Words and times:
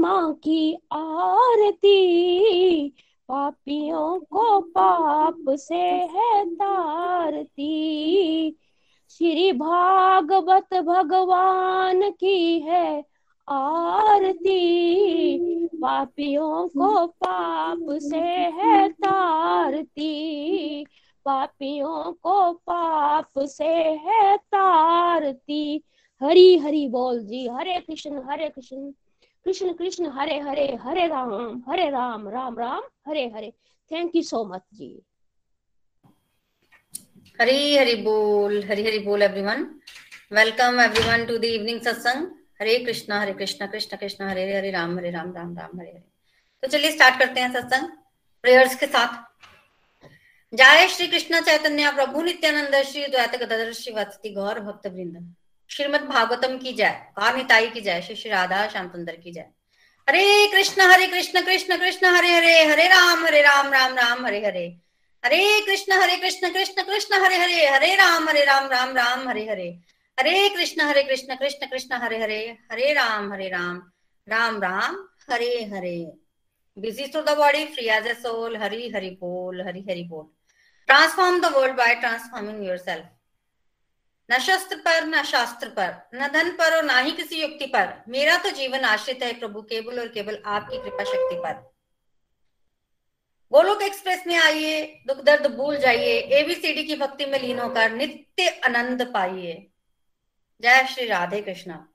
महिमा 0.00 0.32
की 0.32 0.74
आरती। 0.92 1.90
पापियों 3.28 4.20
को 4.20 4.60
पाप 4.60 5.44
से 5.48 5.82
है 5.84 6.54
तारती। 6.54 7.70
श्री 9.08 9.52
भागवत 9.52 10.74
भगवान 10.74 12.10
की 12.10 12.60
है 12.60 13.04
आरती। 13.48 14.58
पापियों 15.66 16.68
को 16.68 17.06
पाप 17.06 17.86
से 17.90 18.18
है 18.18 18.88
तारती। 18.88 20.84
पापियों 21.24 22.12
को 22.12 22.52
पाप 22.52 23.38
से 23.38 23.74
है 23.74 24.36
तारती। 24.36 25.84
हरी 26.22 26.58
हरी 26.58 26.88
बोल 26.88 27.20
जी। 27.20 27.48
Hare 27.48 27.80
Krishna 27.80 28.22
Hare 28.30 28.48
Krishna. 28.48 28.92
Krishna 29.46 29.72
Krishna, 29.72 30.10
Hare 30.12 30.38
Hare 30.40 30.66
Hare 30.82 31.06
Ram 31.06 31.62
Hare 31.68 31.88
Ram 31.90 32.28
Ram 32.28 32.58
Ram, 32.58 32.82
Hare 33.08 33.26
Hare. 33.34 33.50
Thank 33.90 34.16
you 34.16 34.22
so 34.22 34.44
much 34.44 34.62
जी 34.74 34.90
हरी 37.40 37.76
हरी 37.76 37.94
बोल, 38.02 38.62
हरी 38.64 38.84
हरी 38.86 38.98
बोल 38.98 39.22
everyone 39.22 39.64
welcome 40.32 40.80
everyone 40.80 41.24
to 41.26 41.38
the 41.38 41.44
evening 41.44 41.80
satsang 41.80 42.26
Hare 42.60 42.78
Krishna 42.78 43.20
हरे 43.20 43.32
कृष्णा, 43.32 43.66
कृष्ण 43.66 43.96
कृष्ण, 43.96 44.24
हरे 44.24 44.56
हरे 44.56 44.70
राम 44.70 44.98
हरे, 44.98 45.10
राम 45.10 45.32
राम 45.36 45.56
राम, 45.58 45.80
हरे 45.80 45.90
हरे। 45.90 46.02
तो 46.62 46.68
चलिए 46.68 46.90
स्टार्ट 46.90 47.18
करते 47.18 47.40
हैं 47.40 47.52
सत्संग 47.52 47.88
प्रेयर्स 48.44 48.74
के 48.74 48.86
साथ। 48.86 49.18
जय 50.52 50.86
श्री 50.88 51.06
कृष्ण 51.06 51.40
चैतन्य 51.40 51.92
प्रभु 51.92 52.22
नित्यानंद 52.22 52.82
श्री 52.84 53.06
द्वैत 53.06 54.32
गौर 54.34 54.60
भक्त 54.60 54.86
वृंद 54.86 55.34
श्रीमद 55.70 56.00
भागवतम 56.00 56.56
की 56.58 56.72
जय 56.72 56.90
कामिताई 57.16 57.66
की 57.70 57.80
जय, 57.80 58.00
श्री 58.02 58.14
श्री 58.16 58.30
राधा 58.30 58.66
श्याम 58.68 58.88
सुंदर 58.88 59.16
की 59.16 59.32
जय। 59.32 59.44
Hare 60.08 60.46
Krishna 60.46 60.82
Hare 60.82 61.06
Krishna 61.06 61.40
Krishna 61.40 61.76
Krishna, 61.76 62.06
Hare 62.06 62.32
Hare 62.32 62.64
Hare 62.64 62.86
Ram 62.88 63.24
Hare 63.26 63.42
Ram 63.42 63.68
Ram 63.72 63.94
Ram, 63.96 64.26
Hare 64.26 64.44
Hare. 64.46 64.64
Hare 65.24 65.60
Krishna 65.66 65.92
Hare 65.92 66.16
Krishna 66.16 66.50
Krishna 66.52 66.82
Krishna, 66.82 67.20
Hare 67.22 67.36
Hare 67.36 67.66
Hare 67.68 67.94
Ram 67.94 68.28
Hare 68.28 68.44
Ram 68.44 68.66
Ram 68.66 68.96
Ram, 68.96 69.28
Hare 69.28 69.44
Hare. 69.46 69.68
Hare 70.18 70.48
Krishna 70.48 70.80
Hare 70.80 71.02
Krishna 71.02 71.34
Krishna 71.34 71.66
Krishna, 71.66 71.94
Hare 71.94 72.18
Hare 72.18 72.40
Hare 72.72 72.92
Ram 72.92 73.32
Hare 73.32 73.48
Ram 73.48 73.80
Ram 74.26 74.60
Ram, 74.62 74.96
Hare 75.30 75.52
Hare. 75.64 75.96
Busy 76.76 77.06
the 77.06 77.36
body 77.38 77.64
free 77.66 77.86
as 77.88 78.06
a 78.06 78.14
soul 78.14 78.56
Hari 78.56 78.90
Hari 78.96 79.10
बोल, 79.20 79.62
हरि 79.66 79.84
हरि 79.90 80.02
बोल। 80.02 80.26
Transform 80.88 81.40
the 81.40 81.54
world 81.54 81.76
by 81.76 81.94
transforming 81.94 82.66
yourself 82.78 83.08
न 84.30 84.38
शस्त्र 84.38 84.76
पर, 84.76 85.06
न 85.06 85.22
शास्त्र 85.22 85.68
पर, 85.68 85.94
न 86.14 86.28
धन 86.28 86.50
पर 86.50 86.76
और 86.76 86.84
ना 86.84 86.98
ही 86.98 87.12
किसी 87.12 87.40
युक्ति 87.42 87.66
पर। 87.66 87.92
मेरा 88.08 88.36
तो 88.36 88.50
जीवन 88.50 88.80
आश्रित 88.80 89.22
है 89.22 89.32
प्रभु, 89.38 89.62
केवल 89.62 90.00
और 90.00 90.08
केवल 90.08 90.42
आपकी 90.46 90.78
कृपा 90.78 91.04
शक्ति 91.04 91.36
पर। 91.36 91.68
गोलोक 93.52 93.82
एक्सप्रेस 93.82 94.22
में 94.26 94.36
आइए, 94.36 95.02
दुख 95.06 95.22
दर्द 95.24 95.46
भूल 95.46 95.76
जाइए 95.76 96.18
एबीसीडी 96.40 96.84
की 96.84 96.96
भक्ति 96.96 97.26
में 97.26 97.38
लीन 97.42 97.58
होकर 97.58 97.90
नित्य 97.92 98.48
आनंद 98.64 99.02
पाइए। 99.14 99.66
जय 100.60 100.86
श्री 100.86 101.06
राधे 101.06 101.40
कृष्णा। 101.42 101.86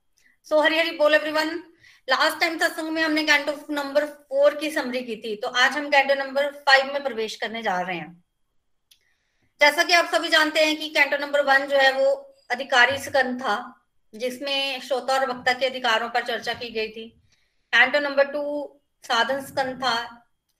सो 0.47 0.59
हरी 0.61 0.77
हरी 0.79 0.91
बोल 0.91 1.13
एवरीवन 1.13 1.49
लास्ट 2.07 2.39
टाइम 2.39 2.57
सत्संग 2.59 2.89
में 2.89 3.01
हमने 3.01 3.23
कैंटो 3.23 3.73
नंबर 3.73 4.05
फोर 4.05 4.55
की 4.55 4.71
समरी 4.71 5.01
की 5.01 5.15
थी 5.15 5.35
तो 5.35 5.47
आज 5.47 5.71
हम 5.71 5.89
कैंटो 5.89 6.15
नंबर 6.15 6.51
फाइव 6.67 6.93
में 6.93 7.03
प्रवेश 7.03 7.35
करने 7.35 7.61
जा 7.63 7.79
रहे 7.81 7.97
हैं। 7.97 8.23
जैसा 9.61 9.83
कि 9.83 9.93
आप 9.93 10.13
सभी 10.13 10.29
जानते 10.29 10.65
हैं 10.65 10.75
कि 10.77 10.89
कैंटो 10.89 11.17
नंबर 11.17 11.41
वन 11.41 11.65
जो 11.65 11.77
है 11.77 11.91
वो 11.93 12.24
अधिकारी 12.49 12.97
स्कंद 12.97 13.41
था, 13.41 13.55
जिसमें 14.13 14.81
श्रोता 14.81 15.13
और 15.13 15.29
वक्ता 15.29 15.53
के 15.53 15.65
अधिकारों 15.65 16.09
पर 16.09 16.25
चर्चा 16.25 16.53
की 16.53 16.69
गई 16.69 16.87
थी। 16.87 17.07
कैंटो 17.73 17.99
नंबर 17.99 18.27
टू 18.27 18.43
साधन 19.03 19.45
स्कंद 19.45 19.83
था। 19.83 19.95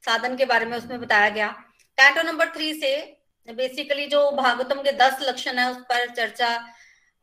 साधन 0.03 0.35
के 0.37 0.45
बारे 0.45 0.65
में 0.65 0.77
उसमें 0.77 0.99
बताया 1.01 1.29
गया। 1.29 1.47
कैंटो 1.97 2.21
नंबर 2.21 2.49
थ्री 2.49 2.73
से 2.73 2.95
बेसिकली 3.47 4.05
जो 4.07 4.29
भागवतम 4.31 4.81
के 4.81 4.91
दस 4.91 5.17
लक्षण 5.21 5.59
है, 5.59 5.71
उस 5.71 5.77
पर 5.89 6.13
चर्चा 6.15 6.49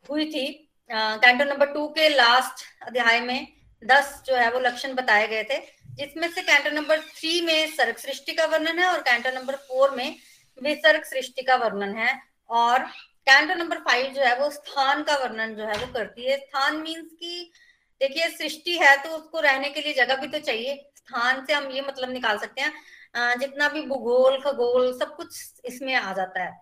हुई 0.04 0.24
थी। 0.30 0.46
कैंटो 0.90 1.44
नंबर 1.44 1.72
टू 1.72 1.86
के 1.88 2.08
लास्ट 2.08 2.64
अध्याय 2.86 3.20
में 3.20 3.46
दस 3.82 4.22
जो 4.26 4.34
है, 4.36 4.50
वो 4.50 4.60
लक्षण 4.60 4.94
बताए 4.94 5.26
गए 5.28 5.42
थे, 5.44 5.58
जिसमें 5.94 6.28
से 6.32 6.42
कैंटो 6.42 6.70
नंबर 6.70 7.00
थ्री 7.00 7.40
में 7.40 7.70
सर्ग 7.72 7.96
सृष्टि 7.96 8.32
का 8.32 8.44
वर्णन 8.46 8.78
है 8.78 8.86
और 8.86 9.00
कैंटो 9.00 9.30
नंबर 9.30 9.56
फोर 9.68 9.90
में 9.90 10.16
विसर्ग 10.58 11.04
सृष्टि 11.04 11.42
का 11.42 11.56
वर्णन 11.56 11.94
है। 11.96 12.20
और 12.50 12.86
कैंटो 13.26 13.54
नंबर 13.54 13.78
फाइव 13.80 14.12
जो 14.12 14.22
है, 14.22 14.38
वो 14.38 14.50
स्थान 14.50 15.02
का 15.02 15.16
वर्णन 15.16 15.54
जो 15.54 15.64
है, 15.64 15.76
वो 15.76 15.92
करती 15.92 16.24
है। 16.24 16.36
स्थान 16.38 16.76
मीन्स 16.76 17.12
की, 17.12 17.52
देखिए, 18.00 18.28
सृष्टि 18.30 18.76
है 18.78 18.96
तो 19.02 19.10
उसको 19.10 19.40
रहने 19.40 19.68
के 19.70 19.80
लिए 19.80 19.94
जगह 19.94 20.16
भी 20.16 20.26
तो 20.28 20.38
चाहिए। 20.40 20.74
स्थान 20.96 21.44
से 21.46 21.52
हम 21.52 21.70
ये 21.70 21.80
मतलब 21.80 22.10
निकाल 22.10 22.38
सकते 22.38 22.60
हैं 22.60 23.38
जितना 23.38 23.68
भी 23.68 23.82
भूगोल, 23.86 24.38
खगोल, 24.40 24.92
सब 24.98 25.14
कुछ 25.16 25.60
इसमें 25.64 25.94
आ 25.94 26.12
जाता 26.12 26.42
है। 26.42 26.52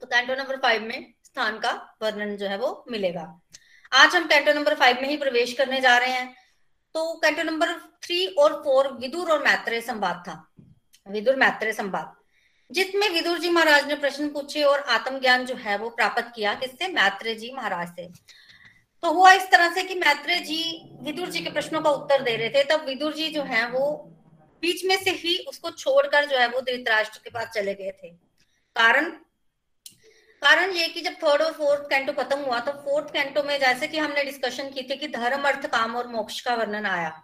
तो 0.00 0.06
कैंटो 0.06 0.34
नंबर 0.34 0.56
फाइव 0.58 0.82
में 0.82 1.12
स्थान 1.24 1.58
का 1.58 1.70
वर्णन 2.02 2.36
जो 2.36 2.46
है, 2.46 2.56
वो 2.58 2.84
मिलेगा। 2.90 3.22
आज 3.92 4.14
हम 4.16 4.26
कैंटो 4.26 4.52
नंबर 4.52 4.74
फाइव 4.74 4.98
में 5.02 5.08
ही 5.08 5.16
प्रवेश 5.16 5.52
करने 5.52 5.80
जा 5.80 5.96
रहे 5.98 6.12
हैं। 6.12 6.34
तो 6.94 7.14
कैंटो 7.16 7.42
नंबर 7.42 7.72
थ्री 8.02 8.26
और 8.28 8.52
फोर 8.64 8.92
विदुर 8.92 9.30
और 9.32 9.42
मैत्रेय 9.44 9.80
संवाद 9.80 10.22
था। 10.28 10.34
विदुर 11.06 11.36
मैत्रेय 11.36 11.72
संवाद। 11.72 12.14
जिसमें 12.74 13.08
विदुर 13.10 13.38
जी 13.38 13.50
महाराज 13.50 13.86
ने 13.88 13.94
प्रश्न 13.94 14.28
पूछे 14.28 14.62
और 14.62 14.80
आत्मज्ञान 14.90 15.44
जो 15.46 15.54
है 15.54 15.76
वो 15.78 15.88
प्राप्त 15.90 16.32
किया 16.36 16.54
किससे? 16.54 16.88
मैत्रेय 16.88 17.34
जी 17.34 17.52
महाराज 17.54 17.88
से। 17.88 18.08
तो 19.02 19.10
हुआ 19.12 19.32
इस 19.32 19.50
तरह 19.50 19.72
से 19.74 19.82
कि 19.82 19.94
मैत्रेय 19.94 20.40
जी 20.40 20.62
विदुर 21.02 21.30
जी 21.30 21.40
के 21.40 21.50
प्रश्नों 21.50 21.80
का 21.80 21.90
उत्तर 21.90 22.22
दे 22.22 22.36
रहे 22.36 22.48
थे, 22.48 22.64
तब 22.64 22.84
विदुर 22.84 23.12
जी 23.14 23.28
जो 23.28 23.42
है 23.42 23.68
वो 23.70 23.90
बीच 24.62 24.84
में 24.84 24.96
से 24.96 25.10
ही 25.10 25.36
उसको 25.48 25.70
छोड़कर 25.70 26.26
जो 26.26 26.36
है 26.36 26.48
वो 26.48 26.60
धृतराष्ट्र 26.60 27.20
के 27.24 27.30
पास 27.30 27.50
चले 27.54 27.74
गए 27.74 27.90
थे। 28.02 28.08
कारण? 28.76 29.10
कारण 30.42 30.70
ये 30.70 30.86
कि 30.88 31.00
जब 31.00 31.12
थर्ड 31.14 31.42
और 31.42 31.52
फोर्थ 31.52 31.88
कैंटो 31.90 32.12
खत्म 32.12 32.38
हुआ 32.38 32.58
तो 32.60 32.72
फोर्थ 32.80 33.12
कैंटो 33.12 33.42
में 33.42 33.58
जैसे 33.60 33.88
कि 33.88 33.98
हमने 33.98 34.24
डिस्कशन 34.24 34.70
की 34.70 34.82
थी 34.82 34.96
कि 34.96 35.08
धर्म, 35.08 35.42
अर्थ, 35.42 35.66
काम 35.66 35.96
और 35.96 36.08
मोक्ष 36.08 36.40
का 36.40 36.54
वर्णन 36.54 36.86
आया। 36.86 37.22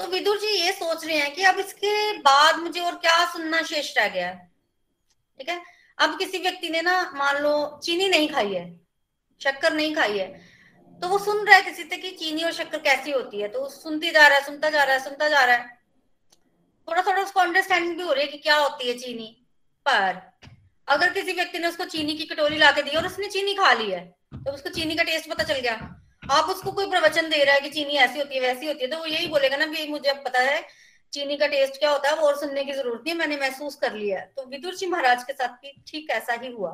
तो 0.00 0.06
विदुर 0.06 0.38
जी 0.38 0.48
ये 0.48 0.72
सोच 0.72 1.04
रहे 1.04 1.16
हैं 1.16 1.34
कि 1.34 1.42
अब 1.44 1.58
इसके 1.58 2.12
बाद 2.20 2.58
मुझे 2.58 2.80
और 2.80 2.94
क्या 2.96 3.24
सुनना 3.32 3.62
शेष 3.64 3.96
रह 3.98 4.08
गया 4.08 4.32
ठीक 4.32 5.48
है? 5.48 5.60
अब 5.98 6.18
किसी 6.18 6.38
व्यक्ति 6.38 6.68
ने 6.70 6.82
ना, 6.82 7.12
मान 7.14 7.42
लो, 7.42 7.80
चीनी 7.84 8.08
नहीं 8.08 8.28
खाई 8.28 8.52
है, 8.54 8.64
शक्कर 9.40 9.72
नहीं 9.72 9.94
खाई 9.94 10.18
है 10.18 10.26
तो 11.02 11.08
वो 11.08 11.18
सुन 11.18 11.44
रहा 11.46 11.56
है 11.56 11.62
किसी 11.62 11.82
से 11.82 11.96
कि 11.96 12.10
चीनी 12.10 12.42
और 12.42 12.52
शक्कर 12.52 12.78
कैसी 12.80 13.10
होती 13.10 13.40
है? 13.40 13.48
तो 13.48 13.68
सुनती 13.70 14.10
जा 14.10 14.26
रहा 14.26 14.38
है, 14.38 14.44
सुनता 14.44 14.70
जा 14.70 14.84
रहा 14.84 14.94
है, 14.94 15.02
सुनता 15.04 15.28
जा 15.28 15.44
रहा 15.44 15.56
है। 15.56 15.74
थोड़ा 16.88 17.02
थोड़ा 17.02 17.22
उसको 17.22 17.40
अंडरस्टैंडिंग 17.40 17.96
भी 17.96 18.02
हो 18.02 18.12
रही 18.12 18.24
है 18.24 18.30
कि 18.32 18.38
क्या 18.38 18.56
होती 18.56 18.88
है 18.88 18.98
चीनी। 18.98 19.26
पर 19.86 20.20
अगर 20.88 21.12
किसी 21.12 21.32
व्यक्ति 21.32 21.58
ने 21.58 21.68
उसको 21.68 21.84
चीनी 21.86 22.14
की 22.14 22.24
कटोरी 22.26 22.58
ला 22.58 22.70
के 22.72 22.82
दी 22.82 22.96
और 22.96 23.06
उसने 23.06 23.28
चीनी 23.28 23.54
खा 23.54 23.72
ली 23.72 23.90
है 23.90 24.00
तो 24.36 24.52
उसको 24.52 24.70
चीनी 24.70 24.94
का 24.94 25.02
टेस्ट 25.02 25.30
पता 25.30 25.44
चल 25.44 25.58
गया। 25.58 25.74
आप 26.30 26.48
उसको 26.50 26.72
कोई 26.72 26.90
प्रवचन 26.90 27.28
दे 27.30 27.42
रहा 27.44 27.54
है 27.54 27.60
कि 27.60 27.68
चीनी 27.70 27.96
ऐसी 27.98 28.18
होती 28.18 28.34
है, 28.34 28.40
वैसी 28.42 28.66
होती 28.66 28.84
है 28.84 28.90
तो 28.90 28.98
वो 28.98 29.06
यही 29.06 29.26
बोलेगा 29.28 29.56
ना 29.56 29.66
भी 29.66 29.86
मुझे 29.88 30.12
पता 30.24 30.40
है 30.40 30.64
चीनी 31.12 31.36
का 31.36 31.46
टेस्ट 31.46 31.78
क्या 31.78 31.90
होता 31.90 32.08
है, 32.08 32.16
वो 32.16 32.26
और 32.26 32.36
सुनने 32.36 32.64
की 32.64 32.72
ज़रूरत 32.72 33.02
नहीं 33.06 33.14
मैंने 33.14 33.36
महसूस 33.38 33.74
कर 33.76 33.94
लिया 33.94 34.20
तो 34.36 34.44
विदुर 34.46 34.74
जी 34.74 34.86
महाराज 34.86 35.24
के 35.24 35.32
साथ 35.32 35.48
भी 35.62 35.72
ठीक 35.88 36.10
ऐसा 36.10 36.32
ही 36.34 36.50
हुआ। 36.52 36.70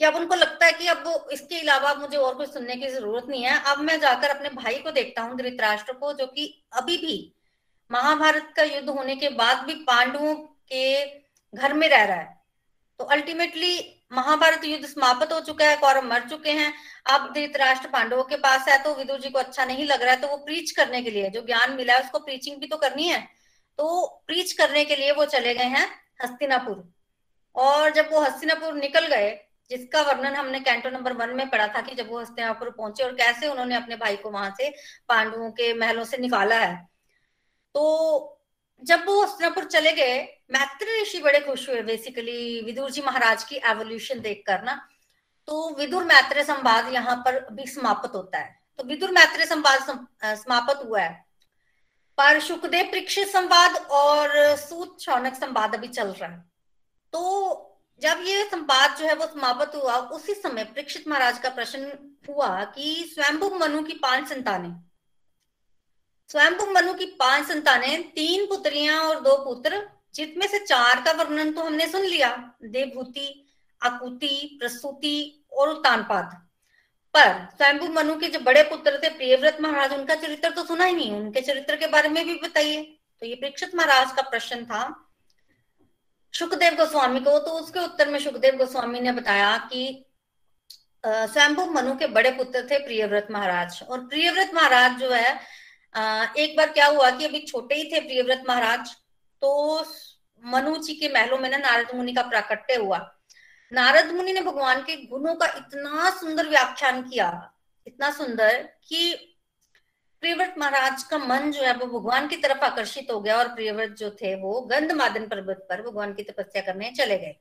कि 0.00 0.04
अब 0.04 0.14
उनको 0.16 0.34
लगता 0.34 0.66
है 0.66 0.72
कि 0.72 0.86
अब 0.86 1.28
इसके 1.32 1.58
अलावा 1.60 1.92
मुझे 1.94 2.16
और 2.16 2.34
कुछ 2.34 2.52
सुनने 2.52 2.76
की 2.76 2.88
ज़रूरत 2.88 3.26
नहीं 3.28 3.42
है। 3.44 3.58
अब 3.66 3.78
मैं 3.80 3.98
जाकर 4.00 4.28
अपने 4.28 4.48
भाई 4.52 4.78
को 4.78 4.90
देखता 4.90 5.22
हूँ, 5.22 5.36
धृतराष्ट्र 5.36 5.92
को, 5.92 6.12
जो 6.12 6.26
कि 6.26 6.64
अभी 6.72 6.96
भी 6.96 7.34
महाभारत 7.90 8.52
का 8.56 8.62
युद्ध 8.64 8.88
होने 8.88 9.16
के 9.16 9.28
बाद 9.32 9.64
भी 9.66 9.74
पांडवों 9.84 10.34
के 10.34 11.04
घर 11.54 11.72
में 11.72 11.88
रह 11.88 12.04
रहा 12.04 12.16
है। 12.16 12.40
तो 13.00 13.04
अल्टीमेटली 13.06 13.76
महाभारत 14.12 14.64
युद्ध 14.64 14.86
समाप्त 14.86 15.32
हो 15.32 15.40
चुका 15.40 15.66
है, 15.66 15.76
कौरव 15.76 16.04
मर 16.04 16.28
चुके 16.30 16.50
हैं। 16.52 16.72
अब 17.10 17.32
धृतराष्ट्र 17.34 17.88
पांडवों 17.88 18.24
के 18.24 18.36
पास 18.38 18.68
है 18.68 18.82
तो 18.82 18.94
विदुर 18.94 19.20
जी 19.20 19.30
को 19.30 19.38
अच्छा 19.38 19.64
नहीं 19.64 19.84
लग 19.86 20.02
रहा 20.02 20.14
है 20.14 20.20
तो 20.20 20.28
वो 20.28 20.36
प्रीच 20.36 20.70
करने 20.70 21.02
के 21.02 21.10
लिए, 21.10 21.30
जो 21.30 21.42
ज्ञान 21.42 21.72
मिला 21.72 21.94
है, 21.94 22.02
उसको 22.02 22.18
प्रीचिंग 22.18 22.56
भी 22.60 22.66
तो 22.66 22.76
करनी 22.78 23.06
है। 23.06 23.20
तो 23.78 24.22
प्रीच 24.26 24.52
करने 24.52 24.84
के 24.84 24.96
लिए 24.96 25.12
वो 25.12 25.24
चले 25.26 25.54
गए 25.54 25.68
हैं 25.68 25.86
हस्तिनापुर। 26.24 26.84
और 27.54 27.90
जब 27.90 28.08
वो 28.12 28.20
हस्तिनापुर 28.20 28.74
निकल 28.74 29.06
गए, 29.06 29.30
जिसका 29.70 30.02
वर्णन 30.02 30.34
हमने 30.34 30.60
कैंटो 30.60 30.90
नंबर 30.90 31.12
वन 31.12 31.30
में 31.30 31.48
पढ़ा 31.50 31.66
था 31.66 31.80
कि 31.80 31.94
जब 31.94 32.10
वो 32.10 32.20
हस्तिनापुर 32.20 32.70
पहुँचे 32.70 33.04
और 33.04 33.14
कैसे 33.14 33.48
उन्होंने 33.48 33.74
अपने 33.74 33.96
भाई 33.96 34.16
को 34.16 34.30
वहाँ 34.30 34.54
से 34.58 34.68
पांडवों 35.08 35.50
के 35.50 35.72
महलों 35.74 36.04
से 36.04 36.16
निकाला 36.18 36.56
है 36.56 36.74
तो 37.74 38.38
जब 38.82 39.04
वो 39.06 39.22
हस्तिनापुर 39.22 39.64
चले 39.64 39.92
गए, 39.92 40.18
मैत्री 40.50 41.00
ऋषि 41.02 41.18
बड़े 41.20 41.40
खुश 41.40 41.68
हुए 41.68 41.82
बेसिकली 41.82 42.60
विदुर 42.60 42.90
जी 42.90 43.02
महाराज 43.02 43.44
की 43.44 43.56
एवोल्यूशन 43.70 44.20
देखकर 44.20 44.62
ना 44.62 44.80
तो 45.48 45.68
विदुर 45.76 46.04
मैत्री 46.04 46.42
संवाद 46.44 46.92
यहाँ 46.92 47.16
पर 47.16 47.38
भी 47.52 47.66
समाप्त 47.66 48.14
होता 48.14 48.38
है। 48.38 48.54
तो 48.78 48.84
विदुर 48.84 49.10
मैत्री 49.10 49.44
संवाद 49.46 49.80
समाप्त 50.36 50.84
हुआ 50.84 51.00
है। 51.00 51.24
पर 52.18 52.40
सुखदेव 52.40 52.84
परीक्षित 52.86 53.28
संवाद 53.28 53.76
और 53.92 54.56
सूत 54.56 55.00
शौनक 55.00 55.34
संवाद 55.34 55.74
अभी 55.74 55.88
चल 55.88 56.08
रहा 56.08 56.30
है। 56.30 56.38
तो 57.12 57.68
जब 58.02 58.22
ये 58.26 58.44
संवाद 58.44 58.96
जो 58.98 59.06
है 59.06 59.14
वो 59.14 59.26
समाप्त 59.26 59.74
हुआ, 59.74 59.96
उसी 59.96 60.34
समय 60.34 60.64
परीक्षित 60.64 61.08
महाराज 61.08 61.38
का 61.38 61.48
प्रश्न 61.50 61.92
हुआ 62.28 62.64
कि 62.66 63.10
स्वयंभु 63.14 63.50
मनु 63.56 63.82
की 63.82 63.92
पाँच 64.02 64.28
संतानें 64.28 64.72
स्वयंभु 66.32 66.66
मनु 66.72 66.92
की 66.94 67.06
पाँच 67.18 67.46
संतानें, 67.46 68.02
तीन 68.10 68.46
पुत्रियाँ 68.46 69.00
और 69.00 69.20
दो 69.20 69.36
पुत्र 69.44 69.80
जिसमें 70.14 70.46
से 70.48 70.58
चार 70.60 71.02
का 71.04 71.12
वर्णन 71.14 71.52
तो 71.52 71.62
हमने 71.62 71.86
सुन 71.88 72.02
लिया, 72.02 72.28
देवभूति, 72.64 73.28
आकुति, 73.80 74.58
प्रसूति 74.60 75.44
और 75.52 75.68
उत्तानपाद 75.68 76.32
पर 77.14 77.46
स्वयंभु 77.56 77.86
मनु 77.92 78.14
के 78.18 78.28
जो 78.28 78.40
बड़े 78.40 78.62
पुत्र 78.64 79.00
थे, 79.02 79.08
प्रियव्रत 79.10 79.58
महाराज, 79.60 79.92
उनका 79.92 80.14
चरित्र 80.16 80.50
तो 80.50 80.64
सुना 80.64 80.84
ही 80.84 80.94
नहीं 80.94 81.12
उनके 81.12 81.40
चरित्र 81.42 81.76
के 81.76 81.86
बारे 81.88 82.08
में 82.08 82.24
भी 82.26 82.34
बताइए। 82.42 82.82
तो 83.22 83.26
ये 83.26 83.34
परीक्षित 83.34 83.74
महाराज 83.74 84.12
का 84.12 84.22
प्रश्न 84.30 84.64
था 84.64 84.82
सुखदेव 86.34 86.74
गोस्वामी 86.76 87.20
को। 87.20 87.38
तो 87.38 87.50
उसके 87.52 87.80
उत्तर 87.80 88.08
में 88.10 88.18
सुखदेव 88.20 88.56
गोस्वामी 88.58 89.00
ने 89.00 89.12
बताया 89.12 89.56
कि 89.72 90.04
स्वयंभु 91.04 91.64
मनु 91.72 91.94
के 91.98 92.06
बड़े 92.08 92.30
पुत्र 92.32 92.66
थे 92.70 92.78
प्रियव्रत 92.84 93.28
महाराज। 93.30 93.82
और 93.82 94.06
प्रियव्रत 94.06 94.54
महाराज 94.54 94.98
जो 95.00 95.10
है 95.10 95.38
एक 95.94 96.56
बार 96.56 96.72
क्या 96.72 96.86
हुआ 96.86 97.10
कि 97.10 97.24
अभी 97.24 97.40
छोटे 97.40 97.74
ही 97.74 97.84
थे 97.84 98.00
प्रियव्रत 98.00 98.44
महाराज 98.48 98.94
तो 99.42 99.84
मनु 100.42 100.76
जी 100.76 100.94
के 100.94 101.08
महलों 101.08 101.38
में 101.38 101.48
ना 101.50 101.56
नारद 101.58 101.94
मुनि 101.94 102.12
का 102.12 102.22
प्राकट्य 102.24 102.74
हुआ। 102.76 102.98
नारद 103.72 104.10
मुनि 104.12 104.32
ने 104.32 104.40
भगवान 104.42 104.82
के 104.82 104.96
गुणों 105.06 105.34
का 105.34 105.46
इतना 105.48 106.10
सुंदर 106.10 106.48
व्याख्यान 106.48 107.02
किया, 107.02 107.28
इतना 107.86 108.10
सुंदर 108.12 108.62
कि 108.88 109.14
प्रियव्रत 110.22 110.54
महाराज 110.58 111.02
का 111.02 111.18
मन 111.18 111.50
जो 111.50 111.62
है 111.62 111.72
वो 111.74 111.86
भगवान 111.88 112.28
की 112.28 112.36
तरफ़ 112.38 112.64
आकर्षित 112.64 113.10
हो 113.10 113.20
गया 113.20 113.36
और 113.38 113.48
प्रियव्रत 113.54 113.94
जो 113.98 114.10
थे 114.12 114.34
वो 114.40 114.60
गंध 114.70 114.92
मादन 114.92 115.26
पर्वत 115.28 115.66
पर 115.70 115.82
भगवान 115.82 116.12
की 116.14 116.22
तपस्या 116.22 116.62
करने 116.62 116.90
चले 116.92 117.18
गए। 117.18 117.34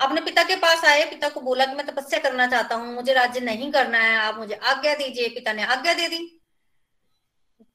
अपने 0.00 0.20
पिता 0.20 0.42
के 0.42 0.56
पास 0.56 0.84
आए, 0.84 1.04
पिता 1.04 1.28
को 1.28 1.40
बोला 1.40 1.64
कि 1.66 1.74
मैं 1.74 1.86
तपस्या 1.86 2.18
करना 2.20 2.46
चाहता 2.46 2.74
हूँ, 2.74 2.94
मुझे 2.94 3.12
राज्य 3.14 3.40
नहीं 3.40 3.70
करना 3.72 3.98
है, 3.98 4.16
आप 4.18 4.38
मुझे 4.38 4.54
आज्ञा 4.54 4.94
दीजिए, 4.94 5.28
पिता 5.30 5.52
ने 5.52 5.64
आज्ञा 5.66 5.94
दे 5.94 6.08
दी। 6.08 6.39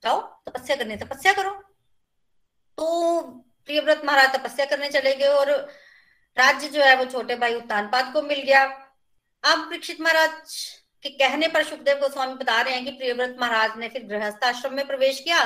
जाओ 0.05 0.21
तपस्या 0.47 0.75
करने 0.75 0.95
तपस्या 0.97 1.33
करो। 1.33 1.51
तो 2.77 3.21
प्रियव्रत 3.65 4.01
महाराज 4.05 4.35
तपस्या 4.35 4.65
करने 4.65 4.89
चले 4.89 5.13
गए 5.15 5.27
और 5.27 5.49
राज्य 6.37 6.67
जो 6.67 6.81
है 6.81 6.95
वो 6.95 7.05
छोटे 7.11 7.35
भाई 7.35 7.53
उत्तानपाद 7.55 8.11
को 8.13 8.21
मिल 8.21 8.41
गया। 8.41 8.63
अब 9.43 9.69
परीक्षित 9.69 10.01
महाराज 10.01 10.53
के 11.03 11.09
कहने 11.11 11.47
पर 11.47 11.63
सुखदेव 11.63 11.99
गोस्वामी 11.99 12.33
बता 12.35 12.61
रहे 12.61 12.73
हैं 12.73 12.83
कि 12.85 12.91
प्रियव्रत 12.91 13.35
महाराज 13.39 13.77
ने 13.77 13.89
फिर 13.89 14.05
गृहस्थ 14.07 14.43
आश्रम 14.43 14.73
में 14.73 14.85
प्रवेश 14.87 15.19
किया 15.19 15.39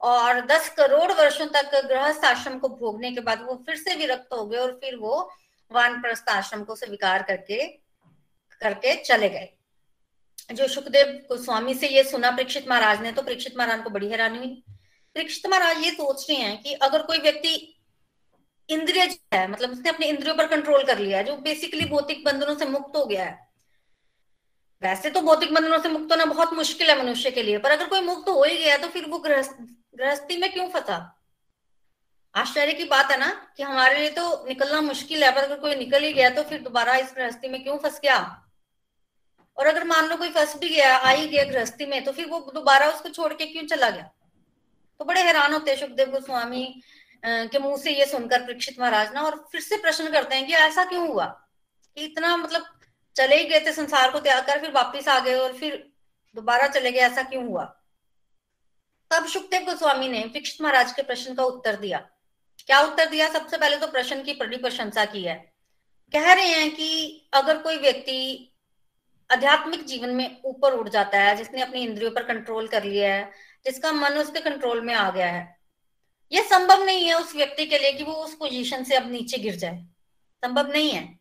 और 0.00 0.40
दस 0.46 0.68
करोड़ 0.76 1.12
वर्षों 1.12 1.46
तक 1.56 1.70
गृहस्थ 1.86 2.24
आश्रम 2.24 2.58
को 2.58 2.68
भोगने 2.70 3.12
के 3.12 3.20
बाद 3.20 3.42
वो 3.42 3.54
फिर 3.66 3.76
से 3.76 3.94
विरक्त 3.96 4.32
हो 4.32 4.46
गए 4.46 4.58
और 4.58 4.78
फिर 4.80 4.96
वो 4.96 5.20
वानप्रस्थ 5.70 6.28
आश्रम 6.30 6.64
को 6.64 6.76
स्वीकार 6.76 7.22
करके 7.22 7.66
करके 8.60 8.94
चले 8.96 9.28
गए। 9.28 9.48
जो 10.48 10.66
सुखदेव 10.68 11.06
गोस्वामी 11.28 11.74
से 11.74 11.88
ये 11.88 12.02
सुना 12.04 12.30
परीक्षित 12.30 12.68
महाराज 12.68 13.00
ने 13.02 13.12
तो 13.12 13.22
परीक्षित 13.22 13.56
महाराज 13.58 13.82
को 13.84 13.90
बड़ी 13.90 14.08
हैरानी 14.08 14.38
हुई। 14.38 14.62
परीक्षित 15.16 15.46
महाराज 15.46 15.84
ये 15.84 15.90
सोच 15.90 16.26
रहे 16.30 16.38
हैं 16.38 16.60
कि 16.62 16.72
अगर 16.82 17.02
कोई 17.02 17.18
व्यक्ति 17.18 17.54
इंद्रिय 18.68 19.02
है 19.34 19.46
मतलब 19.50 19.70
उसने 19.70 19.90
अपने 19.90 20.06
इंद्रियों 20.06 20.34
पर 20.36 20.46
कंट्रोल 20.46 20.84
कर 20.84 20.98
लिया 20.98 21.18
है, 21.18 21.24
जो 21.24 21.36
बेसिकली 21.38 21.84
भौतिक 21.86 22.24
बंधनों 22.24 22.54
से 22.56 22.66
मुक्त 22.66 22.96
हो 22.96 23.04
गया 23.06 23.24
है। 23.24 23.38
वैसे 24.82 25.10
तो 25.10 25.20
भौतिक 25.20 25.52
बंधनों 25.54 25.78
से 25.78 25.88
मुक्त 25.88 26.12
होना 26.12 26.24
बहुत 26.24 26.52
मुश्किल 26.54 26.90
है 26.90 26.98
मनुष्य 26.98 27.30
के 27.30 27.42
लिए, 27.42 27.58
पर 27.58 27.70
अगर 27.70 27.88
कोई 27.88 28.00
मुक्त 28.02 28.28
हो 28.28 28.42
ही 28.44 28.56
गया 28.58 28.76
तो 28.76 28.88
फिर 28.88 29.06
वो 29.08 29.18
गृहस्थी 29.20 30.36
में 30.36 30.52
क्यों 30.52 30.68
फंसा? 30.68 31.18
आश्चर्य 32.34 32.72
की 32.72 32.84
बात 32.84 33.10
है 33.10 33.18
ना 33.18 33.28
कि 33.56 33.62
हमारे 33.62 33.98
लिए 33.98 34.10
तो 34.10 34.44
निकलना 34.48 34.80
मुश्किल 34.80 35.24
है, 35.24 35.30
पर 35.34 35.42
अगर 35.42 35.58
कोई 35.60 35.74
निकल 35.76 36.02
ही 36.02 36.12
गया 36.12 36.30
तो 36.30 36.42
फिर 36.42 36.62
दोबारा 36.62 36.96
इस 36.96 37.12
गृहस्थी 37.16 37.48
में 37.48 37.62
क्यों 37.62 37.76
फंस 37.78 38.00
गया? 38.02 38.41
और 39.56 39.66
अगर 39.66 39.84
मान 39.84 40.08
लो 40.08 40.16
कोई 40.16 40.30
फंस 40.30 40.56
भी 40.56 40.68
गया, 40.68 40.96
आ 40.96 41.10
ही 41.10 41.26
गया 41.28 41.44
गृहस्थी 41.44 41.86
में 41.86 42.02
तो 42.04 42.12
फिर 42.12 42.26
वो 42.26 42.40
दोबारा 42.54 42.88
उसको 42.90 43.08
छोड़ 43.08 43.32
के 43.32 43.46
क्यों 43.46 43.66
चला 43.66 43.90
गया? 43.90 44.10
तो 45.00 45.04
बड़े 45.04 45.22
हैरान 45.22 45.52
होते 45.52 45.70
हैं 45.70 45.78
सुखदेव 45.78 46.10
गोस्वामी 46.10 46.64
के 47.22 47.58
मुँह 47.58 47.76
से 47.76 47.90
ये 47.90 48.06
सुनकर 48.06 48.42
परीक्षित 48.42 48.80
महाराज 48.80 49.12
ना, 49.14 49.22
और 49.22 49.44
फिर 49.52 49.60
से 49.60 49.76
प्रश्न 49.76 50.12
करते 50.12 50.36
हैं 50.36 50.46
कि 50.46 50.52
ऐसा 50.54 50.84
क्यों 50.84 51.08
हुआ? 51.08 51.26
कि 51.96 52.04
इतना 52.04 52.36
मतलब 52.36 52.64
चले 53.16 53.36
ही 53.36 53.44
गए 53.44 53.60
थे, 53.60 53.72
संसार 53.72 54.10
को 54.10 54.20
त्याग 54.20 54.46
कर, 54.46 54.60
फिर 54.60 54.70
वापिस 54.70 55.08
आ 55.08 55.18
गए 55.18 55.34
और 55.34 55.52
फिर 55.52 55.76
दोबारा 56.34 56.66
चले 56.68 56.92
गए, 56.92 57.00
ऐसा 57.00 57.22
क्यों 57.22 57.44
हुआ? 57.46 57.64
तब 59.10 59.26
सुखदेव 59.26 59.64
गोस्वामी 59.64 60.08
ने 60.08 60.20
परीक्षित 60.22 60.60
महाराज 60.62 60.92
के 60.92 61.02
प्रश्न 61.02 61.34
का 61.34 61.44
उत्तर 61.44 61.76
दिया। 61.76 61.98
क्या 62.66 62.80
उत्तर 62.80 63.08
दिया? 63.08 63.28
सबसे 63.28 63.56
पहले 63.56 63.76
तो 63.76 63.86
प्रश्न 63.86 64.22
की 64.22 64.32
बड़ी 64.34 64.56
प्रशंसा 64.56 65.04
की 65.04 65.22
है। 65.22 65.34
कह 66.14 66.32
रहे 66.32 66.48
हैं 66.48 66.70
कि 66.70 67.28
अगर 67.34 67.58
कोई 67.58 67.76
व्यक्ति 67.78 68.48
आध्यात्मिक 69.32 69.84
जीवन 69.84 70.08
में 70.08 70.40
ऊपर 70.44 70.72
उठ 70.72 70.88
जाता 70.88 71.18
है, 71.18 71.36
जिसने 71.36 71.62
अपनी 71.62 71.80
इंद्रियों 71.80 72.10
पर 72.10 72.22
कंट्रोल 72.22 72.68
कर 72.68 72.84
लिया 72.84 73.14
है, 73.14 73.30
जिसका 73.64 73.92
मन 73.92 74.12
उसके 74.12 74.40
कंट्रोल 74.40 74.80
में 74.80 74.94
आ 74.94 75.10
गया 75.10 75.26
है। 75.26 75.58
यह 76.32 76.42
संभव 76.42 76.84
नहीं 76.84 77.06
है 77.06 77.14
उस 77.14 77.36
व्यक्ति 77.36 77.66
के 77.66 77.78
लिए 77.78 77.92
कि 77.92 78.04
वो 78.04 78.12
उस 78.12 78.34
पोजीशन 78.34 78.84
से 78.84 78.94
अब 78.94 79.10
नीचे 79.10 79.38
गिर 79.38 79.56
जाए। 79.56 79.84
संभव 80.44 80.66
नहीं 80.66 80.90
है। 80.90 81.14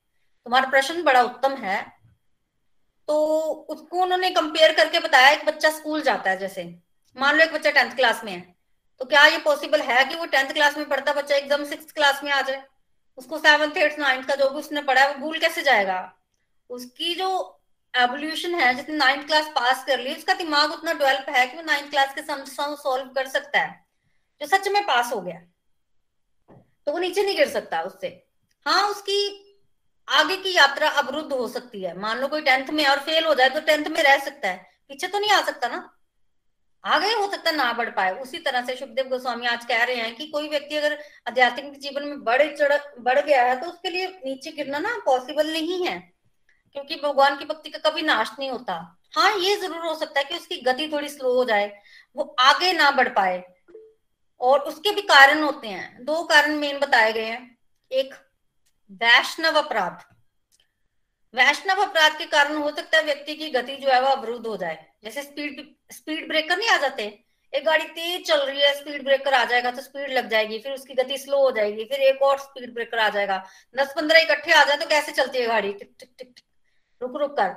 तुम्हारा 0.46 0.70
प्रश्न 0.70 1.03
बड़ा 1.03 1.24
उत्तम 1.24 1.53
है। 1.53 2.01
तो 3.08 3.39
उसको 3.70 4.01
उन्होंने 4.01 4.30
कंपेयर 4.30 4.74
करके 4.74 5.00
बताया, 5.00 5.30
एक 5.30 5.46
बच्चा 5.46 5.70
स्कूल 5.70 6.01
जाता 6.01 6.30
है, 6.30 6.38
जैसे। 6.38 6.80
मान 7.18 7.36
लो 7.36 7.44
एक 7.44 7.53
बच्चा 7.53 7.72
टेंथ 7.72 7.96
क्लास 7.96 8.24
में 8.24 8.32
है। 8.32 8.56
तो 9.00 9.06
क्या 9.06 9.25
ये 9.25 9.38
पॉसिबल 9.38 9.82
है 9.82 10.06
कि 10.06 10.15
वो 10.15 10.25
टेंथ 10.25 10.53
क्लास 10.53 10.77
में 10.77 10.89
पढ़ता 10.89 11.13
बच्चा 11.13 11.36
एकदम 11.36 11.65
सिक्स 11.65 11.91
क्लास 11.91 12.24
में 12.24 12.32
आ 12.32 12.41
जाए? 12.41 12.63
उसको 13.18 13.38
सेवंथ 13.38 13.77
एट्थ 13.77 14.00
नाइन्थ 14.00 14.27
का 14.27 14.36
जो 14.36 14.50
भी 14.50 14.60
उसने 14.60 14.82
पढ़ा 14.82 15.01
है, 15.01 15.13
वो 15.13 15.20
भूल 15.20 15.39
कैसे 15.39 15.62
जाएगा? 15.62 16.18
उसकी 16.70 17.15
जो 17.15 17.58
एवोल्यूशन 17.94 18.54
है 18.56 18.74
जिसने 18.74 18.96
नाइन्थ 18.96 19.26
क्लास 19.28 19.48
पास 19.56 19.84
कर 19.86 20.00
ली 20.00 20.14
उसका 20.16 20.34
दिमाग 20.34 20.72
उतना 20.72 20.94
डेवलप 20.94 21.26
है 21.30 21.46
कि 21.48 21.58
वो 21.58 21.64
नाइन्थ 21.64 21.90
क्लास 21.90 22.14
के 22.16 22.22
समस्याओं 22.22 22.76
सॉल्व 22.76 23.06
कर 23.06 23.28
सकता 23.28 23.60
है, 23.60 23.86
जो 24.42 24.48
सच 24.48 24.68
में 24.68 24.84
पास 24.84 25.14
हो 25.14 25.22
गया। 25.22 25.40
तो 26.88 26.92
वो 26.92 26.98
नीचे 26.98 27.24
नहीं 27.24 27.36
गिर 27.38 27.50
सकता 27.50 27.82
उससे। 27.82 28.08
हाँ 28.66 28.90
उसकी 28.90 29.48
आगे 30.08 30.36
की 30.36 30.56
यात्रा 30.56 30.90
अवरुद्ध 30.90 31.32
हो 31.34 31.48
सकती 31.48 31.82
है। 31.84 31.98
मान 32.00 32.20
लो 32.20 32.28
कोई 32.28 32.42
टेंथ 32.42 32.70
में 32.70 32.86
और 32.86 33.00
फेल 33.00 33.26
हो 33.26 33.34
जाए 33.36 33.50
तो 33.50 33.60
टेंथ 33.62 33.88
में 33.88 34.02
रह 34.04 34.18
सकता 34.18 34.48
है। 34.48 34.70
पीछे 34.90 35.08
तो 35.08 35.20
नहीं 35.20 35.32
आ 35.32 35.42
सकता 35.42 35.68
ना। 35.68 35.90
आगे 36.84 37.12
हो 37.14 37.30
सकता 37.32 37.52
ना 37.52 37.72
बढ़ 37.74 37.90
पाए। 37.90 38.12
उसी 38.14 38.38
तरह 38.38 38.66
से 38.66 38.76
शुभदेव 38.76 39.10
गोस्वामी 39.10 39.46
आज 39.48 39.66
कह 39.66 39.84
रहे 39.84 39.96
हैं 39.96 40.16
कि 40.16 40.28
कोई 40.28 40.50
व्यक्ति 40.50 40.76
अगर 40.76 40.98
आध्यात्मिक 41.28 41.80
जीवन 41.80 42.08
में 42.08 42.24
बढ़ 42.24 42.42
चढ़ 42.56 42.74
बढ़ 43.00 43.20
गया 43.20 43.44
है 43.44 43.60
तो 43.62 43.68
उसके 43.68 43.90
लिए 43.90 44.08
नीचे 44.26 44.52
गिरना 44.52 44.80
ना 44.80 44.98
पॉसिबल 45.06 45.52
नहीं 45.52 45.86
है। 45.88 46.11
क्योंकि 46.75 46.96
भगवान 46.96 47.38
की 47.38 47.46
भक्ति 47.46 47.70
का 47.70 47.90
कभी 47.90 48.01
नाश 48.01 48.32
नहीं 48.40 48.50
होता। 48.50 48.74
हाँ 49.13 49.32
ये 49.38 49.56
ज़रूर 49.56 49.86
हो 49.86 49.96
सकता 49.96 50.20
है 50.20 50.25
कि 50.25 50.36
उसकी 50.36 50.62
गति 50.62 50.90
थोड़ी 50.94 51.10
स्लो 51.10 51.34
हो 51.34 51.46
जाए, 51.46 51.72
वो 52.16 52.36
आगे 52.40 52.72
ना 52.74 52.92
बढ़ 52.92 53.10
पाए। 53.10 53.44
और 54.42 54.60
उसके 54.62 54.92
भी 54.92 55.01
कारण 55.04 55.42
होते 55.44 55.68
हैं। 55.68 56.06
दो 56.06 56.24
कारण 56.25 56.56
मेन 56.56 56.80
बताए 56.80 57.12
गए 57.13 57.25
हैं। 57.25 57.58
एक, 57.92 58.13
वैष्णव 59.01 59.58
अपराध। 59.58 60.04
वैष्णव 61.34 61.82
अपराध 61.82 62.18
के 62.18 62.25
कारण 62.28 62.56
हो 62.56 62.72
सकता 62.72 62.98
है 62.98 63.04
व्यक्ति 63.04 63.36
की 63.36 63.50
गति 63.50 63.75
जो 63.75 63.90
है 63.90 64.01
वो 64.01 64.08
अवरुद्ध 64.08 64.46
हो 64.48 64.56
जाए। 64.58 64.86
जैसे 65.04 65.22
स्पीड 65.24 65.62
स्पीड 65.92 66.28
ब्रेकर 66.28 66.58
नहीं 66.58 66.70
आ 66.70 66.78
जाते। 66.78 67.04
एक 67.54 67.66
गाड़ी 67.66 67.86
तेज 67.86 68.25
चल 68.28 68.40
रही 68.40 68.62
है 68.62 68.74
स्पीड 68.75 69.04
ब्रेकर 69.04 69.34
आ 69.34 69.44
जाएगा 69.46 69.72
तो 69.72 69.82
स्पीड 69.82 70.12
लग 70.12 70.30
जाएगी, 70.30 70.60
फिर 70.60 70.72
उसकी 70.74 70.94
गति 70.94 71.18
स्लो 71.18 71.38
हो 71.38 71.51
जाएगी, 71.51 71.86
फिर 71.86 72.00
एक 72.01 72.22
और 72.22 72.38
स्पीड 72.40 72.74
ब्रेकर 72.74 73.00
आ 73.00 73.10
जाएगा। 73.10 73.44
दस 73.75 73.94
पंद्रह 73.96 74.22
इकट्ठे 74.22 74.54
आ 74.54 74.63
जाए 74.63 74.78
तो 74.78 74.86
कैसे 74.90 75.12
चलती 75.13 75.40
है 75.40 75.48
गाड़ी? 75.48 75.74
टिक 75.74 75.96
टिक 76.00 76.13
टिक 76.18 76.40
रुक 77.01 77.17
रुक 77.17 77.31
कर। 77.38 77.50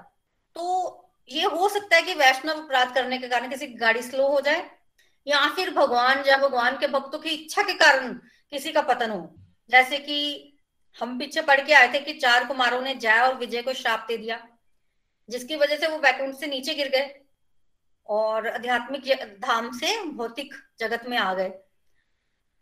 तो 0.56 1.00
ये 1.30 1.44
हो 1.44 1.68
सकता 1.68 1.96
है 1.96 2.02
कि 2.02 2.14
वैष्णव 2.14 2.62
अपराध 2.62 2.94
करने 2.94 3.18
के 3.18 3.28
कारण 3.28 3.48
किसी 3.50 3.66
की 3.66 3.74
गाड़ी 3.74 4.02
स्लो 4.02 4.26
हो 4.28 4.40
जाए, 4.40 4.70
या 5.26 5.48
फिर 5.56 5.70
भगवान 5.74 6.22
या 6.26 6.36
भगवान 6.38 6.78
के 6.78 6.86
भक्तों 6.88 7.18
की 7.18 7.30
इच्छा 7.30 7.62
के 7.62 7.74
कारण 7.74 8.12
किसी 8.52 8.72
का 8.72 8.80
पतन 8.84 9.10
हो। 9.10 9.34
जैसे 9.70 9.98
कि 9.98 10.50
हम 10.96 11.18
पीछे 11.18 11.42
पढ़ 11.42 11.60
के 11.60 11.72
आए 11.72 11.92
थे 11.92 12.00
कि 12.00 12.12
चार 12.14 12.44
कुमारों 12.46 12.80
ने 12.82 12.94
जय 12.96 13.20
और 13.20 13.34
विजय 13.34 13.62
को 13.62 13.72
श्राप 13.74 14.04
दे 14.08 14.16
दिया, 14.16 14.38
जिसकी 15.28 15.56
वजह 15.56 15.76
से 15.76 15.86
वो 15.86 15.98
वैकुंठ 15.98 16.34
से 16.34 16.46
नीचे 16.46 16.74
गिर 16.74 16.88
गए 16.88 17.14
और 18.08 18.48
आध्यात्मिक 18.48 19.02
धाम 19.40 19.70
से 19.72 20.00
भौतिक 20.06 20.54
जगत 20.78 21.04
में 21.08 21.16
आ 21.18 21.32
गए। 21.34 21.48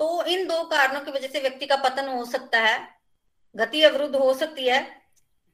तो 0.00 0.24
इन 0.24 0.46
दो 0.46 0.62
कारणों 0.66 1.00
की 1.00 1.10
वजह 1.10 1.28
से 1.28 1.40
व्यक्ति 1.40 1.66
का 1.66 1.76
पतन 1.78 2.08
हो 2.08 2.24
सकता 2.26 2.60
है, 2.60 2.78
गति 3.54 3.82
अवरुद्ध 3.82 4.14
हो 4.16 4.32
सकती 4.34 4.66
है, 4.66 4.82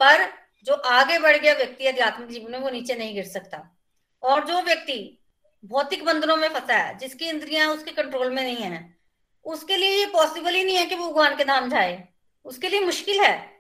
पर 0.01 0.27
जो 0.65 0.75
आगे 0.75 1.19
बढ़ 1.19 1.37
गया 1.37 1.55
व्यक्ति 1.55 1.87
आध्यात्मिक 1.87 2.29
जीवन 2.29 2.53
में, 2.53 2.59
वो 2.59 2.71
नीचे 2.71 2.95
नहीं 2.95 3.15
गिर 3.15 3.25
सकता। 3.25 3.79
और 4.23 4.47
जो 4.47 4.63
व्यक्ति 4.63 5.25
भौतिक 5.65 6.05
बंधनों 6.05 6.37
में 6.37 6.49
फंसा 6.49 6.75
है, 6.75 6.99
जिसकी 6.99 7.29
इंद्रियाँ 7.29 7.75
उसके 7.75 7.91
कंट्रोल 7.91 8.31
में 8.31 8.43
नहीं 8.43 8.57
है, 8.57 8.99
उसके 9.45 9.77
लिए 9.77 9.91
ये 9.91 10.07
पॉसिबल 10.07 10.55
ही 10.55 10.65
नहीं 10.65 10.77
है 10.77 10.87
कि 10.87 10.95
वो 10.95 11.11
भगवान 11.11 11.37
के 11.37 11.45
धाम 11.45 11.71
जाए। 11.71 12.09
उसके 12.45 12.69
लिए 12.69 12.81
मुश्किल 12.81 13.21
है। 13.21 13.59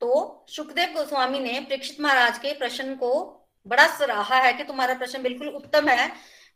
तो 0.00 0.44
सुखदेव 0.48 0.88
गोस्वामी 0.88 1.38
ने 1.38 1.60
प्रेक्षित 1.60 2.00
महाराज 2.00 2.38
के 2.38 2.54
प्रश्न 2.54 2.94
को 2.94 3.40
बड़ा 3.66 3.86
सराहा 3.86 4.36
है 4.36 4.52
कि 4.52 4.64
तुम्हारा 4.64 4.94
प्रश्न 4.94 5.22
बिल्कुल 5.22 5.48
उत्तम 5.48 5.88
है 5.88 6.08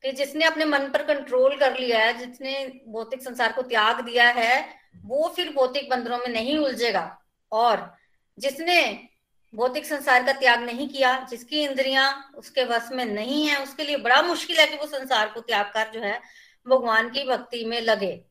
कि 0.03 0.13
जिसने 0.13 0.45
अपने 0.45 0.65
मन 0.65 0.79
पर 0.79 1.03
कंट्रोल 1.03 1.57
कर 1.57 1.79
लिया 1.79 1.99
है, 1.99 2.27
जिसने 2.27 2.81
भौतिक 2.89 3.23
संसार 3.23 3.53
को 3.53 3.63
त्याग 3.63 4.01
दिया 4.01 4.29
है, 4.29 4.75
वो 4.97 5.33
फिर 5.37 5.53
भौतिक 5.53 5.91
बंधनों 5.91 6.19
में 6.19 6.29
नहीं 6.29 6.59
उलझेगा। 6.59 7.23
और 7.53 7.97
जिसने 8.39 9.08
भौतिक 9.55 9.87
संसार 9.87 10.25
का 10.25 10.33
त्याग 10.33 10.63
नहीं 10.63 10.89
किया, 10.89 11.27
जिसकी 11.31 11.63
इंद्रियाँ 11.63 12.33
उसके 12.37 12.65
वश 12.65 12.89
में 12.93 13.05
नहीं 13.05 13.47
है, 13.47 13.63
उसके 13.63 13.85
लिए 13.85 13.97
बड़ा 13.97 14.23
मुश्किल 14.23 14.61
है 14.61 14.67
कि 14.67 14.77
वो 14.77 14.87
संसार 14.87 15.29
को 15.29 15.41
त्याग 15.41 15.65
कर 15.65 15.91
जो 15.91 16.01
है, 16.01 16.21
भगवान 16.69 17.11
की 17.11 17.25
भक्ति 17.25 17.65
में 17.65 17.81
लगे। 17.81 18.25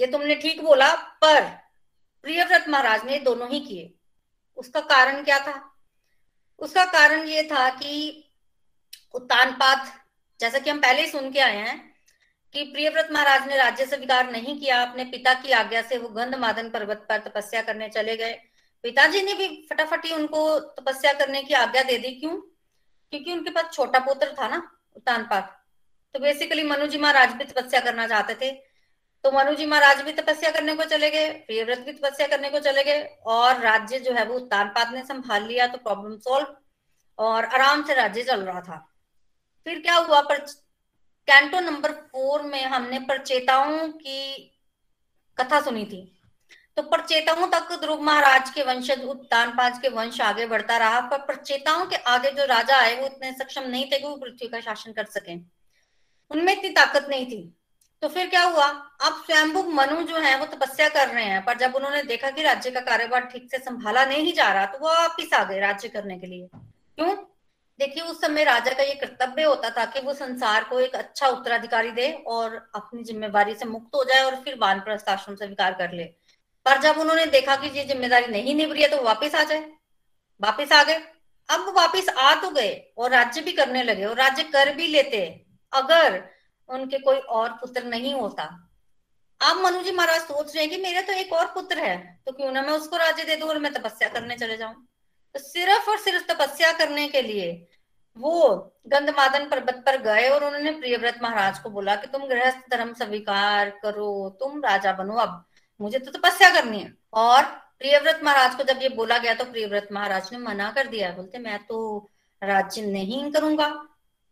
ये 0.00 0.06
तुमने 0.06 0.34
ठीक 0.34 0.64
बोला, 0.64 0.94
पर 0.94 1.40
प्रियव्रत 2.22 2.64
महाराज 2.68 3.04
ने 3.04 3.18
दोनों 3.18 3.48
ही 3.48 3.60
किए। 3.60 3.94
उसका 4.56 4.80
कारण 4.80 5.24
क्या 5.24 5.38
था? 5.38 5.76
उसका 6.58 6.84
कारण 6.84 7.28
ये 7.28 7.42
था 7.42 7.68
कि 7.68 8.24
उत्तानपात, 9.14 10.04
जैसा 10.40 10.58
कि 10.58 10.70
हम 10.70 10.78
पहले 10.78 11.02
ही 11.02 11.08
सुन 11.08 11.32
के 11.32 11.40
आए 11.40 11.56
हैं, 11.56 11.94
कि 12.52 12.64
प्रियव्रत 12.64 13.08
महाराज 13.12 13.48
ने 13.48 13.56
राज्य 13.56 13.86
स्वीकार 13.86 14.30
नहीं 14.30 14.60
किया, 14.60 14.82
अपने 14.82 15.04
पिता 15.04 15.34
की 15.34 15.52
आज्ञा 15.52 15.82
से 15.82 15.98
वो 15.98 16.08
गंध 16.08 16.34
मादन 16.34 16.70
पर्वत 16.70 17.06
पर 17.08 17.18
तपस्या 17.18 17.62
करने 17.62 17.88
चले 17.88 18.16
गए। 18.16 18.51
पिताजी 18.84 19.22
ने 19.22 19.34
भी 19.34 19.48
फटाफट 19.70 20.04
ही 20.04 20.12
उनको 20.12 20.58
तपस्या 20.60 21.12
करने 21.14 21.42
की 21.42 21.54
आज्ञा 21.54 21.82
दे 21.82 21.98
दी, 21.98 22.10
क्यों? 22.12 22.36
क्योंकि 23.12 23.32
उनके 23.32 23.50
पास 23.50 23.72
छोटा 23.72 23.98
पुत्र 24.00 24.34
था 24.38 24.48
ना 24.48 24.62
उत्तानपात 24.96 25.58
तो 26.14 26.18
बेसिकली 26.20 26.62
मनु 26.64 26.86
जी 26.86 26.98
महाराज 26.98 27.32
भी 27.32 27.44
तपस्या 27.44 27.80
करना 27.80 28.06
चाहते 28.06 28.34
थे। 28.36 28.50
तो 29.24 29.30
मनु 29.32 29.54
जी 29.54 29.66
महाराज 29.66 30.00
भी 30.02 30.12
तपस्या 30.12 30.50
करने 30.50 30.74
को 30.76 30.84
चले 30.86 31.10
गए 31.10 31.28
प्रियव्रत 31.46 31.78
भी 31.78 31.92
तपस्या 31.92 32.26
करने 32.26 32.50
को 32.50 32.60
चले 32.60 32.84
गए, 32.84 33.02
और 33.24 33.60
राज्य 33.60 33.98
जो 34.00 34.12
है 34.12 34.24
वो 34.24 34.34
उत्तानपाद 34.36 34.92
ने 34.94 35.02
संभाल 35.04 35.46
लिया 35.46 35.66
तो 35.66 35.78
प्रॉब्लम 35.78 36.16
सॉल्व 36.18 36.56
और 37.18 37.44
आराम 37.44 37.84
से 37.84 37.94
राज्य 37.94 38.22
चल 38.24 38.40
रहा 38.40 38.60
था। 38.60 38.76
फिर 39.66 39.80
क्या 39.80 39.96
हुआ, 39.96 40.20
पर 40.22 40.38
कैंटो 41.28 41.60
नंबर 41.60 41.92
फोर 41.92 42.42
में 42.42 42.64
हमने 42.64 42.98
प्रचेताओं 43.00 43.88
की 43.90 44.48
कथा 45.38 45.60
सुनी 45.60 45.84
थी। 45.84 46.00
तो 46.76 46.82
प्रचेताओं 46.82 47.46
तक 47.46 47.72
ध्रुव 47.80 48.02
महाराज 48.02 48.50
के 48.50 48.62
वंशज 48.62 49.04
उत्तानपाद 49.04 49.80
के 49.82 49.88
वंश 49.88 50.20
आगे 50.20 50.46
बढ़ता 50.46 50.76
रहा, 50.76 51.00
पर 51.00 51.18
प्रचेताओं 51.18 51.86
के 51.86 51.96
आगे 51.96 52.30
जो 52.30 52.44
राजा 52.44 52.76
आए, 52.76 53.00
वो 53.00 53.06
इतने 53.06 53.32
सक्षम 53.32 53.62
नहीं 53.62 53.84
थे 53.92 53.98
कि 53.98 54.06
वो 54.06 54.16
पृथ्वी 54.16 54.48
का 54.48 54.60
शासन 54.60 54.92
कर 54.92 55.04
सके। 55.04 55.36
उनमें 56.30 56.52
इतनी 56.52 56.70
ताकत 56.70 57.06
नहीं 57.08 57.26
थी। 57.26 57.58
तो 58.02 58.08
फिर 58.08 58.26
क्या 58.26 58.42
हुआ? 58.42 58.66
अब 59.00 59.22
स्वयंभुक 59.26 59.66
मनु 59.66 60.02
जो 60.02 60.16
है, 60.16 60.38
वो 60.38 60.46
तपस्या 60.46 60.88
कर 60.88 61.08
रहे 61.08 61.24
हैं, 61.24 61.44
पर 61.44 61.58
जब 61.58 61.74
उन्होंने 61.74 62.02
देखा 62.02 62.30
कि 62.30 62.42
राज्य 62.42 62.70
का 62.70 62.80
कार्यभार 62.80 63.24
ठीक 63.24 63.50
से 63.50 63.58
संभाला 63.58 64.04
नहीं 64.04 64.32
जा 64.32 64.52
रहा 64.52 64.66
तो 64.66 64.78
वो 64.78 64.88
वापिस 64.88 65.34
आ 65.34 65.44
गए 65.44 65.60
राज्य 65.60 65.88
करने 65.88 66.18
के 66.18 66.26
लिए। 66.26 66.48
क्यों? 66.54 67.14
देखिए, 67.78 68.02
उस 68.02 68.20
समय 68.20 68.44
राजा 68.44 68.72
का 68.72 68.82
ये 68.82 68.94
कर्तव्य 68.94 69.42
होता 69.42 69.70
था 69.70 69.84
कि 69.84 70.00
वो 70.00 70.14
संसार 70.14 70.64
को 70.64 70.80
एक 70.80 70.94
अच्छा 70.94 71.28
उत्तराधिकारी 71.28 71.90
दे 71.90 72.10
और 72.26 72.54
अपनी 72.74 73.04
जिम्मेवारी 73.04 73.54
से 73.54 73.64
मुक्त 73.64 73.94
हो 73.94 74.04
जाए 74.04 74.22
और 74.22 74.34
फिर 74.34 74.58
वानप्रस्थ 74.58 75.08
आश्रम 75.08 75.34
स्वीकार 75.34 75.72
कर 75.72 75.92
ले। 75.92 76.04
पर 76.66 76.80
जब 76.80 76.98
उन्होंने 76.98 77.26
देखा 77.28 77.56
कि 77.56 77.68
ये 77.68 77.84
ज़िम्मेदारी 77.84 78.26
नहीं 78.32 78.54
निभ 78.54 78.72
रही 78.72 78.82
है 78.82 78.88
तो 78.88 79.02
वापिस 79.02 79.34
आ 79.34 79.42
जाए। 79.44 79.64
वापिस 80.40 80.72
आ 80.72 80.82
गए। 80.84 81.00
अब 81.48 81.72
वापिस 81.76 82.08
आ 82.10 82.34
तो 82.42 82.50
गए 82.50 82.74
और 82.98 83.10
राज्य 83.10 83.40
भी 83.40 83.52
करने 83.52 83.82
लगे 83.82 84.04
और 84.04 84.16
राज्य 84.16 84.42
कर 84.44 84.74
भी 84.74 84.86
लेते, 84.88 85.24
अगर 85.72 86.22
उनके 86.68 86.98
कोई 86.98 87.16
और 87.16 87.48
पुत्र 87.52 87.82
नहीं 87.84 88.14
होता। 88.14 88.44
अब 89.40 89.56
मनु 89.58 89.82
जी 89.82 89.92
महाराज 89.92 90.20
सोच 90.22 90.54
रहे 90.54 90.64
हैं 90.64 90.70
कि 90.70 90.80
मेरा 90.82 91.00
तो 91.00 91.12
एक 91.14 91.32
और 91.32 91.46
पुत्र 91.54 91.78
है 91.80 91.96
तो 92.26 92.32
क्यों 92.32 92.50
ना 92.52 92.62
मैं 92.62 92.72
उसको 92.72 92.96
राज्य 92.96 93.24
दे 93.24 93.36
दू 93.36 93.46
और 93.46 93.58
मैं 93.58 93.72
तपस्या 93.74 94.08
करने 94.08 94.36
चले 94.36 94.56
जाऊँ? 94.56 94.74
तो 95.34 95.38
सिर्फ़ 95.40 95.90
और 95.90 95.98
सिर्फ़ 96.00 96.24
तपस्या 96.26 96.72
करने 96.78 97.06
के 97.08 97.22
लिए 97.22 97.50
वो 98.16 98.56
गंधमादन 98.88 99.48
पर्वत 99.48 99.82
पर 99.86 99.96
गए 100.02 100.28
और 100.28 100.44
उन्होंने 100.44 100.70
प्रियव्रत 100.72 101.18
महाराज 101.22 101.58
को 101.58 101.70
बोला 101.70 101.94
कि 101.96 102.06
तुम 102.06 102.26
गृहस्थ 102.28 102.70
धर्म 102.70 102.92
स्वीकार 102.94 103.70
करो, 103.82 104.36
तुम 104.40 104.60
राजा 104.60 104.92
बनो। 104.92 105.14
अब 105.16 105.44
मुझे 105.80 105.98
तो 105.98 106.10
तपस्या 106.12 106.50
करनी 106.50 106.78
है। 106.78 106.92
और 107.14 107.42
प्रियव्रत 107.78 108.20
महाराज 108.24 108.54
को 108.54 108.62
जब 108.64 108.82
ये 108.82 108.88
बोला 108.90 109.18
गया 109.18 109.34
तो 109.34 109.44
प्रियव्रत 109.46 109.88
महाराज 109.92 110.28
ने 110.32 110.38
मना 110.40 110.70
कर 110.70 110.86
दिया। 110.88 111.10
बोलते, 111.12 111.38
मैं 111.38 111.58
तो 111.66 112.08
राज्य 112.42 112.82
नहीं 112.82 113.30
करूँगा, 113.32 113.68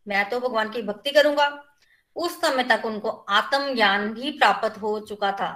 मैं 0.06 0.28
तो 0.30 0.40
भगवान 0.40 0.70
की 0.70 0.82
भक्ति 0.82 1.10
करूँगा। 1.10 1.48
उस 2.16 2.40
समय 2.40 2.64
तक 2.66 2.84
उनको 2.84 3.08
आत्म 3.08 3.74
ज्ञान 3.74 4.12
भी 4.14 4.30
प्राप्त 4.32 4.78
हो 4.78 4.98
चुका 5.00 5.32
था। 5.32 5.50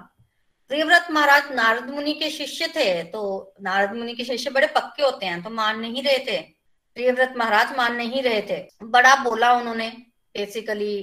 प्रियव्रत 0.70 1.06
महाराज 1.10 1.50
नारद 1.52 1.90
मुनि 1.90 2.12
के 2.14 2.30
शिष्य 2.30 2.66
थे 2.68 3.02
तो 3.04 3.22
नारद 3.62 3.94
मुनि 3.96 4.14
के 4.14 4.24
शिष्य 4.24 4.50
बड़े 4.50 4.66
पक्के 4.68 5.02
होते 5.02 5.26
हैं 5.26 5.42
तो 5.42 5.50
मान 5.52 5.80
नहीं 5.80 6.02
रहे 6.02 6.18
थे। 6.18 6.40
प्रियव्रत 6.96 7.34
महाराज 7.36 7.76
मान 7.76 7.96
नहीं 7.96 8.22
रहे 8.22 8.40
थे। 8.42 8.56
बड़ा 8.84 9.14
बोला 9.22 9.52
उन्होंने 9.52 9.88
बेसिकली 10.34 10.96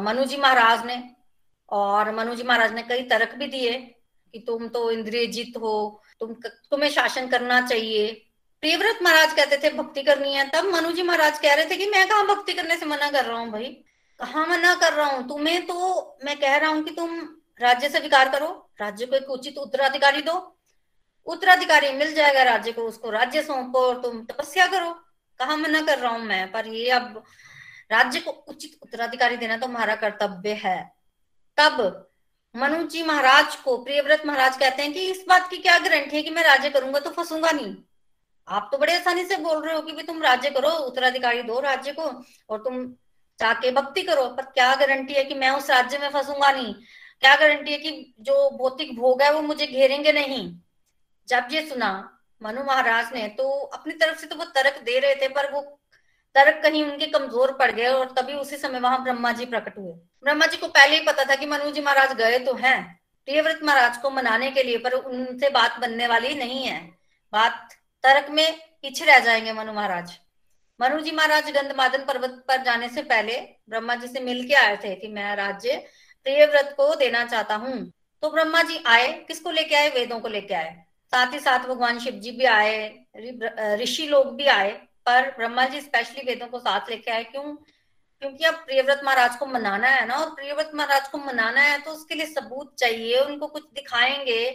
मनु 0.00 0.24
जी 0.24 0.36
महाराज 0.36 0.84
ने 0.86 0.96
और 1.68 2.14
मनु 2.14 2.34
जी 2.34 2.42
महाराज 2.42 2.72
ने 2.72 2.82
कई 2.82 3.02
तर्क 3.02 3.34
भी 3.34 3.46
दिए 3.46 3.72
कि 4.34 4.38
तुम 4.38 4.68
तो 4.68 4.90
इंद्रिय 4.90 5.26
जीत 5.26 5.56
हो, 5.56 6.02
तुम 6.20 6.32
तुम्हें 6.70 6.90
शासन 6.90 7.28
करना 7.28 7.60
चाहिए। 7.60 8.12
प्रियव्रत 8.60 8.98
महाराज 9.02 9.32
कहते 9.32 9.56
थे, 9.56 9.70
भक्ति 9.70 10.02
करनी 10.02 10.34
है। 10.34 10.48
तब 10.50 10.64
मनु 10.64 10.92
जी 10.92 11.02
महाराज 11.02 11.38
कह 11.38 11.54
रहे 11.54 11.70
थे 11.70 11.76
कि, 11.76 11.86
मैं 11.86 12.08
कहा 12.08 12.22
भक्ति 12.22 12.52
करने 12.52 12.76
से 12.76 12.86
मना 12.86 13.10
कर 13.10 13.24
रहा 13.24 13.38
हूँ 13.38 13.50
भाई? 13.50 13.68
कहा 14.20 14.46
मना 14.46 14.74
कर 14.74 14.92
रहा 14.92 15.06
हूँ? 15.06 15.28
तुम्हें 15.28 15.66
तो 15.66 16.18
मैं 16.24 16.38
कह 16.40 16.56
रहा 16.56 16.70
हूँ 16.70 16.82
कि 16.84 16.90
तुम 16.90 17.18
राज्य 17.60 17.88
से 17.88 18.00
विकार 18.00 18.28
करो, 18.28 18.70
राज्य 18.80 19.06
को 19.06 19.16
एक 19.16 19.30
उचित 19.30 19.58
उत्तराधिकारी 19.58 20.22
दो। 20.22 20.56
उत्तराधिकारी 21.26 21.92
मिल 21.92 22.14
जाएगा 22.14 22.42
राज्य 22.42 22.72
को, 22.72 22.82
उसको 22.82 23.10
राज्य 23.10 23.42
सौंपो 23.42 23.78
और 23.78 24.02
तुम 24.02 24.24
तपस्या 24.24 24.66
करो। 24.66 24.92
कहा 25.40 25.56
मना 25.56 25.80
कर 25.80 25.98
रहा 25.98 26.12
हूँ 26.12 26.24
मैं? 26.24 26.52
पर 26.52 26.66
ये 26.66 26.90
अब 26.90 27.22
राज्य 27.92 28.20
को 28.20 28.30
उचित 28.30 28.78
उत्तराधिकारी 28.82 29.36
देना 29.36 29.56
तो 29.56 29.66
हमारा 29.66 29.94
कर्तव्य 29.94 30.52
है। 30.54 30.95
तब 31.58 32.02
मनु 32.54 32.82
जी 32.84 33.02
महाराज 33.02 33.56
को, 33.56 33.76
प्रियव्रत 33.78 34.22
महाराज 34.26 34.56
कहते 34.56 34.82
हैं 34.82 34.92
कि 34.92 35.00
इस 35.10 35.24
बात 35.28 35.48
की 35.50 35.56
क्या 35.58 35.78
गारंटी 35.78 36.16
है 36.16 36.22
कि 36.22 36.30
मैं 36.30 36.42
राज्य 36.44 36.70
करूँगा 36.70 37.00
तो 37.00 37.10
फंसूँगा 37.10 37.50
नहीं। 37.50 37.74
आप 38.48 38.68
तो 38.72 38.78
बड़े 38.78 38.94
आसानी 38.96 39.24
से 39.24 39.36
बोल 39.36 39.64
रहे 39.64 39.74
हो 39.74 39.80
कि 39.82 39.92
भी 39.92 40.02
तुम 40.02 40.22
राज्य 40.22 40.50
करो, 40.50 40.68
उत्तराधिकारी 40.68 41.42
दो 41.42 41.58
राज्य 41.60 41.92
को, 41.92 42.02
और 42.50 42.58
तुम 42.58 42.84
जाके 43.38 43.70
भक्ति 43.70 44.02
करो, 44.02 44.26
पर 44.26 44.44
क्या 44.44 44.74
गारंटी 44.74 45.14
है 45.14 45.24
कि 45.24 45.34
मैं 45.34 45.50
उस 45.50 45.70
राज्य 45.70 45.98
में 45.98 46.08
फंसूँगा 46.10 46.50
नहीं? 46.52 46.74
क्या 47.22 47.34
गारंटी 47.36 47.72
है 47.72 47.78
कि 47.78 48.14
जो 48.20 48.50
भौतिक 48.50 48.96
भोग 48.96 49.22
है 49.22 49.32
वो 49.32 49.40
मुझे 49.42 49.66
घेरेंगे 49.66 50.12
नहीं? 50.12 50.48
जब 51.28 51.48
ये 51.52 51.66
सुना, 51.68 51.90
मनु 52.42 52.64
महाराज 52.64 53.12
ने 53.14 53.26
तो 53.28 53.48
अपनी 53.50 53.94
तरफ़ 53.94 54.18
से 54.18 54.26
तो 54.26 54.36
वो 54.36 54.44
तर्क 54.44 54.80
दे 54.84 54.98
रहे 54.98 55.14
थे, 55.14 55.28
पर 55.28 55.52
वो 55.52 55.60
तर्क 56.36 56.62
कहीं 56.62 56.82
उनके 56.84 57.06
कमज़ोर 57.06 57.52
पड़ 57.52 57.70
गए 57.70 57.86
और 57.86 58.12
तभी 58.16 58.34
उसी 58.34 58.56
समय 58.56 58.80
वहाँ 58.80 59.02
ब्रह्मा 59.02 59.32
जी 59.32 59.44
प्रकट 59.46 59.78
हुए। 59.78 59.92
ब्रह्मा 60.24 60.46
जी 60.46 60.56
को 60.56 60.68
पहले 60.68 60.96
ही 60.96 61.04
पता 61.04 61.24
था 61.24 61.34
कि 61.34 61.46
मनु 61.46 61.70
जी 61.70 61.80
महाराज 61.80 62.12
गए 62.16 62.38
तो 62.38 62.54
हैं। 62.54 63.00
प्रियव्रत 63.28 63.60
महाराज 63.64 63.96
को 63.96 64.10
मनाने 64.10 64.50
के 64.50 64.62
लिए, 64.62 64.78
पर 64.78 64.92
उनसे 64.92 65.48
बात 65.50 65.78
बनने 65.80 66.06
वाली 66.06 66.34
नहीं 66.34 66.62
है। 66.64 66.80
बात 67.32 67.74
तर्क 68.04 68.30
में 68.30 68.58
पीछे 68.82 69.04
रह 69.04 69.18
जाएँगे 69.18 69.52
मनु 69.52 69.72
महाराज। 69.72 70.12
मनु 70.80 71.00
जी 71.00 71.12
महाराज 71.12 71.50
गंधमादन 71.50 72.04
पर्वत 72.04 72.42
पर 72.48 72.62
जाने 72.62 72.88
से 72.88 73.02
पहले 73.04 73.38
ब्रह्मा 73.68 73.94
जी 73.94 74.08
से 74.08 74.20
मिल 74.20 74.46
के 74.48 74.54
आए 74.54 74.76
थे 74.76 74.94
कि 74.94 75.08
मैं 75.08 75.34
राज्य 75.36 75.76
प्रियव्रत 76.26 76.74
को 76.76 76.94
देना 76.94 77.24
चाहता 77.24 77.54
हूँ। 77.54 77.92
तो 78.22 78.30
ब्रह्मा 78.30 78.62
जी 78.62 78.82
आए, 78.86 79.12
किसको 79.28 79.50
लेके 79.50 79.74
आए? 79.74 79.88
वेदों 79.90 80.20
को 80.20 80.28
लेके 80.28 80.54
आए। 80.54 80.74
साथ 81.12 81.32
ही 81.32 81.38
साथ 81.40 81.66
भगवान 81.68 81.98
शिव 81.98 82.14
जी 82.14 82.30
भी 82.30 82.44
आए 82.44 83.76
ऋषि 83.80 84.06
लोग 84.06 84.34
भी 84.36 84.46
आए। 84.48 84.70
पर 85.06 85.30
ब्रह्मा 85.30 85.64
जी 85.64 85.80
स्पेशली 85.80 86.22
वेदों 86.26 86.46
को 86.46 86.58
साथ 86.58 86.90
लेके 86.90 87.10
आए, 87.10 87.24
क्यों? 87.24 87.54
क्योंकि 88.22 88.44
अब 88.44 88.54
प्रियव्रत 88.56 89.00
महाराज 89.04 89.36
को 89.36 89.46
मनाना 89.46 89.88
है 89.88 90.06
ना, 90.06 90.14
और 90.14 90.30
प्रियव्रत 90.30 90.70
महाराज 90.74 91.08
को 91.08 91.18
मनाना 91.18 91.60
है 91.60 91.78
तो 91.80 91.90
उसके 91.90 92.14
लिए 92.14 92.26
सबूत 92.26 92.74
चाहिए, 92.78 93.18
उनको 93.18 93.46
कुछ 93.46 93.64
दिखाएँगे, 93.74 94.48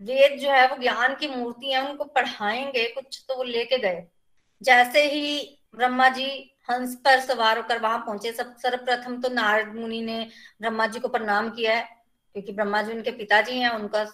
वेद 0.00 0.38
जो 0.40 0.50
है 0.50 0.66
वो 0.68 0.76
ज्ञान 0.76 1.14
की 1.14 1.28
मूर्ति 1.28 1.72
है, 1.72 1.88
उनको 1.90 2.04
पढ़ाएँगे, 2.04 2.86
कुछ 2.88 3.24
तो 3.28 3.36
वो 3.36 3.42
लेके 3.42 3.78
गए। 3.78 4.06
जैसे 4.62 5.02
ही 5.04 5.58
ब्रह्मा 5.76 6.08
जी 6.08 6.28
हंस 6.70 6.94
पर 6.94 7.20
सवार 7.20 7.58
होकर 7.58 7.78
वहाँ 7.78 7.98
पहुँचे, 7.98 8.32
सब 8.32 8.54
सर्वप्रथम 8.56 9.20
तो 9.20 9.28
नारद 9.28 9.74
मुनि 9.74 10.00
ने 10.02 10.20
ब्रह्मा 10.60 10.86
जी 10.86 11.00
को 11.00 11.08
प्रणाम 11.08 11.50
किया 11.50 11.76
है, 11.76 11.82
क्योंकि 12.34 12.52
ब्रह्मा 12.52 12.82
जी 12.82 12.92
उनके 12.92 13.10
पिताजी 13.10 13.58
हैं, 13.58 13.70
उनका 13.70 14.04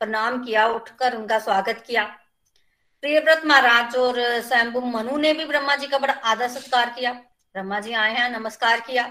प्रणाम 0.00 0.44
किया, 0.44 0.66
उठकर 0.68 1.16
उनका 1.16 1.38
स्वागत 1.38 1.82
किया। 1.86 2.04
प्रियव्रत 3.06 3.42
महाराज 3.46 3.96
और 3.96 4.16
स्वयंभु 4.42 4.80
मनु 4.80 5.16
ने 5.16 5.32
भी 5.32 5.44
ब्रह्मा 5.44 5.74
जी 5.76 5.86
का 5.86 5.98
बड़ा 5.98 6.12
आदर 6.24 6.48
सत्कार 6.48 6.88
किया। 6.90 7.12
ब्रह्मा 7.12 7.78
जी 7.80 7.92
आए 7.92 8.14
हैं, 8.14 8.28
नमस्कार 8.30 8.80
किया। 8.80 9.04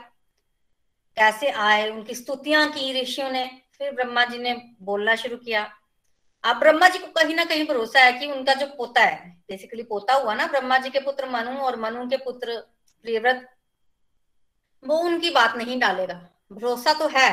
कैसे 1.17 1.49
आए, 1.49 1.89
उनकी 1.89 2.15
स्तुतियाँ 2.15 2.67
की 2.69 3.01
ऋषियों 3.01 3.29
ने, 3.31 3.45
फिर 3.77 3.91
ब्रह्मा 3.91 4.25
जी 4.25 4.39
ने 4.39 4.53
बोलना 4.81 5.15
शुरू 5.15 5.37
किया। 5.37 5.63
अब 6.43 6.59
ब्रह्मा 6.59 6.89
जी 6.89 6.99
को 6.99 7.07
कहीं 7.11 7.35
ना 7.35 7.45
कहीं 7.45 7.65
भरोसा 7.67 7.99
है 7.99 8.11
कि 8.13 8.31
उनका 8.31 8.53
जो 8.53 8.67
पोता 8.67 9.01
है 9.01 9.29
बेसिकली 9.49 9.83
पोता 9.83 10.13
हुआ 10.13 10.33
ना 10.33 10.47
ब्रह्मा 10.47 10.77
जी 10.77 10.89
के 10.89 10.99
पुत्र 10.99 11.29
मनु 11.29 11.57
और 11.59 11.79
मनु 11.79 12.05
के 12.09 12.17
पुत्र 12.17 12.59
प्रियव्रत, 13.05 13.47
वो 14.83 14.97
उनकी 14.97 15.29
बात 15.29 15.57
नहीं 15.57 15.79
डालेगा। 15.79 16.19
भरोसा 16.51 16.93
तो 16.93 17.07
है, 17.07 17.31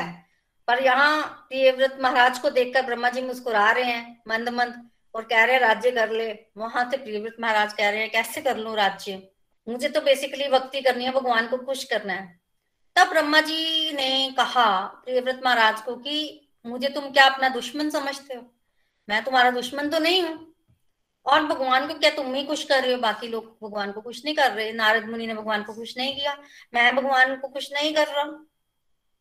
पर 0.67 0.83
यहाँ 0.83 1.21
प्रियव्रत 1.49 1.97
महाराज 2.01 2.39
को 2.39 2.49
देखकर 2.51 2.85
ब्रह्मा 2.85 3.09
जी 3.09 3.21
मुस्कुरा 3.21 3.69
रहे 3.71 3.91
हैं 3.91 4.21
मंद 4.27 4.49
मंद 4.51 4.81
और 5.15 5.23
कह 5.23 5.43
रहे 5.43 5.53
हैं, 5.53 5.61
राज्य 5.61 5.91
कर 5.91 6.11
ले। 6.11 6.39
वहाँ 6.57 6.91
से 6.91 6.97
प्रियव्रत 6.97 7.35
महाराज 7.39 7.73
कह 7.73 7.89
रहे 7.89 7.99
हैं, 7.99 8.11
कैसे 8.11 8.41
कर 8.41 8.57
लू 8.57 8.75
राज्य? 8.75 9.29
मुझे 9.69 9.89
तो 9.89 10.01
बेसिकली 10.01 10.47
भक्ति 10.47 10.81
करनी 10.81 11.05
है, 11.05 11.11
भगवान 11.11 11.47
को 11.47 11.57
खुश 11.57 11.83
करना 11.83 12.13
है। 12.13 12.39
तब 12.95 13.07
ब्रह्मा 13.07 13.41
जी 13.41 13.91
ने 13.93 14.33
कहा 14.37 14.85
प्रियव्रत 14.85 15.41
महाराज 15.45 15.81
को 15.81 15.95
कि, 15.95 16.49
मुझे 16.65 16.89
तुम 16.89 17.11
क्या 17.11 17.25
अपना 17.25 17.49
दुश्मन 17.49 17.89
समझते 17.89 18.33
हो? 18.33 18.53
मैं 19.09 19.23
तुम्हारा 19.23 19.51
दुश्मन 19.51 19.89
तो 19.89 19.99
नहीं 19.99 20.23
हूँ। 20.23 20.53
और 21.25 21.43
भगवान 21.43 21.87
को 21.87 21.93
क्या 21.93 22.11
तुम 22.11 22.33
ही 22.33 22.43
खुश 22.43 22.63
कर 22.63 22.83
रहे 22.83 22.93
हो? 22.93 22.99
बाकी 22.99 23.27
लोग 23.27 23.57
भगवान 23.63 23.91
को 23.91 24.01
खुश 24.01 24.25
नहीं 24.25 24.35
कर 24.35 24.51
रहे। 24.51 24.71
नारद 24.71 25.05
मुनि 25.05 25.27
ने 25.27 25.33
भगवान 25.33 25.63
को 25.63 25.73
खुश 25.73 25.97
नहीं 25.97 26.15
किया। 26.15 26.37
मैं 26.73 26.95
भगवान 26.95 27.35
को 27.35 27.47
खुश 27.47 27.73
नहीं 27.73 27.93
कर 27.93 28.07
रहा 28.07 28.23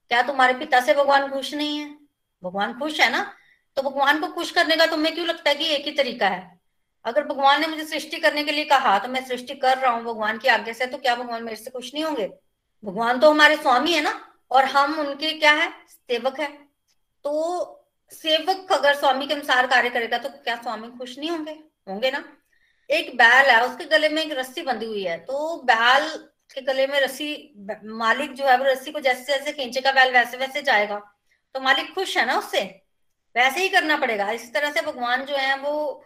क्या 0.08 0.22
तुम्हारे 0.22 0.54
पिता 0.54 0.80
से 0.80 0.94
भगवान 0.94 1.30
खुश 1.30 1.54
नहीं 1.54 1.78
है? 1.78 1.96
भगवान 2.44 2.78
खुश 2.78 3.00
है 3.00 3.12
ना? 3.12 3.36
तो 3.76 3.82
भगवान 3.82 4.20
को 4.20 4.26
खुश 4.28 4.50
करने 4.50 4.76
का 4.76 4.86
तुम्हें 4.86 5.14
क्यों 5.14 5.26
लगता 5.26 5.50
है 5.50 5.56
कि 5.56 5.66
एक 5.66 5.84
ही 5.86 5.92
तरीका 5.92 6.28
है? 6.28 6.60
अगर 7.04 7.24
भगवान 7.24 7.60
ने 7.60 7.66
मुझे 7.66 7.84
सृष्टि 7.86 8.18
करने 8.18 8.44
के 8.44 8.52
लिए 8.52 8.64
कहा 8.64 8.98
तो 8.98 9.08
मैं 9.08 9.24
सृष्टि 9.26 9.54
कर 9.56 9.78
रहा 9.78 9.92
हूँ 9.92 10.04
भगवान 10.04 10.38
की 10.38 10.48
आज्ञा 10.48 10.74
से 10.74 10.86
तो 10.86 10.98
क्या 10.98 11.14
भगवान 11.16 11.44
मेरे 11.44 11.56
से 11.56 11.70
खुश 11.70 11.92
नहीं 11.94 12.04
होंगे? 12.04 12.26
भगवान 12.82 13.20
तो 13.20 13.30
हमारे 13.30 13.56
स्वामी 13.56 13.92
है 13.92 14.00
ना, 14.02 14.12
और 14.50 14.64
हम 14.66 14.98
उनके 15.00 15.32
क्या 15.32 15.52
है? 15.52 15.70
सेवक 15.88 16.40
है। 16.40 16.48
तो 17.24 17.78
सेवक 18.12 18.72
अगर 18.72 18.94
स्वामी 18.94 19.26
के 19.26 19.34
अनुसार 19.34 19.66
कार्य 19.66 19.90
करेगा 19.90 20.18
तो 20.18 20.28
क्या 20.30 20.56
स्वामी 20.56 20.88
खुश 20.98 21.18
नहीं 21.18 21.30
होंगे? 21.30 21.52
होंगे 21.88 22.10
ना? 22.10 22.24
एक 22.90 23.16
बैल 23.16 23.50
है, 23.50 23.60
उसके 23.66 23.84
गले 23.86 24.08
में 24.08 24.22
एक 24.24 24.32
रस्सी 24.32 24.62
बंधी 24.62 24.86
हुई 24.86 25.02
है 25.02 25.18
तो 25.20 25.56
बैल 25.64 26.08
के 26.54 26.60
गले 26.62 26.86
में 26.86 27.00
रस्सी, 27.00 27.54
मालिक 27.84 28.32
जो 28.34 28.46
है 28.46 28.56
वो 28.58 28.64
रस्सी 28.64 28.92
को 28.92 29.00
जैसे 29.00 29.22
जैसे 29.28 29.52
खींचेगा, 29.52 29.92
बैल 29.92 30.12
वैसे 30.12 30.36
वैसे 30.36 30.62
जाएगा। 30.62 30.98
तो 31.54 31.60
मालिक 31.60 31.94
खुश 31.94 32.16
है 32.16 32.26
ना 32.26 32.38
उससे? 32.38 32.81
वैसे 33.36 33.60
ही 33.60 33.68
करना 33.68 33.96
पड़ेगा। 33.96 34.30
इसी 34.30 34.50
तरह 34.50 34.72
से 34.72 34.80
भगवान 34.82 35.24
जो 35.24 35.36
है 35.36 35.56
वो, 35.58 36.04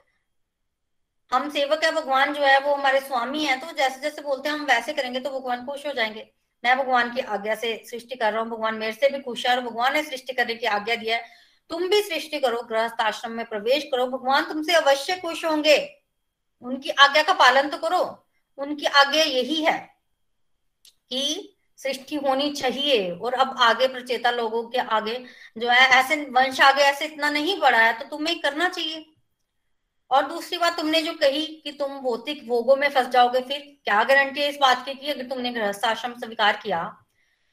हम 1.31 1.49
सेवक 1.51 1.85
है, 1.85 1.91
भगवान 1.93 2.35
जो 2.35 2.43
है 2.43 2.59
वो 2.61 2.75
हमारे 2.75 3.01
स्वामी 3.01 3.45
है 3.45 3.59
तो 3.61 3.73
जैसे 3.73 4.01
जैसे 4.01 4.23
बोलते 4.23 4.49
हैं, 4.49 4.57
हम 4.57 4.65
वैसे 4.65 4.93
करेंगे 4.93 5.21
तो 5.21 5.31
भगवान 5.31 5.65
खुश 5.67 5.87
हो 5.87 5.93
जाएँगे। 5.93 6.31
मैं 6.65 6.77
भगवान 6.79 7.15
की 7.15 7.21
आज्ञा 7.21 7.55
से 7.55 7.83
सृष्टि 7.87 8.17
कर 8.17 8.33
रहा 8.33 8.43
हूँ, 8.43 8.51
भगवान 8.51 8.75
मेरे 8.75 8.93
से 8.93 9.09
भी 9.09 9.19
खुश 9.19 9.47
है 9.47 9.57
और 9.57 9.62
भगवान 9.62 9.95
ने 9.95 10.03
सृष्टि 10.03 10.33
करने 10.33 10.55
की 10.55 10.67
आज्ञा 10.67 10.97
दिया 10.97 11.17
है। 11.17 11.25
तुम 11.71 11.89
भी 11.89 12.03
सृष्टि 12.03 12.39
करो, 12.41 12.62
गृहस्थ 12.62 13.01
आश्रम 13.01 13.33
में 13.33 13.45
प्रवेश 13.47 13.85
करो, 13.85 14.07
भगवान 14.07 14.45
तुमसे 14.45 14.75
अवश्य 14.75 15.17
खुश 15.17 15.45
होंगे। 15.45 15.77
उनकी 16.62 16.91
आज्ञा 16.91 17.23
का 17.23 17.33
पालन 17.33 17.69
तो 17.69 17.79
करो। 17.79 18.03
उनकी 18.59 18.87
आज्ञा 18.87 19.23
यही 19.23 19.62
है 19.65 19.79
कि 21.11 21.56
सृष्टि 21.79 22.17
होनी 22.17 22.51
चाहिए। 22.53 23.11
और 23.12 23.35
अब 23.35 23.57
आगे 23.62 23.87
प्रचेता 23.89 24.31
लोगों 24.31 24.62
के 24.69 24.79
आगे 24.79 25.15
जो 25.59 25.69
है, 25.69 25.89
ऐसे 25.91 26.17
वंश 26.31 26.61
आगे 26.62 26.83
ऐसे 26.83 27.05
इतना 27.05 27.31
नहीं 27.31 27.59
बढ़ा 27.61 27.79
है 27.79 27.93
तो 27.99 28.09
तुम्हें 28.09 28.39
करना 28.41 28.69
चाहिए। 28.69 29.05
और 30.11 30.27
दूसरी 30.29 30.59
बात, 30.59 30.77
तुमने 30.77 31.03
जो 31.03 31.12
कही 31.15 31.47
कि 31.57 31.73
तुम 31.73 31.99
भौतिक 32.01 32.47
भोगों 32.49 32.77
में 32.77 32.89
फंस 32.91 33.09
जाओगे, 33.09 33.41
फिर 33.41 33.61
क्या 33.85 34.03
गारंटी 34.05 34.41
है 34.41 34.49
इस 34.49 34.59
बात 34.61 34.85
की 34.87 35.11
अगर 35.11 35.27
तुमने 35.27 35.51
गृहस्थ 35.53 35.85
आश्रम 35.85 36.15
स्वीकार 36.17 36.61
किया 36.62 36.85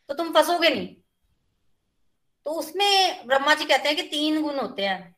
तो 0.09 0.13
तुम 0.13 0.31
फंसोगे 0.33 0.69
नहीं। 0.69 0.87
तो 2.45 2.51
उसमें 2.53 3.27
ब्रह्मा 3.27 3.53
जी 3.53 3.65
कहते 3.65 3.89
हैं 3.89 3.95
कि 3.97 4.03
तीन 4.03 4.41
गुण 4.41 4.55
होते 4.55 4.85
हैं, 4.85 5.15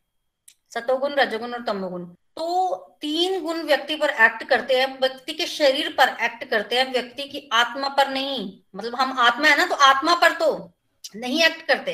सतोगुण, 0.72 1.14
रजोगुण 1.14 1.54
और 1.54 1.64
तमोगुण। 1.66 2.06
तो 2.38 2.76
तीन 3.02 3.40
गुण 3.42 3.62
व्यक्ति 3.64 3.96
पर 3.96 4.10
एक्ट 4.10 4.44
करते 4.44 4.80
हैं, 4.80 5.00
व्यक्ति 5.00 5.34
के 5.34 5.46
शरीर 5.48 5.90
पर 5.90 6.10
एक्ट 6.24 6.44
करते 6.44 6.78
हैं, 6.78 6.92
व्यक्ति 6.94 7.24
की 7.24 7.50
आत्मा 7.54 7.90
पर 7.90 8.10
नहीं। 8.10 8.62
मतलब 8.76 8.96
हम 8.96 9.20
आत्मा 9.20 9.48
है 9.48 9.58
ना 9.58 9.66
तो 9.66 9.76
आत्मा 9.76 10.16
पर 10.16 10.34
तो 10.34 10.74
नहीं 11.16 11.44
एक्ट 11.44 11.62
करते। 11.68 11.94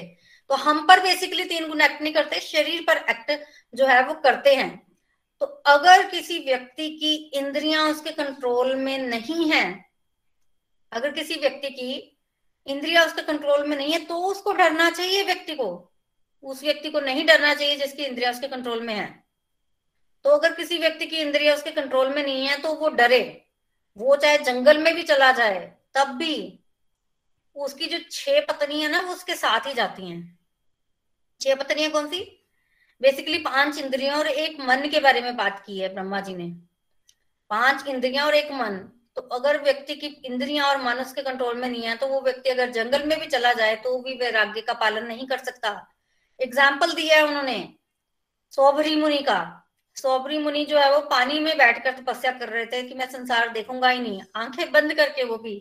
तो 0.49 0.55
हम 0.55 0.85
पर 0.87 0.99
बेसिकली 0.99 1.43
तीन 1.45 1.67
गुण 1.67 1.81
एक्ट 1.81 2.01
नहीं 2.01 2.13
करते, 2.13 2.39
शरीर 2.39 2.81
पर 2.81 2.97
एक्ट 3.09 3.31
जो 3.73 3.85
है 3.85 4.03
वो 4.07 4.13
करते 4.13 4.55
हैं। 4.55 4.87
तो 5.41 5.45
अगर 5.45 6.09
किसी 6.09 6.39
व्यक्ति 6.39 6.89
की 6.89 7.13
इंद्रियाँ 7.33 7.87
उसके 7.89 8.11
कंट्रोल 8.11 8.75
में 8.75 8.97
नहीं 8.97 9.51
है, 9.51 9.85
अगर 10.91 11.11
किसी 11.11 11.35
व्यक्ति 11.35 11.69
की 11.69 12.17
इंद्रिया 12.67 13.03
उसके 13.05 13.21
कंट्रोल 13.21 13.67
में 13.67 13.77
नहीं 13.77 13.91
है 13.93 13.99
तो 14.05 14.15
उसको 14.15 14.53
डरना 14.53 14.89
चाहिए 14.89 15.23
व्यक्ति 15.23 15.55
को। 15.55 15.93
उस 16.43 16.63
व्यक्ति 16.63 16.89
को 16.89 16.99
नहीं 16.99 17.25
डरना 17.25 17.53
चाहिए 17.53 17.75
जिसकी 17.75 18.03
इंद्रिया 18.03 18.31
उसके 18.31 18.47
कंट्रोल 18.47 18.81
में 18.81 18.93
है। 18.93 19.20
तो 20.25 20.29
अगर 20.29 20.53
किसी 20.53 20.77
व्यक्ति 20.77 21.05
की 21.05 21.17
इंद्रिया 21.17 21.53
उसके 21.55 21.71
कंट्रोल 21.71 22.09
में 22.09 22.23
नहीं 22.23 22.45
है 22.47 22.57
तो 22.57 22.73
वो 22.73 22.89
डरे। 22.91 23.21
वो 23.97 24.15
चाहे 24.15 24.37
जंगल 24.39 24.77
में 24.77 24.93
भी 24.95 25.03
चला 25.03 25.31
जाए, 25.31 25.59
तब 25.95 26.15
भी 26.17 26.59
उसकी 27.55 27.85
जो 27.85 27.97
छह 28.11 28.39
पत्नी 28.41 28.81
है 28.81 28.91
ना, 28.91 28.99
वो 28.99 29.13
उसके 29.13 29.35
साथ 29.35 29.67
ही 29.67 29.73
जाती 29.73 30.09
हैं। 30.09 30.39
छह 31.41 31.55
पत्नियाँ 31.55 31.91
कौन 31.91 32.07
सी? 32.07 32.19
बेसिकली 33.01 33.37
पाँच 33.39 33.77
इंद्रियों 33.77 34.15
और 34.15 34.27
एक 34.27 34.59
मन 34.61 34.87
के 34.89 34.99
बारे 34.99 35.21
में 35.21 35.35
बात 35.37 35.63
की 35.65 35.79
है 35.79 35.93
ब्रह्मा 35.93 36.19
जी 36.21 36.35
ने। 36.35 36.47
पाँच 37.51 37.87
इंद्रियाँ 37.87 38.25
और 38.25 38.35
एक 38.35 38.51
मन। 38.53 38.77
तो 39.15 39.21
अगर 39.35 39.61
व्यक्ति 39.63 39.95
की 39.95 40.07
इंद्रियाँ 40.25 40.67
और 40.67 40.81
मन 40.81 40.99
उसके 40.99 41.21
कंट्रोल 41.21 41.55
में 41.55 41.67
नहीं 41.69 41.83
है 41.83 41.95
तो 41.97 42.07
वो 42.07 42.21
व्यक्ति 42.21 42.49
अगर 42.49 42.69
जंगल 42.71 43.05
में 43.05 43.19
भी 43.19 43.25
चला 43.27 43.51
जाए 43.53 43.75
तो 43.77 43.97
भी 44.01 44.13
वैराग्य 44.17 44.61
का 44.61 44.73
पालन 44.75 45.07
नहीं 45.07 45.25
कर 45.27 45.37
सकता। 45.39 45.69
एग्ज़ाम्पल 46.39 46.93
दिया 46.93 47.15
है 47.15 47.23
उन्होंने, 47.23 47.73
सौभरी 48.53 48.95
मुनि 48.95 49.17
का। 49.19 49.60
सौभरी 49.97 50.37
मुनि 50.37 50.63
जो 50.65 50.77
है 50.77 50.91
वो 50.91 50.99
पानी 51.07 51.39
में 51.39 51.57
बैठकर 51.57 51.93
तपस्या 51.93 52.31
कर 52.33 52.49
रहे 52.49 52.65
थे 52.65 52.81
कि 52.83 52.95
मैं 52.95 53.09
संसार 53.09 53.49
देखूँगा 53.49 53.89
ही 53.89 53.99
नहीं। 53.99 54.21
आँखें 54.35 54.71
बंद 54.71 54.93
करके 54.93 55.23
वो 55.23 55.37
भी। 55.37 55.55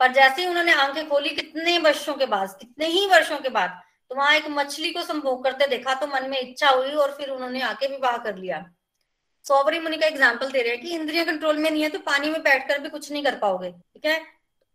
पर 0.00 0.12
जैसे 0.12 0.42
ही 0.42 0.48
उन्होंने 0.48 0.72
आँखें 0.74 1.08
खोली, 1.08 1.28
कितने 1.30 1.78
वर्षों 1.80 2.14
के 2.14 2.26
बाद, 2.26 2.56
कितने 2.60 2.86
ही 2.88 3.06
वर्षों 3.08 3.38
के 3.38 3.48
बाद 3.50 3.80
तो 4.10 4.16
वहाँ 4.16 4.34
एक 4.34 4.46
मछली 4.50 4.90
को 4.90 5.02
संभोग 5.02 5.42
करते 5.44 5.66
देखा 5.68 5.94
तो 5.94 6.06
मन 6.06 6.28
में 6.30 6.38
इच्छा 6.40 6.68
हुई 6.68 6.90
और 6.94 7.12
फिर 7.12 7.28
उन्होंने 7.30 7.60
आके 7.62 7.86
विवाह 7.88 8.16
कर 8.18 8.36
लिया। 8.36 8.64
सौवरी 9.44 9.78
मुनि 9.80 9.96
का 9.96 10.06
एग्ज़ाम्पल 10.06 10.50
दे 10.50 10.62
रहे 10.62 10.72
हैं 10.72 10.80
कि 10.80 10.94
इंद्रिया 10.94 11.24
कंट्रोल 11.24 11.56
में 11.58 11.70
नहीं 11.70 11.82
है 11.82 11.88
तो 11.88 11.98
पानी 12.00 12.30
में 12.30 12.42
बैठकर 12.42 12.78
भी 12.78 12.88
कुछ 12.88 13.10
नहीं 13.12 13.22
कर 13.24 13.38
पाओगे, 13.38 13.70
ठीक 13.70 14.04
है? 14.04 14.20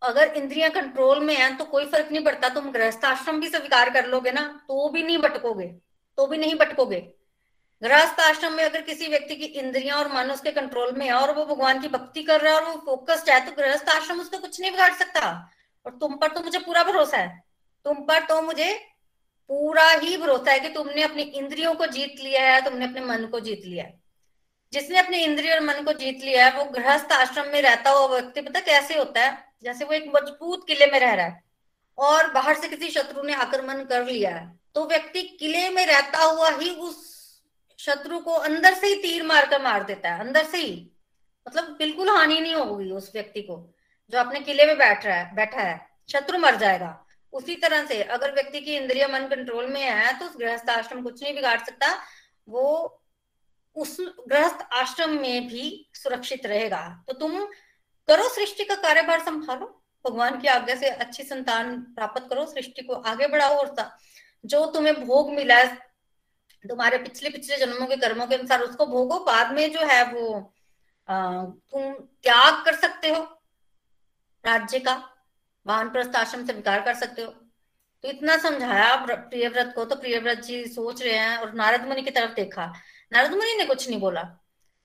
अगर 0.02 0.34
इंद्रिया 0.34 0.70
कंट्रोल 0.72 1.20
में 1.20 1.36
है 1.36 1.56
तो 1.58 1.66
कोई 1.66 1.86
फ़र्क 1.86 2.12
नहीं 2.12 2.24
पड़ता, 2.26 2.50
तुम 2.50 2.72
गृहस्थ 2.72 3.06
आश्रम 3.06 3.40
भी 3.42 3.48
स्वीकार 3.50 3.90
कर 3.90 4.08
लोगे 4.08 4.32
ना 4.32 4.42
तो 4.68 4.90
भी 4.90 5.04
नहीं 5.04 5.18
भटकोगे 5.20 5.68
तो 6.18 6.26
भी 6.28 6.38
नहीं 6.38 6.56
भटकोगे। 6.56 7.00
गृहस्थ 7.82 8.20
आश्रम 8.20 8.54
में 8.54 8.64
अगर 8.64 8.82
किसी 8.82 9.08
व्यक्ति 9.08 9.36
की 9.36 9.46
इंद्रियाँ 9.46 9.98
और 9.98 10.12
मन 10.14 10.32
उसके 10.32 10.52
कंट्रोल 10.52 10.92
में 10.92 11.06
है 11.06 11.14
और 11.14 11.34
वो 11.36 11.46
भगवान 11.46 11.82
की 11.82 11.88
भक्ति 11.88 12.24
कर 12.24 12.42
रहा 12.42 12.54
है 12.54 12.60
और 12.60 12.70
वो 12.70 12.76
फोकस्ड 12.86 13.30
है 13.30 13.40
तो 13.46 13.52
गृहस्थ 13.52 13.90
आश्रम 13.90 14.22
उसको 14.22 14.38
कुछ 14.38 14.60
नहीं 14.62 14.72
बिगाड़ 14.72 14.94
सकता। 14.94 15.30
और 15.86 15.92
तुम 15.92 16.16
पर 16.18 16.28
तो 16.28 16.42
मुझे 16.42 16.60
पूरा 16.60 16.84
भरोसा 16.84 17.18
है। 17.18 17.44
तुम 17.86 18.04
पर 18.06 18.24
तो 18.24 18.42
मुझे 18.42 18.74
पूरा 19.50 19.90
ही 19.92 20.18
भरोसा 20.18 20.52
है 20.52 20.60
कि 20.60 20.70
तुमने 20.70 21.04
अपनी 21.04 21.24
इंद्रियों 21.24 21.74
को 21.74 21.86
जीत 21.86 22.16
लिया 22.20 22.42
है, 22.44 22.62
तुमने 22.62 22.86
अपने 22.86 23.02
मन 23.02 23.26
को 23.26 23.40
जीत 23.40 23.62
लिया 23.66 23.84
है। 23.84 24.00
जिसने 24.74 25.00
अपने 25.00 25.24
इंद्रिय 25.24 25.54
और 25.54 25.60
मन 25.60 25.84
को 25.84 25.94
जीत 25.94 26.24
लिया 26.24 26.46
है, 26.46 26.52
वो 26.54 26.64
गृहस्थ 26.66 27.12
आश्रम 27.12 27.48
में 27.48 27.62
रहता 27.62 27.90
हुआ 27.90 28.08
व्यक्ति 28.08 28.42
पता 28.42 28.60
कैसे 28.60 28.98
होता 28.98 29.26
है? 29.26 29.46
जैसे 29.64 29.86
वो 29.86 29.94
एक 29.94 30.12
मज़बूत 30.16 30.66
किले 30.68 30.86
में 30.86 31.00
रह 31.00 31.14
रहा 31.14 31.26
है 31.26 31.44
और 31.98 32.32
बाहर 32.32 32.58
से 32.58 32.68
किसी 32.70 32.90
शत्रु 32.90 33.24
ने 33.24 33.34
आक्रमण 33.34 33.84
कर 33.84 34.06
लिया 34.06 34.36
है 34.36 34.60
तो 34.76 34.86
व्यक्ति 34.86 35.22
किले 35.40 35.70
में 35.70 35.86
रहता 35.86 36.24
हुआ 36.24 36.50
ही 36.50 36.70
उस 36.70 37.17
शत्रु 37.80 38.20
को 38.20 38.34
अंदर 38.34 38.74
से 38.74 38.88
ही 38.88 38.96
तीर 39.02 39.24
मारकर 39.24 39.62
मार 39.62 39.84
देता 39.84 40.10
है, 40.10 40.20
अंदर 40.20 40.46
से 40.46 40.58
ही। 40.58 40.92
मतलब 41.48 41.76
बिल्कुल 41.80 42.10
हानि 42.10 42.40
नहीं 42.40 42.56
होगी 42.56 42.92
उस 42.92 43.12
व्यक्ति 43.14 43.42
को, 43.42 43.58
जो 44.14 44.20
अपने 44.20 44.40
किले 44.40 44.66
में 44.66 44.78
बैठ 44.78 45.06
रहा 45.06 45.18
है, 45.18 45.36
बैठा 45.36 45.62
है। 45.62 45.80
शत्रु 46.10 46.40
मर 46.40 46.56
जाएगा। 46.56 47.06
उसी 47.34 47.56
तरह 47.56 47.86
से 47.86 48.02
अगर 48.04 48.34
व्यक्ति 48.34 48.60
की 48.62 48.76
इंद्रिय 48.76 49.08
मन 49.08 49.28
कंट्रोल 49.28 49.66
में 49.68 49.82
है 49.82 50.18
तो 50.20 50.26
उस 50.26 50.38
गृहस्थ 50.38 50.70
आश्रम 50.70 51.02
कुछ 51.04 51.24
नहीं 51.24 51.34
बिगाड़ 51.36 51.60
सकता। 51.60 51.88
वो 52.48 53.02
उस 53.76 53.98
गृहस्थ 54.02 54.68
आश्रम 54.74 55.10
में 55.12 55.48
भी 55.48 55.90
सुरक्षित 55.94 56.46
रहेगा। 56.46 56.82
तो 57.08 57.14
तुम 57.14 57.40
करो 58.08 58.28
सृष्टि 58.30 58.64
का 58.64 58.76
कार्यभार 58.78 59.20
संभालो। 59.20 59.74
भगवान 60.06 60.40
की 60.42 60.48
आज्ञा 60.48 60.76
से 60.76 60.90
अच्छी 60.90 61.24
संतान 61.24 61.80
प्राप्त 61.96 62.28
करो, 62.30 62.46
सृष्टि 62.46 62.82
को 62.82 62.94
आगे 62.94 63.28
बढ़ाओ 63.28 63.56
और 63.56 63.76
जो 64.46 64.66
तुम्हें 64.66 65.06
भोग 65.06 65.32
मिला 65.34 65.56
है 65.56 65.87
तुम्हारे 66.64 66.98
पिछले 67.00 67.30
पिछले 67.30 67.58
जन्मों 67.58 67.88
के 67.88 67.96
कर्मों 67.98 68.28
के 68.28 68.36
अनुसार 68.36 68.62
उसको 68.62 68.86
भोगो, 68.86 69.20
बाद 69.22 69.52
में 69.54 69.72
जो 69.72 69.86
है 69.88 70.04
वो 70.06 70.54
तुम 71.08 71.94
त्याग 71.94 72.64
कर 72.66 72.76
सकते 72.78 73.10
हो, 73.10 73.22
राज्य 74.44 74.80
का 74.80 74.96
वाहन 75.66 75.90
प्रस्थ 75.90 76.16
आश्रम 76.16 76.46
से 76.46 76.54
विकार 76.54 76.82
कर 76.82 76.94
सकते 76.96 77.22
हो। 77.22 77.30
तो 78.04 78.10
इतना 78.10 78.38
समझाया 78.38 78.96
प्रियव्रत 79.06 79.72
को 79.76 79.86
तो 79.86 79.96
प्रियव्रत 79.98 80.40
जी 80.40 80.64
सोच 80.66 81.02
रहे 81.02 81.18
हैं 81.18 81.38
और 81.38 81.54
नारद 81.54 81.88
मुनि 81.88 82.02
की 82.02 82.12
तरफ़ 82.12 82.34
देखा। 82.34 82.66
नारद 83.12 83.32
मुनि 83.32 83.56
ने 83.58 83.66
कुछ 83.66 83.88
नहीं 83.90 84.00
बोला। 84.00 84.22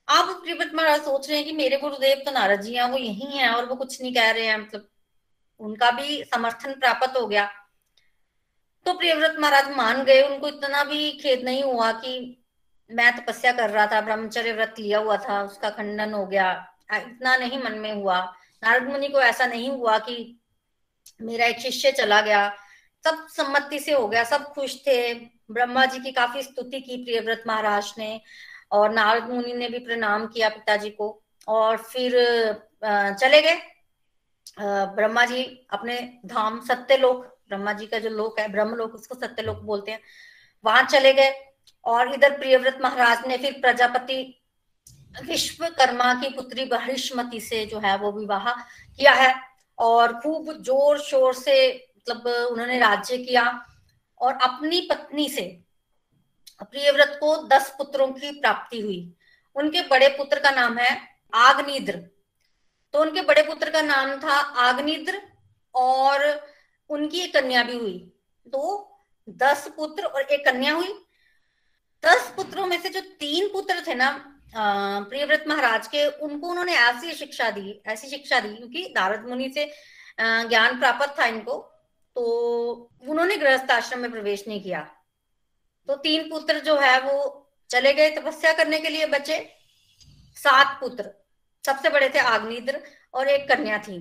आप 0.09 0.29
प्रियव्रत 0.43 0.71
महाराज 0.75 1.01
सोच 1.01 1.29
रहे 1.29 1.37
हैं 1.39 1.47
कि 1.47 1.53
मेरे 1.55 1.77
गुरुदेव 1.79 2.23
तो 2.25 2.31
नारद 2.31 2.61
जी 2.61 2.75
हैं, 2.75 2.85
वो 2.85 2.97
यही 2.99 3.37
हैं 3.37 3.49
और 3.49 3.67
वो 3.67 3.75
कुछ 3.77 4.01
नहीं 4.03 4.15
कह 4.15 4.31
रहे 4.31 4.47
हैं 4.47 4.57
मतलब 4.59 4.89
उनका 5.61 5.91
भी 5.91 6.23
समर्थन 6.25 6.73
प्राप्त 6.75 7.17
हो 7.17 7.27
गया। 7.27 7.51
तो 8.87 8.92
प्रियव्रत 8.95 9.37
महाराज 9.40 9.68
मान 9.77 10.03
गए, 10.05 10.23
उनको 10.23 10.49
इतना 10.49 10.83
भी 10.85 11.11
खेद 11.12 11.45
नहीं 11.45 11.62
हुआ 11.62 11.90
कि 11.92 12.38
मैं 12.90 13.11
तपस्या 13.16 13.53
कर 13.53 13.71
रहा 13.71 13.87
था 13.87 14.01
ब्रह्मचर्य 14.01 14.53
व्रत 14.53 14.75
लिया 14.79 14.99
हुआ 14.99 15.16
था, 15.16 15.42
उसका 15.42 15.71
खंडन 15.71 16.12
हो 16.12 16.25
गया। 16.27 16.51
इतना 16.95 17.37
नहीं 17.37 17.62
मन 17.62 17.73
में 17.73 17.92
हुआ। 17.92 18.18
नारद 18.62 18.88
मुनि 18.88 19.09
को 19.09 19.21
ऐसा 19.21 19.47
नहीं 19.47 19.71
हुआ 19.71 19.99
कि 19.99 20.16
मेरा 21.23 21.47
एक 21.47 21.59
शिष्य 21.59 21.92
चला 21.92 22.21
गया। 22.21 22.49
सब 23.05 23.27
सम्मति 23.29 23.79
से 23.79 23.92
हो 23.92 24.07
गया, 24.09 24.25
सब 24.25 24.45
खुश 24.45 24.77
थे। 24.87 25.14
ब्रह्मा 25.51 25.85
जी 25.87 25.99
की 25.99 26.12
काफ़ी 26.12 26.42
स्तुति 26.42 26.81
की 26.81 26.97
प्रियव्रत 27.05 27.42
महाराज 27.47 27.92
ने, 27.99 28.21
और 28.73 28.92
नारद 28.92 29.29
मुनि 29.31 29.53
ने 29.53 29.68
भी 29.68 29.79
प्रणाम 29.79 30.27
किया 30.27 30.49
पिताजी 30.49 30.90
को। 30.90 31.18
और 31.49 31.77
फिर 31.77 32.12
चले 32.85 33.40
गए। 33.42 33.61
ब्रह्मा 34.61 35.25
जी 35.25 35.45
अपने 35.71 35.99
धाम 36.27 36.61
सत्यलोक 36.61 37.29
ब्रह्मा 37.53 37.73
जी 37.75 37.87
का 37.87 37.99
जो 37.99 38.11
लोक 38.11 38.38
है 38.41 38.51
ब्रह्म 38.53 38.75
लोक 38.75 38.95
उसको 38.95 39.15
सत्य 39.15 39.27
सत्यलोक 39.27 39.62
बोलते 39.62 39.93
हैं। 39.93 40.01
वहाँ 40.65 40.83
चले 40.85 41.12
गए 41.15 41.33
और 41.87 42.12
इधर 42.15 42.37
प्रियव्रत 42.38 42.79
महाराज 42.83 43.27
ने 43.27 43.37
फिर 43.38 43.53
प्रजापति 43.61 44.19
विश्वकर्मा 45.23 46.12
की 46.15 46.29
पुत्री 46.29 46.65
बहिष्मति 46.67 47.41
से 47.43 47.65
जो 47.67 47.79
है 47.79 47.97
वो 47.99 48.12
विवाह 48.12 48.51
किया 48.53 49.12
है 49.15 49.35
और 49.79 50.12
खूब 50.21 50.53
ज़ोर 50.61 50.99
शोर 51.01 51.35
से 51.35 51.57
मतलब 51.99 52.27
उन्होंने 52.53 52.79
राज्य 52.79 53.19
किया 53.19 53.45
और 54.21 54.38
अपनी 54.43 54.81
पत्नी 54.91 55.29
से 55.29 55.43
प्रियव्रत 56.62 57.17
को 57.21 57.37
दस 57.49 57.75
पुत्रों 57.79 58.07
की 58.09 58.31
प्राप्ति 58.41 58.81
हुई। 58.81 59.01
उनके 59.57 59.81
बड़े 59.88 60.09
पुत्र 60.09 60.38
का 60.41 60.51
नाम 60.51 60.79
है 60.79 60.97
आग्निद्र। 61.33 61.97
तो 62.95 63.01
उनके 63.01 63.23
बड़े 63.23 63.43
पुत्र 63.43 63.71
का 63.71 63.81
नाम 63.83 64.17
था 64.21 64.38
आग्निद्र 64.62 65.21
और 65.75 66.25
उनकी 66.92 67.20
एक 67.20 67.33
कन्या 67.35 67.62
भी 67.64 67.76
हुई। 67.76 67.98
तो 68.46 68.61
दस 69.28 69.66
पुत्र 69.76 70.05
और 70.05 70.22
एक 70.22 70.44
कन्या 70.44 70.72
हुई। 70.74 70.92
दस 72.05 72.33
पुत्रों 72.37 72.66
में 72.66 72.81
से 72.83 72.88
जो 72.88 73.00
तीन 73.20 73.48
पुत्र 73.48 73.83
थे 73.87 73.94
ना 73.94 74.11
प्रियव्रत 74.55 75.44
महाराज 75.48 75.87
के, 75.87 76.07
उनको 76.07 76.48
उन्होंने 76.48 76.74
ऐसी 76.76 77.12
शिक्षा 77.14 77.50
दी, 77.50 77.83
ऐसी 77.87 78.09
शिक्षा 78.09 78.40
दी, 78.40 78.55
क्योंकि 78.57 78.92
नारद 78.96 79.28
मुनि 79.28 79.48
से 79.55 79.64
ज्ञान 80.18 80.78
प्राप्त 80.78 81.18
था 81.18 81.26
इनको 81.26 81.59
तो 82.16 82.22
उन्होंने 83.09 83.37
गृहस्थ 83.37 83.70
आश्रम 83.70 84.00
में 84.00 84.11
प्रवेश 84.11 84.44
नहीं 84.48 84.62
किया। 84.62 84.81
तो 85.88 85.94
तीन 85.98 86.28
पुत्र 86.31 86.59
जो 86.61 86.76
है 86.78 86.98
वो 87.00 87.16
चले 87.70 87.92
गए 87.94 88.11
तपस्या 88.11 88.52
करने 88.52 88.78
के 88.78 88.88
लिए 88.88 89.07
बचे। 89.09 89.38
सात 90.37 90.76
पुत्र, 90.81 91.11
सबसे 91.64 91.88
बड़े 91.88 92.09
थे 92.09 92.18
आग्निद्र 92.18 92.81
और 93.14 93.28
एक 93.28 93.48
कन्या 93.48 93.78
थी। 93.78 93.98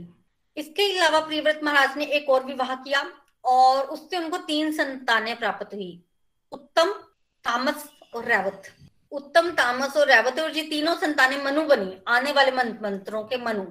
इसके 0.58 1.00
अलावा 1.00 1.20
प्रियव्रत 1.20 1.60
महाराज 1.64 1.98
ने 1.98 2.06
एक 2.06 2.30
और 2.30 2.44
विवाह 2.44 2.76
किया 2.76 3.12
और 3.46 3.84
उससे 3.86 4.18
उनको 4.18 4.38
तीन 4.38 4.72
संतानें 4.72 5.36
प्राप्त 5.36 5.74
हुई। 5.74 6.04
उत्तम, 6.52 6.92
तामस 7.44 7.90
और 8.16 8.26
रैवत। 8.26 8.64
उत्तम, 9.12 9.52
तामस 9.52 9.98
और 9.98 10.08
रैवत 10.08 10.40
और 10.40 10.58
ये 10.58 10.64
तीनों 10.64 10.96
संतानें 10.96 11.44
मनु 11.44 11.62
बनी, 11.62 12.02
आने 12.08 12.32
वाले 12.32 12.52
मंत्रों 12.52 13.24
के 13.24 13.38
मनु। 13.38 13.66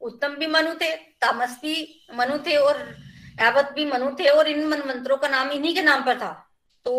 उत्तम 0.00 0.28
भी 0.28 0.46
मनु 0.46 0.74
थे, 0.74 0.96
तामस 0.96 1.58
भी 1.62 2.06
मनु 2.14 2.38
थे 2.38 2.56
और 2.56 2.76
रैवत 3.40 3.72
भी 3.74 3.84
मनु 3.84 4.10
थे 4.10 4.28
और 4.28 4.48
इन 4.48 4.66
मंत्रों 4.66 5.16
का 5.16 5.28
नाम 5.28 5.50
इन्हीं 5.50 5.74
के 5.74 5.82
नाम 5.82 6.04
पर 6.04 6.18
था। 6.18 6.32
तो 6.84 6.94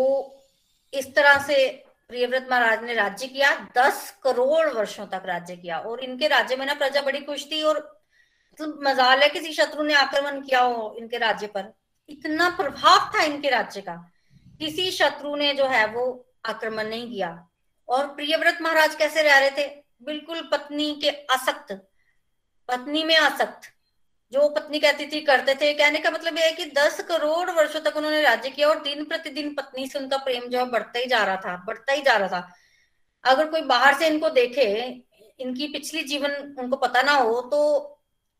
इस 0.94 1.14
तरह 1.14 1.38
से 1.38 1.84
प्रियव्रत 2.08 2.46
महाराज 2.50 2.84
ने 2.84 2.94
राज्य 2.94 3.26
किया, 3.26 3.50
दस 3.78 4.18
करोड़ 4.22 4.68
वर्षों 4.68 5.06
तक 5.06 5.22
राज्य 5.26 5.56
किया 5.56 5.78
और 5.78 6.00
इनके 6.00 6.28
राज्य 6.28 6.56
में 6.56 6.66
ना 6.66 6.74
प्रजा 6.74 7.02
बड़ी 7.02 7.20
खुश 7.20 7.44
थी 7.52 7.62
और 7.62 7.97
मजाल 8.60 9.20
है 9.20 9.28
किसी 9.28 9.52
शत्रु 9.52 9.82
ने 9.82 9.94
आक्रमण 9.94 10.40
किया 10.40 10.60
हो 10.60 10.96
इनके 10.98 11.18
राज्य 11.18 11.46
पर। 11.46 11.74
इतना 12.08 12.50
प्रभाव 12.50 13.12
था 13.14 13.22
इनके 13.22 13.50
राज्य 13.50 13.80
का। 13.80 14.10
किसी 14.58 14.90
शत्रु 14.90 15.36
ने 15.36 15.54
जो 15.54 15.66
है 15.66 15.86
वो 15.86 16.26
आक्रमण 16.46 16.84
नहीं 16.84 17.12
किया। 17.12 17.48
और 17.88 18.06
प्रियव्रत 18.06 18.58
महाराज 18.62 18.94
कैसे 18.94 19.22
रह 19.22 19.38
रहे 19.38 19.50
थे? 19.50 19.82
बिल्कुल 20.02 20.48
पत्नी 20.52 20.98
के 21.02 21.10
आसक्त। 21.10 21.72
पत्नी 22.68 23.04
में 23.04 23.16
आसक्त। 23.16 23.60
जो 24.32 24.48
पत्नी 24.48 24.80
कहती 24.80 25.06
थी, 25.06 25.20
करते 25.20 25.54
थे। 25.54 25.74
कहने 25.74 25.98
का 25.98 26.10
मतलब 26.10 26.38
यह 26.38 26.44
है 26.44 26.52
कि 26.52 26.64
दस 26.64 27.00
करोड़ 27.00 27.50
वर्षों 27.50 27.80
तक 27.80 27.96
उन्होंने 27.96 28.22
राज्य 28.22 28.50
किया 28.50 28.68
और 28.68 28.82
दिन 28.82 29.04
प्रतिदिन 29.04 29.54
पत्नी 29.54 29.86
से 29.86 29.98
उनका 29.98 30.16
प्रेम 30.16 30.48
जो 30.48 30.58
है 30.58 30.64
बढ़ता 30.64 30.98
ही 30.98 31.06
जा 31.06 31.24
रहा 31.24 31.36
था, 31.36 31.64
बढ़ता 31.66 31.92
ही 31.92 32.02
जा 32.02 32.16
रहा 32.16 32.28
था। 32.28 32.54
अगर 33.24 33.48
कोई 33.48 33.60
बाहर 33.60 33.94
से 33.94 34.06
इनको 34.06 34.30
देखे, 34.30 35.00
इनकी 35.40 35.66
पिछली 35.66 36.02
जीवन 36.02 36.56
उनको 36.58 36.76
पता 36.76 37.02
ना 37.02 37.12
हो 37.12 37.40
तो 37.40 37.94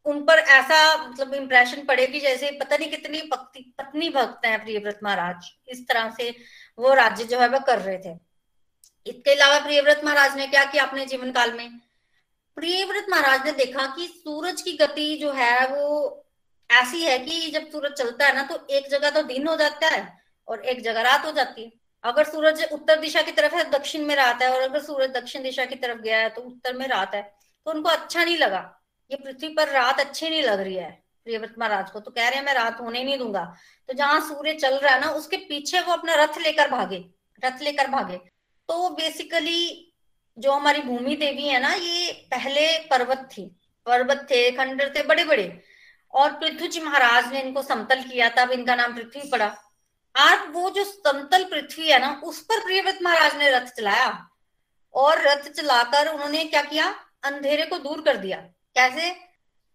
उन 0.08 0.22
पर 0.24 0.38
ऐसा 0.38 0.78
मतलब 0.98 1.34
इम्प्रेशन 1.34 1.84
पड़ेगी 1.84 2.20
जैसे 2.20 2.50
पता 2.60 2.76
नहीं 2.76 2.90
कितनी 2.90 3.20
पत्नी 3.32 3.62
पत्नी 3.78 4.08
भक्त 4.10 4.46
है 4.46 4.56
प्रियव्रत 4.58 5.00
महाराज। 5.02 5.50
इस 5.68 5.86
तरह 5.88 6.10
से 6.10 6.30
वो 6.78 6.94
राज्य 6.94 7.24
जो 7.24 7.40
है 7.40 7.48
वह 7.48 7.58
कर 7.58 7.78
रहे 7.78 7.98
थे। 7.98 8.14
इसके 9.06 9.34
अलावा 9.34 9.58
प्रियव्रत 9.58 10.00
महाराज 10.04 10.36
ने 10.36 10.46
क्या 10.46 10.64
किया 10.64 10.84
अपने 10.84 11.06
जीवन 11.06 11.32
काल 11.32 11.52
में? 11.52 11.78
प्रियव्रत 12.56 13.06
महाराज 13.10 13.44
ने 13.46 13.52
देखा 13.54 13.86
कि 13.96 14.06
सूरज 14.08 14.62
की 14.62 14.72
गति 14.72 15.14
जो 15.16 15.32
है 15.32 15.66
वो 15.66 16.24
ऐसी 16.70 17.02
है 17.02 17.18
कि 17.18 17.50
जब 17.50 17.68
सूरज 17.70 17.92
चलता 17.92 18.26
है 18.26 18.34
ना 18.36 18.42
तो 18.42 18.66
एक 18.70 18.88
जगह 18.90 19.10
तो 19.10 19.22
दिन 19.22 19.46
हो 19.48 19.56
जाता 19.56 19.88
है 19.88 20.06
और 20.48 20.64
एक 20.64 20.82
जगह 20.82 21.02
रात 21.02 21.24
हो 21.26 21.32
जाती 21.32 21.64
है। 21.64 21.70
अगर 22.04 22.24
सूरज 22.24 22.62
उत्तर 22.72 22.98
दिशा 23.00 23.22
की 23.22 23.32
तरफ़ 23.32 23.54
है, 23.54 23.70
दक्षिण 23.70 24.04
में 24.06 24.14
रात 24.16 24.42
है 24.42 24.50
और 24.50 24.62
अगर 24.62 24.82
सूरज 24.82 25.10
दक्षिण 25.10 25.42
दिशा 25.42 25.64
की 25.64 25.74
तरफ़ 25.74 26.00
गया 26.00 26.18
है 26.18 26.28
तो 26.28 26.42
उत्तर 26.42 26.76
में 26.76 26.86
रात 26.88 27.14
है। 27.14 27.22
तो 27.22 27.70
उनको 27.70 27.88
अच्छा 27.88 28.24
नहीं 28.24 28.36
लगा। 28.38 28.60
ये 29.10 29.16
पृथ्वी 29.16 29.48
पर 29.48 29.68
रात 29.68 30.00
अच्छी 30.00 30.28
नहीं 30.30 30.42
लग 30.42 30.60
रही 30.60 30.74
है, 30.74 30.90
प्रियव्रत 31.24 31.54
महाराज 31.58 31.90
को। 31.90 32.00
तो 32.00 32.10
कह 32.10 32.28
रहे 32.28 32.38
हैं, 32.38 32.44
मैं 32.46 32.54
रात 32.54 32.80
होने 32.80 33.04
नहीं 33.04 33.18
दूँगा। 33.18 33.44
तो 33.88 33.94
जहाँ 33.94 34.20
सूर्य 34.20 34.54
चल 34.54 34.74
रहा 34.74 34.94
है 34.94 35.00
ना, 35.00 35.10
उसके 35.10 35.36
पीछे 35.36 35.80
वो 35.80 35.92
अपना 35.92 36.14
रथ 36.14 36.38
लेकर 36.38 36.68
भागे, 36.68 37.04
रथ 37.44 37.62
लेकर 37.62 37.86
भागे। 37.86 38.16
तो 38.68 38.88
बेसिकली 38.90 39.84
जो 40.38 40.52
हमारी 40.52 40.80
भूमि 40.80 41.16
देवी 41.16 41.48
है 41.48 41.60
ना, 41.60 41.72
ये 41.74 42.12
पहले 42.30 42.66
पर्वत 42.88 43.28
थी। 43.32 43.44
पर्वत 43.86 44.26
थे, 44.30 44.50
खंडर 44.50 44.92
थे 44.96 45.02
बड़े 45.02 45.24
बड़े 45.24 45.62
और 46.12 46.32
पृथ्वी 46.32 46.68
जी 46.68 46.80
महाराज 46.80 47.32
ने 47.32 47.40
इनको 47.42 47.62
समतल 47.62 48.02
किया, 48.02 48.28
तब 48.28 48.50
इनका 48.50 48.74
नाम 48.74 48.94
पृथ्वी 48.94 49.30
पड़ा। 49.30 49.46
आज 50.14 50.38
वो 50.50 50.70
जो 50.70 50.84
समतल 50.84 51.44
पृथ्वी 51.44 51.88
है 51.88 51.98
ना, 51.98 52.20
उस 52.24 52.40
पर 52.42 52.64
प्रियव्रत 52.64 52.98
महाराज 53.02 53.36
ने 53.36 53.50
रथ 53.50 53.66
चलाया। 53.68 54.28
और 54.94 55.22
रथ 55.22 55.48
चलाकर 55.50 56.08
उन्होंने 56.08 56.44
क्या 56.44 56.62
किया? 56.62 56.94
अंधेरे 57.24 57.66
को 57.66 57.78
दूर 57.78 58.02
कर 58.02 58.16
दिया। 58.16 58.38
कैसे? 58.78 59.14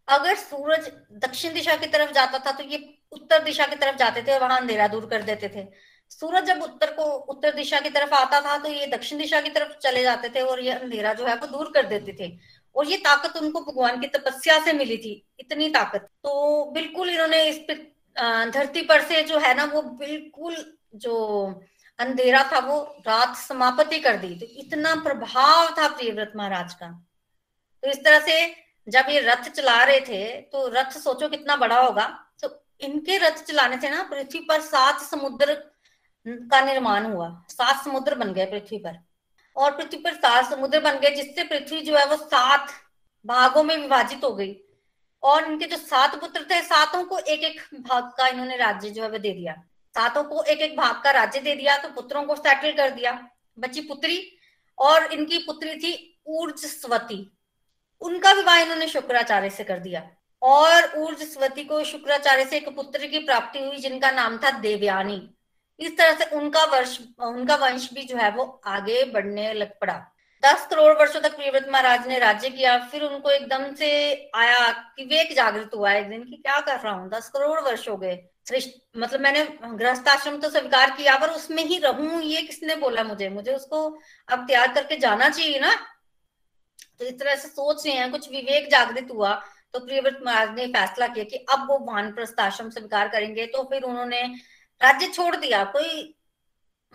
अगर 0.08 0.36
सूरज 0.38 0.92
दक्षिण 1.20 1.54
दिशा 1.54 1.76
की 1.76 1.88
तरफ़ 1.88 2.12
जाता 2.13 2.39
था 2.39 2.52
तो 2.52 2.63
ये 2.66 2.78
उत्तर 3.12 3.44
दिशा 3.44 3.66
की 3.66 3.76
तरफ़ 3.76 3.96
जाते 3.98 4.22
थे 4.22 4.34
और 4.34 4.42
वहाँ 4.42 4.60
अंधेरा 4.60 4.88
दूर 4.88 5.06
कर 5.08 5.22
देते 5.24 5.50
थे। 5.50 5.66
सूरज 6.12 6.46
जब 6.46 6.62
उत्तर 6.63 6.92
को, 6.94 7.04
उत्तर 7.04 7.54
दिशा 7.56 7.80
की 7.80 7.89
तरफ़ 7.89 8.13
आता 8.13 8.39
था 8.42 8.58
तो 8.58 8.70
ये 8.70 8.88
दक्षिण 8.88 9.18
दिशा 9.20 9.42
की 9.42 9.50
तरफ़ 9.50 9.78
चले 9.80 10.02
जाते 10.04 10.30
थे 10.30 10.42
और 10.42 10.60
ये 10.60 10.72
अंधेरा 10.72 11.13
जो 11.13 11.26
है 11.26 11.36
वो 11.36 11.48
दूर 11.48 11.72
कर 11.76 11.86
देते 11.88 12.13
थे। 12.20 12.32
और 12.76 12.88
ये 12.88 12.98
ताकत 13.00 13.38
उनको 13.38 13.62
भगवान 13.62 14.00
की 14.02 14.08
तपस्या 14.08 14.60
से 14.66 14.74
मिली 14.74 14.98
थी, 14.98 15.13
इतनी 15.39 15.70
ताकत। 15.70 16.08
तो 16.24 16.72
बिल्कुल 16.72 17.10
इन्होंने 17.10 17.44
इस 17.44 17.60
धरती 18.54 18.82
पर 18.82 19.02
से 19.02 19.22
जो 19.24 19.39
है 19.39 19.54
ना, 19.54 19.63
वो 19.66 19.82
बिल्कुल 19.82 20.56
जो 20.96 21.16
अंधेरा 22.00 22.44
था, 22.52 22.60
वो 22.60 22.82
रात 23.08 23.36
समाप्ति 23.38 24.00
कर 24.00 24.18
दी। 24.18 24.36
तो 24.36 24.46
इतना 24.60 24.96
प्रभाव 25.04 25.76
था 25.78 25.88
प्रियव्रत 25.89 26.34
महाराज 26.36 26.74
का। 26.74 26.88
तो 27.84 27.89
इस 27.89 28.04
तरह 28.06 28.20
से 28.20 28.62
जब 28.88 29.06
ये 29.10 29.19
रथ 29.19 29.50
चला 29.50 29.84
रहे 29.84 30.00
थे 30.02 30.26
तो 30.43 30.67
रथ 30.67 30.91
सोचो 30.93 31.30
कितना 31.30 31.56
बड़ा 31.56 31.80
होगा। 31.82 32.06
तो 32.41 32.50
इनके 32.82 33.17
रथ 33.17 33.43
चलाने 33.43 33.80
से 33.82 33.89
ना, 33.89 34.04
पृथ्वी 34.04 34.39
पर 34.39 34.62
सात 34.62 35.02
समुद्र 35.02 35.54
का 36.26 36.62
निर्माण 36.62 37.06
हुआ। 37.06 37.30
सात 37.50 37.84
समुद्र 37.86 38.15
बन 38.15 38.34
गए 38.34 38.46
पृथ्वी 38.46 38.78
पर। 38.78 38.98
और 39.56 39.72
पृथ्वी 39.72 40.00
पर 40.00 40.13
सात 40.13 40.50
समुद्र 40.50 40.80
बन 40.80 41.00
गए, 41.00 41.10
जिससे 41.12 41.43
पृथ्वी 41.43 41.82
जो 41.82 41.98
है 41.98 42.06
वो 42.06 42.15
सात 42.17 42.72
भागों 43.26 43.63
में 43.63 43.76
विभाजित 43.78 44.24
हो 44.24 44.32
गई। 44.32 44.56
और 45.24 45.46
इनके 45.46 45.65
जो 45.65 45.78
सात 45.78 46.15
पुत्र 46.15 46.46
थे, 46.52 46.62
सातों 46.62 47.04
को 47.04 47.17
एक 47.17 47.43
एक 47.43 47.62
भाग 47.82 48.12
का 48.17 48.28
इन्होंने 48.28 48.58
राज्य 48.58 48.89
जो 48.89 49.04
है 49.04 49.10
वो 49.10 49.17
दे 49.17 49.32
दिया। 49.32 49.54
सातों 49.96 50.24
को 50.24 50.43
एक 50.43 50.62
एक 50.62 50.76
भाग 50.78 51.02
का 51.04 51.12
राज्य 51.12 51.39
दे 51.39 51.56
दिया 51.56 51.78
तो 51.78 51.89
पुत्रों 51.91 52.24
को 52.24 52.36
सेटल 52.36 52.72
कर 52.72 52.89
दिया। 52.89 53.12
बची 53.60 53.82
पुत्री, 53.82 54.38
और 54.78 55.12
इनकी 55.13 55.38
पुत्री 55.38 55.76
थी 55.76 56.22
ऊर्ज 56.28 56.65
स्वती 56.65 57.17
उनका 58.04 58.32
विवाह 58.32 58.58
इन्होंने 58.58 58.88
शुक्राचार्य 58.88 59.50
से 59.50 59.63
कर 59.63 59.80
दिया। 59.80 60.10
और 60.42 60.92
ऊर्ज 60.98 61.22
स्वती 61.24 61.63
को 61.63 61.84
शुक्राचार्य 61.84 62.46
से 62.46 62.58
एक 62.58 62.70
पुत्र 62.76 63.08
की 63.08 63.20
प्राप्ति 63.20 63.60
हुई 63.60 63.78
जिनका 63.78 64.12
नाम 64.12 64.38
था 64.38 64.52
देवयानी। 64.60 65.22
इस 65.80 65.98
तरह 65.98 66.13
से 66.13 66.26
उनका 66.38 66.63
वर्ष, 66.68 66.98
उनका 67.20 67.56
वंश 67.58 67.89
भी 67.94 68.04
जो 68.04 68.18
है 68.18 68.30
वो 68.32 68.44
आगे 68.68 69.04
बढ़ने 69.06 69.54
लग 69.54 69.72
पड़ा। 69.82 69.94
दस 70.44 70.66
करोड़ 70.68 70.92
वर्षों 71.00 71.20
तक 71.22 71.36
प्रियव्रत 71.36 71.68
महाराज 71.72 72.08
ने 72.08 72.18
राज्य 72.20 72.50
किया। 72.50 72.78
फिर 72.86 73.04
उनको 73.04 73.30
एकदम 73.32 73.74
से 73.76 73.89
आया 74.36 74.70
कि 74.70 75.04
विवेक 75.04 75.34
जागृत 75.36 75.72
हुआ 75.76 75.92
एक 75.94 76.10
दिन 76.10 76.24
की 76.24 76.36
क्या 76.38 76.60
कर 76.60 76.80
रहा 76.80 76.94
हूँ? 76.94 77.10
दस 77.10 77.30
करोड़ 77.30 77.60
वर्ष 77.60 77.88
हो 77.89 77.96
गए। 77.98 78.16
मतलब 78.98 79.20
मैंने 79.20 79.44
गृहस्थ 79.63 80.08
आश्रम 80.08 80.38
तो 80.38 80.50
स्वीकार 80.50 80.92
किया, 80.92 81.16
पर 81.18 81.30
उसमें 81.30 81.63
ही 81.63 81.78
रहूँ, 81.78 82.22
ये 82.22 82.42
किसने 82.42 82.76
बोला 82.76 83.04
मुझे? 83.04 83.30
मुझे 83.30 83.54
उसको 83.54 83.88
अब 84.28 84.46
त्याग 84.48 84.74
करके 84.76 84.98
जाना 84.98 85.30
चाहिए 85.30 85.60
ना? 85.60 85.74
इस 87.04 87.20
तरह 87.20 87.36
से 87.36 87.48
सोच 87.50 87.86
रहे 87.86 87.96
हैं, 87.96 88.12
कुछ 88.12 88.30
विवेक 88.32 88.70
जागृत 88.72 89.08
हुआ 89.12 89.34
तो 89.74 89.80
प्रियव्रत 89.80 90.20
महाराज 90.26 90.50
ने 90.56 90.66
फैसला 90.70 91.08
किया 91.08 91.24
कि 91.26 91.38
अब 91.52 91.66
वो 91.70 91.78
वानप्रस्थ 91.86 92.39
आश्रम 92.39 92.70
स्वीकार 92.70 93.08
करेंगे 93.10 93.46
तो 93.48 93.63
फिर 93.63 93.84
उन्होंने 93.84 94.22
राज्य 94.82 95.08
छोड़ 95.08 95.36
दिया। 95.36 95.63
कोई 95.66 96.13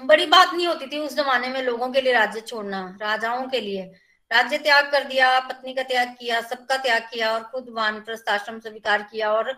बड़ी 0.01 0.27
बात 0.27 0.53
नहीं 0.55 0.66
होती 0.66 0.87
थी 0.87 0.99
उस 0.99 1.16
जमाने 1.16 1.49
में 1.49 1.62
लोगों 1.62 1.88
के 1.88 2.01
लिए 2.01 2.12
राज्य 2.12 2.40
छोड़ना, 2.40 2.99
राजाओं 3.03 3.47
के 3.47 3.61
लिए। 3.61 3.83
राज्य 4.31 4.59
त्याग 4.59 4.90
कर 4.92 5.05
दिया, 5.05 5.38
पत्नी 5.40 5.75
का 5.75 5.83
त्याग 5.85 6.14
किया, 6.21 6.40
सबका 6.42 6.77
त्याग 6.77 7.03
किया 7.12 7.33
और 7.33 7.42
खुद 7.42 7.68
वानप्रस्थ 7.73 8.29
आश्रम 8.29 8.59
स्वीकार 8.61 9.03
किया 9.03 9.33
और 9.33 9.53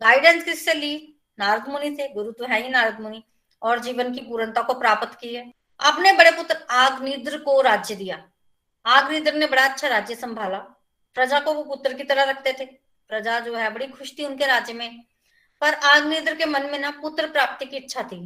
गाइडेंस 0.00 0.44
किससे 0.44 0.74
ली? 0.74 0.94
नारद 1.38 1.68
मुनि 1.68 1.94
से, 1.96 2.08
गुरु 2.08 2.30
तो 2.32 2.44
है 2.44 2.62
ही 2.62 2.68
नारद 2.70 3.00
मुनि, 3.00 3.22
और 3.62 3.80
जीवन 3.80 4.12
की 4.14 4.20
पूर्णता 4.20 4.62
को 4.62 4.74
प्राप्त 4.74 5.18
की 5.20 5.34
है 5.34 5.50
अपने 5.80 6.12
बड़े 6.12 6.30
पुत्र 6.32 6.56
आग्निद्र 6.72 7.38
को 7.38 7.60
राज्य 7.62 7.94
दिया। 7.94 8.16
आग्निद्र 8.86 9.32
ने 9.32 9.46
बड़ा 9.46 9.64
अच्छा 9.64 9.88
राज्य 9.88 10.14
संभाला। 10.14 10.58
प्रजा 11.16 11.40
को 11.40 11.52
वो 11.54 11.62
पुत्र 11.64 11.92
की 11.92 12.04
तरह 12.04 12.24
रखते 12.24 12.52
थे। 12.52 12.64
प्रजा 13.10 13.38
जो 13.40 13.54
है, 13.56 13.72
बड़ी 13.74 13.86
खुश 13.88 14.12
थी 14.18 14.24
उनके 14.24 14.46
राज्य 14.46 14.72
में। 14.72 15.02
पर 15.62 15.74
आग्निद्र 15.86 16.34
के 16.34 16.44
मन 16.44 16.66
में 16.72 16.78
ना 16.78 16.90
पुत्र 17.02 17.26
प्राप्ति 17.26 17.66
की 17.66 17.76
इच्छा 17.76 18.02
थी। 18.02 18.20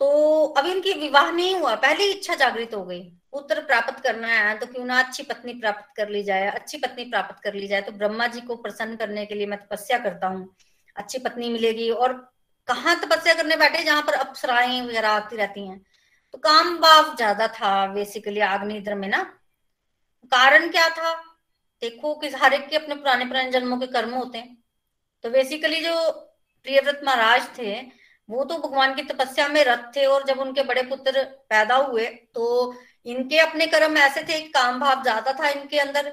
तो 0.00 0.44
अभी 0.48 0.70
इनकी 0.70 0.92
विवाह 0.92 1.30
नहीं 1.30 1.54
हुआ, 1.56 1.74
पहले 1.76 2.04
इच्छा 2.04 2.34
जागृत 2.34 2.74
हो 2.74 2.84
गई। 2.84 3.00
पुत्र 3.32 3.60
प्राप्त 3.60 4.02
करना 4.04 4.28
है 4.28 4.56
तो 4.58 4.66
क्यों 4.66 4.84
ना 4.84 4.98
अच्छी 4.98 5.22
पत्नी 5.22 5.52
प्राप्त 5.54 5.94
कर 5.96 6.08
ली 6.08 6.22
जाए, 6.22 6.46
अच्छी 6.48 6.78
पत्नी 6.78 7.04
प्राप्त 7.04 7.42
कर 7.44 7.54
ली 7.54 7.66
जाए। 7.68 7.80
तो 7.80 7.92
ब्रह्मा 7.92 8.26
जी 8.26 8.40
को 8.40 8.56
प्रसन्न 8.56 8.96
करने 8.96 9.24
के 9.26 9.34
लिए 9.34 9.46
मैं 9.46 9.58
तपस्या 9.58 9.98
करता 9.98 10.26
हूँ। 10.26 10.48
अच्छी 10.96 11.18
पत्नी 11.18 11.48
मिलेगी 11.50 11.88
और 11.90 12.12
कहाँ 12.68 12.98
तपस्या 13.00 13.34
करने 13.34 13.56
बैठे, 13.56 13.82
जहाँ 13.84 14.02
पर 14.02 14.14
अप्सराएँ 14.14 14.80
वगैरह 14.80 15.08
आती 15.10 15.36
रहती 15.36 15.66
हैं। 15.68 15.80
तो 16.34 16.38
काम 16.38 16.76
भाव 16.78 17.14
ज़्यादा 17.16 17.48
था 17.50 17.86
बेसिकली 17.86 18.40
आग्निद्र 18.40 18.94
में 18.94 19.08
ना। 19.08 19.22
कारण 20.32 20.70
क्या 20.70 20.88
था? 20.90 21.12
देखो 21.82 22.14
कि 22.14 22.28
हर 22.36 22.54
एक 22.54 22.68
के 22.68 22.76
अपने 22.76 22.94
पुराने 22.94 23.24
पुराने 23.24 23.50
जन्मों 23.50 23.78
के 23.78 23.86
कर्म 23.88 24.10
होते 24.12 24.38
हैं। 24.38 24.56
तो 25.24 25.30
बेसिकली 25.30 25.80
जो 25.80 26.10
प्रियव्रत 26.66 27.00
महाराज 27.04 27.48
थे, 27.58 27.80
वो 28.28 28.44
तो 28.44 28.58
भगवान 28.58 28.94
की 28.94 29.02
तपस्या 29.04 29.46
में 29.48 29.62
रथ 29.64 29.84
थे 29.96 30.04
और 30.06 30.24
जब 30.26 30.38
उनके 30.40 30.62
बड़े 30.64 30.82
पुत्र 30.84 31.22
पैदा 31.50 31.76
हुए 31.76 32.06
तो 32.06 32.74
इनके 33.06 33.38
अपने 33.40 33.66
कर्म 33.68 33.96
ऐसे 33.98 34.22
थे 34.24 34.38
काम 34.48 34.78
भाव 34.80 35.02
ज़्यादा 35.02 35.32
था 35.32 35.48
इनके 35.50 35.78
अंदर, 35.80 36.10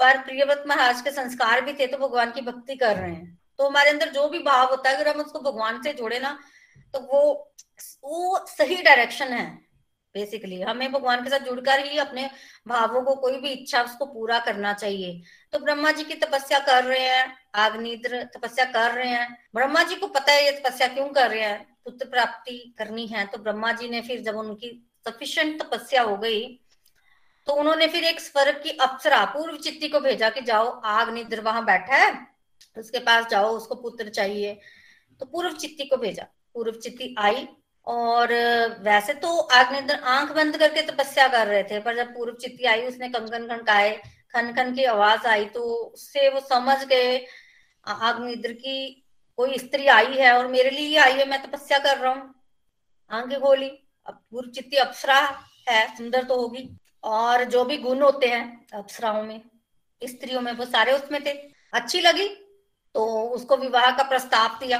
पर 0.00 0.18
प्रियव्रत 0.20 0.64
महाराज 0.68 1.00
के 1.00 1.10
संस्कार 1.12 1.60
भी 1.60 1.72
थे 1.72 1.86
तो 1.86 1.98
भगवान 1.98 2.32
की 2.32 2.40
भक्ति 2.42 2.76
कर 2.76 2.96
रहे 2.96 3.10
हैं। 3.10 3.38
तो 3.58 3.68
हमारे 3.68 3.90
अंदर 3.90 4.10
जो 4.10 4.28
भी 4.28 4.38
भाव 4.40 4.68
होता 4.70 4.90
है, 4.90 4.96
अगर 4.96 5.08
हम 5.08 5.20
उसको 5.20 5.40
भगवान 5.42 5.80
से 5.82 5.92
जोड़े 5.94 6.18
ना 6.20 6.38
तो 6.94 7.00
वो 7.02 7.52
वो 8.04 8.44
सही 8.48 8.82
डायरेक्शन 8.82 9.32
है। 9.32 9.46
बेसिकली 10.16 10.60
हमें 10.62 10.92
भगवान 10.92 11.22
के 11.24 11.30
साथ 11.30 11.46
जुड़कर 11.46 11.84
ही 11.84 11.98
अपने 11.98 12.28
भावों 12.68 13.02
को, 13.02 13.14
कोई 13.16 13.40
भी 13.40 13.50
इच्छा, 13.50 13.82
उसको 13.82 14.06
पूरा 14.06 14.38
करना 14.40 14.72
चाहिए। 14.74 15.22
तो 15.52 15.58
ब्रह्मा 15.58 15.92
जी 15.92 16.04
की 16.04 16.14
तपस्या 16.16 16.58
कर 16.62 16.84
रहे 16.84 17.00
हैं 17.00 17.36
आग्निद्र 17.56 18.22
तपस्या 18.34 18.64
कर 18.72 18.94
रहे 18.94 19.08
हैं। 19.08 19.28
ब्रह्मा 19.54 19.82
जी 19.82 19.96
को 19.96 20.06
पता 20.08 20.32
है 20.32 20.44
ये 20.44 20.52
तपस्या 20.52 20.88
क्यों 20.88 21.08
कर 21.10 21.30
रहे 21.30 21.40
हैं? 21.40 21.64
पुत्र 21.84 22.08
प्राप्ति 22.08 22.58
करनी 22.78 23.06
है। 23.06 23.26
तो 23.26 23.38
ब्रह्मा 23.38 23.72
जी 23.72 23.88
ने 23.88 24.00
फिर 24.02 24.22
जब 24.22 24.36
उनकी 24.36 24.70
सफिशियंट 25.08 25.62
तपस्या 25.62 26.02
हो 26.02 26.16
गई 26.18 26.46
तो 27.46 27.52
उन्होंने 27.52 27.86
फिर 27.86 28.04
एक 28.04 28.20
स्वर्ग 28.20 28.56
की 28.62 28.70
अप्सरा, 28.72 29.24
पूर्व 29.24 29.56
चित्ती 29.56 29.88
को 29.88 29.98
भेजा 30.00 30.28
कि 30.30 30.40
जाओ 30.42 30.70
आग्निद्र 30.84 31.40
वहाँ 31.40 31.64
बैठा 31.64 31.96
है, 31.96 32.12
उसके 32.76 32.98
पास 33.00 33.26
जाओ, 33.26 33.50
उसको 33.50 33.74
पुत्र 33.74 34.08
चाहिए। 34.08 34.58
तो 35.20 35.26
पूर्व 35.26 35.52
चित्ती 35.52 35.84
को 35.84 35.96
भेजा। 35.96 36.26
पूर्व 36.54 36.78
चित्ती 36.78 37.14
आई 37.18 37.46
और 37.86 38.32
वैसे 38.82 39.12
तो 39.14 39.36
आग्नेन्द्र 39.38 39.94
आँख 40.06 40.32
बंद 40.32 40.56
करके 40.56 40.82
तपस्या 40.82 41.26
कर 41.28 41.46
रहे 41.46 41.62
थे, 41.62 41.78
पर 41.80 41.96
जब 41.96 42.14
पूर्व 42.14 42.34
चित्ती 42.34 42.64
आई, 42.64 42.86
उसने 42.86 43.08
कंकन 43.08 43.46
खनकाए 43.48 43.96
खन 44.34 44.52
खन 44.52 44.74
की 44.74 44.84
आवाज़ 44.86 45.26
आई 45.26 45.44
तो 45.46 45.62
उससे 45.62 46.28
वो 46.28 46.40
समझ 46.42 46.84
गए 46.84 47.26
आग्निद्र 47.86 48.52
की 48.54 49.02
कोई 49.38 49.58
स्त्री 49.58 49.86
आई 49.88 50.14
है 50.14 50.32
और 50.32 50.46
मेरे 50.48 50.70
लिए 50.70 50.96
आई 50.98 51.12
है, 51.12 51.28
मैं 51.28 51.42
तपस्या 51.42 51.78
कर 51.78 51.98
रहा 51.98 52.12
हूँ। 52.12 52.34
आँखें 53.10 53.40
खोली, 53.40 53.68
अब 54.06 54.20
पूर्व 54.30 54.50
चित्ती 54.50 54.76
अप्सरा 54.76 55.18
है, 55.68 55.86
सुंदर 55.96 56.24
तो 56.24 56.40
होगी। 56.40 56.68
और 57.04 57.44
जो 57.44 57.64
भी 57.64 57.76
गुण 57.78 58.02
होते 58.02 58.26
हैं, 58.26 58.66
अप्सराओं 58.74 59.22
में, 59.22 59.40
स्त्रियों 60.02 60.40
में, 60.40 60.52
वो 60.52 60.64
सारे 60.64 60.92
उसमें 60.92 61.20
थे। 61.24 61.32
अच्छी 61.72 62.00
लगी 62.00 62.28
तो 62.94 63.04
उसको 63.28 63.56
विवाह 63.56 63.90
का 63.96 64.02
प्रस्ताव 64.02 64.58
दिया। 64.60 64.78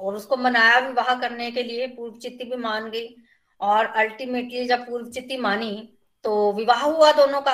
और 0.00 0.16
उसको 0.16 0.36
मनाया 0.36 0.78
विवाह 0.78 1.14
करने 1.14 1.50
के 1.50 1.62
लिए 1.62 1.86
पूर्व 1.86 2.18
चित्ती 2.18 2.44
भी 2.44 2.56
मान 2.56 2.90
गई। 2.90 3.16
और 3.60 3.86
अल्टीमेटली 3.86 4.64
जब 4.64 4.86
पूर्व 4.86 5.10
चित्ती 5.10 5.36
मानी 5.36 5.92
तो 6.24 6.52
विवाह 6.52 6.82
हुआ 6.82 7.12
दोनों 7.12 7.40
का। 7.40 7.52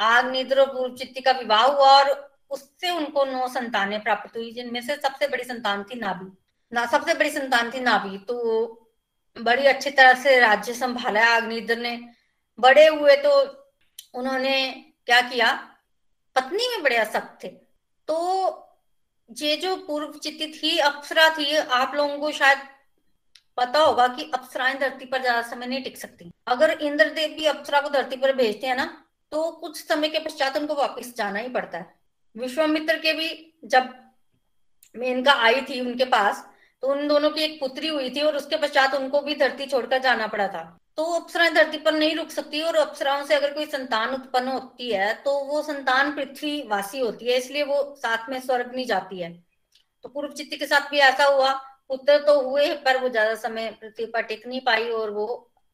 आग, 0.00 0.30
निद्र 0.30 0.66
पूर्व 0.66 0.94
चित्ती 0.94 1.20
का 1.20 1.30
विवाह 1.30 1.62
हुआ 1.62 1.88
और 1.98 2.34
उससे 2.50 2.90
उनको 2.90 3.24
नौ 3.24 3.48
संतानें 3.48 4.02
प्राप्त 4.02 4.36
हुई, 4.36 4.52
जिनमें 4.52 4.80
से 4.80 4.96
सबसे 4.96 5.28
बड़ी 5.28 5.44
संतान 5.44 5.82
थी 5.82 5.98
नाभि। 5.98 6.30
ना, 6.72 6.86
सबसे 6.86 7.14
बड़ी 7.14 7.30
संतान 7.30 7.70
थी 7.70 7.80
नाभि। 7.80 8.18
तो 8.18 8.34
बड़ी 9.40 9.66
अच्छी 9.66 9.90
तरह 9.90 10.14
से 10.14 10.38
राज्य 10.40 10.74
संभाला 10.74 11.26
आग्निद्र 11.36 11.76
ने। 11.76 12.00
बड़े 12.60 12.86
हुए 12.86 13.16
तो 13.16 13.30
उन्होंने 14.14 14.84
क्या 15.06 15.20
किया? 15.20 15.52
पत्नी 16.36 16.68
में 16.68 16.82
बड़े 16.82 16.96
असक्त 16.96 17.44
थे। 17.44 17.48
तो 18.08 18.16
ये 19.28 19.56
जो 19.56 19.74
पूर्व 19.78 20.18
चित्ती 20.18 20.46
थी, 20.48 20.78
अप्सरा 20.78 21.28
थी, 21.30 21.56
आप 21.56 21.94
लोगों 21.94 22.18
को 22.18 22.30
शायद 22.32 22.58
पता 23.58 23.80
होगा 23.80 24.06
कि 24.08 24.30
अप्सराएँ 24.34 24.78
धरती 24.78 25.04
पर 25.04 25.20
ज़्यादा 25.20 25.42
समय 25.42 25.66
नहीं 25.66 25.82
टिक 25.82 25.96
सकती। 25.96 26.30
अगर 26.48 26.70
इंद्रदेव 26.72 27.34
भी 27.36 27.44
अप्सरा 27.46 27.80
को 27.80 27.88
धरती 27.90 28.16
पर 28.16 28.34
भेजते 28.36 28.66
हैं 28.66 28.76
ना 28.76 28.84
तो 29.32 29.50
कुछ 29.52 29.76
समय 29.78 30.08
के 30.08 30.18
पश्चात 30.20 30.56
उनको 30.56 30.74
वापस 30.74 31.14
जाना 31.16 31.38
ही 31.38 31.48
पड़ता 31.48 31.78
है। 31.78 31.94
विश्वामित्र 32.34 32.98
के 32.98 33.12
भी 33.12 33.28
जब 33.66 33.92
मेनका 34.94 35.32
आई 35.42 35.60
थी 35.62 35.80
उनके 35.80 36.04
पास 36.06 36.44
तो 36.82 36.88
उन 36.88 37.06
दोनों 37.08 37.30
की 37.30 37.42
एक 37.42 37.58
पुत्री 37.60 37.88
हुई 37.88 38.10
थी 38.10 38.20
और 38.20 38.36
उसके 38.36 38.56
पश्चात 38.58 38.94
उनको 38.94 39.20
भी 39.20 39.34
धरती 39.34 39.66
छोड़कर 39.66 39.98
जाना 40.00 40.26
पड़ा 40.26 40.48
था। 40.48 40.62
तो 40.98 41.04
अप्सराएँ 41.12 41.50
धरती 41.54 41.78
पर 41.78 41.92
नहीं 41.92 42.14
रुक 42.16 42.28
सकती 42.30 42.60
और 42.62 42.76
अप्सराओं 42.76 43.24
से 43.26 43.34
अगर 43.34 43.52
कोई 43.54 43.64
संतान 43.66 44.14
उत्पन्न 44.14 44.48
होती 44.48 44.90
है 44.90 45.12
तो 45.24 45.32
वो 45.44 45.62
संतान 45.62 46.14
पृथ्वी 46.16 46.60
वासी 46.68 46.98
होती 47.00 47.26
है, 47.26 47.36
इसलिए 47.38 47.62
वो 47.62 47.82
साथ 47.98 48.28
में 48.30 48.38
स्वर्ग 48.40 48.74
नहीं 48.74 48.86
जाती 48.86 49.18
है। 49.20 49.32
तो 50.04 50.08
पूर्व 50.08 50.32
चित्ती 50.32 50.56
के 50.56 50.66
साथ 50.66 50.90
भी 50.90 50.98
ऐसा 51.00 51.24
हुआ, 51.26 51.52
पुत्र 51.88 52.18
तो 52.18 52.40
हुए, 52.40 52.68
पर 52.76 53.00
वो 53.00 53.08
ज़्यादा 53.08 53.34
समय 53.36 53.70
पृथ्वी 53.80 54.06
पर 54.06 54.22
टिक 54.22 54.46
नहीं 54.46 54.60
पाई 54.60 54.88
और 54.90 55.10
वो 55.10 55.26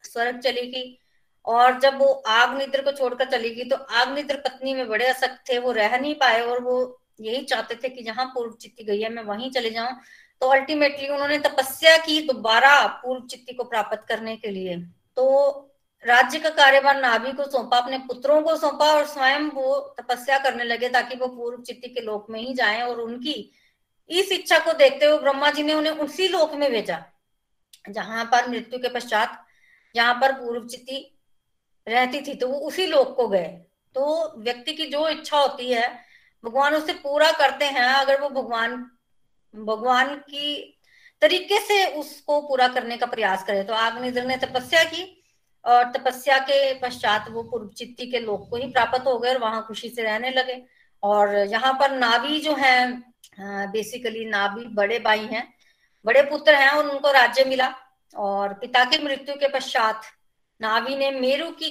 स्वर्ग 0.03 0.39
चली 0.39 0.65
गई। 0.71 0.97
और 1.45 1.79
जब 1.79 1.97
वो 1.97 2.07
आग 2.29 2.57
निद्र 2.57 2.81
को 2.81 2.91
छोड़कर 2.91 3.29
चली 3.29 3.49
गई 3.51 3.63
तो 3.69 3.75
आग 3.75 4.13
निद्र 4.13 4.35
पत्नी 4.37 4.73
में 4.73 4.87
बड़े 4.89 5.05
असक्त 5.07 5.43
थे, 5.49 5.57
वो 5.59 5.71
रह 5.71 5.97
नहीं 5.97 6.15
पाए 6.15 6.41
और 6.41 6.61
वो 6.61 6.97
यही 7.21 7.43
चाहते 7.43 7.75
थे 7.75 7.89
कि 7.89 8.03
जहाँ 8.03 8.25
पूर्व 8.27 8.53
चित्ती 8.53 8.83
गई 8.83 9.01
है, 9.01 9.09
मैं 9.09 9.23
वहीं 9.25 9.51
चले 9.51 9.69
जाऊँ। 9.69 9.95
तो 10.41 10.47
अल्टीमेटली 10.49 11.07
उन्होंने 11.09 11.37
तपस्या 11.39 11.95
की 11.99 12.19
दोबारा 12.27 12.75
पूर्व 13.03 13.25
चित्ती 13.27 13.53
को 13.53 13.63
प्राप्त 13.65 14.05
करने 14.09 14.35
के 14.37 14.51
लिए। 14.51 14.75
तो 15.17 15.67
राज्य 16.03 16.39
का 16.39 16.49
कार्यभार 16.49 16.99
नाभि 17.01 17.31
को 17.31 17.45
सौंपा, 17.45 17.77
अपने 17.77 17.97
पुत्रों 17.99 18.41
को 18.41 18.55
सौंपा 18.57 18.85
और 18.91 19.05
स्वयं 19.05 19.49
वो 19.51 19.79
तपस्या 19.99 20.37
करने 20.39 20.63
लगे 20.63 20.89
ताकि 20.89 21.15
वो 21.15 21.27
पूर्व 21.27 21.61
चित्ती 21.61 21.89
के 21.89 22.01
लोक 22.01 22.29
में 22.29 22.39
ही 22.39 22.53
जाएँ 22.53 22.81
और 22.81 23.01
उनकी 23.01 23.33
इस 24.09 24.31
इच्छा 24.31 24.57
को 24.59 24.73
देखते 24.73 25.05
हुए 25.05 25.17
ब्रह्मा 25.19 25.49
जी 25.51 25.63
ने 25.63 25.73
उन्हें 25.73 25.93
उसी 25.99 26.27
लोक 26.27 26.53
में 26.55 26.69
भेजा, 26.71 27.03
जहाँ 27.89 28.25
पर 28.25 28.49
मृत्यु 28.49 28.79
के 28.79 28.89
पश्चात, 28.89 29.37
जहाँ 29.95 30.13
पर 30.13 30.31
पूर्व 30.33 30.67
चित्ती 30.67 30.97
रहती 31.87 32.21
थी 32.21 32.33
तो 32.35 32.47
वो 32.47 32.59
उसी 32.67 32.85
लोक 32.85 33.15
को 33.15 33.27
गए। 33.27 33.47
तो 33.95 34.33
व्यक्ति 34.37 34.73
की 34.73 34.85
जो 34.85 35.07
इच्छा 35.09 35.37
होती 35.37 35.71
है, 35.71 35.87
भगवान 36.43 36.75
उसे 36.75 36.93
पूरा 36.95 37.31
करते 37.31 37.65
हैं, 37.67 37.85
अगर 37.85 38.21
वो 38.21 38.29
भगवान 38.31 38.75
भगवान 39.53 40.15
की 40.17 40.80
तरीके 41.21 41.59
से 41.59 41.85
उसको 41.95 42.39
पूरा 42.41 42.67
करने 42.67 42.97
का 42.97 43.05
प्रयास 43.05 43.43
करे। 43.43 43.63
तो 43.63 43.73
आग्निद्र 43.75 44.23
ने 44.25 44.37
तपस्या 44.37 44.83
की 44.83 45.03
और 45.65 45.91
तपस्या 45.91 46.37
के 46.39 46.73
पश्चात 46.79 47.29
वो 47.31 47.43
पूर्व 47.43 47.67
चित्ती 47.77 48.09
के 48.11 48.19
लोग 48.19 48.49
को 48.49 48.57
ही 48.57 48.67
प्राप्त 48.67 49.07
हो 49.07 49.17
गए 49.19 49.29
और 49.29 49.37
वहाँ 49.39 49.65
खुशी 49.67 49.89
से 49.89 50.03
रहने 50.03 50.29
लगे। 50.31 50.61
और 51.03 51.35
यहाँ 51.47 51.73
पर 51.73 51.91
नावी 51.91 52.39
जो 52.39 52.55
है 52.55 52.87
बेसिकली 53.39 54.25
नाभी 54.25 54.65
बड़े 54.75 54.99
भाई 54.99 55.25
हैं, 55.25 55.47
बड़े 56.05 56.21
पुत्र 56.23 56.55
हैं 56.55 56.69
और 56.69 56.89
उनको 56.89 57.11
राज्य 57.11 57.43
मिला। 57.45 57.73
और 58.15 58.53
पिता 58.53 58.83
की 58.85 58.97
मृत्यु 59.03 59.35
के 59.35 59.47
पश्चात 59.49 60.01
नावी 60.61 60.95
ने 60.95 61.11
मेरु 61.11 61.49
की, 61.51 61.69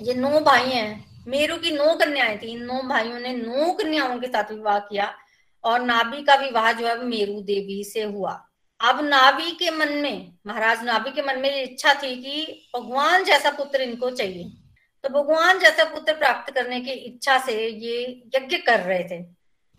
ये 0.00 0.14
नौ 0.14 0.40
भाई 0.40 0.70
हैं, 0.70 1.04
मेरु 1.26 1.56
की 1.56 1.70
नौ 1.70 1.94
कन्याएँ 1.96 2.38
थी। 2.38 2.46
इन 2.46 2.62
नौ 2.62 2.80
भाइयों 2.84 3.18
ने 3.20 3.32
नौ 3.32 3.72
कन्याओं 3.74 4.18
के 4.20 4.26
साथ 4.26 4.50
विवाह 4.52 4.78
किया 4.80 5.12
और 5.64 5.80
नाभी 5.82 6.22
का 6.22 6.34
विवाह 6.36 6.72
जो 6.72 6.86
है 6.86 6.96
मेरु 7.04 7.40
देवी 7.42 7.82
से 7.84 8.02
हुआ। 8.02 8.32
अब 8.84 9.00
नाभि 9.04 9.50
के 9.50 9.70
मन 9.70 9.92
में, 9.92 10.32
महाराज 10.46 10.82
नाभि 10.84 11.10
के 11.10 11.22
मन 11.22 11.38
में 11.38 11.62
इच्छा 11.62 11.94
थी 11.94 12.14
कि 12.16 12.68
भगवान 12.76 13.24
जैसा 13.24 13.50
पुत्र 13.50 13.82
इनको 13.82 14.10
चाहिए। 14.10 14.44
तो 15.04 15.08
भगवान 15.08 15.58
जैसा 15.58 15.84
पुत्र 15.84 16.12
प्राप्त 16.12 16.52
करने 16.54 16.80
की 16.80 16.90
इच्छा 16.90 17.38
से 17.38 17.54
ये 17.68 18.02
यज्ञ 18.36 18.56
कर 18.56 18.80
रहे 18.80 19.04
थे 19.04 19.22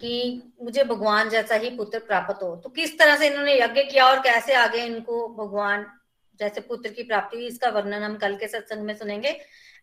कि 0.02 0.42
मुझे 0.62 0.84
भगवान 0.84 1.30
जैसा 1.30 1.56
ही 1.56 1.70
पुत्र 1.70 2.00
प्राप्त 2.00 2.44
हो। 2.44 2.56
तो 2.56 2.70
किस 2.70 2.98
तरह 3.00 3.16
से 3.16 3.28
इन्होंने 3.28 3.60
यज्ञ 3.60 3.84
किया 3.84 4.06
और 4.06 4.20
कैसे 4.20 4.54
आगे 4.54 4.84
इनको 4.86 5.28
भगवान 5.38 5.86
जैसे 6.40 6.62
पुत्र 6.62 6.90
की 6.90 7.04
प्राप्ति 7.04 7.46
इसका 7.48 7.70
वर्णन 7.70 8.04
हम 8.04 8.18
कल 8.18 8.36
के 8.36 8.48
सत्संग 8.48 8.86
में 8.86 8.96
सुनेंगे। 8.96 9.30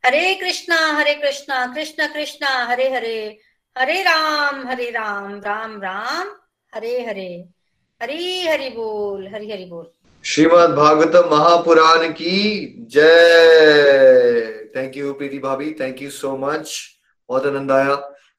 हरे 0.04 0.34
कृष्णा 0.34 0.76
हरे 0.92 1.14
कृष्णा, 1.14 1.66
कृष्ण 1.74 2.06
कृष्णा, 2.06 2.48
हरे 2.64 2.90
हरे 2.90 3.40
हरे 3.76 4.02
राम 4.02 4.66
हरे 4.68 4.90
राम 4.90 5.40
राम 5.40 5.80
राम, 5.82 6.36
हरे 6.72 7.00
हरे। 7.06 7.61
हरि 8.02 8.46
हरि 8.48 8.68
बोल, 8.68 9.26
हरी 9.34 9.50
हरि 9.50 9.64
बोल। 9.64 9.84
श्रीमद 10.24 10.70
भागवत 10.70 11.28
महापुराण 11.32 12.08
की 12.08 12.76
जय। 12.90 14.70
थैंक 14.76 14.96
यू 14.96 15.12
प्रीति 15.12 15.38
भाभी। 15.38 15.70
थैंक 15.80 16.02
यू 16.02 16.10
सो 16.10 16.36
मच 16.36 16.96
बहुत 17.28 17.46
आनंद 17.46 17.72
आया 17.72 17.94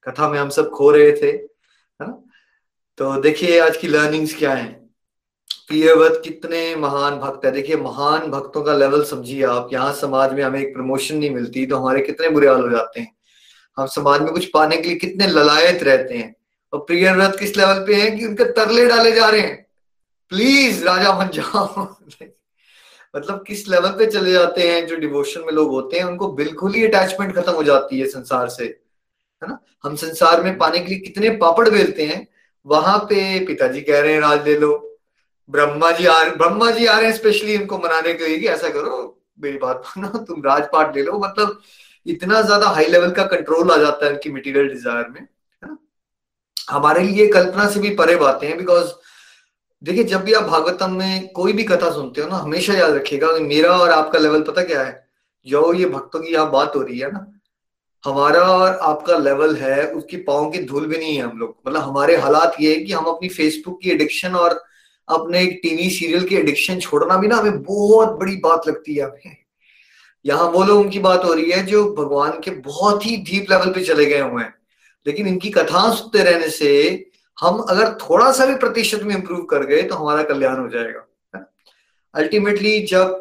कथा 0.08 0.30
में 0.30 0.39
हम 0.39 0.49
सब 0.49 0.69
खो 0.69 0.91
रहे 0.91 1.12
थे, 1.12 1.28
है? 1.28 2.12
तो 2.97 3.21
देखिए 3.21 3.60
आज 3.60 3.78
की 3.78 3.88
लर्निंग्स 3.88 4.36
क्या 4.36 4.54
है? 4.54 4.67
प्रियवत 5.67 6.21
कितने 6.23 6.76
महान 6.76 7.19
भक्त 7.19 7.45
है। 7.45 7.52
देखिए, 7.52 7.76
महान 7.76 8.28
भक्तों 8.28 8.63
का 8.63 8.73
लेवल 8.73 9.04
समझिए 9.04 9.43
आप 9.43 9.69
यहाँ 9.73 9.93
समाज 9.93 10.34
में 10.34 10.43
हमें 10.43 10.62
एक 10.62 10.73
प्रमोशन 10.73 11.15
नहीं 11.15 11.32
मिलती 11.32 11.65
तो 11.65 11.78
हमारे 11.78 12.02
कितने 12.02 12.30
बुरे 12.30 12.47
हाल 12.47 12.62
हो 12.62 12.69
जाते 12.69 12.99
हैं। 12.99 13.15
हम 13.78 13.88
समाज 13.88 14.21
में 14.21 14.32
कुछ 14.34 14.45
पाने 14.45 14.78
के 14.78 14.88
लिए 14.88 14.97
कितने 14.97 15.28
ललायत 15.28 15.84
रहते 15.84 16.17
हैं। 16.17 16.36
और 16.73 16.79
प्रियव्रत 16.79 17.36
किस 17.39 17.57
लेवल 17.57 17.83
पे 17.88 17.95
है 17.95 18.09
कि 18.12 18.25
उनके 18.25 18.43
तरले 18.51 18.86
डाले 18.86 19.12
जा 19.12 19.29
रहे 19.29 19.41
हैं? 19.41 19.65
प्लीज़ 20.31 20.83
राजा 20.86 21.12
बन 21.12 21.29
जाओ। 21.33 21.83
मतलब 23.13 23.43
किस 23.47 23.67
लेवल 23.69 23.89
पे 23.89 24.05
चले 24.05 24.31
जाते 24.31 24.69
हैं? 24.69 24.86
जो 24.88 24.95
डिवोशन 24.95 25.41
में 25.41 25.51
लोग 25.53 25.69
होते 25.71 25.97
हैं, 25.97 26.03
उनको 26.05 26.31
बिल्कुल 26.33 26.73
ही 26.73 26.86
अटैचमेंट 26.86 27.36
खत्म 27.36 27.51
हो 27.51 27.63
जाती 27.63 27.99
है 27.99 28.07
संसार 28.07 28.47
से। 28.49 28.63
है 28.63 29.47
ना? 29.49 29.59
हम 29.83 29.95
संसार 29.95 30.41
में 30.43 30.57
पाने 30.57 30.79
के 30.79 30.89
लिए 30.89 30.99
कितने 30.99 31.29
पापड़ 31.38 31.67
बेलते 31.69 32.05
हैं। 32.05 32.27
वहाँ 32.65 32.97
पे 32.99 33.45
पिताजी 33.45 33.81
कह 33.81 33.99
रहे 34.01 34.13
हैं, 34.13 34.19
राज 34.21 34.47
ले 34.47 34.57
लो। 34.59 34.99
ब्रह्मा 35.49 35.91
जी 35.91 36.05
आ 36.05 36.21
रहे 36.21 36.36
ब्रह्मा 36.36 36.69
जी 36.71 36.86
आ 36.86 36.97
रहे 36.97 37.07
हैं 37.07 37.15
स्पेशली 37.15 37.53
इनको 37.53 37.77
मनाने 37.77 38.13
के 38.13 38.27
लिए 38.27 38.38
कि 38.39 38.47
ऐसा 38.47 38.69
करो, 38.69 39.19
मेरी 39.39 39.57
बात 39.57 39.83
मानो, 39.88 40.17
तुम 40.19 40.41
राजपाट 40.45 40.95
ले 40.95 41.03
लो। 41.03 41.19
मतलब 41.19 41.62
इतना 42.05 42.41
ज़्यादा 42.41 42.67
हाई 42.67 42.86
लेवल 42.86 43.12
का 43.12 43.23
कंट्रोल 43.27 43.71
आ 43.71 43.77
जाता 43.77 44.05
है 44.05 44.12
उनकी 44.12 44.29
मटेरियल 44.31 44.67
डिज़ायर 44.69 45.07
में। 45.09 45.27
हमारे 46.67 47.04
लिए 47.04 47.28
कल्पना 47.28 47.67
से 47.69 47.80
भी 47.80 47.89
परे 47.95 48.15
बातें 48.15 48.47
हैं 48.47 48.58
बिकॉज़ 48.58 48.91
देखिए, 49.82 50.04
जब 50.04 50.23
भी 50.23 50.34
आप 50.34 50.43
भागवतम 50.43 50.91
में 50.91 51.28
कोई 51.28 51.54
भी 51.54 51.63
कथा 51.63 51.89
सुनते 51.91 52.21
हो 52.21 52.28
ना, 52.30 52.36
हमेशा 52.36 52.73
याद 52.73 52.93
रखिएगा 52.93 53.32
मेरा 53.39 53.71
और 53.71 53.89
आपका 53.91 54.19
लेवल 54.19 54.41
पता 54.41 54.63
क्या 54.63 54.84
है? 54.84 55.08
जो 55.47 55.73
ये 55.73 55.86
भक्तों 55.86 56.19
की 56.19 56.34
यहाँ 56.34 56.49
बात 56.52 56.76
हो 56.76 56.82
रही 56.82 56.99
है 56.99 57.12
ना, 57.12 57.26
हमारा 58.04 58.41
और 58.41 58.78
आपका 58.84 59.17
लेवल 59.17 59.56
है, 59.56 59.86
उसकी 59.88 60.17
पाओ 60.17 60.49
की 60.52 60.63
धूल 60.63 60.86
भी 60.88 60.97
नहीं 60.97 61.15
है 61.15 61.23
हम 61.23 61.38
लोग। 61.38 61.56
मतलब 61.67 61.82
हमारे 61.82 62.15
हालात 62.17 62.56
ये 62.62 62.76
है 62.76 62.84
कि 62.84 62.93
हम 62.93 63.06
अपनी 63.06 63.30
फेसबुक 63.30 63.80
की 63.84 63.91
एडिक्शन 63.91 64.36
और 64.36 64.62
अपने 65.08 65.45
टीवी 65.45 65.89
सीरियल 65.89 66.28
की 66.28 66.36
एडिक्शन 66.36 66.80
छोड़ना 66.80 67.17
भी 67.17 67.28
ना 67.28 67.36
हमें 67.36 67.62
बहुत 67.63 68.17
बड़ी 68.19 68.36
बात 68.36 68.67
लगती 68.67 68.95
है 68.95 69.04
हमें। 69.04 69.38
यहाँ 70.26 70.49
वो 70.52 70.63
लोग 70.63 70.80
उनकी 70.80 70.99
बात 70.99 71.23
हो 71.26 71.34
रही 71.34 71.52
है, 71.52 71.65
जो 71.65 71.86
भगवान 71.93 72.39
के 72.39 72.52
बहुत 72.52 73.06
ही 73.06 73.17
डीप 73.17 73.52
लेवल 73.52 73.71
पे 73.71 73.84
चले 73.84 74.06
गए 74.06 74.21
हुए 74.21 74.43
हैं। 74.43 74.54
लेकिन 75.06 75.28
इनकी 75.28 75.50
कथा 75.50 75.89
सुनते 75.96 76.24
रहने 76.24 76.50
से 76.50 76.70
हम 77.38 77.60
अगर 77.60 77.94
थोड़ा 78.02 78.32
सा 78.32 78.46
भी 78.46 78.56
प्रतिशत 78.56 79.04
में 79.04 79.16
इंप्रूव 79.16 79.44
कर 79.46 79.66
गए 79.66 79.82
तो 79.82 79.96
हमारा 79.96 80.24
कल्याण 80.24 80.60
हो 80.60 80.68
जाएगा 80.70 81.46
अल्टीमेटली 82.13 82.80
जब 82.86 83.20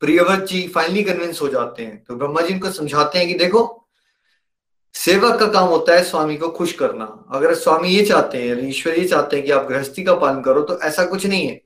प्रियवत 0.00 0.46
जी 0.48 0.66
फाइनली 0.68 1.02
कन्विंस 1.02 1.40
हो 1.42 1.48
जाते 1.48 1.82
हैं 1.82 2.02
तो 2.04 2.16
ब्रह्मा 2.16 2.40
जी 2.40 2.52
इनको 2.54 2.70
समझाते 2.70 3.18
हैं 3.18 3.28
कि 3.28 3.34
देखो, 3.34 3.62
सेवक 4.94 5.38
का 5.40 5.46
काम 5.46 5.68
होता 5.68 5.94
है 5.94 6.02
स्वामी 6.04 6.36
को 6.36 6.48
खुश 6.48 6.72
करना। 6.72 7.04
अगर 7.34 7.54
स्वामी 7.54 7.88
ये 7.88 8.04
चाहते 8.04 8.38
हैं 8.38 8.68
ईश्वर 8.68 8.98
ये 8.98 9.04
चाहते 9.04 9.36
हैं 9.36 9.44
कि 9.44 9.52
आप 9.52 9.66
गृहस्थी 9.68 10.02
का 10.04 10.14
पालन 10.16 10.40
करो 10.42 10.62
तो 10.62 10.78
ऐसा 10.80 11.04
कुछ 11.04 11.26
नहीं 11.26 11.46
है 11.46 11.60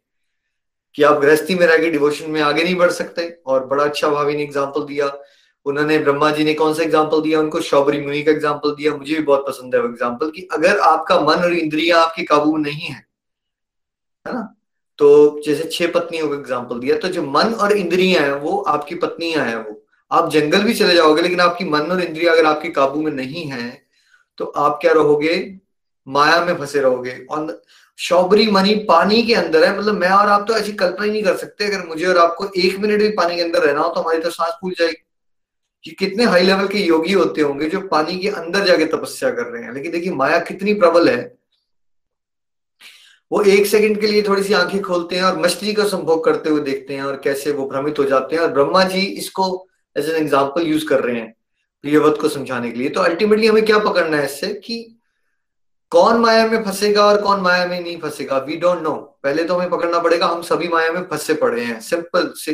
कि 0.94 1.02
आप 1.02 1.20
गृहस्थी 1.20 1.54
में 1.54 1.66
रह 1.66 1.90
डिवोशन 1.90 2.30
में 2.30 2.40
आगे 2.42 2.64
नहीं 2.64 2.74
बढ़ 2.76 2.90
सकते। 2.92 3.28
और 3.46 3.66
बड़ा 3.66 3.84
अच्छा 3.84 4.08
भावी 4.08 4.36
ने 4.36 4.42
एग्ज़ाम्पल 4.42 4.84
दिया 4.84 5.06
उन्होंने 5.66 5.98
ब्रह्मा 6.00 6.30
जी 6.30 6.44
ने 6.44 6.54
कौन 6.54 6.74
सा 6.74 6.82
एग्ज़ाम्पल 6.82 7.20
दिया? 7.22 7.40
उनको 7.40 7.60
शौबरी 7.62 8.00
मुनि 8.00 8.22
का 8.22 8.30
एग्ज़ाम्पल 8.30 8.74
दिया। 8.74 8.94
मुझे 8.94 9.14
भी 9.14 9.22
बहुत 9.22 9.46
पसंद 9.46 9.74
है 9.74 9.80
वो 9.80 9.88
एग्ज़ाम्पल 9.88 10.30
कि 10.30 10.48
अगर 10.52 10.78
आपका 10.80 11.20
मन 11.20 11.44
और 11.44 11.52
इंद्रिया 11.54 12.00
आपके 12.00 12.22
काबू 12.24 12.52
में 12.52 12.62
नहीं 12.62 12.88
है 12.88 13.04
ना? 14.26 14.42
तो 14.98 15.40
जैसे 15.44 15.68
छह 15.68 15.92
पत्नियों 15.92 16.28
का 16.28 16.34
एग्ज़ाम्पल 16.36 16.78
दिया 16.78 16.96
तो 16.98 17.08
जो 17.10 17.22
मन 17.24 17.52
और 17.54 17.72
इंद्रिया 17.74 18.20
है, 18.22 18.34
वो 18.34 18.56
आपकी 18.58 18.94
पत्नियाँ 18.96 19.44
हैं 19.46 19.56
वो। 19.58 19.78
आप 20.10 20.30
जंगल 20.30 20.62
भी 20.62 20.74
चले 20.74 20.94
जाओगे, 20.94 21.22
लेकिन 21.22 21.40
आपकी 21.40 21.64
मन 21.66 21.90
और 21.90 22.00
इंद्रिया 22.02 22.32
अगर 22.32 22.46
आपके 22.46 22.68
काबू 22.70 23.02
में 23.02 23.12
नहीं 23.12 23.44
है 23.46 23.70
तो 24.38 24.44
आप 24.44 24.78
क्या 24.80 24.92
रहोगे? 24.92 25.36
माया 26.06 26.44
में 26.44 26.54
फंसे 26.56 26.80
रहोगे। 26.80 27.10
और 27.30 27.62
शौबरी 27.98 28.50
मनी 28.50 28.74
पानी 28.86 29.22
के 29.22 29.34
अंदर 29.34 29.64
है 29.64 29.76
मतलब 29.78 29.94
मैं 29.96 30.10
और 30.10 30.28
आप 30.30 30.44
तो 30.48 30.54
ऐसी 30.56 30.72
कल्पना 30.74 31.04
ही 31.04 31.10
नहीं 31.10 31.22
कर 31.22 31.36
सकते। 31.36 31.64
अगर 31.66 31.86
मुझे 31.88 32.06
और 32.06 32.18
आपको 32.18 32.48
एक 32.58 32.78
मिनट 32.80 33.00
भी 33.00 33.08
पानी 33.16 33.36
के 33.36 33.42
अंदर 33.42 33.62
रहना 33.62 33.80
हो 33.80 33.88
तो 33.88 34.00
हमारी 34.00 34.18
तो 34.20 34.30
सांस 34.30 34.54
फूल 34.60 34.74
जाएगी। 34.78 35.02
कि 35.84 35.90
कितने 35.90 36.24
हाई 36.24 36.42
लेवल 36.42 36.66
के 36.68 36.78
योगी 36.78 37.12
होते 37.12 37.40
होंगे 37.40 37.68
जो 37.68 37.80
पानी 37.88 38.18
के 38.18 38.28
अंदर 38.30 38.64
जाके 38.64 38.84
तपस्या 38.86 39.30
कर 39.30 39.46
रहे 39.46 39.62
हैं। 39.62 39.72
लेकिन 39.74 39.92
देखिए, 39.92 40.12
माया 40.12 40.38
कितनी 40.40 40.74
प्रबल 40.74 41.08
है। 41.08 41.34
वो 43.30 43.42
एक 43.42 43.66
सेकंड 43.66 44.00
के 44.00 44.06
लिए 44.06 44.22
थोड़ी 44.22 44.42
सी 44.42 44.52
आँखें 44.52 44.80
खोलते 44.82 45.16
हैं 45.16 45.22
और 45.24 45.38
मछली 45.38 45.72
का 45.74 45.84
संभोग 45.88 46.24
करते 46.24 46.50
हुए 46.50 46.60
देखते 46.62 46.94
हैं 46.94 47.02
और 47.02 47.20
कैसे 47.24 47.52
वो 47.52 47.68
भ्रमित 47.68 47.98
हो 47.98 48.04
जाते 48.04 48.36
हैं। 48.36 48.42
और 48.42 48.52
ब्रह्मा 48.52 48.82
जी 48.84 49.00
इसको 49.00 49.46
एज 49.96 50.08
एन 50.10 50.16
एग्ज़ाम्पल 50.16 50.66
यूज़ 50.66 50.86
कर 50.86 51.00
रहे 51.00 51.16
हैं 51.16 51.34
प्रियवत 51.84 52.18
को 52.20 52.28
समझाने 52.28 52.70
के 52.70 52.78
लिए। 52.78 52.88
तो 52.88 53.00
अल्टीमेटली 53.00 53.46
हमें 53.46 53.64
क्या 53.64 53.78
पकड़ना 53.78 54.16
है 54.16 54.24
इससे 54.24 54.52
कि 54.56 54.98
कौन 55.92 56.20
माया 56.20 56.46
में 56.46 56.62
फंसेगा 56.64 57.04
और 57.04 57.20
कौन 57.22 57.40
माया 57.40 57.66
में 57.66 57.80
नहीं 57.80 57.96
फंसेगा? 58.00 58.38
वी 58.38 58.56
डोंट 58.56 58.82
नो 58.82 58.92
पहले 59.22 59.44
तो 59.44 59.54
हमें 59.54 59.70
पकड़ना 59.70 59.98
पड़ेगा, 59.98 60.26
हम 60.26 60.42
सभी 60.42 60.68
माया 60.68 60.92
में 60.92 61.02
फंसे 61.02 61.34
पड़े 61.34 61.64
हैं। 61.64 61.80
सिंपल। 61.80 62.32
से 62.36 62.52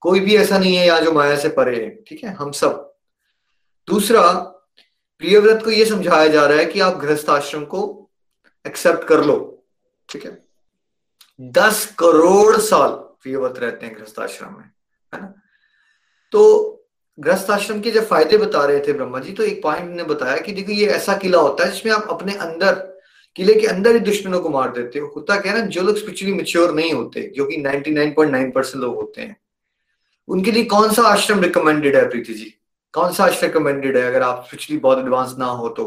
कोई 0.00 0.20
भी 0.20 0.36
ऐसा 0.36 0.58
नहीं 0.58 0.76
है 0.76 0.86
यहाँ 0.86 1.00
जो 1.00 1.12
माया 1.12 1.36
से 1.36 1.48
परे 1.48 1.84
है, 1.84 1.90
ठीक 2.08 2.24
है? 2.24 2.30
हम 2.30 2.50
सब। 2.50 2.94
दूसरा, 3.88 4.32
प्रियव्रत 5.18 5.64
को 5.64 5.70
यह 5.70 5.84
समझाया 5.84 6.28
जा 6.28 6.46
रहा 6.46 6.58
है 6.58 6.64
कि 6.64 6.80
आप 6.80 6.98
गृहस्थ 6.98 7.30
आश्रम 7.30 7.64
को 7.64 8.10
एक्सेप्ट 8.66 9.04
कर 9.04 9.24
लो, 9.24 9.64
ठीक 10.08 10.24
है? 10.24 10.38
दस 11.40 11.84
करोड़ 11.98 12.56
साल 12.56 12.90
प्रियव्रत 12.90 13.58
रहते 13.58 13.86
हैं 13.86 13.96
गृहस्थ 13.96 14.18
आश्रम 14.20 14.52
में, 14.52 14.64
है 15.14 15.20
ना? 15.20 15.34
तो 16.32 16.76
गृहस्थ 17.18 17.50
आश्रम 17.50 17.80
के 17.80 17.90
जब 17.90 18.06
फ़ायदे 18.06 18.36
बता 18.38 18.64
रहे 18.64 18.80
थे 18.80 18.92
ब्रह्मा 18.92 19.18
जी 19.18 19.32
तो 19.32 19.42
एक 19.42 19.62
पॉइंट 19.62 19.90
ने 19.90 20.04
बताया 20.04 20.36
कि 20.36 20.52
देखो, 20.52 20.72
ये 20.72 20.86
ऐसा 20.86 21.16
किला 21.16 21.38
होता 21.38 21.64
है 21.64 21.72
जिसमें 21.72 21.92
आप 21.92 22.06
अपने 22.10 22.34
अंदर, 22.34 22.74
किले 23.36 23.54
के 23.54 23.66
अंदर 23.66 23.94
ही 23.94 24.00
दुश्मनों 24.00 24.40
को 24.40 24.48
मार 24.48 24.72
देते 24.72 24.98
हो। 24.98 25.12
होता 25.16 25.40
क्या 25.40 25.52
ना, 25.52 25.60
जो 25.60 25.82
लोग 25.82 25.96
स्पिरिचुअली 25.96 26.34
मेच्योर 26.34 26.74
नहीं 26.74 26.92
होते, 26.92 27.22
जो 27.36 27.44
कि 27.44 27.56
99.9 27.56 28.52
परसेंट 28.54 28.82
लोग 28.84 28.94
होते 28.94 29.22
हैं 29.22 29.36
उनके 30.30 30.52
लिए 30.52 30.64
कौन 30.66 30.92
सा 30.92 31.02
आश्रम 31.08 31.40
रिकमेंडेड 31.40 31.96
है 31.96 32.08
प्रीति 32.08 32.34
जी? 32.34 32.54
कौन 32.94 33.12
सा 33.12 33.24
आश्रम 33.24 33.48
रिकमेंडेड 33.48 33.96
है? 33.96 34.06
अगर 34.06 34.22
आप 34.22 34.44
स्पिरिचुअली 34.46 34.80
बहुत 34.80 34.98
एडवांस 34.98 35.34
ना 35.38 35.46
हो 35.46 35.68
तो 35.70 35.84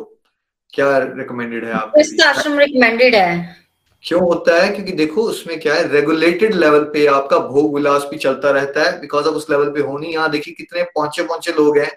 क्या 0.73 0.97
रिकमेंडेड 0.99 1.65
है 1.65 1.71
आप 1.73 1.93
आश्रम 2.21 2.57
रिकमेंडेड 2.59 3.15
है। 3.15 3.61
क्यों 4.03 4.21
होता 4.21 4.61
है? 4.61 4.69
क्योंकि 4.69 4.91
देखो 4.93 5.21
उसमें 5.23 5.59
क्या 5.59 5.73
है 5.73 5.87
रेगुलेटेड 5.89 6.55
लेवल 6.55 6.83
पे 6.93 7.05
आपका 7.07 7.37
भोग 7.39 7.75
विलास 7.75 8.07
भी 8.11 8.17
चलता 8.17 8.51
रहता 8.51 8.83
है 8.83 8.99
बिकॉज़ 9.01 9.27
ऑफ़ 9.27 9.35
उस 9.35 9.49
लेवल 9.49 9.69
पे 9.71 9.81
होनी 9.81 10.13
यहाँ 10.13 10.29
देखिए 10.31 10.53
कितने 10.53 10.83
पहुँचे 10.85 11.23
पहुँचे 11.23 11.51
लोग 11.51 11.77
हैं। 11.77 11.91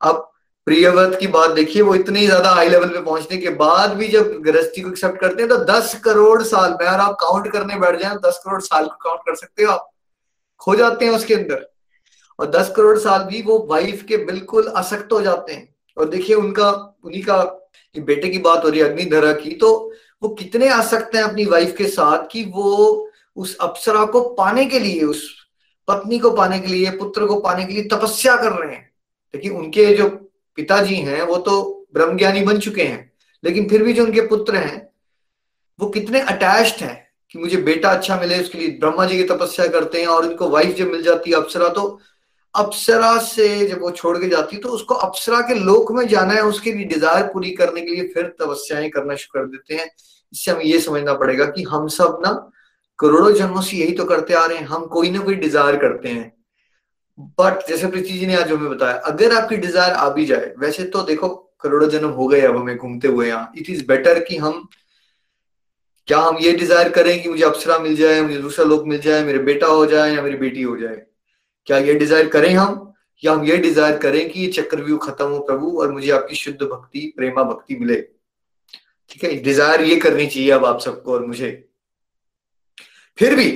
अब 0.00 0.24
प्रियव्रत 0.66 1.16
की 1.20 1.26
बात 1.28 1.50
देखिए 1.50 1.82
वो 1.82 1.94
इतने 1.94 2.24
ज़्यादा 2.26 2.50
हाई 2.50 2.68
लेवल 2.68 2.88
पे 2.88 3.00
पहुँचने 3.02 3.36
के 3.36 3.50
बाद 3.60 3.92
भी 3.96 4.08
जब 4.08 4.32
गृहस्थी 4.42 4.82
को 4.82 4.90
एक्सेप्ट 4.90 5.20
करते 5.20 5.42
हैं 5.42 5.48
तो 5.48 5.56
दस 5.64 5.94
करोड़ 6.04 6.42
साल 6.44 6.70
में 6.70 6.86
अगर 6.86 7.00
आप 7.00 7.16
काउंट 7.20 7.50
करने 7.52 7.78
बैठ 7.80 8.00
जाए 8.00 8.16
दस 8.24 8.40
करोड़ 8.44 8.60
साल 8.62 8.86
को 8.86 8.96
काउंट 9.04 9.20
कर 9.26 9.34
सकते 9.36 9.62
हो 9.62 9.72
आप। 9.72 9.88
खो 10.58 10.74
जाते 10.74 11.04
हैं 11.04 11.12
उसके 11.12 11.34
अंदर। 11.34 11.68
और 12.38 12.50
दस 12.50 12.72
करोड़ 12.76 12.98
साल 12.98 13.24
भी 13.24 13.42
वो 13.42 13.66
वाइफ 13.70 14.02
के 14.02 14.16
बिल्कुल 14.16 14.68
आसक्त 14.68 15.12
हो 15.12 15.22
जाते 15.22 15.52
हैं। 15.52 15.74
और 15.98 16.08
देखिए 16.08 16.36
उनका, 16.36 16.70
उन्हीं 17.04 17.22
का 17.22 17.70
बेटे 17.98 18.28
की 18.28 18.38
बात 18.38 18.64
हो 18.64 18.68
रही 18.68 18.80
है, 18.80 18.88
अग्निधरा 18.88 19.32
की 19.32 19.50
तो 19.50 19.92
वो 20.22 20.28
कितने 20.28 20.68
आसक्त 20.68 21.14
हैं 21.14 21.22
अपनी 21.22 21.44
वाइफ 21.44 21.74
के 21.78 21.86
साथ 21.86 22.26
कि 22.32 22.44
वो 22.44 23.10
उस 23.36 23.56
अप्सरा 23.60 24.04
को 24.04 24.20
पाने 24.20 24.66
के 24.66 24.78
लिए, 24.78 25.02
उस 25.02 25.34
पत्नी 25.88 26.18
को 26.18 26.30
पाने 26.30 26.58
के 26.58 26.66
लिए, 26.66 26.90
पुत्र 26.90 27.26
को 27.26 27.40
पाने 27.40 27.64
के 27.64 27.72
लिए 27.72 27.84
तपस्या 27.84 28.36
कर 28.36 28.52
रहे 28.52 28.74
हैं। 28.74 28.92
देखिए 29.32 29.50
उनके 29.50 29.94
जो 29.94 30.08
पिताजी 30.56 30.94
हैं, 30.94 31.22
वो 31.22 31.36
तो 31.36 31.86
ब्रह्मज्ञानी 31.94 32.42
बन 32.42 32.58
चुके 32.58 32.84
हैं। 32.84 33.12
लेकिन 33.44 33.68
फिर 33.68 33.82
भी 33.82 33.92
जो 33.92 34.04
उनके 34.04 34.20
पुत्र 34.20 34.56
हैं, 34.56 34.90
वो 35.80 35.88
कितने 35.88 36.20
अटैच्ड 36.20 36.84
हैं। 36.84 37.07
कि 37.30 37.38
मुझे 37.38 37.56
बेटा 37.62 37.90
अच्छा 37.90 38.20
मिले, 38.20 38.40
उसके 38.40 38.58
लिए 38.58 38.68
ब्रह्मा 38.80 39.06
जी 39.06 39.16
की 39.16 39.24
तपस्या 39.26 39.66
करते 39.68 40.00
हैं 40.00 40.06
और 40.08 40.26
उनको 40.26 40.48
वाइफ 40.50 40.76
जब 40.76 40.90
मिल 40.90 41.02
जाती 41.02 41.30
है 41.30 41.36
अप्सरा 41.36 41.68
तो 41.70 41.98
अप्सरा 42.54 43.16
से 43.20 43.66
जब 43.66 43.80
वो 43.80 43.90
छोड़ 43.92 44.16
के 44.18 44.28
जाती 44.28 44.56
है 44.56 44.62
तो 44.62 44.68
उसको 44.70 44.94
अप्सरा 44.96 45.40
के 45.48 45.54
लोक 45.54 45.92
में 45.92 46.06
जाना 46.08 46.34
है, 46.34 46.42
उसके 46.42 46.72
लिए 46.72 46.84
डिज़ायर 46.86 47.26
पूरी 47.32 47.50
करने 47.52 47.80
के 47.80 47.90
लिए 47.90 48.08
फिर 48.14 48.26
तपस्याएँ 48.40 48.88
करना 48.90 49.14
शुरू 49.16 49.40
कर 49.40 49.46
देते 49.48 49.74
हैं। 49.74 49.90
इससे 50.32 50.50
हमें 50.50 50.64
ये 50.64 50.80
समझना 50.80 51.14
पड़ेगा 51.14 51.44
कि 51.46 51.62
हम 51.64 51.86
सब 51.90 52.18
ना 52.24 52.32
करोड़ों 52.98 53.32
जन्मों 53.34 53.60
से 53.62 53.76
यही 53.76 53.92
तो 53.92 54.04
करते 54.04 54.34
आ 54.34 54.44
रहे 54.46 54.58
हैं, 54.58 54.66
हम 54.66 54.86
कोई 54.88 55.10
ना 55.10 55.20
कोई 55.20 55.34
डिज़ायर 55.36 55.76
करते 55.78 56.08
हैं। 56.08 56.32
बट 57.40 57.68
जैसे 57.68 57.86
प्रीति 57.88 58.18
जी 58.18 58.26
ने 58.26 58.36
आज 58.36 58.50
हमें 58.52 58.70
बताया, 58.70 58.94
अगर 58.94 59.36
आपकी 59.36 59.56
डिज़ायर 59.58 59.92
आ 59.92 60.08
भी 60.10 60.24
जाए, 60.26 60.52
वैसे 60.58 60.84
तो 60.86 61.02
देखो 61.04 61.28
करोड़ों 61.62 61.88
जन्म 61.90 62.10
हो 62.10 62.26
गए 62.28 62.40
अब 62.42 62.56
हमें 62.56 62.76
घूमते 62.76 63.08
हुए 63.08 63.28
यहाँ 63.28 63.52
इट 63.58 63.70
इज़ 63.70 63.86
बेटर 63.86 64.22
कि 64.24 64.36
हम 64.38 64.68
क्या 66.08 66.18
हम 66.18 66.36
ये 66.40 66.52
डिज़ायर 66.52 66.88
करें 66.88 67.22
कि 67.22 67.28
मुझे 67.28 67.42
अप्सरा 67.44 67.78
मिल 67.78 67.96
जाए, 67.96 68.20
मुझे 68.22 68.38
दूसरा 68.38 68.64
लोग 68.64 68.86
मिल 68.88 69.00
जाए, 69.00 69.22
मेरे 69.24 69.38
बेटा 69.38 69.66
हो 69.66 69.84
जाए 69.86 70.14
या 70.14 70.22
मेरी 70.22 70.36
बेटी 70.36 70.62
हो 70.62 70.76
जाए। 70.76 71.02
क्या 71.66 71.78
ये 71.78 71.94
डिज़ायर 71.94 72.28
करें 72.28 72.52
हम? 72.54 72.84
या 73.22 73.32
हम 73.32 73.44
ये 73.44 73.56
डिज़ायर 73.56 73.98
करें 73.98 74.28
कि 74.30 74.40
ये 74.40 74.50
चक्रव्यूह 74.52 74.98
खत्म 74.98 75.24
हो 75.24 75.38
प्रभु 75.40 75.70
और 75.80 75.92
मुझे 75.92 76.10
आपकी 76.10 76.34
शुद्ध 76.34 76.62
भक्ति, 76.62 77.12
प्रेमा 77.16 77.42
भक्ति 77.42 77.76
मिले। 77.76 78.00
ठीक 79.10 79.24
है 79.24 79.34
डिज़ायर 79.42 79.80
ये 79.82 79.96
करनी 79.96 80.26
चाहिए 80.26 80.50
अब 80.50 80.64
आप 80.64 80.80
सबको 80.80 81.12
और 81.12 81.26
मुझे। 81.26 81.50
फिर 83.18 83.34
भी 83.34 83.50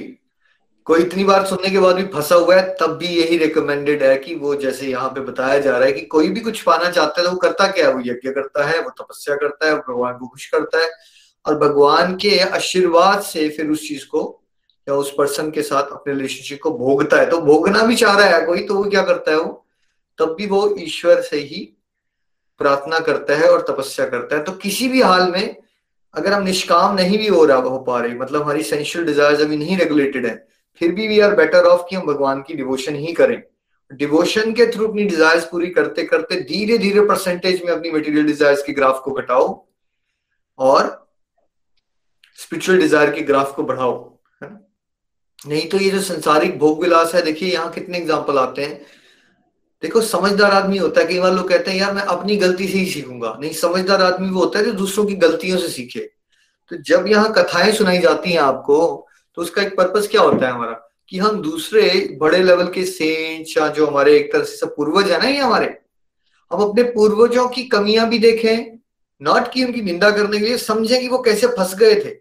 कोई 0.86 1.00
इतनी 1.00 1.24
बार 1.24 1.44
सुनने 1.46 1.70
के 1.70 1.78
बाद 1.78 1.96
भी 1.96 2.05
फंसा 2.14 2.34
हुआ 2.34 2.57
है, 2.57 2.76
तब 2.80 2.96
भी 2.98 3.07
यही 3.09 3.36
रिकमेंडेड 3.38 4.03
है 4.03 4.16
कि 4.18 4.34
वो 4.34 4.55
जैसे 4.57 4.86
यहाँ 4.86 5.09
पे 5.09 5.20
बताया 5.20 5.59
जा 5.59 5.76
रहा 5.78 5.86
है 5.86 5.92
कि 5.92 6.00
कोई 6.07 6.28
भी 6.28 6.40
कुछ 6.40 6.62
पाना 6.62 6.90
चाहता 6.90 7.20
है 7.20 7.26
तो 7.26 7.32
वो 7.32 7.38
करता 7.38 7.66
क्या 7.66 7.88
है? 7.88 7.94
वो 7.94 8.00
यज्ञ 8.00 8.30
करता 8.30 8.64
है, 8.66 8.80
वो 8.80 8.90
तपस्या 9.00 9.36
करता 9.36 9.66
है, 9.66 9.74
वो 9.74 9.92
भगवान 9.92 10.18
को 10.18 10.26
खुश 10.26 10.46
करता 10.46 10.78
है। 10.78 10.90
और 11.47 11.59
भगवान 11.59 12.14
के 12.16 12.38
आशीर्वाद 12.40 13.20
से 13.22 13.49
फिर 13.49 13.70
उस 13.70 13.88
चीज़ 13.88 14.05
को 14.07 14.22
या 14.86 14.95
उस 14.95 15.14
पर्सन 15.18 15.51
के 15.51 15.62
साथ 15.62 15.90
अपने 15.93 16.12
रिलेशनशिप 16.12 16.61
को 16.62 16.70
भोगता 16.78 17.16
है। 17.16 17.28
तो 17.30 17.40
भोगना 17.43 17.82
भी 17.82 17.97
चाह 17.97 18.18
रहा 18.18 18.36
है 18.36 18.45
कोई 18.47 18.66
तो 18.66 18.74
वो 18.74 18.84
क्या 18.84 19.03
करता 19.03 19.30
है 19.30 19.38
वो? 19.38 19.64
तब 20.18 20.34
भी 20.38 20.47
वो 20.47 20.74
ईश्वर 20.80 21.20
से 21.22 21.36
ही 21.38 21.61
प्रार्थना 22.61 22.99
करता 23.01 23.36
है 23.36 23.51
और 23.51 23.64
तपस्या 23.68 24.07
करता 24.07 24.36
है। 24.36 24.43
तो 24.45 24.53
किसी 24.55 24.88
भी 24.88 25.01
हाल 25.03 25.30
में 25.30 25.57
अगर 26.14 26.32
हम 26.32 26.43
निष्काम 26.43 26.95
नहीं 26.95 27.18
भी 27.18 27.26
हो 27.28 27.45
रहा 27.45 27.59
हो 27.59 27.78
पा 27.80 28.01
रहे 28.01 28.14
मतलब 28.14 28.43
हमारी 28.43 28.62
सेंशुअल 28.62 29.05
डिज़ायर 29.07 29.40
अभी 29.40 29.57
नहीं 29.57 29.76
रेगुलेटेड 29.76 30.26
है, 30.26 30.34
फिर 30.80 30.93
भी 30.93 31.07
वी 31.09 31.20
आर 31.20 31.34
बेटर 31.36 31.64
ऑफ़ 31.66 31.86
कि 31.90 31.97
हम 31.97 32.07
भगवान 32.07 32.43
की 32.43 32.55
डिवोशन 32.55 32.97
ही 32.97 33.12
करें। 33.12 33.43
डिवोशन 33.90 34.53
के 34.53 34.66
थ्रू 34.72 34.88
अपनी 34.88 35.05
डिजायर्स 35.05 35.45
पूरी 35.45 35.70
करते 35.70 36.03
करते 36.05 36.40
धीरे 36.43 36.78
धीरे 36.78 37.01
परसेंटेज 37.07 37.62
में 37.64 37.72
अपनी 37.72 37.90
मटेरियल 37.90 38.26
डिजायर्स 38.26 38.62
की 38.62 38.72
ग्राफ 38.72 39.01
को 39.05 39.11
घटाओ 39.12 39.49
और 40.59 41.01
स्पिरिचुअल 42.39 42.78
डिज़ायर 42.78 43.11
की 43.11 43.22
ग्राफ 43.22 43.55
को 43.55 43.62
बढ़ाओ, 43.62 43.95
है 44.43 44.49
ना? 44.51 44.59
नहीं 45.49 45.68
तो 45.68 45.78
ये 45.78 45.91
जो 45.91 46.01
संसारिक 46.01 46.59
भोग 46.59 46.83
विलास 46.83 47.14
है, 47.14 47.22
देखिए 47.22 47.53
यहाँ 47.53 47.70
कितने 47.70 47.99
एग्ज़ाम्पल 47.99 48.39
आते 48.39 48.64
हैं। 48.64 48.80
देखो, 49.83 50.01
समझदार 50.01 50.51
आदमी 50.51 50.78
होता 50.78 51.01
है, 51.01 51.07
कई 51.07 51.18
बार 51.20 51.33
लोग 51.33 51.49
कहते 51.49 51.70
हैं, 51.70 51.78
यार, 51.78 51.93
मैं 51.95 52.03
अपनी 52.03 52.37
गलती 52.37 52.68
से 52.68 52.78
ही 52.78 52.87
सीखूँगा। 52.87 53.37
नहीं, 53.41 53.53
समझदार 53.53 54.03
आदमी 54.03 54.30
वो 54.30 54.41
होता 54.41 54.59
है 54.59 54.64
जो 54.64 54.72
दूसरों 54.72 55.05
की 55.05 55.14
गलतियों 55.16 55.59
से 55.59 55.68
सीखे। 55.68 56.01
तो 56.70 56.76
जब 56.83 57.07
यहाँ 57.09 57.33
कथाएँ 57.33 57.72
सुनाई 57.72 57.99
जाती 57.99 58.33
हैं 58.33 58.41
आपको 58.41 59.09
तो 59.37 59.43
उसका 59.43 59.62
एक 59.62 59.76
पर्पज 59.76 60.07
क्या 60.07 60.20
होता 60.20 60.47
है 60.47 60.53
हमारा? 60.53 60.72
कि 61.09 61.18
हम 61.18 61.41
दूसरे 61.43 62.16
बड़े 62.20 62.43
लेवल 62.43 62.66
के 62.66 62.85
सेंट 62.85 63.47
या 63.57 63.66
जो 63.68 63.87
हमारे 63.87 64.16
एक 64.16 64.33
तरह 64.33 64.45
से 64.45 64.57
सब 64.57 64.74
पूर्वज 64.76 65.11
है 65.11 65.18
ना 65.18 65.28
ये 65.28 65.39
हमारे, 65.39 65.66
हम 66.51 66.62
अपने 66.62 66.83
पूर्वजों 66.85 67.49
की 67.49 67.62
कमियाँ 67.64 68.09
भी 68.09 68.18
देखें 68.18 68.78
नॉट 69.22 69.50
की 69.52 69.64
उनकी 69.64 69.82
निंदा 69.82 70.10
करने 70.10 70.38
के 70.38 70.44
लिए 70.44 70.58
समझे 70.58 70.98
कि 71.00 71.08
वो 71.08 71.18
कैसे 71.22 71.46
फंस 71.48 71.74
गए 71.74 71.94
थे। 71.96 72.14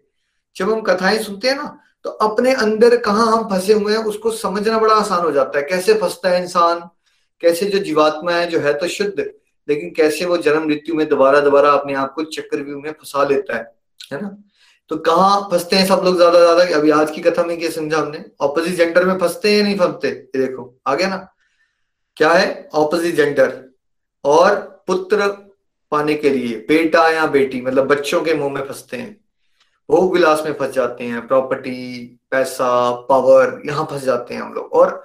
जब 0.56 0.72
हम 0.72 0.80
कथाएँ 0.82 1.18
सुनते 1.20 1.48
हैं 1.48 1.56
ना 1.56 1.78
तो 2.04 2.10
अपने 2.22 2.52
अंदर 2.56 2.96
कहाँ 2.98 3.26
हम 3.28 3.48
फंसे 3.50 3.72
हुए 3.72 3.92
हैं, 3.92 4.04
उसको 4.04 4.30
समझना 4.32 4.78
बड़ा 4.78 4.94
आसान 4.94 5.24
हो 5.24 5.30
जाता 5.32 5.58
है। 5.58 5.64
कैसे 5.64 5.94
फंसता 5.94 6.28
है 6.28 6.40
इंसान? 6.42 6.80
कैसे 7.42 7.66
जो 7.66 7.78
जीवात्मा 7.80 8.32
है, 8.32 8.46
जो 8.46 8.58
है 8.60 8.72
तो 8.74 8.88
शुद्ध, 8.88 9.24
लेकिन 9.68 9.90
कैसे 9.90 10.24
वो 10.24 10.36
जन्म 10.38 10.66
मृत्यु 10.66 10.94
में 10.94 11.08
दोबारा 11.08 11.40
दोबारा 11.40 11.70
अपने 11.72 11.94
आप 11.96 12.12
को 12.14 12.24
चक्रव्यूह 12.26 12.82
में 12.82 12.90
फंसा 12.92 13.24
लेता 13.24 13.56
है 13.56 13.62
है 14.10 14.20
ना? 14.22 14.36
तो 14.90 14.96
कहाँ 14.98 15.40
फंसते 15.50 15.76
हैं 15.76 15.86
सब 15.86 16.02
लोग 16.04 16.16
ज़्यादा 16.16 16.38
ज़्यादा? 16.40 16.76
अभी 16.76 16.90
आज 16.92 17.10
की 17.10 17.20
कथा 17.20 17.44
में 17.44 17.58
क्या 17.58 17.70
समझा 17.70 17.98
हमने। 17.98 18.24
ऑपोजिट 18.40 18.74
जेंडर 18.76 19.04
में 19.04 19.16
फंसते 19.18 19.50
हैं 19.50 19.58
या 19.58 19.64
नहीं 19.64 19.76
फंसते? 19.78 20.10
देखो 20.36 20.74
आ 20.86 20.94
गया 20.94 21.08
ना। 21.08 21.16
क्या 22.16 22.30
है? 22.30 22.68
ऑपोजिट 22.74 23.14
जेंडर 23.14 23.62
और 24.24 24.54
पुत्र 24.86 25.28
पाने 25.92 26.14
के 26.14 26.30
लिए, 26.30 26.56
बेटा 26.68 27.08
या 27.10 27.26
बेटी 27.28 27.60
मतलब 27.60 27.86
बच्चों 27.86 28.22
के 28.22 28.34
मुँह 28.34 28.52
में 28.52 28.62
फंसते 28.62 28.96
हैं, 28.96 29.16
भोग 29.88 30.12
विलास 30.12 30.42
में 30.44 30.52
फंस 30.52 30.74
जाते 30.74 31.04
हैं 31.04 31.26
प्रॉपर्टी 31.26 32.18
पैसा 32.30 32.90
पावर 33.08 33.60
यहाँ 33.66 33.86
फंस 33.90 34.02
जाते 34.02 34.34
हैं 34.34 34.42
हम 34.42 34.52
लोग। 34.54 34.72
और 34.72 35.02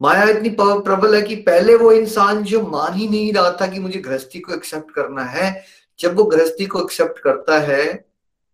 माया 0.00 0.24
इतनी 0.28 0.50
प्रबल 0.58 1.14
है 1.14 1.20
कि 1.22 1.36
पहले 1.42 1.74
वो 1.76 1.92
इंसान 1.92 2.42
जो 2.44 2.60
मान 2.62 2.94
ही 2.94 3.08
नहीं 3.08 3.32
रहा 3.32 3.50
था 3.60 3.66
कि 3.66 3.78
मुझे 3.80 4.00
गृहस्थी 4.00 4.40
को 4.40 4.54
एक्सेप्ट 4.54 4.90
करना 4.90 5.24
है, 5.24 5.64
जब 5.98 6.16
वो 6.16 6.24
गृहस्थी 6.24 6.66
को 6.66 6.82
एक्सेप्ट 6.82 7.18
करता 7.18 7.58
है 7.60 7.92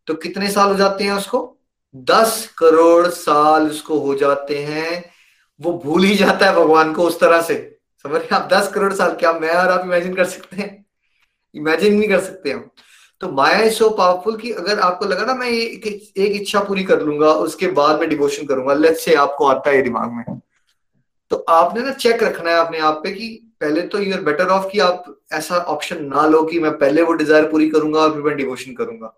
तो 0.06 0.14
कितने 0.16 0.50
साल 0.50 0.68
हो 0.68 0.74
जाते 0.74 1.04
हैं 1.04 1.12
उसको? 1.12 1.56
दस 1.94 2.54
करोड़ 2.58 3.06
साल 3.06 3.66
उसको 3.66 3.98
हो 3.98 4.14
जाते 4.14 4.58
हैं। 4.58 5.04
वो 5.60 5.72
भूल 5.84 6.04
ही 6.04 6.14
जाता 6.14 6.46
है 6.46 6.54
भगवान 6.54 6.92
को 6.92 7.02
उस 7.02 7.18
तरह 7.20 7.40
से। 7.42 7.54
समझ 8.04 8.14
रहे 8.14 8.34
आप? 8.36 8.48
दस 8.52 8.70
करोड़ 8.72 8.92
साल, 8.92 9.14
क्या 9.14 9.32
मैं 9.32 9.50
और 9.50 9.68
आप 9.68 9.84
इमेजिन 9.86 10.14
कर 10.14 10.24
सकते 10.26 10.56
हैं? 10.56 10.84
इमेजिन 11.54 11.94
नहीं 11.94 12.08
कर 12.08 12.20
सकते 12.20 12.50
हम। 12.50 12.70
तो 13.20 13.28
माया 13.32 13.60
इज़ 13.60 13.74
सो 13.74 13.88
पावरफुल 13.92 14.36
कि 14.36 14.50
अगर 14.52 14.78
आपको 14.80 15.06
लगा 15.06 15.24
ना 15.24 15.34
मैं 15.34 15.48
एक, 15.48 15.86
एक 15.86 16.40
इच्छा 16.40 16.60
पूरी 16.60 16.84
कर 16.84 17.02
लूँगा 17.02 17.32
उसके 17.46 17.66
बाद 17.72 18.00
मैं 18.00 18.08
डिवोशन 18.08 18.46
करूँगा 18.46 18.74
लेट 18.74 18.96
से 18.98 19.14
आपको 19.16 19.46
आता 19.48 19.70
है 19.70 19.82
दिमाग 19.82 20.12
में। 20.12 20.40
तो 21.30 21.36
आपने 21.50 21.82
ना 21.82 21.92
चेक 21.94 22.22
रखना 22.22 22.50
है 22.50 22.56
अपने 22.58 22.78
आप 22.80 23.00
पे 23.04 23.10
कि 23.10 23.28
पहले 23.60 23.82
तो 23.82 23.98
यू 23.98 24.14
आर 24.14 24.20
बेटर 24.22 24.48
ऑफ़ 24.48 24.68
कि 24.68 24.78
आप 24.80 25.04
ऐसा 25.32 25.56
ऑप्शन 25.68 26.04
ना 26.04 26.26
लो 26.26 26.42
कि 26.42 26.58
मैं 26.58 26.72
पहले 26.78 27.02
वो 27.02 27.12
डिज़ायर 27.14 27.50
पूरी 27.50 27.68
करूँगा 27.70 28.00
और 28.00 28.12
फिर 28.12 28.22
मैं 28.22 28.36
डिवोशन 28.36 28.74
करूँगा। 28.74 29.14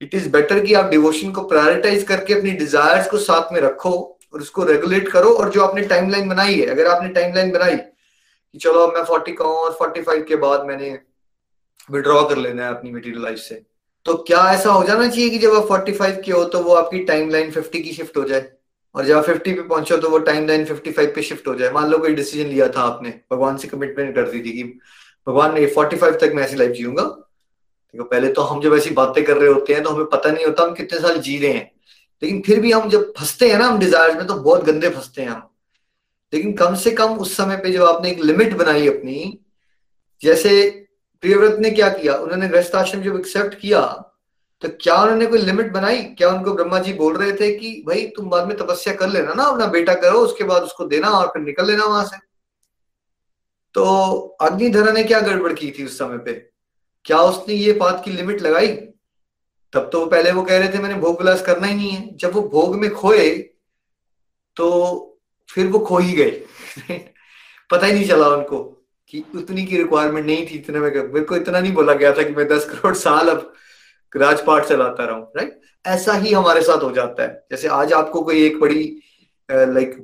इट 0.00 0.14
इज़ 0.14 0.28
बेटर 0.30 0.64
कि 0.64 0.74
आप 0.74 0.90
डिवोशन 0.90 1.30
को 1.32 1.42
प्रायोरिटाइज 1.48 2.02
करके 2.02 2.34
अपनी 2.34 2.50
डिजायर्स 2.52 3.08
को 3.10 3.18
साथ 3.20 3.52
में 3.52 3.60
रखो 3.60 3.90
और 4.32 4.40
उसको 4.40 4.64
रेगुलेट 4.64 5.08
करो 5.08 5.30
और 5.30 5.50
जो 5.50 5.64
आपने 5.64 5.82
टाइमलाइन 5.88 6.28
बनाई 6.28 6.54
है 6.54 6.66
अगर 6.66 6.86
आपने 6.86 7.08
टाइमलाइन 7.08 7.50
बनाई 7.52 7.76
कि 7.76 8.58
चलो 8.58 8.86
मैं 8.88 9.02
फोर्टी 9.04 9.32
का 9.32 9.44
हूँ 9.44 9.56
और 9.56 9.72
फोर्टी 9.72 10.02
फाइव 10.02 10.24
के 10.28 10.36
बाद 10.36 10.64
मैंने 10.66 10.90
विड्रॉ 11.88 12.22
कर 12.24 12.38
लेना 12.38 12.64
है 12.64 12.70
अपनी 12.70 12.92
मटेरियल 12.92 13.22
लाइफ 13.22 13.38
से। 13.38 13.62
तो 14.06 14.14
क्या 14.22 14.42
ऐसा 14.52 14.70
हो 14.70 14.84
जाना 14.84 15.08
चाहिए 15.08 15.30
कि 15.30 15.38
जब 15.38 15.54
आप 15.54 15.66
45 15.68 16.20
के 16.24 16.32
हो 16.32 16.44
तो 16.44 16.60
वो 16.60 16.74
आपकी 16.74 16.98
टाइम 17.04 17.30
लाइन 17.30 17.50
फिफ्टी 17.50 17.80
की 17.82 17.92
शिफ्ट 17.92 18.16
हो 18.16 18.24
जाए? 18.24 18.50
और 18.94 19.04
जब 19.04 19.16
आप 19.16 19.24
फिफ्टी 19.24 19.52
पे 19.52 19.62
पहुंचो 19.62 19.96
तो 19.96 20.08
वो 20.10 20.18
टाइम 20.20 20.46
लाइन 20.48 20.64
फिफ्टी 20.64 20.90
फाइव 20.92 21.12
पे 21.14 21.22
शिफ्ट 21.22 21.46
हो 21.48 21.54
जाए। 21.54 21.70
मान 21.70 21.88
लो 21.90 21.98
कोई 21.98 22.14
डिसीज़न 22.14 22.48
लिया 22.48 22.68
था 22.68 22.80
आपने, 22.82 23.10
भगवान 23.32 23.56
से 23.56 23.68
कमिटमेंट 23.68 24.14
कर 24.14 24.28
दी 24.30 24.40
थी 24.40 24.52
कि 24.52 24.62
भगवान 25.26 25.54
ने 25.54 25.66
फोर्टी 25.66 25.96
फाइव 25.96 26.18
तक 26.20 26.32
मैं 26.34 26.42
ऐसी 26.44 26.56
लाइफ 26.56 26.72
जीऊँगा। 26.72 27.02
देखो, 27.02 28.04
पहले 28.04 28.28
तो 28.28 28.42
हम 28.42 28.60
जब 28.62 28.74
ऐसी 28.74 28.90
बातें 28.90 29.24
कर 29.24 29.36
रहे 29.36 29.48
होते 29.48 29.74
हैं 29.74 29.82
तो 29.82 29.90
हमें 29.90 30.06
पता 30.06 30.30
नहीं 30.30 30.44
होता 30.46 30.62
हम 30.62 30.74
कितने 30.74 31.00
साल 31.00 31.18
जी 31.18 31.38
रहे 31.38 31.52
हैं। 31.52 31.70
लेकिन 32.22 32.40
फिर 32.40 32.60
भी 32.60 32.72
हम 32.72 32.88
जब 32.90 33.12
फंसते 33.18 33.50
हैं 33.50 33.58
ना, 33.58 33.66
हम 33.66 33.78
डिज़ायर 33.78 34.16
में 34.16 34.26
तो 34.26 34.34
बहुत 34.34 34.64
गंदे 34.64 34.88
फंसते 34.90 35.22
हैं 35.22 35.28
हम। 35.28 35.48
लेकिन 36.32 36.52
कम 36.52 36.74
से 36.74 36.90
कम 36.90 37.16
उस 37.16 37.36
समय 37.36 37.56
पे 37.56 37.72
जब 37.72 37.82
आपने 37.82 38.10
एक 38.10 38.20
लिमिट 38.20 38.54
बनाई 38.54 38.88
अपनी, 38.88 39.38
जैसे 40.22 40.83
प्रियव्रत 41.24 41.56
ने 41.60 41.70
क्या 41.70 41.88
किया? 41.88 42.14
उन्होंने 42.14 42.48
गृहस्थ 42.48 42.74
आश्रम 42.74 43.02
जब 43.02 43.16
एक्सेप्ट 43.16 43.60
किया 43.60 44.10
तो 44.60 44.68
क्या 44.68 45.02
उन्होंने 45.02 45.26
कोई 45.26 45.38
लिमिट 45.38 45.72
बनाई? 45.72 46.02
क्या 46.02 46.28
उनको 46.28 46.54
ब्रह्मा 46.54 46.78
जी 46.78 46.92
बोल 46.92 47.16
रहे 47.16 47.32
थे 47.32 47.58
कि, 47.58 47.84
भाई, 47.86 48.06
तुम 48.06 48.30
बाद 48.30 48.48
में 48.48 48.56
तपस्या 48.56 48.94
कर 48.94 49.08
लेना 49.08 49.32
ना, 49.32 49.42
अपना 49.42 49.66
बेटा 49.66 49.94
करो, 49.94 50.18
उसके 50.18 50.44
बाद 50.44 50.62
उसको 50.62 50.84
देना 50.84 51.08
और 51.08 51.26
फिर 51.26 51.42
निकल 51.42 51.66
लेना 51.66 51.84
वहाँ 51.84 52.04
से? 52.04 52.16
तो 53.74 53.84
अग्निधरा 54.40 54.92
ने 54.92 55.04
क्या 55.04 55.20
गड़बड़ 55.20 55.52
की 55.52 55.70
थी 55.70 55.84
उस 55.84 55.98
समय 55.98 56.18
पे? 56.18 56.50
क्या 57.04 57.18
उसने 57.18 57.54
ये 57.54 57.72
बात 57.72 58.02
की 58.04 58.10
लिमिट 58.10 58.42
लगाई? 58.42 58.68
तब 59.72 59.90
तो 59.92 60.06
पहले 60.06 60.32
वो 60.32 60.42
कह 60.42 60.58
रहे 60.58 60.68
थे, 60.68 60.78
मैंने 60.78 60.94
भोग 60.94 61.18
विलास 61.18 61.42
करना 61.42 61.66
ही 61.66 61.74
नहीं 61.74 61.90
है। 61.90 62.16
जब 62.16 62.32
वो 62.32 62.42
भोग 62.42 62.76
में 62.76 62.90
खोए 62.90 63.30
तो 64.56 64.66
फिर 65.50 65.66
वो 65.66 65.78
खो 65.78 65.98
ही 65.98 66.12
गए। 66.12 66.46
पता 67.70 67.86
ही 67.86 67.92
नहीं 67.92 68.08
चला 68.08 68.28
उनको। 68.28 68.73
कि 69.14 69.24
उतनी 69.34 69.64
की 69.64 69.76
रिक्वायरमेंट 69.76 70.26
नहीं 70.26 70.46
थी, 70.46 70.54
इतने 70.54 70.78
में 70.78 70.90
मेरे 70.90 71.24
को 71.24 71.36
इतना 71.36 71.60
नहीं 71.60 71.72
बोला 71.72 71.94
गया 71.94 72.12
था 72.12 72.22
कि 72.22 72.32
मैं 72.34 72.46
दस 72.48 72.64
करोड़ 72.70 72.94
साल 72.96 73.28
अब 73.28 73.52
राजपाट 74.12 74.64
चलाता 74.64 75.04
रहूँ 75.04 75.22
राइट 75.36 75.60
ऐसा 75.84 76.12
ही 76.14 76.32
हमारे 76.32 76.62
साथ 76.62 76.82
हो 76.82 76.90
जाता 76.92 77.22
है। 77.22 77.46
जैसे 77.50 77.68
आज 77.68 77.92
आपको 77.92 78.22
कोई 78.22 78.44
एक 78.46 78.58
बड़ी 78.60 78.82
लाइक 79.48 79.96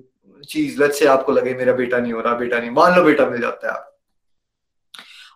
चीज़ 0.48 0.82
लत 0.82 0.92
से 0.92 1.06
आपको 1.06 1.32
लगे 1.32 1.54
मेरा 1.54 1.72
बेटा 1.72 1.98
नहीं 1.98 2.12
हो 2.12 2.20
रहा, 2.20 2.34
बेटा 2.34 2.58
नहीं, 2.58 2.70
मान 2.70 2.96
लो 2.96 3.04
बेटा 3.04 3.26
मिल 3.30 3.40
जाता 3.40 3.68
है 3.68 3.74
आप 3.74 3.86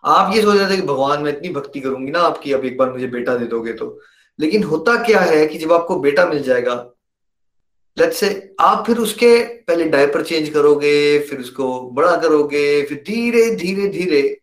आप 0.03 0.35
ये 0.35 0.41
सोच 0.41 0.57
रहे 0.57 0.69
थे 0.71 0.75
कि 0.75 0.87
भगवान, 0.87 1.21
मैं 1.23 1.31
इतनी 1.31 1.49
भक्ति 1.49 1.79
करूँगी 1.79 2.11
ना 2.11 2.19
आपकी, 2.21 2.51
अब 2.53 2.65
एक 2.65 2.77
बार 2.77 2.91
मुझे 2.91 3.07
बेटा 3.07 3.35
दे 3.37 3.45
दोगे 3.47 3.73
तो। 3.73 3.99
लेकिन 4.39 4.63
होता 4.63 4.95
क्या 5.03 5.19
है 5.21 5.45
कि 5.47 5.57
जब 5.57 5.71
आपको 5.73 5.99
बेटा 5.99 6.25
मिल 6.25 6.43
जाएगा 6.43 6.75
लेट्स 7.97 8.17
से 8.17 8.55
आप 8.59 8.85
फिर 8.85 8.97
उसके 8.97 9.37
पहले 9.43 9.85
डायपर 9.85 10.23
चेंज 10.23 10.49
करोगे, 10.49 11.19
फिर 11.19 11.39
उसको 11.39 11.81
बड़ा 11.91 12.15
करोगे, 12.15 12.81
फिर 12.83 13.03
धीरे 13.07 13.55
धीरे 13.55 13.87
धीरे 13.87 14.41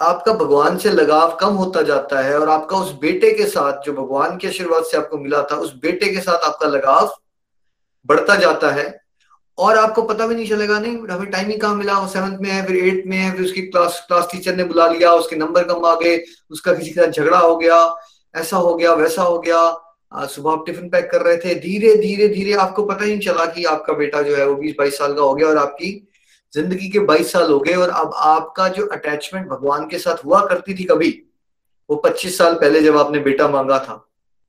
आपका 0.00 0.32
भगवान 0.32 0.78
से 0.78 0.90
लगाव 0.90 1.36
कम 1.40 1.54
होता 1.54 1.82
जाता 1.82 2.20
है 2.20 2.38
और 2.38 2.48
आपका 2.48 2.76
उस 2.76 2.92
बेटे 2.92 3.30
के 3.30 3.44
साथ, 3.46 3.82
जो 3.82 3.92
भगवान 3.92 4.36
के 4.36 4.48
आशीर्वाद 4.48 4.84
से 4.84 4.96
आपको 4.96 5.18
मिला 5.18 5.42
था, 5.42 5.56
उस 5.56 5.74
बेटे 5.74 6.12
के 6.12 6.20
साथ 6.20 6.44
आपका 6.44 6.68
लगाव 6.68 7.14
बढ़ता 8.06 8.36
जाता 8.36 8.70
है 8.70 9.00
और 9.58 9.78
आपको 9.78 10.02
पता 10.02 10.26
भी 10.26 10.34
नहीं 10.34 10.48
चलेगा, 10.48 10.78
नहीं, 10.78 10.98
हमें 11.10 11.30
टाइम 11.30 11.48
ही 11.48 11.56
कहाँ 11.56 11.74
मिला, 11.74 11.98
वो 11.98 12.08
सेवंथ 12.08 12.38
में 12.38 12.50
है, 12.50 12.66
फिर 12.66 12.76
एट्थ 12.76 13.06
में 13.06 13.16
है, 13.16 13.36
फिर 13.36 13.44
उसकी 13.44 13.62
क्लास 13.62 14.04
क्लास 14.08 14.28
टीचर 14.32 14.56
ने 14.56 14.64
बुला 14.64 14.86
लिया, 14.86 15.12
उसके 15.12 15.36
नंबर 15.36 15.64
कम 15.64 15.84
आ 15.84 15.94
गए, 15.94 16.24
उसका 16.50 16.74
किसी 16.74 16.90
के 16.90 17.00
साथ 17.00 17.12
झगड़ा 17.12 17.38
हो 17.38 17.56
गया, 17.56 17.96
ऐसा 18.34 18.56
हो 18.56 18.74
गया, 18.74 18.92
वैसा 18.92 19.22
हो 19.22 19.38
गया। 19.38 19.83
सुबह 20.14 20.52
आप 20.52 20.62
टिफ़िन 20.66 20.88
पैक 20.88 21.10
कर 21.10 21.22
रहे 21.22 21.36
थे, 21.36 21.54
धीरे 21.54 21.94
धीरे 21.96 22.28
धीरे 22.28 22.52
आपको 22.54 22.82
पता 22.84 23.04
ही 23.04 23.10
नहीं 23.10 23.20
चला 23.20 23.44
कि 23.46 23.64
आपका 23.66 23.92
बेटा 23.92 24.22
जो 24.22 24.36
है 24.36 24.46
वो 24.48 24.54
बीस, 24.54 24.74
बाईस 24.78 24.98
साल 24.98 25.14
का 25.14 25.22
हो 25.22 25.34
गया 25.34 25.48
और 25.48 25.56
आपकी 25.58 25.90
ज़िंदगी 26.54 26.88
के 26.88 26.98
बाईस 27.00 27.32
साल 27.32 27.50
हो 27.52 27.58
गए 27.60 27.74
और 27.74 27.88
अब 27.90 28.10
आपका 28.14 28.68
जो 28.68 28.86
अटैचमेंट 28.86 29.46
भगवान 29.48 29.86
के 29.88 29.98
साथ 29.98 30.24
हुआ 30.24 30.44
करती 30.46 30.74
थी 30.74 30.84
कभी, 30.84 31.10
वो 31.90 31.96
पच्चीस 31.96 32.38
साल 32.38 32.54
पहले 32.54 32.82
जब 32.82 32.96
आपने 32.96 33.18
बेटा 33.20 33.48
मांगा 33.48 33.78
था, 33.78 34.00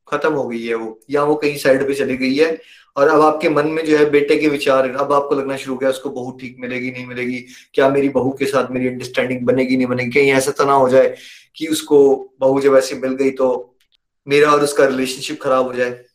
खत्म 0.07 0.33
हो 0.33 0.47
गई 0.47 0.65
है 0.65 0.75
वो, 0.75 0.99
या 1.09 1.23
वो 1.23 1.35
कहीं 1.35 1.57
साइड 1.57 1.87
पे 1.87 1.93
चली 1.93 2.17
गई 2.17 2.35
है 2.35 2.57
और 2.95 3.07
अब 3.07 3.21
आपके 3.21 3.49
मन 3.49 3.67
में 3.67 3.85
जो 3.85 3.97
है 3.97 4.09
बेटे 4.09 4.35
के 4.37 4.47
विचार, 4.47 4.89
अब 4.89 5.13
आपको 5.13 5.35
लगना 5.35 5.55
शुरू 5.57 5.73
हो 5.73 5.79
गया, 5.79 5.89
उसको 5.89 6.09
बहू 6.09 6.31
ठीक 6.41 6.57
मिलेगी, 6.59 6.91
नहीं 6.91 7.05
मिलेगी, 7.05 7.45
क्या 7.73 7.89
मेरी 7.89 8.09
बहू 8.09 8.31
के 8.31 8.45
साथ 8.45 8.71
मेरी 8.71 8.87
अंडरस्टैंडिंग 8.87 9.45
बनेगी, 9.45 9.77
नहीं 9.77 9.87
बनेगी, 9.87 10.11
कहीं 10.11 10.31
ऐसा 10.31 10.51
तो 10.51 10.65
ना 10.65 10.73
हो 10.73 10.89
जाए 10.89 11.15
कि 11.55 11.67
उसको 11.67 11.97
बहू 12.39 12.61
जब 12.61 12.75
ऐसी 12.75 12.95
मिल 12.95 13.13
गई 13.13 13.31
तो 13.31 13.74
मेरा 14.27 14.51
और 14.51 14.63
उसका 14.63 14.85
रिलेशनशिप 14.85 15.41
खराब 15.41 15.65
हो 15.65 15.73
जाए। 15.73 16.05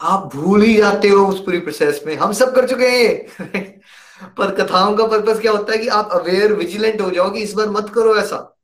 आप 0.00 0.30
भूल 0.36 0.62
ही 0.62 0.76
जाते 0.76 1.08
हो 1.08 1.26
उस 1.26 1.40
पूरी 1.40 1.58
प्रोसेस 1.58 2.02
में। 2.06 2.16
हम 2.16 2.32
सब 2.32 2.54
कर 2.54 2.68
चुके 2.68 2.86
हैं 2.86 3.80
पर 4.38 4.54
कथाओं 4.54 4.96
का 4.96 5.06
पर्पज 5.06 5.40
क्या 5.40 5.52
होता 5.52 5.72
है 5.72 5.78
कि 5.78 5.88
आप 5.88 6.08
अवेयर 6.12 6.52
विजिलेंट 6.52 7.00
हो 7.00 7.10
जाओ 7.10 7.30
कि 7.30 7.40
इस 7.40 7.52
बार 7.52 7.70
मत 7.70 7.92
करो 7.94 8.16
ऐसा। 8.16 8.58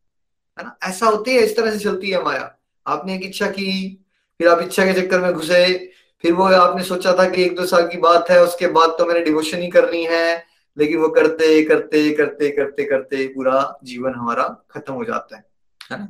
है 0.59 0.65
ना? 0.65 0.79
ऐसा 0.83 1.07
होती 1.07 1.31
है, 1.31 1.41
इस 1.41 1.57
तरह 1.57 1.71
से 1.71 1.79
चलती 1.79 2.11
है 2.11 2.25
माया। 2.25 2.59
आपने 2.87 3.15
एक 3.15 3.23
इच्छा 3.25 3.47
की, 3.47 4.05
फिर 4.39 4.49
आप 4.49 4.61
इच्छा 4.61 4.85
के 4.85 5.03
चक्कर 5.03 5.21
में 5.21 5.33
घुसे, 5.33 5.91
फिर 6.23 6.33
वो 6.33 6.45
आपने 6.45 6.83
सोचा 6.83 7.13
था 7.13 7.29
कि 7.29 7.43
एक 7.43 7.57
दो 7.57 7.67
साल 7.67 7.89
की 7.89 7.97
बात 7.97 8.31
है, 8.31 8.43
उसके 8.43 8.67
बाद 8.67 8.89
तो 8.89 9.07
मैंने 9.07 9.21
डिवोशन 9.21 9.59
ही 9.59 9.69
करनी 9.69 10.05
है, 10.05 10.45
लेकिन 10.79 10.99
वो 10.99 11.09
करते 11.09 11.63
करते 11.63 12.11
करते 12.11 12.51
करते 12.51 12.85
करते 12.85 13.29
पूरा 13.29 13.79
जीवन 13.85 14.15
हमारा 14.15 14.67
खत्म 14.71 14.95
हो 14.95 15.05
जाता 15.05 15.37
है। 15.37 15.45
है 15.93 15.99
ना? 15.99 16.09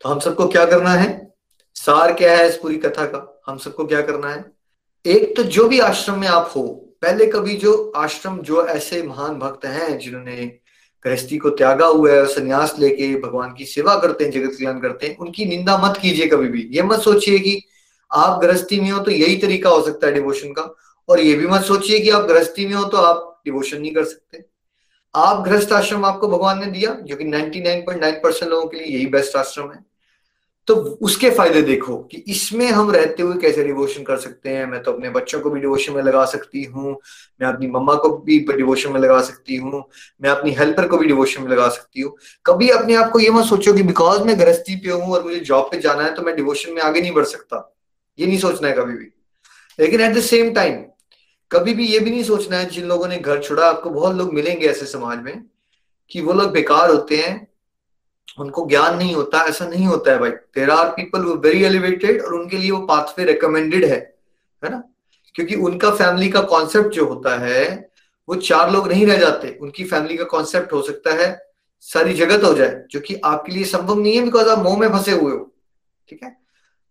तो 0.00 0.08
हम 0.08 0.18
सबको 0.18 0.48
क्या 0.48 0.66
करना 0.66 0.90
है? 0.90 1.34
सार 1.80 2.12
क्या 2.12 2.36
है 2.36 2.48
इस 2.48 2.56
पूरी 2.56 2.76
कथा 2.76 3.04
का? 3.04 3.42
हम 3.46 3.58
सबको 3.58 3.84
क्या 3.84 4.00
करना 4.00 4.28
है? 4.28 4.44
एक 5.04 5.36
तो 5.36 5.42
जो 5.42 5.68
भी 5.68 5.78
आश्रम 5.80 6.18
में 6.18 6.26
आप 6.28 6.52
हो, 6.56 6.62
पहले 7.02 7.26
कभी 7.26 7.56
जो 7.56 7.92
आश्रम, 7.96 8.38
जो 8.38 8.66
ऐसे 8.66 9.02
महान 9.02 9.38
भक्त 9.38 9.64
हैं 9.64 9.98
जिन्होंने 9.98 10.44
गृहस्थी 11.04 11.38
को 11.38 11.50
त्यागा 11.50 11.86
हुआ 11.86 12.12
है 12.12 12.26
संन्यास 12.26 12.74
लेके 12.78 13.14
भगवान 13.20 13.54
की 13.54 13.64
सेवा 13.64 13.94
करते 13.96 14.24
हैं, 14.24 14.30
जगत 14.30 14.56
कल्याण 14.58 14.80
करते 14.80 15.06
हैं, 15.06 15.16
उनकी 15.16 15.44
निंदा 15.44 15.78
मत 15.78 15.96
कीजिए 15.96 16.26
कभी 16.26 16.48
भी। 16.48 16.68
ये 16.72 16.82
मत 16.82 17.00
सोचिए 17.00 17.38
कि 17.38 17.60
आप 18.10 18.40
गृहस्थी 18.40 18.80
में 18.80 18.90
हो 18.90 18.98
तो 18.98 19.10
यही 19.10 19.36
तरीका 19.36 19.70
हो 19.70 19.82
सकता 19.82 20.06
है 20.06 20.12
डिवोशन 20.12 20.52
का, 20.52 20.74
और 21.08 21.20
ये 21.20 21.34
भी 21.34 21.46
मत 21.46 21.64
सोचिए 21.64 22.00
कि 22.00 22.10
आप 22.10 22.26
गृहस्थी 22.26 22.66
में 22.66 22.74
हो 22.74 22.84
तो 22.84 22.96
आप 22.96 23.40
डिवोशन 23.44 23.80
नहीं 23.80 23.94
कर 23.94 24.04
सकते। 24.04 24.44
आप 25.14 25.44
गृहस्थ 25.44 25.72
आश्रम 25.72 26.04
आपको 26.04 26.28
भगवान 26.28 26.60
ने 26.60 26.66
दिया, 26.66 26.94
जो 26.94 27.16
कि 27.16 27.24
99.9 27.24 28.22
परसेंट 28.22 28.50
लोगों 28.50 28.68
के 28.68 28.76
लिए 28.76 28.96
यही 28.96 29.06
बेस्ट 29.06 29.36
आश्रम 29.36 29.72
है। 29.72 29.89
तो 30.68 30.74
उसके 30.76 31.30
फ़ायदे 31.30 31.60
देखो 31.62 31.96
कि 32.02 32.16
इसमें 32.28 32.66
हम 32.66 32.90
रहते 32.90 33.22
हुए 33.22 33.36
कैसे 33.40 33.64
डिवोशन 33.64 34.02
कर 34.02 34.16
सकते 34.16 34.48
हैं। 34.48 34.66
मैं 34.66 34.82
तो 34.82 34.92
अपने 34.92 35.10
बच्चों 35.10 35.40
को 35.40 35.50
भी 35.50 35.60
डिवोशन 35.60 35.92
में 35.92 36.02
लगा 36.02 36.24
सकती 36.24 36.62
हूँ। 36.64 36.92
मैं 37.40 37.48
अपनी 37.48 37.66
मम्मा 37.66 37.94
को 37.94 38.08
भी 38.18 38.38
डिवोशन 38.48 38.92
में 38.92 39.00
लगा 39.00 39.20
सकती 39.22 39.56
हूँ। 39.56 39.82
मैं 40.22 40.30
अपनी 40.30 40.50
हेल्पर 40.50 40.88
को 40.88 40.98
भी 40.98 41.06
डिवोशन 41.06 41.42
में 41.42 41.50
लगा 41.50 41.68
सकती 41.68 42.00
हूँ। 42.00 42.16
कभी 42.46 42.68
अपने 42.70 42.94
आप 42.94 43.10
को 43.12 43.20
ये 43.20 43.30
मत 43.30 43.44
सोचो 43.44 43.72
कि 43.72 43.82
बिकॉज़ 43.82 44.22
मैं 44.22 44.38
गृहस्थी 44.40 44.76
पे 44.76 44.90
हूँ 44.90 45.12
और 45.12 45.24
मुझे 45.24 45.40
जॉब 45.40 45.70
पे 45.70 45.80
जाना 45.80 46.02
है 46.02 46.14
तो 46.14 46.22
मैं 46.22 46.36
डिवोशन 46.36 46.72
में 46.72 46.82
आगे 46.82 47.00
नहीं 47.00 47.12
बढ़ 47.12 47.24
सकता। 47.24 47.66
ये 48.18 48.26
नहीं 48.26 48.38
सोचना 48.38 48.68
है 48.68 48.74
कभी 48.74 48.94
भी। 48.94 49.12
लेकिन 49.78 50.00
एट 50.00 50.14
द 50.14 50.20
सेम 50.20 50.52
टाइम 50.54 50.82
कभी 51.50 51.74
भी 51.74 51.86
ये 51.86 51.98
भी 52.00 52.10
नहीं 52.10 52.22
सोचना 52.24 52.56
है 52.56 52.68
जिन 52.70 52.84
लोगों 52.86 53.06
ने 53.08 53.16
घर 53.18 53.40
छोड़ा, 53.42 53.66
आपको 53.66 53.90
बहुत 53.90 54.16
लोग 54.16 54.32
मिलेंगे 54.34 54.66
ऐसे 54.66 54.86
समाज 54.86 55.22
में 55.22 55.42
कि 56.10 56.20
वो 56.20 56.32
लोग 56.32 56.50
बेकार 56.52 56.90
होते 56.90 57.16
हैं 57.16 57.49
उनको 58.38 58.66
ज्ञान 58.66 58.96
नहीं 58.96 59.14
होता, 59.14 59.40
ऐसा 59.40 59.66
नहीं 59.66 59.86
होता 59.86 60.12
है 60.12 60.18
भाई। 60.18 60.30
देर 60.30 60.70
आर 60.70 60.88
पीपल 60.88 61.20
वो 61.20 61.34
वेरी 61.34 61.64
एलिवेटेड 61.64 62.22
और 62.22 62.34
उनके 62.34 62.56
लिए 62.56 62.70
वो 62.70 62.78
पाथवे 62.78 63.24
रिकमेंडेड 63.24 63.84
है 63.84 64.16
है 64.64 64.70
ना? 64.70 64.82
क्योंकि 65.34 65.54
उनका 65.54 65.90
फैमिली 65.90 66.28
का 66.28 66.40
कॉन्सेप्ट 66.40 66.88
जो 66.88 67.06
होता 67.06 67.38
है, 67.38 67.90
वो 68.28 68.34
चार 68.34 68.70
लोग 68.70 68.88
नहीं 68.88 69.06
रह 69.06 69.16
जाते। 69.16 69.58
उनकी 69.62 69.84
फैमिली 69.84 70.16
का 70.16 70.24
कॉन्सेप्ट 70.24 70.72
हो 70.72 70.82
सकता 70.82 71.14
है, 71.14 71.50
सारी 71.80 72.14
जगत 72.14 72.44
हो 72.44 72.54
जाए, 72.54 72.84
जो 72.90 73.00
कि 73.00 73.20
आपके 73.24 73.52
लिए 73.52 73.64
संभव 73.64 74.00
नहीं 74.00 74.16
है 74.16 74.24
बिकॉज़ 74.24 74.48
आप 74.48 74.58
मोह 74.58 74.78
में 74.78 74.88
फंसे 74.88 75.12
हुए 75.12 75.32
हो, 75.32 75.54
ठीक 76.08 76.22
है? 76.22 76.36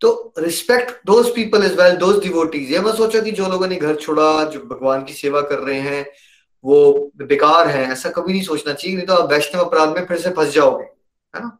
तो 0.02 0.34
respect 0.40 0.92
those 1.06 1.36
people 1.36 1.64
as 1.64 1.74
well 1.74 1.96
those 1.96 2.24
devotees 2.24 2.72
ये 2.72 2.80
मत 2.80 2.96
सोचो 2.96 3.22
कि 3.22 3.32
जो 3.32 3.48
लोगों 3.48 3.68
ने 3.68 3.76
घर 3.76 3.96
छोड़ा, 3.96 4.44
जो 4.44 4.60
भगवान 4.60 5.04
की 5.04 5.14
सेवा 5.14 5.42
कर 5.42 5.60
रहे 5.60 5.80
हैं, 5.80 6.12
वो 6.66 7.12
बेकार 7.16 7.68
है, 7.68 7.92
ऐसा 7.92 8.10
कभी 8.10 8.34
नहीं 8.34 8.44
सोचना 8.44 8.74
चाहिए, 8.74 8.98
नहीं 8.98 9.08
तो 9.08 9.14
आप 9.14 9.32
वैष्णव 9.32 9.64
अपराध 9.64 9.90
में 9.90 10.06
फिर 10.06 10.18
से 10.18 10.30
फंस 10.30 10.54
जाओगे। 10.54 10.99
है 11.34 11.42
ना? 11.42 11.58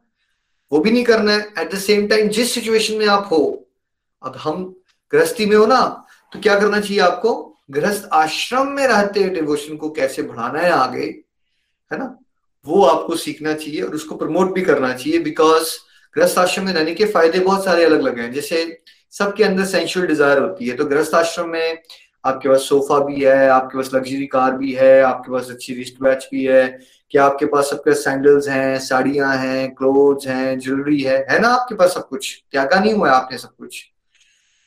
वो 0.72 0.78
भी 0.80 0.90
नहीं 0.90 1.04
करना 1.04 1.32
है। 1.32 1.40
एट 1.58 1.72
द 1.72 1.78
सेम 1.78 2.06
टाइम 2.08 2.28
जिस 2.30 2.54
सिचुएशन 2.54 2.94
में 2.94 3.06
आप 3.08 3.28
हो, 3.32 3.68
अब 4.22 4.36
हम 4.38 4.64
गृहस्थी 5.12 5.46
में 5.46 5.56
हो 5.56 5.66
ना 5.66 5.80
तो 6.32 6.40
क्या 6.40 6.58
करना 6.60 6.80
चाहिए 6.80 7.00
आपको? 7.02 7.32
गृहस्थ 7.70 8.08
आश्रम 8.14 8.68
में 8.68 8.86
रहते 8.86 9.20
हुए 9.20 9.30
डिवोशन 9.30 9.76
को 9.76 9.90
कैसे 9.90 10.22
बढ़ाना 10.22 10.60
है 10.60 10.70
आगे, 10.72 11.06
है 11.90 11.98
ना? 11.98 12.16
वो 12.66 12.82
आपको 12.84 13.16
सीखना 13.16 13.52
चाहिए 13.54 13.80
और 13.82 13.94
उसको 13.94 14.16
प्रमोट 14.16 14.54
भी 14.54 14.62
करना 14.62 14.92
चाहिए 14.92 15.18
बिकॉज़ 15.20 15.70
गृहस्थ 16.16 16.38
आश्रम 16.38 16.64
में 16.66 16.72
रहने 16.72 16.94
के 16.94 17.04
फ़ायदे 17.06 17.38
बहुत 17.40 17.64
सारे 17.64 17.84
अलग 17.84 18.00
अलग 18.00 18.18
हैं। 18.18 18.32
जैसे 18.32 18.82
सबके 19.14 19.44
अंदर 19.44 19.64
सेंशुअल 19.66 20.06
डिज़ायर 20.06 20.38
होती 20.38 20.68
है 20.68 20.76
तो 20.76 20.84
गृहस्थ 20.84 21.14
आश्रम 21.14 21.48
में 21.48 21.82
आपके 22.24 22.48
पास 22.48 22.62
सोफा 22.62 22.98
भी 23.04 23.20
है, 23.20 23.48
आपके 23.48 23.78
पास 23.78 23.90
लग्जरी 23.94 24.26
कार 24.26 24.56
भी 24.56 24.72
है, 24.72 25.00
आपके 25.02 25.32
पास 25.32 25.50
अच्छी 25.50 25.74
रिस्ट 25.74 26.02
वैच 26.02 26.28
भी 26.32 26.44
है 26.44 26.78
क्या 27.12 27.24
आपके 27.24 27.46
पास 27.46 27.70
सबके 27.70 27.94
सैंडल्स 27.94 28.48
हैं, 28.48 28.78
साड़ियाँ 28.78 29.36
हैं 29.36 29.74
क्लोथ्स 29.74 30.26
हैं 30.26 30.58
ज्वेलरी 30.58 31.00
है 31.00 31.16
है 31.30 31.38
ना 31.38 31.48
आपके 31.48 31.74
पास 31.74 31.94
सब 31.94 32.08
कुछ? 32.08 32.42
त्यागा 32.52 32.78
नहीं 32.80 32.92
हुआ 32.94 33.10
आपने 33.10 33.38
सब 33.38 33.54
कुछ? 33.56 33.82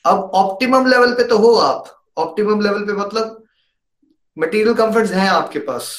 अब 0.05 0.31
ऑप्टिमम 0.35 0.87
लेवल 0.87 1.13
पे 1.13 1.23
तो 1.23 1.37
हो 1.37 1.53
आप। 1.55 1.85
ऑप्टिमम 2.17 2.61
लेवल 2.61 2.85
पे 2.85 2.93
मतलब 2.93 3.43
मटेरियल 4.37 4.73
कंफर्ट्स 4.73 5.11
हैं 5.11 5.29
आपके 5.29 5.59
पास। 5.59 5.93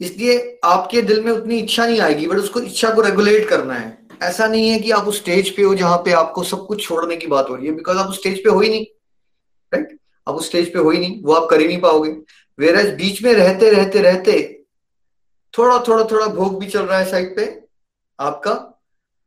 इसलिए 0.00 0.60
आपके 0.64 1.02
दिल 1.02 1.22
में 1.24 1.32
उतनी 1.32 1.58
इच्छा 1.58 1.86
नहीं 1.86 2.00
आएगी 2.00 2.26
बट 2.26 2.36
उसको 2.36 2.60
इच्छा 2.60 2.90
को 2.90 3.00
रेगुलेट 3.00 3.48
करना 3.48 3.74
है। 3.74 3.98
ऐसा 4.22 4.46
नहीं 4.46 4.68
है 4.70 4.78
कि 4.78 4.90
आप 4.90 5.08
उस 5.08 5.18
स्टेज 5.18 5.50
पे 5.56 5.62
हो 5.62 5.74
जहाँ 5.74 5.98
पे 5.98 6.12
आपको 6.12 6.42
सब 6.44 6.66
कुछ 6.66 6.82
छोड़ने 6.84 7.16
की 7.16 7.26
बात 7.26 7.50
हो 7.50 7.54
रही 7.54 7.66
है 7.66 7.72
बिकॉज़ 7.72 7.98
आप 7.98 8.08
उस 8.08 8.18
स्टेज 8.18 8.42
पे 8.44 8.50
हो 8.50 8.60
ही 8.60 8.68
नहीं। 8.68 8.84
राइट 9.72 9.98
आप 10.26 10.34
उस 10.34 10.46
स्टेज 10.46 10.72
पे 10.72 10.78
हो 10.78 10.90
ही 10.90 10.98
नहीं, 10.98 11.22
वो 11.22 11.32
आप 11.32 11.48
कर 11.50 11.60
ही 11.60 11.66
नहीं 11.66 11.80
पाओगे। 11.80 12.10
वेर 12.58 12.94
बीच 12.96 13.22
में 13.22 13.32
रहते 13.34 13.70
रहते 13.70 14.02
रहते 14.02 14.40
थोड़ा 15.54 15.78
थोड़ा 15.88 16.04
थोड़ा 16.04 16.26
भोग 16.26 16.58
भी 16.60 16.66
चल 16.66 16.82
रहा 16.82 16.98
है 16.98 17.10
साइड 17.10 17.36
पे, 17.36 17.60
आपका। 18.18 18.68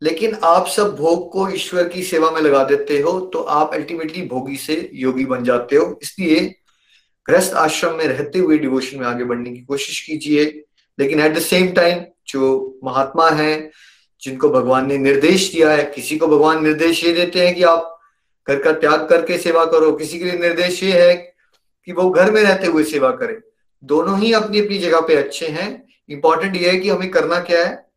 लेकिन 0.02 0.38
आप 0.44 0.68
सब 0.68 0.96
भोग 0.96 1.32
को 1.32 1.50
ईश्वर 1.50 1.88
की 1.88 2.04
सेवा 2.04 2.32
में 2.32 2.42
लगा 2.42 2.64
देते 2.64 3.00
हो 3.00 3.20
तो 3.34 3.40
आप 3.40 3.74
अल्टीमेटली 3.74 4.22
भोगी 4.22 4.58
से 4.58 4.90
योगी 4.94 5.26
बन 5.26 5.44
जाते 5.44 5.76
हो। 5.76 6.00
इसलिए 6.04 6.56
गृहस्थ 7.30 7.54
आश्रम 7.54 7.96
में 7.96 8.06
रहते 8.06 8.40
हुए 8.40 8.58
डिवोशन 8.58 9.00
में 9.00 9.06
आगे 9.08 9.24
बढ़ने 9.24 9.50
की 9.50 9.62
कोशिश 9.62 10.00
कीजिए। 10.02 10.46
लेकिन 11.00 11.20
एट 11.20 11.36
द 11.36 11.40
सेम 11.40 11.72
टाइम 11.72 12.04
जो 12.28 12.80
महात्मा 12.84 13.30
है, 13.30 13.72
जिनको 14.22 14.50
भगवान 14.50 14.88
ने 14.88 14.98
निर्देश 14.98 15.52
दिया 15.54 15.72
है, 15.72 15.84
किसी 15.96 16.18
को 16.18 16.28
भगवान 16.28 16.64
निर्देश 16.64 17.04
ये 17.04 17.14
देते 17.14 17.46
हैं 17.48 17.56
कि 17.56 17.64
आप 17.64 18.00
घर 18.48 18.62
का 18.64 18.72
त्याग 18.72 19.08
करके 19.10 19.38
सेवा 19.38 19.66
करो, 19.66 19.92
किसी 19.92 20.20
के 20.20 20.26
लिए 20.26 20.38
निर्देश 20.40 20.84
ये 20.84 21.02
है 21.02 21.16
कि 21.86 21.92
वो 21.92 22.10
घर 22.10 22.32
में 22.32 22.42
रहते 22.42 22.68
हुए 22.68 22.84
सेवा 22.84 23.12
करे। 23.12 23.40
दोनों 23.84 24.20
ही 24.20 24.32
अपनी 24.34 24.62
अपनी 24.62 24.78
जगह 24.78 25.00
पे 25.00 25.16
अच्छे 25.16 25.48
हैं 25.48 25.85
इंपॉर्टेंट 26.10 26.56
ये 26.56 26.70
है 26.72 26.78
कि 26.78 26.90
हमें 26.90 27.12
करना 27.12 27.40
क्या 27.40 27.66
है? 27.66 27.90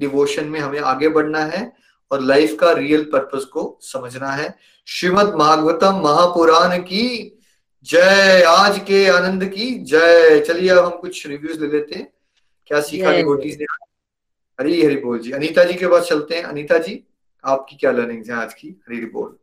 डिवोशन 0.00 0.44
में 0.44 0.60
हमें 0.60 0.80
आगे 0.80 1.08
बढ़ना 1.08 1.40
है 1.40 1.72
और 2.10 2.20
लाइफ 2.20 2.56
का 2.60 2.72
रियल 2.72 3.04
पर्पस 3.04 3.44
को 3.44 3.78
समझना 3.82 4.30
है। 4.30 4.54
श्रीमद 4.86 5.26
भागवतम 5.26 6.00
महापुराण 6.04 6.78
की 6.78 7.38
जय 7.84 8.42
आज 8.48 8.78
के 8.78 9.06
आनंद 9.06 9.44
की 9.44 9.70
जय। 9.84 10.40
चलिए 10.40 10.68
अब 10.68 10.84
हम 10.84 10.90
कुछ 10.90 11.26
रिव्यूज़ 11.26 11.60
ले 11.60 11.66
लेते 11.66 11.94
हैं। 11.94 12.12
क्या 12.66 12.80
सीखा 12.80 13.12
डिवोटीज 13.12 13.58
ने 13.60 13.64
हरी 14.60 14.82
हरी 14.82 14.96
बोल 14.96 15.18
जी। 15.18 15.30
अनीता 15.30 15.64
जी 15.64 15.74
के 15.74 15.86
पास 15.86 16.04
चलते 16.04 16.36
हैं। 16.36 16.42
अनीता 16.42 16.78
जी 16.78 17.02
आपकी 17.44 17.76
क्या 17.76 17.90
लर्निंग 17.90 18.24
है 18.26 18.32
आज 18.32 18.54
की? 18.54 18.68
हरी 18.68 18.96
हरी 18.96 19.06
बोल। 19.06 19.36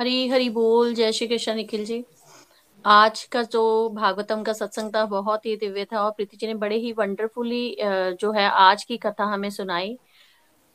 हरी 0.00 0.28
हरी 0.28 0.50
बोल। 0.50 0.94
जय 0.94 1.12
श्री 1.12 1.26
कृष्ण 1.26 1.54
निखिल 1.54 1.84
जी। 1.84 2.04
आज 2.84 3.22
का 3.24 3.42
जो 3.42 3.88
भागवतम 3.90 4.42
का 4.42 4.52
सत्संग 4.52 4.94
था, 4.94 5.04
बहुत 5.06 5.46
ही 5.46 5.56
दिव्य 5.56 5.84
था 5.84 6.00
और 6.00 6.10
प्रीति 6.10 6.36
जी 6.36 6.46
ने 6.46 6.54
बड़े 6.54 6.76
ही 6.76 6.92
वंडरफुली 6.92 7.76
जो 7.80 8.32
है 8.32 8.48
आज 8.48 8.84
की 8.84 8.96
कथा 8.96 9.24
हमें 9.24 9.48
सुनाई। 9.50 9.96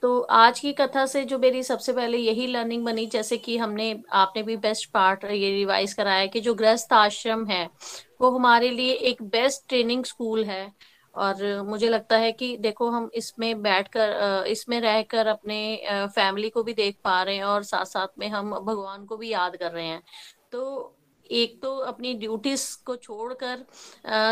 तो 0.03 0.20
आज 0.22 0.60
की 0.60 0.72
कथा 0.74 1.05
से 1.05 1.24
जो 1.26 1.39
मेरी 1.39 1.64
सबसे 1.64 1.93
पहले 1.93 2.18
यही 2.18 2.47
लर्निंग 2.47 2.86
बनी, 2.86 3.05
जैसे 3.05 3.38
कि 3.38 3.57
हमने, 3.57 4.01
आपने 4.12 4.43
भी 4.43 4.57
बेस्ट 4.57 4.89
पार्ट 4.91 5.24
ये 5.26 5.51
रिवाइज 5.51 5.93
कराया 5.93 6.26
कि 6.26 6.39
जो 6.41 6.53
गृहस्थ 6.53 6.93
आश्रम 6.93 7.45
है, 7.45 7.70
वो 8.22 8.30
हमारे 8.32 8.70
लिए 8.70 8.93
एक 8.93 9.22
बेस्ट 9.24 9.68
ट्रेनिंग 9.70 10.03
स्कूल 10.05 10.43
है। 10.45 10.72
और 11.16 11.62
मुझे 11.64 11.89
लगता 11.89 12.18
है 12.18 12.32
कि 12.32 12.55
देखो, 12.57 12.89
हम 12.89 13.10
इसमें 13.16 13.62
बैठकर 13.62 14.43
इसमें 14.47 14.80
रहकर 14.82 15.28
अपने 15.28 15.60
फैमिली 16.16 16.49
को 16.49 16.64
भी 16.64 16.74
देख 16.74 16.97
पा 17.03 17.22
रहे 17.24 17.36
हैं 17.36 17.43
और 17.43 17.64
साथ 17.64 17.86
साथ 17.86 18.20
में 18.20 18.28
हम 18.30 18.51
भगवान 18.55 19.05
को 19.05 19.18
भी 19.18 19.30
याद 19.30 19.55
कर 19.55 19.72
रहे 19.72 19.86
हैं। 19.86 20.01
तो 20.51 20.95
एक 21.32 21.62
तो 21.62 21.76
अपनी 21.88 22.14
ड्यूटीज़ 22.16 22.66
को 22.86 22.96
छोड़कर 22.98 23.66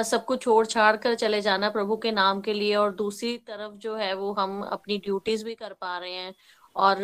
सबको 0.04 0.36
छोड़ 0.38 0.66
छाड़ 0.66 0.96
कर 0.98 1.16
चले 1.16 1.42
जाना 1.42 1.70
प्रभु 1.70 1.98
के 1.98 2.12
नाम 2.12 2.42
के 2.42 2.54
लिए 2.54 2.76
और 2.76 2.94
दूसरी 2.96 3.38
तरफ़ 3.48 3.74
जो 3.80 3.96
है 3.96 4.14
वो 4.16 4.32
हम 4.34 4.62
अपनी 4.64 4.98
ड्यूटीज़ 4.98 5.46
भी 5.46 5.56
कर 5.56 5.74
पा 5.82 5.98
रहे 5.98 6.14
हैं 6.14 6.34
और 6.76 6.98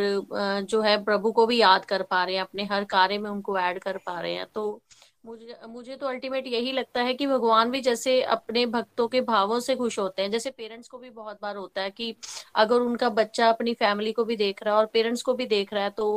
जो 0.64 0.82
है 0.82 1.04
प्रभु 1.04 1.32
को 1.32 1.46
भी 1.48 1.60
याद 1.60 1.86
कर 1.86 2.02
पा 2.04 2.24
रहे 2.24 2.36
हैं, 2.36 2.42
अपने 2.42 2.64
हर 2.72 2.84
कार्य 2.86 3.18
में 3.18 3.30
उनको 3.30 3.58
ऐड 3.60 3.80
कर 3.80 3.98
पा 4.06 4.20
रहे 4.22 4.34
हैं। 4.34 4.46
तो 4.56 4.82
मुझे 5.24 5.56
मुझे 5.70 5.96
तो 5.96 6.08
अल्टीमेट 6.08 6.48
यही 6.48 6.72
लगता 6.72 7.02
है 7.04 7.14
कि 7.14 7.26
भगवान 7.28 7.70
भी 7.72 7.80
जैसे 7.82 8.22
अपने 8.24 8.66
भक्तों 8.68 9.08
के 9.08 9.22
भावों 9.24 9.60
से 9.60 9.76
खुश 9.76 9.98
होते 10.00 10.22
हैं। 10.22 10.32
जैसे 10.32 10.50
पेरेंट्स 10.52 10.88
को 10.88 10.98
भी 10.98 11.10
बहुत 11.12 11.38
बार 11.42 11.56
होता 11.56 11.82
है 11.82 11.90
कि 11.92 12.16
अगर 12.56 12.80
उनका 12.82 13.10
बच्चा 13.12 13.50
अपनी 13.50 13.74
फैमिली 13.76 14.12
को 14.14 14.24
भी 14.26 14.36
देख 14.36 14.64
रहा 14.64 14.74
है 14.74 14.80
और 14.80 14.86
पेरेंट्स 14.94 15.22
को 15.24 15.34
भी 15.34 15.46
देख 15.48 15.74
रहा 15.74 15.84
है 15.84 15.90
तो 15.92 16.08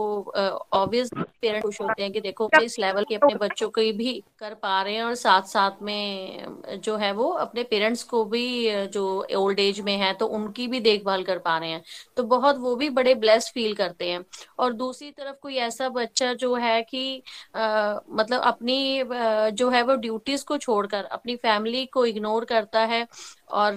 ऑब्वियस 0.74 1.12
पेरेंट्स 1.42 1.62
खुश 1.62 1.80
होते 1.80 2.02
हैं 2.02 2.12
कि 2.12 2.20
देखो 2.20 2.50
इस 2.56 2.78
लेवल 2.78 3.04
के 3.04 3.14
अपने 3.14 3.34
बच्चों 3.36 3.68
को 3.70 3.80
भी 3.96 4.12
कर 4.38 4.54
पा 4.56 4.80
रहे 4.82 4.94
हैं 4.94 5.02
और 5.04 5.14
साथ 5.14 5.42
साथ 5.48 5.82
में, 5.82 6.46
जो 6.76 6.96
है 6.96 7.12
वो 7.12 7.28
अपने 7.38 7.62
पेरेंट्स 7.64 8.02
को 8.04 8.24
भी, 8.24 8.86
जो 8.86 9.26
ओल्ड 9.36 9.58
एज 9.60 9.80
में 9.80 9.96
है 9.98 10.12
तो 10.14 10.26
उनकी 10.28 10.66
भी 10.68 10.80
देखभाल 10.80 11.22
कर 11.24 11.38
पा 11.38 11.56
रहे 11.58 11.70
हैं। 11.70 11.82
तो 12.16 12.22
बहुत 12.24 12.56
वो 12.58 12.74
भी 12.76 12.88
बड़े 12.90 13.14
ब्लेस्ड 13.16 13.52
फील 13.54 13.74
करते 13.76 14.10
हैं। 14.10 14.24
और 14.58 14.72
दूसरी 14.74 15.10
तरफ़ 15.12 15.36
कोई 15.42 15.56
ऐसा 15.58 15.88
बच्चा 15.90 16.32
जो 16.36 16.54
है 16.56 16.82
कि 16.84 17.22
मतलब 17.56 18.40
अपनी 18.42 18.95
जो 19.04 19.68
है 19.70 19.82
वो 19.82 19.94
ड्यूटीज़ 19.96 20.44
को 20.44 20.56
छोड़कर, 20.58 21.04
अपनी 21.06 21.36
फैमिली 21.36 21.84
को 21.88 22.04
इग्नोर 22.06 22.44
करता 22.44 22.80
है 22.82 23.06
और 23.52 23.74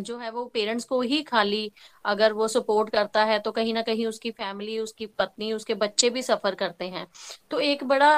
जो 0.00 0.16
है 0.18 0.30
वो 0.30 0.44
पेरेंट्स 0.54 0.84
को 0.84 1.00
ही 1.02 1.22
खाली 1.22 1.70
अगर 2.04 2.32
वो 2.32 2.48
सपोर्ट 2.48 2.90
करता 2.90 3.24
है 3.24 3.38
तो 3.38 3.50
कहीं 3.52 3.74
ना 3.74 3.82
कहीं 3.82 4.06
उसकी 4.06 4.30
फैमिली 4.32 4.78
उसकी 4.80 5.06
पत्नी, 5.08 5.52
उसके 5.52 5.74
बच्चे 5.76 6.10
भी 6.10 6.22
सफ़र 6.22 6.54
करते 6.56 6.84
हैं। 6.86 7.06
तो 7.50 7.60
एक 7.60 7.84
बड़ा 7.84 8.12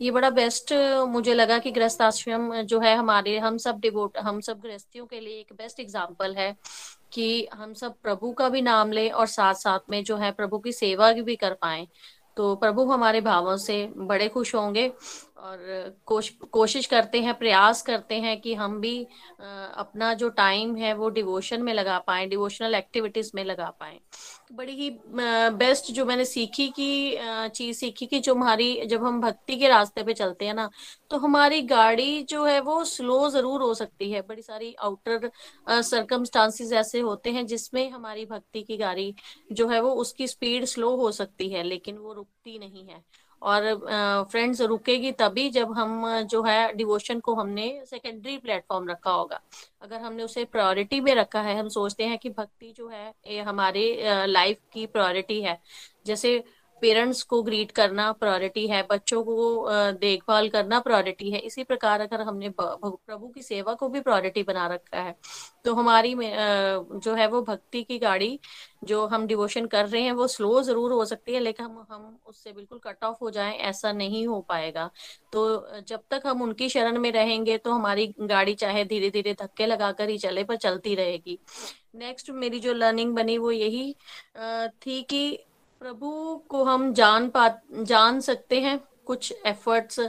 ये 0.00 0.10
बड़ा 0.10 0.30
बेस्ट 0.32 0.72
मुझे 1.08 1.34
लगा 1.34 1.58
कि 1.58 1.70
गृहस्थ 1.72 2.02
आश्रम 2.02 2.52
जो 2.62 2.80
है 2.80 2.94
हमारे, 2.96 3.38
हम 3.38 3.56
सब 3.58 3.80
डिवोट 3.80 4.18
हम 4.18 4.40
सब 4.40 4.60
गृहस्थियों 4.60 5.06
के 5.06 5.20
लिए 5.20 5.38
एक 5.40 5.52
बेस्ट 5.54 5.80
एग्ज़ाम्पल 5.80 6.34
है 6.36 6.54
कि 7.12 7.46
हम 7.54 7.72
सब 7.74 7.94
प्रभु 8.02 8.32
का 8.32 8.48
भी 8.48 8.60
नाम 8.62 8.92
लें 8.92 9.10
और 9.12 9.26
साथ 9.28 9.54
साथ 9.56 9.90
में 9.90 10.02
जो 10.04 10.16
है 10.16 10.30
प्रभु 10.32 10.58
की 10.58 10.72
सेवा 10.72 11.12
भी 11.14 11.36
कर 11.36 11.52
पाए। 11.54 11.86
तो 12.36 12.54
प्रभु 12.56 12.84
हमारे 12.84 13.20
भावों 13.20 13.56
से 13.56 13.76
बड़े 13.96 14.28
खुश 14.28 14.54
होंगे 14.54 14.88
और 14.88 15.58
कोश, 16.06 16.28
कोशिश 16.52 16.86
करते 16.86 17.20
हैं 17.20 17.34
प्रयास 17.38 17.82
करते 17.82 18.20
हैं 18.20 18.40
कि 18.40 18.54
हम 18.54 18.80
भी 18.80 19.02
अपना 19.40 20.12
जो 20.14 20.28
टाइम 20.28 20.76
है 20.76 20.94
वो 20.94 21.08
डिवोशन 21.10 21.62
में 21.62 21.72
लगा 21.74 21.98
पाए 21.98 22.26
डिवोशनल 22.26 22.74
एक्टिविटीज़ 22.74 23.30
में 23.34 23.44
लगा 23.44 23.68
पाए। 23.80 23.98
बड़ी 24.50 24.72
ही 24.74 24.90
बेस्ट 25.54 25.90
जो 25.92 26.04
मैंने 26.06 26.24
सीखी 26.24 26.68
की 26.70 27.18
चीज़ 27.50 27.76
सीखी 27.78 28.06
कि 28.06 28.18
जो 28.20 28.34
हमारी, 28.34 28.86
जब 28.86 29.04
हम 29.04 29.20
भक्ति 29.20 29.56
के 29.56 29.68
रास्ते 29.68 30.02
पे 30.04 30.14
चलते 30.14 30.46
हैं 30.46 30.54
ना 30.54 30.68
तो 31.10 31.18
हमारी 31.18 31.60
गाड़ी 31.64 32.22
जो 32.24 32.44
है 32.44 32.58
वो 32.60 32.82
स्लो 32.84 33.28
ज़रूर 33.30 33.62
हो 33.62 33.72
सकती 33.74 34.10
है। 34.10 34.20
बड़ी 34.22 34.42
सारी 34.42 34.72
आउटर 34.82 35.30
सरकमस्टांसिस 35.68 36.72
ऐसे 36.74 37.00
होते 37.00 37.30
हैं 37.32 37.46
जिसमें 37.46 37.88
हमारी 37.90 38.26
भक्ति 38.26 38.62
की 38.62 38.76
गाड़ी 38.76 39.14
जो 39.52 39.68
है 39.68 39.80
वो 39.80 39.90
उसकी 39.96 40.26
स्पीड 40.28 40.64
स्लो 40.66 40.94
हो 40.96 41.10
सकती 41.12 41.48
है, 41.48 41.62
लेकिन 41.62 41.98
वो 41.98 42.12
रुकती 42.12 42.58
नहीं 42.58 42.86
है। 42.86 43.02
और 43.44 44.26
फ्रेंड्स 44.30 44.60
रुकेगी 44.60 45.10
तभी 45.12 45.48
जब 45.50 45.72
हम, 45.72 46.20
जो 46.22 46.42
है 46.42 46.72
डिवोशन 46.74 47.20
को 47.20 47.34
हमने 47.34 47.68
सेकेंडरी 47.86 48.36
प्लेटफॉर्म 48.38 48.88
रखा 48.88 49.10
होगा। 49.10 49.40
अगर 49.82 50.00
हमने 50.00 50.22
उसे 50.22 50.44
प्रायोरिटी 50.44 51.00
में 51.00 51.14
रखा 51.14 51.40
है, 51.40 51.58
हम 51.58 51.68
सोचते 51.68 52.04
हैं 52.04 52.18
कि 52.18 52.30
भक्ति 52.30 52.72
जो 52.76 52.88
है, 52.88 53.12
ये 53.28 53.40
हमारे 53.42 54.26
लाइफ 54.26 54.58
की 54.72 54.86
प्रायोरिटी 54.86 55.40
है। 55.42 55.58
जैसे 56.06 56.42
पेरेंट्स 56.84 57.22
को 57.24 57.42
ग्रीट 57.42 57.70
करना 57.72 58.10
प्रायोरिटी 58.14 58.66
है, 58.68 58.82
बच्चों 58.90 59.22
को 59.24 59.36
देखभाल 60.00 60.48
करना 60.48 60.80
प्रायोरिटी 60.80 61.30
है, 61.30 61.38
इसी 61.40 61.64
प्रकार 61.64 62.00
अगर 62.02 62.20
हमने 62.22 62.48
प्रभु 62.58 63.28
की 63.28 63.42
सेवा 63.42 63.74
को 63.74 63.88
भी 63.88 64.00
प्रायोरिटी 64.00 64.42
बना 64.44 64.66
रखा 64.68 65.00
है 65.00 65.14
तो 65.64 65.74
हमारी 65.74 66.14
जो 66.14 67.14
है 67.14 67.26
वो 67.28 67.40
भक्ति 67.42 67.82
की 67.82 67.98
गाड़ी 67.98 68.38
जो 68.84 69.06
हम 69.06 69.26
डिवोशन 69.26 69.66
कर 69.66 69.86
रहे 69.86 70.02
हैं 70.02 70.12
वो 70.12 70.26
स्लो 70.28 70.60
ज़रूर 70.62 70.92
हो 70.92 71.04
सकती 71.04 71.34
है, 71.34 71.40
लेकिन 71.40 71.66
हम 71.66 71.86
हम 71.90 72.18
उससे 72.26 72.52
बिल्कुल 72.52 72.78
कट 72.84 73.04
ऑफ़ 73.04 73.16
हो 73.22 73.30
जाएँ, 73.30 73.56
ऐसा 73.60 73.92
नहीं 73.92 74.26
हो 74.26 74.40
पाएगा। 74.48 74.90
तो 75.32 75.80
जब 75.88 76.00
तक 76.10 76.22
हम 76.26 76.42
उनकी 76.42 76.68
शरण 76.68 76.98
में 76.98 77.10
रहेंगे 77.12 77.56
तो 77.58 77.72
हमारी 77.72 78.06
गाड़ी 78.22 78.54
चाहे 78.56 78.84
धीरे 78.84 79.10
धीरे 79.10 79.34
धक्के 79.40 79.66
लगाकर 79.66 80.08
ही 80.08 80.18
चले 80.18 80.44
पर 80.44 80.56
चलती 80.58 80.94
रहेगी। 80.94 81.38
नेक्स्ट 81.96 82.30
मेरी 82.32 82.60
जो 82.60 82.72
लर्निंग 82.74 83.14
बनी 83.14 83.38
वो 83.38 83.50
यही 83.52 83.92
थी 84.78 85.02
कि 85.10 85.24
प्रभु 85.84 86.10
को 86.48 86.62
हम 86.64 86.92
जान 86.94 87.28
पा 87.28 87.48
जान 87.72 88.20
सकते 88.20 88.60
हैं। 88.60 88.78
कुछ 89.06 89.32
एफर्ट्स 89.46 90.00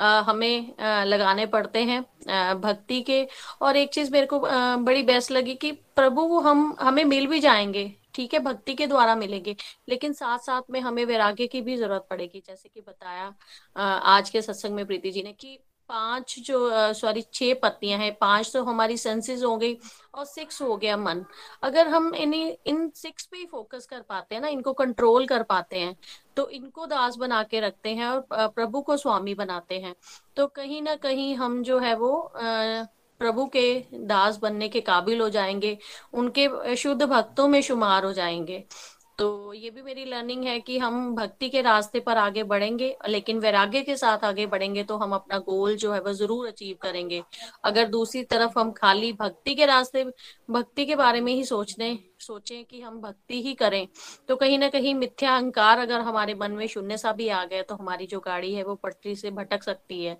हमें 0.00 0.76
आ, 0.78 1.04
लगाने 1.04 1.46
पड़ते 1.46 1.82
हैं 1.84 1.98
आ, 2.32 2.54
भक्ति 2.54 3.00
के। 3.02 3.26
और 3.62 3.76
एक 3.76 3.90
चीज़ 3.94 4.12
मेरे 4.12 4.26
को 4.26 4.38
आ, 4.40 4.76
बड़ी 4.76 5.02
बेस्ट 5.02 5.30
लगी 5.30 5.54
कि 5.54 5.72
प्रभु 5.96 6.38
हम 6.40 6.76
हमें 6.80 7.04
मिल 7.04 7.26
भी 7.26 7.40
जाएँगे 7.40 7.84
ठीक 8.14 8.34
है? 8.34 8.40
भक्ति 8.40 8.74
के 8.74 8.86
द्वारा 8.86 9.14
मिलेंगे। 9.16 9.56
लेकिन 9.88 10.12
साथ 10.12 10.38
साथ 10.38 10.70
में 10.70 10.80
हमें 10.80 11.04
वैराग्य 11.04 11.46
की 11.46 11.60
भी 11.60 11.76
ज़रूरत 11.76 12.06
पड़ेगी। 12.10 12.42
जैसे 12.46 12.68
कि 12.68 12.80
बताया 12.80 13.34
आज 14.16 14.30
के 14.30 14.42
सत्संग 14.42 14.74
में 14.74 14.86
प्रीति 14.86 15.10
जी 15.10 15.22
ने 15.22 15.32
कि 15.32 15.58
पाँच 15.88 16.34
जो 16.40 16.92
सॉरी 16.94 17.22
छह 17.34 17.52
पत्तियाँ 17.62 17.98
हैं, 17.98 18.12
पाँच 18.16 18.52
तो 18.52 18.62
हमारी 18.64 18.96
सेंसेस 18.96 19.42
हो 19.42 19.56
गई 19.56 19.76
और 20.14 20.24
सिक्स 20.24 20.60
हो 20.62 20.76
गया 20.76 20.96
मन। 20.96 21.24
अगर 21.62 21.88
हम 21.88 22.14
इन्हीं, 22.14 22.54
इन 22.66 22.88
सिक्स 22.96 23.26
पे 23.26 23.36
ही 23.38 23.46
फोकस 23.46 23.86
कर 23.86 24.00
पाते 24.00 24.34
हैं 24.34 24.42
ना, 24.42 24.48
इनको 24.48 24.72
कंट्रोल 24.74 25.26
कर 25.26 25.42
पाते 25.44 25.78
हैं 25.78 25.96
तो 26.36 26.48
इनको 26.50 26.86
दास 26.86 27.16
बना 27.16 27.42
के 27.42 27.60
रखते 27.60 27.88
हैं 27.90 28.06
और 28.06 28.48
प्रभु 28.50 28.80
को 28.82 28.96
स्वामी 28.96 29.34
बनाते 29.34 29.78
हैं। 29.80 29.94
तो 30.36 30.46
कहीं 30.48 30.80
ना 30.82 30.94
कहीं 30.96 31.34
हम 31.36 31.62
जो 31.62 31.78
है 31.78 31.94
वो 31.96 32.32
प्रभु 33.20 33.44
के 33.46 33.62
दास 34.04 34.36
बनने 34.38 34.68
के 34.68 34.80
काबिल 34.80 35.20
हो 35.20 35.28
जाएँगे, 35.30 35.76
उनके 36.14 36.76
शुद्ध 36.76 37.02
भक्तों 37.02 37.46
में 37.48 37.60
शुमार 37.62 38.04
हो 38.04 38.12
जाएँगे। 38.12 38.64
तो 39.18 39.52
ये 39.54 39.70
भी 39.70 39.82
मेरी 39.82 40.04
लर्निंग 40.04 40.44
है 40.44 40.58
कि 40.60 40.78
हम 40.78 41.14
भक्ति 41.14 41.48
के 41.48 41.60
रास्ते 41.62 42.00
पर 42.00 42.16
आगे 42.18 42.42
बढ़ेंगे, 42.44 42.96
लेकिन 43.08 43.38
वैराग्य 43.40 43.82
के 43.82 43.96
साथ 43.96 44.24
आगे 44.24 44.46
बढ़ेंगे 44.46 44.82
तो 44.84 44.96
हम 44.96 45.12
अपना 45.14 45.38
गोल 45.40 45.76
जो 45.76 45.92
है 45.92 46.00
वो 46.00 46.12
ज़रूर 46.12 46.46
अचीव 46.48 46.76
करेंगे। 46.82 47.22
अगर 47.64 47.88
दूसरी 47.88 48.22
तरफ़ 48.24 48.58
हम 48.58 48.72
खाली 48.72 49.12
भक्ति 49.12 49.54
के 49.54 49.66
रास्ते, 49.66 50.04
भक्ति 50.50 50.86
के 50.86 50.96
बारे 50.96 51.20
में 51.20 51.32
ही 51.32 51.44
सोचने, 51.44 51.98
सोचें 52.20 52.64
कि 52.64 52.80
हम 52.80 53.00
भक्ति 53.00 53.42
ही 53.42 53.54
करें 53.54 53.86
तो 54.28 54.36
कहीं 54.36 54.58
ना 54.58 54.68
कहीं 54.68 54.94
मिथ्या 54.94 55.34
अहंकार 55.34 55.78
अगर 55.78 56.00
हमारे 56.00 56.34
मन 56.34 56.52
में 56.52 56.66
शून्य 56.66 56.96
सा 56.98 57.12
भी 57.12 57.28
आ 57.30 57.44
गया 57.44 57.62
तो 57.62 57.74
हमारी 57.74 58.06
जो 58.06 58.20
गाड़ी 58.20 58.52
है 58.54 58.62
वो 58.64 58.74
पटरी 58.76 59.14
से 59.16 59.30
भटक 59.32 59.62
सकती 59.62 60.04
है। 60.04 60.18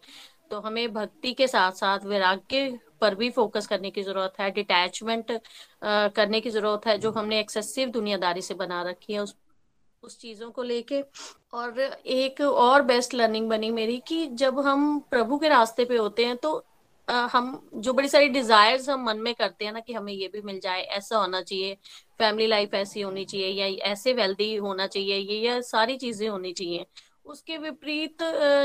तो 0.50 0.60
हमें 0.60 0.92
भक्ति 0.92 1.32
के 1.32 1.46
साथ 1.48 1.72
साथ 1.74 2.04
वैराग्य 2.06 2.78
पर 3.04 3.14
भी 3.14 3.30
फोकस 3.32 3.66
करने 3.66 3.90
की 3.90 4.02
ज़रूरत 4.02 4.40
है 4.40 4.50
डिटैचमेंट 4.52 5.38
करने 5.82 6.40
की 6.40 6.50
ज़रूरत 6.50 6.86
है, 6.86 6.98
जो 6.98 7.10
हमने 7.12 7.40
एक्सेसिव 7.40 7.88
दुनियादारी 7.92 8.42
से 8.42 8.54
बना 8.56 8.82
रखी 8.82 9.12
है 9.12 9.20
उस 9.20 9.34
उस 10.02 10.18
चीज़ों 10.18 10.50
को 10.50 10.62
लेके। 10.64 11.00
और 11.54 11.78
एक 11.80 12.40
और 12.40 12.82
बेस्ट 12.84 13.14
लर्निंग 13.14 13.48
बनी 13.48 13.70
मेरी 13.72 13.96
कि 14.08 14.26
जब 14.34 14.58
हम 14.60 14.98
प्रभु 15.10 15.38
के 15.38 15.48
रास्ते 15.48 15.84
पे 15.84 15.96
होते 15.96 16.24
हैं 16.24 16.36
तो 16.38 16.50
हम, 17.08 17.68
जो 17.76 17.92
बड़ी 17.92 18.08
सारी 18.08 18.28
डिजायर्स 18.30 18.88
हम 18.88 19.04
मन 19.04 19.18
में 19.20 19.34
करते 19.34 19.64
हैं 19.64 19.72
ना 19.72 19.80
कि 19.80 19.92
हमें 19.92 20.12
ये 20.12 20.28
भी 20.28 20.40
मिल 20.42 20.60
जाए, 20.60 20.82
ऐसा 20.82 21.16
होना 21.18 21.40
चाहिए 21.42 21.74
फैमिली 22.18 22.46
लाइफ 22.46 22.74
ऐसी 22.74 23.00
होनी 23.00 23.24
चाहिए 23.24 23.48
या 23.52 23.66
ऐसे 23.90 24.12
वेल्दी 24.14 24.54
होना 24.56 24.86
चाहिए, 24.86 25.16
ये, 25.16 25.38
या 25.40 25.60
सारी 25.62 25.96
चीज़ें 25.96 26.28
होनी 26.28 26.52
चाहिए। 26.52 26.86
उसके 27.26 27.56
विपरीत 27.58 28.22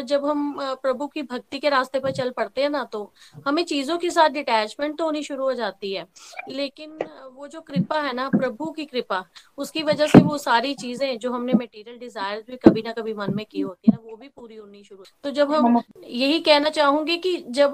जब 0.07 0.25
हम 0.25 0.57
प्रभु 0.83 1.07
की 1.07 1.21
भक्ति 1.23 1.59
के 1.59 1.69
रास्ते 1.69 1.99
पर 1.99 2.11
चल 2.11 2.29
पड़ते 2.37 2.61
हैं 2.61 2.69
ना 2.69 2.83
तो 2.93 3.11
हमें 3.45 3.63
चीज़ों 3.65 3.97
के 3.97 4.09
साथ 4.09 4.29
डिटैचमेंट 4.29 4.97
तो 4.97 5.05
होनी 5.05 5.23
शुरू 5.23 5.43
हो 5.43 5.53
जाती 5.53 5.93
है। 5.93 6.05
लेकिन 6.49 6.97
वो 7.33 7.47
जो 7.47 7.61
कृपा 7.61 8.01
है 8.01 8.13
ना 8.15 8.27
प्रभु 8.29 8.71
की 8.71 8.85
कृपा 8.85 9.23
उसकी 9.57 9.83
वजह 9.83 10.07
से 10.07 10.19
वो 10.21 10.37
सारी 10.39 10.73
चीज़ें 10.75 11.17
जो 11.19 11.31
हमने 11.31 11.53
मटेरियल 11.53 11.97
डिज़ायर 11.99 12.43
भी 12.49 12.57
कभी 12.65 12.81
ना 12.81 12.91
कभी 12.93 13.13
मन 13.13 13.33
में 13.35 13.45
की 13.45 13.61
होती 13.61 13.91
है 13.91 13.95
ना 13.95 14.09
वो 14.09 14.17
भी 14.17 14.27
पूरी 14.29 14.55
होनी 14.55 14.83
शुरू 14.83 15.03
तो 15.23 15.31
जब 15.31 15.51
हम 15.53 15.81
यही 16.03 16.39
कहना 16.41 16.69
चाहूँगी 16.71 17.17
कि 17.17 17.37
जब 17.51 17.73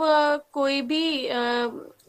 कोई 0.53 0.81
भी 0.83 1.05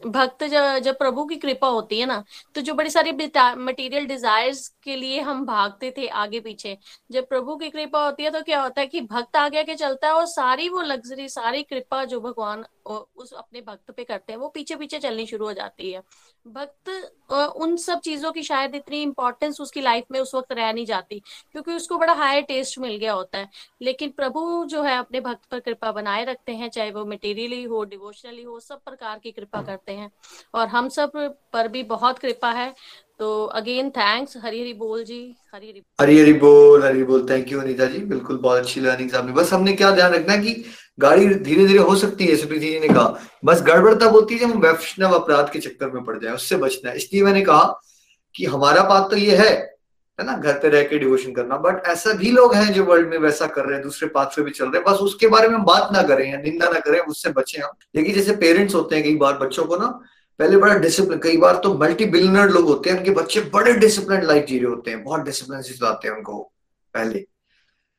भक्त 0.01 0.43
जब 0.43 0.97
प्रभु 0.97 1.23
की 1.25 1.35
कृपा 1.35 1.67
होती 1.67 1.99
है 1.99 2.05
ना 2.05 2.23
तो 2.55 2.61
जो 2.61 2.73
बड़ी 2.73 2.89
सारी 2.89 3.11
मटेरियल 3.11 4.05
डिजायर्स 4.07 4.67
के 4.83 4.95
लिए 4.95 5.19
हम 5.21 5.45
भागते 5.45 5.91
थे 5.97 6.07
आगे 6.15 6.39
पीछे। 6.39 6.77
जब 7.11 7.27
प्रभु 7.29 7.55
की 7.57 7.69
कृपा 7.69 8.03
होती 8.05 8.23
है 8.23 8.31
तो 8.31 8.41
क्या 8.41 8.61
होता 8.61 8.81
है 8.81 8.87
कि 8.87 9.01
भक्त 9.03 9.35
आगे 9.35 9.59
आगे 9.59 9.75
चलता 9.75 10.07
है 10.07 10.13
और 10.13 10.25
सारी 10.27 10.69
वो 10.69 10.81
लग्जरी 10.81 11.27
सारी 11.29 11.63
कृपा 11.63 12.03
जो 12.05 12.19
भगवान 12.21 12.65
उस 12.87 13.31
अपने 13.33 13.61
भक्त 13.61 13.91
पे 13.91 14.03
करते 14.03 14.33
हैं, 14.33 14.39
वो 14.39 14.49
पीछे 14.49 14.75
पीछे 14.75 14.99
चलनी 14.99 15.25
शुरू 15.25 15.45
हो 15.45 15.53
जाती 15.53 15.91
है। 15.91 16.01
भक्त 16.47 16.89
उन 17.55 17.75
सब 17.77 17.99
चीज़ों 17.99 18.31
की 18.31 18.43
शायद 18.43 18.75
इतनी 18.75 19.01
इंपॉर्टेंस 19.01 19.59
उसकी 19.61 19.81
लाइफ 19.81 20.03
में 20.11 20.19
उस 20.19 20.33
वक्त 20.35 20.51
रह 20.51 20.71
नहीं 20.73 20.85
जाती 20.85 21.19
क्योंकि 21.51 21.73
उसको 21.73 21.97
बड़ा 21.97 22.13
हायर 22.13 22.41
टेस्ट 22.41 22.79
मिल 22.79 22.95
गया 22.97 23.13
होता 23.13 23.37
है। 23.37 23.49
लेकिन 23.81 24.13
प्रभु 24.17 24.63
जो 24.65 24.83
है 24.83 24.97
अपने 24.97 25.21
भक्त 25.21 25.49
पर 25.51 25.59
कृपा 25.59 25.91
बनाए 25.91 26.23
रखते 26.25 26.51
हैं 26.51 26.69
चाहे 26.69 26.91
वो 26.91 27.05
मटेरियली 27.05 27.63
हो 27.63 27.83
डिवोशनली 27.85 28.43
हो 28.43 28.59
सब 28.59 28.79
प्रकार 28.79 29.19
की 29.19 29.31
कृपा 29.31 29.61
करते 29.61 29.91
हैं। 29.91 30.11
और 30.53 30.67
हम 30.67 30.89
सब 30.89 31.11
पर 31.53 31.67
भी 31.67 31.83
बहुत 31.85 32.19
कृपा 32.19 32.51
है। 32.51 32.73
तो 33.19 33.45
अगेन 33.45 33.89
थैंक्स 33.89 34.37
हरी 34.37 34.59
हरी 34.61 34.73
बोल 34.75 35.03
जी 35.03 35.21
हरी 35.53 35.69
हरी 35.69 35.83
हरी 36.01 36.19
हरी 36.19 36.33
बोल 36.35 36.83
हरी 36.83 37.03
बोल। 37.03 37.25
Thank 37.29 37.51
you 37.51 37.59
Anita 37.61 37.85
ji. 37.85 37.99
बिल्कुल 38.05 38.37
बहुत 38.37 38.59
अच्छी 38.59 38.81
लर्निंग 38.81 39.15
आपने। 39.15 39.31
बस 39.33 39.53
हमने 39.53 39.73
क्या 39.73 39.91
ध्यान 39.91 40.13
रखना 40.13 40.33
है 40.33 40.41
कि 40.41 40.63
गाड़ी 40.99 41.25
धीरे 41.27 41.65
धीरे 41.67 41.79
हो 41.79 41.95
सकती 41.95 42.25
है, 42.25 42.35
सुप्रीति 42.35 42.67
जी 42.67 42.79
ने 42.79 42.87
कहा। 42.87 43.19
बस 43.45 43.61
गड़बड़ 43.61 43.93
तब 43.93 44.11
होती 44.11 44.33
है 44.33 44.39
जब 44.39 44.51
हम 44.51 44.61
वैष्णव 44.61 45.13
अपराध 45.13 45.49
के 45.51 45.59
चक्कर 45.59 45.89
में 45.89 46.03
पड़ 46.03 46.17
जाए, 46.19 46.33
उससे 46.33 46.57
बचना 46.57 46.89
है। 46.89 46.97
इसलिए 46.97 47.23
मैंने 47.23 47.41
कहा 47.41 47.81
कि 48.35 48.45
हमारा 48.45 48.83
बात 48.83 49.09
तो 49.09 49.17
ये 49.17 49.35
है 49.35 49.77
है 50.19 50.25
ना, 50.25 50.37
घर 50.37 50.53
पे 50.53 50.69
रह 50.69 50.83
के 50.83 50.97
डिवोशन 50.97 51.31
करना। 51.31 51.57
बट 51.57 51.87
ऐसा 51.87 52.13
भी 52.13 52.31
लोग 52.31 52.53
हैं 52.55 52.73
जो 52.73 52.83
वर्ल्ड 52.83 53.07
में 53.07 53.17
वैसा 53.17 53.47
कर 53.47 53.65
रहे 53.65 53.73
हैं, 53.73 53.83
दूसरे 53.83 54.07
पाथ 54.07 54.25
पे 54.25 54.41
भी 54.41 54.51
चल 54.51 54.65
रहे 54.65 54.77
हैं। 54.77 54.83
बस 54.83 54.99
उसके 54.99 55.27
बारे 55.27 55.47
में 55.47 55.63
बात 55.63 55.89
ना 55.93 56.01
करें 56.03 56.31
या 56.31 56.37
निंदा 56.37 56.69
ना 56.69 56.79
करें, 56.79 56.99
उससे 56.99 57.29
बचे 57.29 57.61
हम। 57.61 57.71
देखिए, 57.95 58.13
जैसे 58.13 58.35
पेरेंट्स 58.35 58.75
होते 58.75 58.95
हैं 58.95 59.03
कई 59.03 59.15
बार 59.15 59.37
बच्चों 59.37 59.65
को 59.65 59.77
ना, 59.77 59.87
पहले 60.39 60.57
बड़ा 60.57 60.73
डिसिप्लिन 60.73 61.19
कई 61.19 61.37
बार 61.37 61.55
तो 61.55 61.73
मल्टी 61.73 62.05
बिलियनर 62.05 62.49
लोग 62.49 62.65
होते 62.65 62.89
हैं, 62.89 62.97
उनके 62.97 63.11
बच्चे 63.11 63.41
बड़े 63.41 63.73
डिसिप्लिन 63.73 64.21
लाइफ 64.21 64.45
जी 64.45 64.57
रहे 64.57 64.69
होते 64.69 64.91
हैं। 64.91 65.03
बहुत 65.03 65.21
डिसिप्लिन 65.21 65.61
से 65.61 65.85
हैं 65.85 66.09
उनको, 66.09 66.51
पहले। 66.93 67.25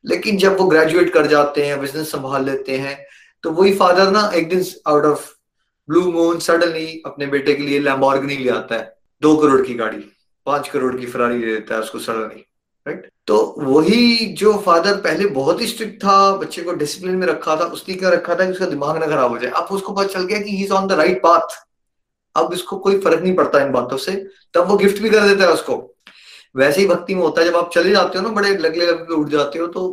लेकिन 0.05 0.37
जब 0.37 0.57
वो 0.57 0.65
ग्रेजुएट 0.65 1.13
कर 1.13 1.27
जाते 1.27 1.65
हैं 1.65 1.79
बिज़नेस 1.81 2.11
संभाल 2.11 2.45
लेते 2.45 2.77
हैं 2.77 2.97
तो 3.43 3.51
वही 3.51 3.73
फादर 3.75 4.11
ना 4.11 4.29
एक 4.35 4.49
दिन 4.49 4.65
out 4.87 5.05
of 5.05 5.29
blue 5.89 6.01
moon 6.11 6.39
suddenly 6.39 7.01
अपने 7.05 7.25
बेटे 7.27 7.53
के 7.53 7.63
लिए 7.63 7.79
लैम्बोर्गिनी 7.79 8.37
ले 8.37 8.49
आता 8.49 8.75
है। 8.75 8.93
दो 9.21 9.35
करोड़ 9.37 9.61
की 9.61 9.73
गाड़ी, 9.73 10.03
पाँच 10.45 10.67
करोड़ 10.69 10.95
की 10.97 11.05
फरारी 11.05 11.39
ले 11.39 11.53
देता 11.53 11.75
है 11.75 11.81
उसको 11.81 11.99
सडनली 11.99 12.45
राइट 12.85 13.09
तो 13.27 13.37
वही 13.59 14.25
जो 14.33 14.53
फादर 14.57 14.95
पहले 14.97 15.25
बहुत 15.29 15.61
ही 15.61 15.67
स्ट्रिक्ट 15.67 16.03
था, 16.03 16.31
बच्चे 16.33 16.61
को 16.61 16.73
डिसिप्लिन 16.73 17.15
में 17.15 17.25
रखा 17.27 17.55
था, 17.55 17.65
उसने 17.65 17.95
क्या 17.95 18.09
रखा 18.09 18.35
था 18.35 18.45
कि 18.45 18.51
उसका 18.51 18.65
दिमाग 18.65 18.97
ना 18.97 19.07
खराब 19.07 19.31
हो 19.31 19.37
जाए। 19.37 19.51
अब 19.51 19.67
उसको 19.71 19.93
पता 19.93 20.07
चल 20.09 20.23
गया 20.23 20.39
कि 20.39 20.55
he 20.57 20.63
is 20.63 20.71
on 20.73 20.87
the 20.87 20.91
right 20.91 21.21
path 21.23 21.57
अब 22.35 22.53
इसको 22.53 22.77
कोई 22.77 22.99
फ़र्क 22.99 23.21
नहीं 23.21 23.35
पड़ता 23.35 23.61
इन 23.61 23.71
बातों 23.71 23.97
से। 23.97 24.11
तब 24.53 24.67
वो 24.67 24.77
गिफ्ट 24.77 25.01
भी 25.01 25.09
कर 25.09 25.27
देता 25.27 25.43
है 25.43 25.53
उसको। 25.53 25.75
वैसे 26.55 26.81
ही 26.81 26.87
भक्ति 26.87 27.15
में 27.15 27.21
होता 27.21 27.41
है, 27.41 27.47
जब 27.47 27.55
आप 27.55 27.71
चले 27.73 27.91
जाते 27.91 28.17
हो 28.17 28.23
ना, 28.23 28.29
बड़े 28.31 28.55
लगले 28.57 28.85
लग 28.85 29.09
उठ 29.11 29.27
जाते 29.29 29.59
हो 29.59 29.67
तो 29.69 29.83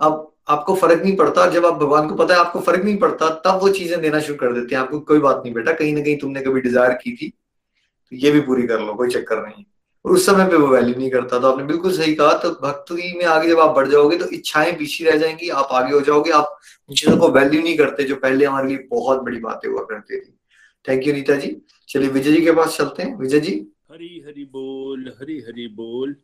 अब 0.00 0.30
आपको 0.48 0.74
फ़र्क 0.76 1.02
नहीं 1.02 1.16
पड़ता। 1.16 1.46
जब 1.50 1.66
आप 1.66 1.74
भगवान 1.74 2.08
को 2.08 2.14
पता 2.14 2.34
है, 2.34 2.40
आपको 2.40 2.60
फ़र्क 2.60 2.84
नहीं 2.84 2.96
पड़ता, 2.98 3.28
तब 3.44 3.60
वो 3.62 3.68
चीज़ें 3.70 4.00
देना 4.00 4.20
शुरू 4.20 4.38
कर 4.38 4.52
देते 4.52 4.74
हैं। 4.74 4.82
आपको 4.82 5.00
कोई 5.02 5.18
बात 5.20 5.42
नहीं 5.44 5.54
बेटा, 5.54 5.72
कहीं 5.72 5.94
ना 5.94 6.00
कहीं 6.00 6.16
तुमने 6.18 6.40
कभी 6.42 6.60
डिज़ायर 6.60 6.92
की 6.94 7.16
थी 7.16 7.28
तो 7.28 8.16
ये 8.16 8.30
भी 8.30 8.40
पूरी 8.42 8.66
कर 8.66 8.80
लो, 8.80 8.94
कोई 8.94 9.10
चक्कर 9.10 9.42
नहीं। 9.42 9.64
और 10.04 10.12
उस 10.12 10.26
समय 10.26 10.46
पे 10.46 10.56
वो 10.56 10.66
वैल्यू 10.68 10.94
नहीं 10.96 11.10
करता। 11.10 11.38
तो 11.38 11.48
आपने 11.48 11.64
बिल्कुल 11.64 11.92
सही 11.92 12.14
कहा 12.14 12.32
तो 12.38 12.50
भक्ति 12.62 13.12
में 13.18 13.24
आगे 13.26 13.48
जब 13.48 13.60
आप 13.60 13.74
बढ़ 13.76 13.88
जाओगे 13.88 14.16
तो 14.18 14.26
इच्छाएँ 14.28 14.72
पीछे 14.78 15.04
रह 15.04 15.16
जाएँगी, 15.18 15.48
आप 15.50 15.68
आगे 15.72 15.94
हो 15.94 16.00
जाओगे, 16.00 16.30
आप 16.32 16.56
उन 16.90 16.94
चीज़ों 16.94 17.16
को 17.16 17.28
वैल्यू 17.30 17.62
नहीं 17.62 17.76
करते 17.78 18.04
जो 18.04 18.16
पहले 18.16 18.44
हमारे 18.44 18.68
लिए 18.68 18.86
बहुत 18.90 19.22
बड़ी 19.22 19.38
बातें 19.40 19.68
हुआ 19.68 19.82
करती 19.84 20.20
थी। 20.20 20.38
Thank 20.84 21.06
you 21.06 21.12
Nita 21.14 21.34
ji. 21.36 21.56
चलिए, 21.88 22.08
विजय 22.10 22.32
जी 22.32 22.44
के 22.44 22.52
पास 22.52 22.76
चलते 22.76 23.02
हैं। 23.02 23.16
विजय 23.18 23.40
जी 23.40 23.54
हरी 23.94 24.22
हरी 24.26 24.44
बोल, 24.44 25.08
हरी 25.08 25.40
हरी 25.40 25.68
बोल। 25.68 26.16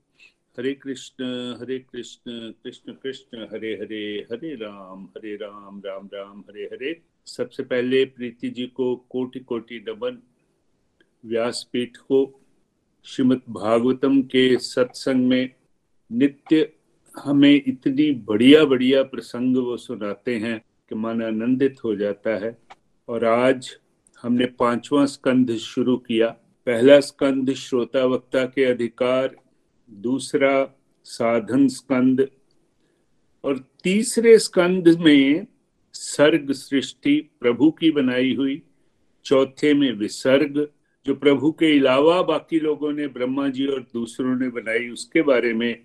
हरे 0.58 0.74
कृष्ण 0.74 1.24
हरे 1.60 1.78
कृष्ण 1.78 2.50
कृष्ण 2.50 2.92
कृष्ण, 2.92 3.38
हरे 3.38 3.72
हरे 3.72 4.26
हरे 4.32 4.54
राम 4.54 5.04
हरे 5.04 5.36
राम 5.36 5.82
राम 5.86 6.10
राम, 6.14 6.40
हरे 6.40 6.64
हरे। 6.64 7.00
सबसे 7.26 7.62
पहले 7.62 8.04
प्रीति 8.04 8.50
जी 8.50 8.66
को 8.66 8.96
कोटि 8.96 9.40
कोटि 9.40 9.84
नमन। 9.88 10.22
व्यासपीठ 11.26 11.96
को 11.96 12.40
श्रीमद 13.04 13.40
भागवतम 13.50 14.22
के 14.22 14.58
सत्संग 14.58 15.26
में 15.26 15.50
नित्य 16.12 16.72
हमें 17.18 17.62
इतनी 17.66 18.10
बढ़िया 18.10 18.64
बढ़िया 18.64 19.02
प्रसंग 19.02 19.56
वो 19.56 19.76
सुनाते 19.76 20.36
हैं 20.36 20.64
कि 20.88 20.94
मन 20.94 21.22
आनंदित 21.22 21.76
हो 21.84 21.96
जाता 21.96 22.30
है। 22.30 22.58
और 23.08 23.24
आज 23.24 23.78
हमने 24.22 24.46
पांचवा 24.46 25.06
स्कंध 25.06 25.56
शुरू 25.56 25.96
किया। 25.96 26.39
पहला 26.66 27.00
स्कंध 27.00 27.52
श्रोता 27.52 28.04
वक्ता 28.04 28.44
के 28.44 28.64
अधिकार, 28.64 29.36
दूसरा 29.90 30.80
साधन 31.04 31.68
स्कंद, 31.68 32.30
और 33.44 33.58
तीसरे 33.84 34.38
स्कंद 34.38 34.88
में 34.88 35.46
सर्ग 35.92 36.52
सृष्टि 36.52 37.30
प्रभु 37.40 37.70
की 37.70 37.90
बनाई 37.90 38.34
हुई, 38.34 38.62
चौथे 39.24 39.74
में 39.74 39.92
विसर्ग, 39.92 40.68
जो 41.06 41.14
प्रभु 41.14 41.52
के 41.52 41.78
अलावा 41.78 42.22
बाकी 42.22 42.60
लोगों 42.60 42.92
ने, 42.92 43.08
ब्रह्मा 43.08 43.48
जी 43.48 43.66
और 43.66 43.80
दूसरों 43.80 44.36
ने 44.36 44.48
बनाई 44.48 44.88
उसके 44.88 45.22
बारे 45.22 45.54
में। 45.54 45.84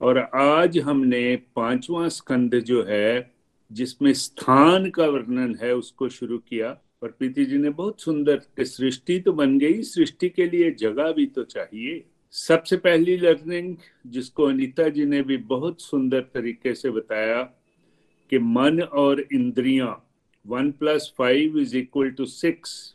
और 0.00 0.18
आज 0.34 0.78
हमने 0.78 1.36
पांचवा 1.36 2.08
स्कंद 2.08 2.54
जो 2.54 2.84
है, 2.84 3.34
जिसमें 3.72 4.12
स्थान 4.12 4.90
का 4.90 5.06
वर्णन 5.06 5.58
है, 5.62 5.74
उसको 5.74 6.08
शुरू 6.08 6.38
किया। 6.38 6.80
और 7.04 7.10
प्रीति 7.10 7.44
जी 7.44 7.58
ने 7.58 7.70
बहुत 7.70 8.00
सुंदर 8.00 8.40
सृष्टि 8.60 9.18
तो 9.20 9.32
बन 9.32 9.58
गई, 9.58 9.82
सृष्टि 9.82 10.28
के 10.28 10.46
लिए 10.48 10.70
जगह 10.70 11.10
भी 11.12 11.26
तो 11.26 11.42
चाहिए। 11.44 12.02
सबसे 12.34 12.76
पहली 12.76 13.16
लर्निंग 13.16 13.76
जिसको 14.06 14.44
अनीता 14.44 14.88
जी 14.88 15.04
ने 15.04 15.20
भी 15.22 15.36
बहुत 15.36 15.80
सुंदर 15.80 16.20
तरीके 16.34 16.74
से 16.74 16.90
बताया 16.90 17.42
कि 18.32 18.38
मन 18.38 18.80
और 18.80 19.20
इंद्रियाँ, 19.32 19.92
one 20.46 20.70
plus 20.72 21.12
five 21.18 21.58
is 21.58 21.76
equal 21.76 22.10
to 22.10 22.24
six. 22.24 22.94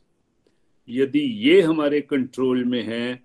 यदि 0.87 1.19
ये 1.19 1.61
हमारे 1.61 2.01
कंट्रोल 2.01 2.63
में 2.63 2.83
है 2.83 3.21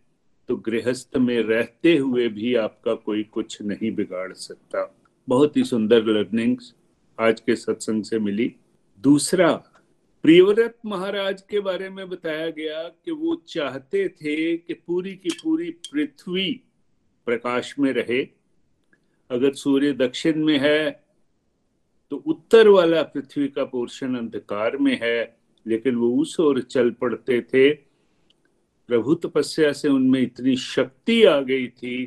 तो 0.49 0.57
गृहस्थ 0.57 1.17
में 1.17 1.39
रहते 1.41 1.97
हुए 1.97 2.29
भी 2.29 2.55
आपका 2.55 2.95
कोई 2.95 3.23
कुछ 3.23 3.61
नहीं 3.63 3.95
बिगाड़ 3.95 4.33
सकता। 4.33 4.91
बहुत 5.29 5.57
ही 5.57 5.65
सुंदर 5.65 6.05
लर्निंग्स 6.07 6.75
आज 7.19 7.41
के 7.41 7.57
सत्संग 7.57 8.05
से 8.05 8.19
मिली। 8.19 8.55
दूसरा 9.01 9.53
प्रियव्रत 10.25 10.77
महाराज 10.87 11.41
के 11.43 11.61
बारे 11.61 11.89
में 11.89 12.09
बताया 12.09 12.49
गया 12.51 12.83
कि 13.05 13.11
वो 13.11 13.35
चाहते 13.49 14.07
थे 14.11 14.57
कि 14.57 14.75
पूरी 14.75 15.15
की 15.15 15.31
पूरी 15.43 15.71
पृथ्वी 15.71 16.51
प्रकाश 17.27 17.75
में 17.79 17.93
रहे। 17.93 18.21
अगर 19.31 19.53
सूर्य 19.53 19.93
दक्षिण 19.93 20.45
में 20.45 20.59
है 20.59 20.91
तो 22.11 22.17
उत्तर 22.17 22.69
वाला 22.69 23.03
पृथ्वी 23.03 23.49
का 23.49 23.65
पोर्शन 23.65 24.17
अंधकार 24.17 24.77
में 24.77 24.99
है, 25.03 25.37
लेकिन 25.67 25.95
वो 25.95 26.11
उस 26.23 26.39
ओर 26.41 26.61
चल 26.61 26.91
पड़ते 26.91 27.41
थे। 27.43 27.73
प्रभु 28.89 29.15
तपस्या 29.15 29.73
से 29.73 29.89
उनमें 29.89 30.21
इतनी 30.21 30.57
शक्ति 30.57 31.23
आ 31.25 31.41
गई 31.41 31.67
थी 31.69 32.05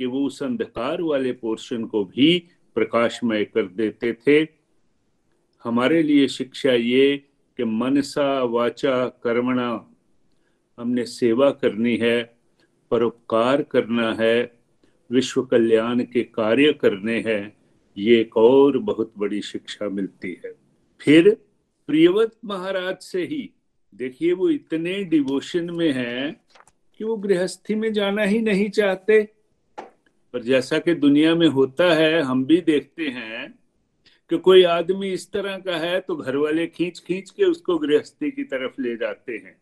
कि 0.00 0.06
वो 0.06 0.24
उस 0.26 0.42
अंधकार 0.42 1.02
वाले 1.02 1.32
पोर्शन 1.32 1.84
को 1.84 2.04
भी 2.04 2.38
प्रकाशमय 2.76 3.44
कर 3.44 3.66
देते 3.72 4.12
थे। 4.26 4.38
हमारे 5.64 6.02
लिए 6.02 6.28
शिक्षा 6.28 6.72
ये 6.72 7.26
कि 7.56 7.64
मनसा 7.64 8.42
वाचा 8.42 9.06
कर्मणा, 9.06 9.96
हमने 10.78 11.04
सेवा 11.04 11.50
करनी 11.50 11.96
है, 11.96 12.38
परोपकार 12.90 13.62
करना 13.62 14.16
है, 14.20 14.60
विश्व 15.10 15.42
कल्याण 15.42 16.04
के 16.04 16.22
कार्य 16.22 16.72
करने 16.72 17.20
हैं, 17.20 17.56
ये 17.98 18.20
एक 18.20 18.36
और 18.36 18.78
बहुत 18.78 19.12
बड़ी 19.18 19.42
शिक्षा 19.42 19.88
मिलती 19.88 20.40
है। 20.44 20.54
फिर 21.00 21.36
प्रियवत 21.86 22.36
महाराज 22.44 22.96
से 22.98 23.24
ही, 23.24 23.50
देखिए 23.94 24.32
वो 24.32 24.48
इतने 24.48 25.04
डिवोशन 25.04 25.70
में 25.70 25.92
हैं 25.92 26.40
कि 26.98 27.04
वो 27.04 27.16
गृहस्थी 27.16 27.74
में 27.74 27.92
जाना 27.92 28.22
ही 28.22 28.40
नहीं 28.40 28.70
चाहते। 28.70 29.28
पर 30.32 30.42
जैसा 30.42 30.78
कि 30.78 30.94
दुनिया 30.94 31.34
में 31.34 31.48
होता 31.48 31.94
है, 31.94 32.20
हम 32.20 32.44
भी 32.44 32.60
देखते 32.60 33.08
हैं 33.08 33.59
कि 34.30 34.38
कोई 34.38 34.62
आदमी 34.62 35.12
इस 35.12 35.30
तरह 35.32 35.56
का 35.58 35.76
है 35.76 36.00
तो 36.00 36.16
घर 36.16 36.36
वाले 36.36 36.66
खींच 36.66 36.98
खींच 36.98 37.30
के 37.30 37.44
उसको 37.44 37.78
गृहस्थी 37.78 38.30
की 38.30 38.44
तरफ़ 38.44 38.82
ले 38.82 38.96
जाते 38.96 39.32
हैं। 39.32 39.56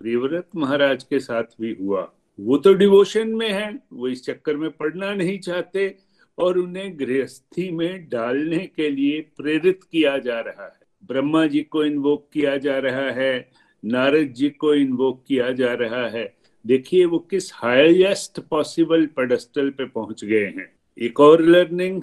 प्रियव्रत 0.00 0.48
महाराज 0.56 1.02
के 1.04 1.20
साथ 1.20 1.42
भी 1.60 1.76
हुआ। 1.80 2.12
वो 2.40 2.56
तो 2.58 2.72
डिवोशन 2.74 3.28
में 3.28 3.50
है, 3.50 3.78
वो 3.92 4.08
इस 4.08 4.24
चक्कर 4.24 4.56
में 4.56 4.70
पढ़ना 4.70 5.14
नहीं 5.14 5.38
चाहते 5.38 5.96
और 6.38 6.58
उन्हें 6.58 6.98
गृहस्थी 6.98 7.70
में 7.70 8.08
डालने 8.08 8.66
के 8.76 8.90
लिए 8.90 9.20
प्रेरित 9.20 9.80
किया 9.92 10.18
जा 10.18 10.40
रहा 10.40 10.64
है। 10.64 11.06
ब्रह्मा 11.06 11.46
जी 11.46 11.60
को 11.60 11.84
इन्वोक 11.84 12.28
किया 12.32 12.56
जा 12.56 12.78
रहा 12.78 13.10
है, 13.10 13.50
नारद 13.84 14.32
जी 14.32 14.50
को 14.50 14.74
इन्वोक 14.74 15.24
किया 15.28 15.52
जा 15.52 15.74
रहा 15.74 16.08
है। 16.08 16.34
देखिए 16.66 17.04
वो 17.04 17.18
किस 17.18 17.50
हाईएस्ट 17.54 18.40
पॉसिबल 18.40 19.06
पेडस्टल 19.06 19.70
पे 19.70 19.84
पहुँच 19.84 20.24
गए 20.24 20.46
हैं। 20.46 20.72
एक 20.98 21.20
और 21.20 21.42
लर्निंग 21.42 22.02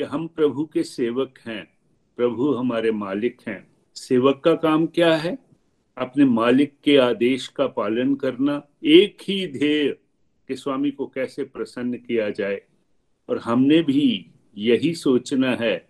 कि 0.00 0.04
हम 0.04 0.26
प्रभु 0.26 0.64
के 0.64 0.82
सेवक 0.82 1.38
हैं, 1.46 1.68
प्रभु 2.16 2.52
हमारे 2.52 2.90
मालिक 2.90 3.38
हैं। 3.48 3.68
सेवक 3.94 4.42
का 4.44 4.54
काम 4.54 4.86
क्या 4.86 5.16
है? 5.16 5.38
अपने 5.98 6.24
मालिक 6.24 6.72
के 6.84 6.96
आदेश 6.96 7.48
का 7.48 7.66
पालन 7.66 8.14
करना 8.14 8.62
एक 8.84 9.18
ही 9.22 9.46
ध्येय 9.46 9.88
कि 10.48 10.56
स्वामी 10.56 10.90
को 10.90 11.06
कैसे 11.06 11.44
प्रसन्न 11.44 11.94
किया 11.94 12.30
जाए। 12.30 12.62
और 13.28 13.38
हमने 13.38 13.82
भी 13.82 14.26
यही 14.56 14.94
सोचना 14.94 15.50
है 15.50 15.88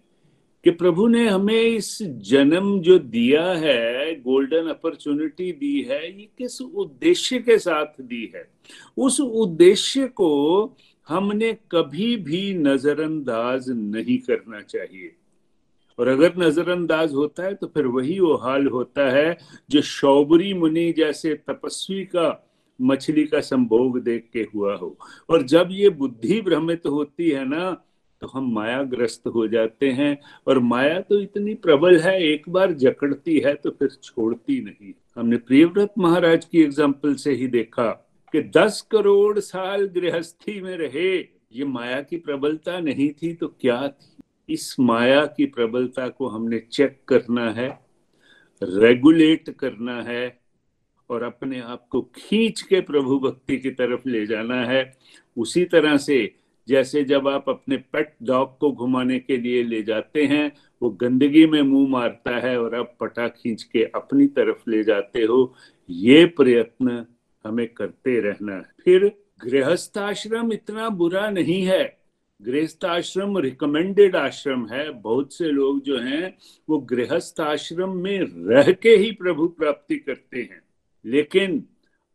कि 0.64 0.70
प्रभु 0.70 1.06
ने 1.06 1.28
हमें 1.28 1.62
इस 1.62 2.02
जन्म 2.02 2.80
जो 2.80 2.98
दिया 2.98 3.52
है 3.52 4.20
गोल्डन 4.20 4.66
अपॉर्चुनिटी 4.66 5.52
दी 5.52 5.82
है, 5.82 6.20
ये 6.20 6.28
किस 6.38 6.62
उद्देश्य 6.62 7.38
के 7.38 7.58
साथ 7.58 8.00
दी 8.00 8.32
है? 8.34 8.50
उस 8.96 9.20
उद्देश्य 9.20 10.08
को 10.08 10.76
हमने 11.10 11.52
कभी 11.72 12.16
भी 12.18 12.42
नजरअंदाज 12.56 13.64
नहीं 13.70 14.18
करना 14.20 14.60
चाहिए। 14.62 15.10
और 15.98 16.08
अगर 16.08 16.36
नजरअंदाज 16.38 17.12
होता 17.14 17.42
है 17.42 17.54
तो 17.54 17.66
फिर 17.66 17.86
वही 17.88 18.18
वो 18.20 18.34
हाल 18.36 18.66
होता 18.68 19.10
है, 19.10 19.36
जो 19.70 19.82
शौबरी 19.82 20.52
मुनि 20.54 20.92
जैसे 20.92 21.34
तपस्वी 21.48 22.04
का, 22.06 22.46
मछली 22.78 23.24
का 23.24 23.40
संभोग 23.42 23.98
देख 24.00 24.28
के 24.32 24.46
हुआ 24.54 24.74
हो। 24.76 24.96
और 25.30 25.42
जब 25.44 25.68
ये 25.70 25.88
बुद्धि 25.90 26.40
भ्रमित 26.40 26.86
होती 26.86 27.30
है 27.30 27.44
ना 27.48 27.70
तो 28.22 28.26
हम 28.28 28.50
मायाग्रस्त 28.54 29.26
हो 29.26 29.46
जाते 29.48 29.90
हैं। 29.90 30.16
और 30.46 30.58
माया 30.60 31.00
तो 31.00 31.20
इतनी 31.20 31.54
प्रबल 31.56 31.98
है, 31.98 32.20
एक 32.22 32.48
बार 32.48 32.72
जकड़ती 32.74 33.38
है 33.38 33.54
तो 33.54 33.70
फिर 33.70 33.88
छोड़ती 34.02 34.60
नहीं। 34.60 34.92
हमने 35.16 35.36
प्रियव्रत 35.38 35.94
महाराज 35.98 36.44
की 36.44 36.62
एग्ज़ाम्पल 36.62 37.14
से 37.14 37.32
ही 37.32 37.46
देखा। 37.48 37.88
कि 38.32 38.42
दस 38.56 38.80
करोड़ 38.90 39.38
साल 39.38 39.86
गृहस्थी 39.86 40.60
में 40.60 40.76
रहे, 40.76 41.16
ये 41.52 41.64
माया 41.64 42.00
की 42.02 42.16
प्रबलता 42.16 42.78
नहीं 42.80 43.08
थी 43.12 43.32
तो 43.34 43.48
क्या 43.48 43.88
थी? 43.88 44.22
इस 44.48 44.76
माया 44.80 45.24
की 45.26 45.46
प्रबलता 45.46 46.08
को 46.08 46.28
हमने 46.28 46.58
चेक 46.72 47.00
करना 47.08 47.50
है 47.50 47.68
रेगुलेट 48.62 49.50
करना 49.50 50.00
है 50.02 50.40
और 51.10 51.22
अपने 51.22 51.60
आप 51.60 51.86
को 51.90 52.00
खींच 52.16 52.60
के 52.62 52.80
प्रभु 52.80 53.18
भक्ति 53.18 53.56
की 53.56 53.70
तरफ़ 53.70 54.08
ले 54.08 54.26
जाना 54.26 54.64
है। 54.64 54.92
उसी 55.36 55.64
तरह 55.64 55.96
से 55.96 56.34
जैसे 56.68 57.04
जब 57.04 57.28
आप 57.28 57.48
अपने 57.48 57.76
पेट 57.76 58.14
डॉग 58.22 58.58
को 58.58 58.70
घुमाने 58.72 59.18
के 59.18 59.36
लिए 59.36 59.62
ले 59.62 59.82
जाते 59.82 60.24
हैं, 60.24 60.52
वो 60.82 60.90
गंदगी 60.90 61.46
में 61.46 61.62
मुँह 61.62 61.88
मारता 61.88 62.36
है 62.38 62.60
और 62.60 62.74
आप 62.74 62.96
पटा 63.00 63.28
खींच 63.28 63.62
के 63.62 63.84
अपनी 63.84 64.26
तरफ़ 64.26 64.70
ले 64.70 64.82
जाते 64.84 65.22
हो, 65.22 65.54
ये 65.90 66.24
प्रयत्न 66.26 67.06
हमें 67.44 67.66
करते 67.68 68.20
रहना। 68.20 68.54
है 68.54 68.64
फिर 68.84 69.12
गृहस्थ 69.44 69.98
आश्रम 69.98 70.52
इतना 70.52 70.88
बुरा 70.88 71.30
नहीं 71.30 71.62
है। 71.62 71.98
गृहस्थ 72.42 72.84
आश्रम 72.84 73.38
रिकमेंडेड 73.38 74.16
आश्रम 74.16 74.66
है। 74.66 74.90
बहुत 74.90 75.32
से 75.32 75.44
लोग 75.44 75.82
जो 75.82 75.98
हैं, 75.98 76.38
वो 76.68 76.78
गृहस्थ 76.78 77.40
आश्रम 77.40 77.96
में 77.96 78.20
रह 78.46 78.72
के 78.72 78.90
ही 78.90 79.10
प्रभु 79.10 79.48
प्राप्ति 79.48 79.96
करते 79.96 80.38
हैं। 80.38 80.62
लेकिन 81.04 81.64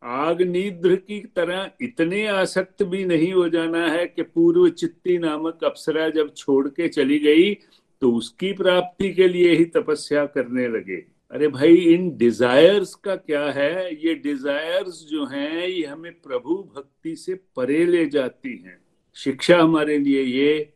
आग 0.03 0.41
निद्र 0.41 0.95
की 0.95 1.19
तरह 1.19 1.71
इतने 1.81 2.27
आसक्त 2.27 2.83
भी 2.83 3.05
नहीं 3.05 3.33
हो 3.33 3.49
जाना 3.49 3.87
है 3.87 4.07
कि 4.07 4.21
पूर्व 4.21 4.69
चित्ती 4.69 5.17
नामक 5.17 5.63
अप्सरा 5.63 6.09
जब 6.09 6.33
छोड़ 6.33 6.67
के 6.67 6.87
चली 6.87 7.19
गई 7.19 7.53
तो 8.01 8.11
उसकी 8.13 8.53
प्राप्ति 8.53 9.13
के 9.13 9.27
लिए 9.27 9.55
ही 9.55 9.65
तपस्या 9.65 10.25
करने 10.25 10.67
लगे। 10.67 11.14
अरे 11.35 11.47
भाई, 11.47 11.75
इन 11.75 12.17
डिजायर्स 12.17 12.95
का 12.95 13.15
क्या 13.15 13.45
है? 13.45 14.05
ये 14.05 14.15
डिजायर्स 14.15 15.07
जो 15.09 15.25
हैं, 15.25 15.67
ये 15.67 15.85
हमें 15.85 16.11
प्रभु 16.11 16.71
भक्ति 16.75 17.15
से 17.15 17.35
परे 17.35 17.85
ले 17.85 18.05
जाती 18.05 18.63
हैं। 18.65 18.81
शिक्षा 19.15 19.57
हमारे 19.59 19.97
लिए 19.97 20.21
ये 20.21 20.73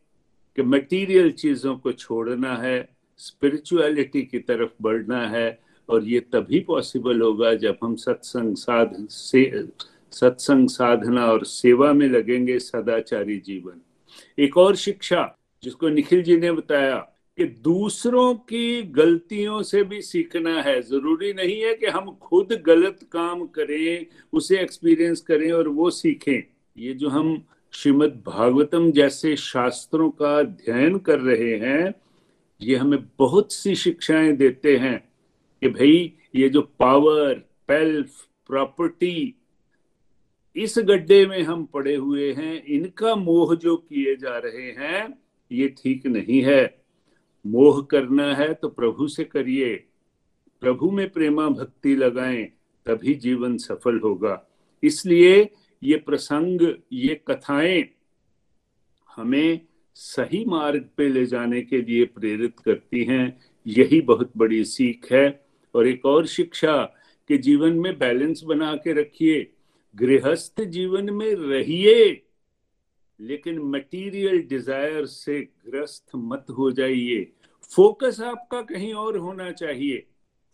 कि 0.56 0.62
मटेरियल 0.62 1.32
चीज़ों 1.32 1.76
को 1.76 1.92
छोड़ना 1.92 2.56
है 2.56 2.88
स्पिरिचुअलिटी 3.18 4.22
की 4.22 4.38
तरफ़ 4.38 4.70
बढ़ना 4.82 5.28
है, 5.28 5.60
और 5.88 6.04
ये 6.04 6.20
तभी 6.20 6.60
पॉसिबल 6.60 7.20
होगा 7.20 7.54
जब 7.54 7.78
हम 7.82 7.96
सत्संग 7.96 8.56
साधन 8.56 9.06
से, 9.06 9.66
सत्संग 10.12 10.68
साधना 10.68 11.26
और 11.26 11.44
सेवा 11.44 11.92
में 11.92 12.08
लगेंगे 12.08 12.58
सदाचारी 12.58 13.38
जीवन। 13.38 13.80
एक 14.38 14.56
और 14.56 14.76
शिक्षा, 14.76 15.38
जिसको 15.62 15.88
निखिल 15.88 16.22
जी 16.22 16.36
ने 16.36 16.52
बताया 16.52 17.09
कि 17.40 17.46
दूसरों 17.46 18.34
की 18.34 18.82
गलतियों 18.82 19.62
से 19.62 19.82
भी 19.82 20.02
सीखना 20.02 20.62
है। 20.62 20.82
ज़रूरी 20.82 21.32
नहीं 21.32 21.60
है 21.62 21.74
कि 21.74 21.86
हम 21.86 22.10
खुद 22.10 22.62
गलत 22.66 22.98
काम 23.12 23.46
करें, 23.46 24.06
उसे 24.32 24.60
एक्सपीरियंस 24.60 25.20
करें 25.20 25.52
और 25.52 25.68
वो 25.68 25.90
सीखें। 25.90 26.42
ये 26.78 26.94
जो 26.94 27.08
हम 27.08 27.44
श्रीमद् 27.72 28.22
भागवतम 28.26 28.90
जैसे 28.90 29.36
शास्त्रों 29.36 30.10
का 30.10 30.38
अध्ययन 30.38 30.98
कर 30.98 31.20
रहे 31.20 31.56
हैं, 31.56 31.94
ये 32.62 32.76
हमें 32.76 32.98
बहुत 33.18 33.52
सी 33.52 33.74
शिक्षाएँ 33.74 34.32
देते 34.32 34.76
हैं 34.76 35.08
कि 35.60 35.68
भाई, 35.68 36.12
ये 36.34 36.48
जो 36.48 36.62
पावर 36.62 37.34
पेल्फ 37.68 38.26
प्रॉपर्टी 38.48 39.34
इस 40.56 40.74
गड्ढे 40.78 41.26
में 41.26 41.42
हम 41.42 41.64
पड़े 41.64 41.94
हुए 41.94 42.32
हैं, 42.32 42.64
इनका 42.64 43.14
मोह 43.14 43.54
जो 43.54 43.76
किए 43.76 44.16
जा 44.16 44.38
रहे 44.38 44.70
हैं, 44.70 45.18
ये 45.52 45.68
ठीक 45.68 46.06
नहीं 46.06 46.42
है। 46.42 46.79
मोह 47.46 47.82
करना 47.82 48.34
है 48.34 48.54
तो 48.54 48.68
प्रभु 48.68 49.08
से 49.08 49.24
करिए। 49.24 49.86
प्रभु 50.60 50.90
में 50.90 51.10
प्रेमा 51.10 51.48
भक्ति 51.48 51.96
लगाएँ, 51.96 52.44
तभी 52.86 53.14
जीवन 53.14 53.56
सफल 53.56 53.98
होगा। 53.98 54.46
इसलिए 54.82 55.50
ये 55.82 55.96
प्रसंग, 55.96 56.74
ये 56.92 57.20
कथाएँ 57.26 57.84
हमें 59.16 59.60
सही 59.94 60.44
मार्ग 60.44 60.88
पे 60.96 61.08
ले 61.08 61.26
जाने 61.26 61.62
के 61.62 61.82
लिए 61.82 62.04
प्रेरित 62.04 62.60
करती 62.60 63.04
हैं। 63.04 63.40
यही 63.66 64.00
बहुत 64.00 64.32
बड़ी 64.36 64.64
सीख 64.64 65.12
है। 65.12 65.46
और 65.74 65.86
एक 65.86 66.06
और 66.06 66.26
शिक्षा 66.26 66.82
कि 67.28 67.38
जीवन 67.38 67.72
में 67.72 67.98
बैलेंस 67.98 68.42
बना 68.42 68.76
के 68.76 68.92
रखिए। 68.92 69.52
गृहस्थ 69.96 70.60
जीवन 70.60 71.10
में 71.10 71.34
रहिए। 71.34 72.22
लेकिन 73.20 73.58
मटेरियल 73.58 74.40
डिज़ायर 74.42 75.06
से 75.06 75.40
ग्रस्त 75.66 76.10
मत 76.16 76.46
हो 76.50 76.70
जाइए। 76.70 77.32
फोकस 77.72 78.20
आपका 78.20 78.60
कहीं 78.62 78.92
और 78.94 79.16
होना 79.16 79.50
चाहिए। 79.52 80.06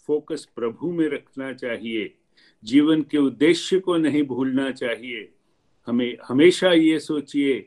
फोकस 0.08 0.48
प्रभु 0.56 0.90
में 0.92 1.08
रखना 1.08 1.52
चाहिए। 1.52 2.14
जीवन 2.62 3.02
के 3.02 3.18
उद्देश्य 3.18 3.78
को 3.78 3.96
नहीं 3.96 4.22
भूलना 4.22 4.70
चाहिए। 4.70 5.28
हमें, 5.88 6.16
हमेशा 6.28 6.72
ये 6.72 6.98
सोचिए 7.00 7.58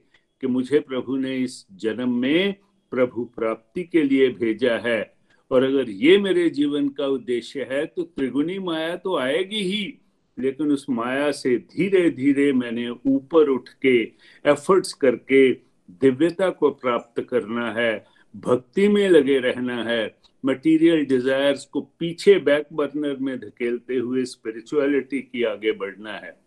कि 0.41 0.47
मुझे 0.47 0.79
प्रभु 0.79 1.15
ने 1.17 1.35
इस 1.37 1.65
जन्म 1.73 2.17
में 2.17 2.55
प्रभु 2.91 3.23
प्राप्ति 3.35 3.83
के 3.83 4.03
लिए 4.03 4.29
भेजा 4.29 4.77
है। 4.77 5.13
और 5.51 5.63
अगर 5.63 5.89
ये 5.89 6.17
मेरे 6.17 6.49
जीवन 6.49 6.89
का 6.89 7.07
उद्देश्य 7.07 7.67
है 7.71 7.85
तो 7.85 8.03
त्रिगुणी 8.03 8.59
माया 8.59 8.95
तो 8.95 9.15
आएगी 9.17 9.61
ही। 9.61 9.99
लेकिन 10.39 10.71
उस 10.71 10.85
माया 10.89 11.31
से 11.31 11.57
धीरे 11.57 12.09
धीरे 12.09 12.53
मैंने 12.53 12.89
ऊपर 12.89 13.49
उठ 13.49 13.69
के 13.81 13.97
एफर्ट्स 14.45 14.93
करके 14.93 15.51
दिव्यता 15.91 16.49
को 16.49 16.69
प्राप्त 16.71 17.21
करना 17.29 17.71
है, 17.71 18.05
भक्ति 18.35 18.87
में 18.87 19.09
लगे 19.09 19.39
रहना 19.39 19.83
है 19.83 20.17
मटेरियल 20.45 21.05
डिजायर्स 21.05 21.65
को 21.65 21.81
पीछे 21.81 22.39
बैक 22.39 22.67
बर्नर 22.73 23.15
में 23.15 23.39
धकेलते 23.39 23.95
हुए 23.95 24.25
स्पिरिचुअलिटी 24.25 25.21
की 25.21 25.43
आगे 25.43 25.71
बढ़ना 25.71 26.11
है। 26.11 26.39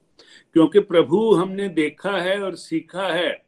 क्योंकि 0.53 0.81
प्रभु 0.81 1.33
हमने 1.33 1.69
देखा 1.69 2.17
है 2.19 2.41
और 2.43 2.55
सीखा 2.55 3.07
है, 3.07 3.43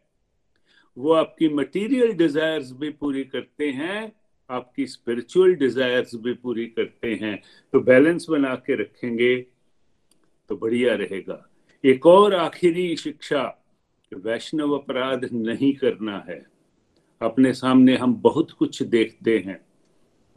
वो 0.99 1.13
आपकी 1.13 1.49
मटेरियल 1.49 2.13
डिजायर्स 2.13 2.73
भी 2.73 2.91
पूरी 2.91 3.25
करते 3.25 3.71
हैं, 3.71 4.13
आपकी 4.51 4.87
स्पिरिचुअल 4.87 5.55
डिजायर्स 5.55 6.15
भी 6.15 6.33
पूरी 6.35 6.67
करते 6.67 7.15
हैं। 7.23 7.43
तो 7.73 7.81
बैलेंस 7.81 8.27
बना 8.31 8.55
के 8.55 8.75
रखेंगे 8.75 9.47
तो 10.49 10.57
बढ़िया 10.57 10.95
रहेगा। 10.95 11.51
एक 11.85 12.07
और 12.07 12.35
आखिरी 12.35 12.97
शिक्षा, 12.97 13.65
वैष्णव 14.15 14.71
अपराध 14.71 15.29
नहीं 15.33 15.73
करना 15.73 16.25
है। 16.29 16.47
अपने 17.23 17.53
सामने 17.53 17.97
हम 17.97 18.15
बहुत 18.15 18.51
कुछ 18.51 18.83
देखते 18.83 19.39
हैं। 19.39 19.65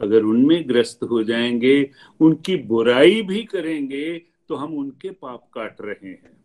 अगर 0.00 0.22
उनमें 0.22 0.68
ग्रस्त 0.68 1.02
हो 1.02 1.22
जाएँगे, 1.22 1.90
उनकी 2.20 2.56
बुराई 2.56 3.22
भी 3.22 3.44
करेंगे 3.44 4.22
तो 4.48 4.54
हम 4.54 4.78
उनके 4.78 5.10
पाप 5.10 5.50
काट 5.54 5.76
रहे 5.80 6.08
हैं। 6.08 6.44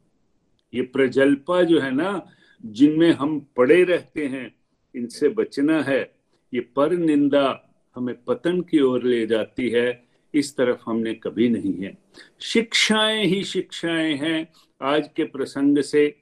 ये 0.74 0.82
प्रजल्पा 0.82 1.64
जो 1.64 1.80
है 1.80 1.92
ना, 1.92 2.28
जिनमें 2.66 3.12
हम 3.12 3.48
पड़े 3.56 3.84
रहते 3.84 4.28
हैं, 4.28 4.56
इनसे 4.96 5.30
बचना 5.30 5.82
है। 5.82 6.16
ये 6.54 6.60
पर 6.60 6.92
निंदा 6.92 7.76
हमें 7.96 8.24
पतन 8.24 8.62
की 8.62 8.80
ओर 8.80 9.04
ले 9.04 9.28
जाती 9.28 9.70
है। 9.70 10.13
इस 10.34 10.58
तरफ़ 10.58 10.78
हमने 10.86 11.14
कभी 11.14 11.50
नहीं 11.50 11.84
है। 11.84 11.98
शिक्षाएँ 12.42 13.26
ही 13.26 13.44
शिक्षाएँ 13.44 14.16
हैं 14.16 14.48
आज 14.82 15.10
के 15.16 15.24
प्रसंग 15.24 15.80
से। 15.80 16.20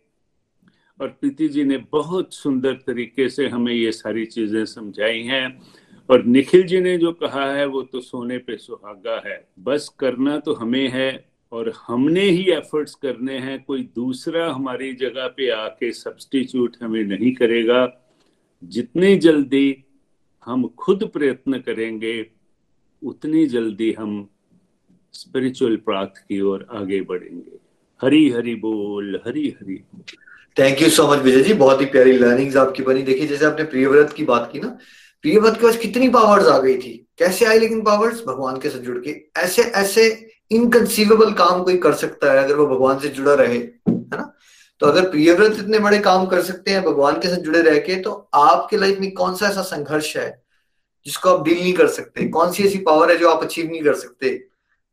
और 1.01 1.07
प्रीति 1.07 1.47
जी 1.47 1.63
ने 1.63 1.77
बहुत 1.77 2.33
सुंदर 2.33 2.73
तरीके 2.73 3.29
से 3.29 3.47
हमें 3.47 3.73
ये 3.73 3.91
सारी 3.91 4.25
चीज़ें 4.25 4.65
समझाई 4.65 5.21
हैं। 5.21 5.61
और 6.09 6.23
निखिल 6.25 6.63
जी 6.63 6.79
ने 6.79 6.97
जो 6.97 7.11
कहा 7.11 7.53
है, 7.53 7.65
वो 7.65 7.81
तो 7.81 8.01
सोने 8.01 8.37
पे 8.37 8.57
सुहागा 8.57 9.21
है। 9.25 9.47
बस 9.59 9.95
करना 9.99 10.39
तो 10.39 10.53
हमें 10.53 10.89
है 10.89 11.25
और 11.51 11.73
हमने 11.87 12.21
ही 12.21 12.51
एफर्ट्स 12.51 12.95
करने 12.95 13.37
हैं। 13.37 13.63
कोई 13.63 13.83
दूसरा 13.83 14.53
हमारी 14.53 14.93
जगह 14.93 15.27
पे 15.27 15.49
आके 15.49 15.91
सब्सटीट्यूट 15.91 16.77
हमें 16.83 17.03
नहीं 17.03 17.33
करेगा। 17.33 18.11
जितनी 18.63 19.15
जल्दी 19.15 19.83
हम 20.45 20.67
खुद 20.67 21.09
प्रयत्न 21.13 21.59
करेंगे 21.59 22.21
उतनी 23.03 23.45
जल्दी 23.45 23.91
हम 23.91 24.29
स्पिरिचुअल 25.13 25.75
प्राप्त 25.75 26.19
की 26.19 26.41
ओर 26.41 26.67
आगे 26.71 27.01
बढ़ेंगे। 27.01 27.57
हरी 28.01 28.29
हरी 28.29 28.55
बोल 28.55 29.19
Hari 29.27 29.57
Hari 29.61 29.83
thank 30.59 30.81
you 30.81 30.89
so 30.89 31.07
much 31.07 31.19
Vijay 31.19 31.41
ji. 31.41 31.53
बहुत 31.53 31.81
ही 31.81 31.85
प्यारी 31.85 32.11
लर्निंग्स 32.11 32.55
आपकी 32.55 32.83
बनी। 32.83 33.01
देखिए, 33.01 33.27
जैसे 33.27 33.45
आपने 33.45 33.63
प्रियव्रत 33.63 34.13
की 34.13 34.23
बात 34.23 34.49
की 34.53 34.59
ना, 34.59 34.77
प्रियव्रत 35.21 35.53
के 35.53 35.63
पास 35.63 35.77
कितनी 35.77 36.09
पावर्स 36.09 36.47
आ 36.47 36.59
गई 36.59 36.77
थी? 36.77 37.07
कैसे 37.17 37.45
आई 37.45 37.59
लेकिन 37.59 37.81
पावर्स 37.81 38.23
भगवान 38.27 38.59
के 38.59 38.69
साथ 38.69 38.79
जुड़ 38.79 38.97
के। 38.97 39.15
ऐसे 39.37 39.61
ऐसे 39.61 40.29
इनकंसीवेबल 40.51 41.31
काम 41.33 41.63
कोई 41.63 41.77
कर 41.77 41.93
सकता 41.93 42.31
है 42.31 42.43
अगर 42.43 42.55
वो 42.55 42.67
भगवान 42.67 42.99
से 42.99 43.07
जुड़ा 43.07 43.33
रहे, 43.33 43.57
है 43.57 43.81
ना? 43.89 44.33
तो 44.79 44.87
अगर 44.87 45.09
प्रियव्रत 45.09 45.51
इतने 45.59 45.79
बड़े 45.79 45.99
काम 45.99 46.25
कर 46.25 46.41
सकते 46.41 46.71
हैं, 46.71 46.83
भगवान 46.83 47.15
के 47.15 47.27
साथ 47.27 47.37
जुड़े 47.37 47.61
रह 47.61 47.77
के 47.79 47.95
तो 47.95 48.29
आपके 48.33 48.77
लाइफ 48.77 48.99
में 48.99 49.11
कौन 49.11 49.35
सा 49.35 49.47
ऐसा 49.47 49.61
संघर्ष 49.61 50.17
है 50.17 50.40
जिसको 51.05 51.29
आप 51.29 51.45
डील 51.45 51.59
नहीं 51.59 51.73
कर 51.73 51.87
सकते। 51.87 52.27
कौन 52.29 52.51
सी 52.51 52.63
ऐसी 52.63 52.77
पावर 52.77 53.11
है 53.11 53.17
जो 53.17 53.29
आप 53.29 53.43
अचीव 53.43 53.65
नहीं 53.65 53.81
कर 53.81 53.93
सकते? 53.93 54.47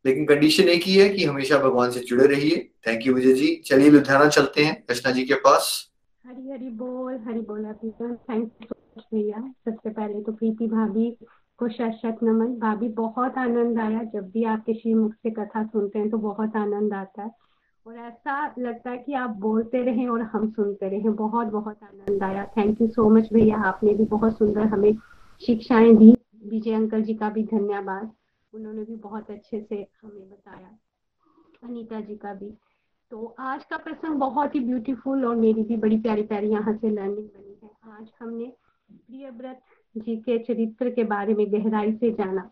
लेकिन 0.06 0.24
कंडीशन 0.24 0.64
एक 0.64 0.82
ही 0.82 0.94
है 0.94 1.08
कि 1.08 1.24
हमेशा 1.24 1.58
भगवान 1.58 1.90
से 1.90 2.00
जुड़े 2.00 2.26
रहिए। 2.26 2.70
Thank 2.86 3.06
you 3.06 3.14
Vijay 3.14 3.32
ji. 3.32 3.54
चलिए 3.66 3.90
लुधियाना 3.90 4.28
चलते 4.28 4.64
हैं, 4.64 4.84
कृष्णा 4.88 5.12
जी 5.12 5.24
के 5.24 5.34
पास। 5.34 5.90
हरी 6.26 6.50
हरी 6.50 6.68
बोल 6.68 7.14
हरी 7.14 7.40
बोल 7.40 7.64
थैंक 7.64 8.52
यू 8.62 8.74
भैया। 8.98 9.54
सबसे 9.64 9.90
पहले 9.90 10.22
तो 10.22 10.32
प्रीति 10.32 10.66
भाभी 10.66 11.16
को 11.58 11.68
शत 11.68 12.16
नमन। 12.22 12.46
भाभी, 12.46 12.88
बहुत 12.88 13.38
आनंद 13.38 13.78
आया। 13.80 14.02
जब 14.02 14.30
भी 14.30 14.44
आपके 14.44 14.74
श्री 14.74 14.94
मुख 14.94 15.12
से 15.12 15.30
कथा 15.30 15.64
सुनते 15.64 15.98
हैं 15.98 16.10
तो 16.10 16.18
बहुत 16.18 16.56
आनंद 16.56 16.92
आता 16.92 17.22
है। 17.22 17.30
और 17.86 17.96
ऐसा 17.96 18.54
लगता 18.58 18.90
है 18.90 18.98
कि 18.98 19.12
आप 19.12 19.30
बोलते 19.30 19.82
रहें 19.82 20.08
और 20.08 20.22
हम 20.22 20.50
सुनते 20.50 20.88
रहें। 20.88 21.14
बहुत 21.14 21.46
बहुत 21.46 21.78
आनंद 21.82 22.22
आया। 22.22 22.44
थैंक 22.56 22.80
यू 22.80 22.88
सो 22.88 23.08
मच 23.10 23.28
भैया। 23.32 23.56
आपने 23.56 23.94
भी 23.94 24.04
बहुत 24.04 24.38
सुंदर 24.38 24.60
हमें 24.60 24.92
शिक्षाएँ 25.46 25.96
दी। 25.96 26.14
विजय 26.44 26.72
अंकल 26.72 27.02
जी 27.02 27.14
का 27.14 27.30
भी 27.30 27.42
धन्यवाद। 27.42 28.12
उन्होंने 28.54 28.84
भी 28.84 28.96
बहुत 28.96 29.30
अच्छे 29.30 29.60
से 29.60 29.86
हमें 30.02 30.30
बताया। 30.30 30.78
अनीता 31.64 32.00
जी 32.00 32.16
का 32.16 32.34
भी। 32.34 32.54
तो 33.10 33.36
आज 33.38 33.64
का 33.64 33.76
प्रसंग 33.76 34.14
बहुत 34.14 34.54
ही 34.54 34.60
ब्यूटीफुल 34.60 35.24
और 35.24 35.36
मेरी 35.36 35.62
भी 35.62 35.76
बड़ी 35.76 35.98
प्यारी 35.98 36.22
प्यारी 36.22 36.48
यहाँ 36.48 36.76
से 36.76 36.90
लर्निंग 36.90 37.26
बनी 37.26 37.58
है। 37.62 37.98
आज 37.98 38.10
हमने 38.20 38.52
प्रियव्रत 38.90 39.60
जी 39.96 40.16
के 40.16 40.38
चरित्र 40.38 40.90
के 40.90 41.04
बारे 41.04 41.34
में 41.34 41.52
गहराई 41.52 41.92
से 41.92 42.10
जाना। 42.10 42.50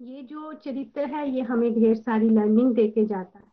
ये 0.00 0.22
जो 0.22 0.52
चरित्र 0.52 1.04
है, 1.04 1.30
ये 1.30 1.40
हमें 1.40 1.74
ढेर 1.74 1.94
सारी 1.94 2.30
लर्निंग 2.30 2.74
दे 2.74 2.88
के 2.88 3.04
जाता 3.04 3.38
है। 3.38 3.44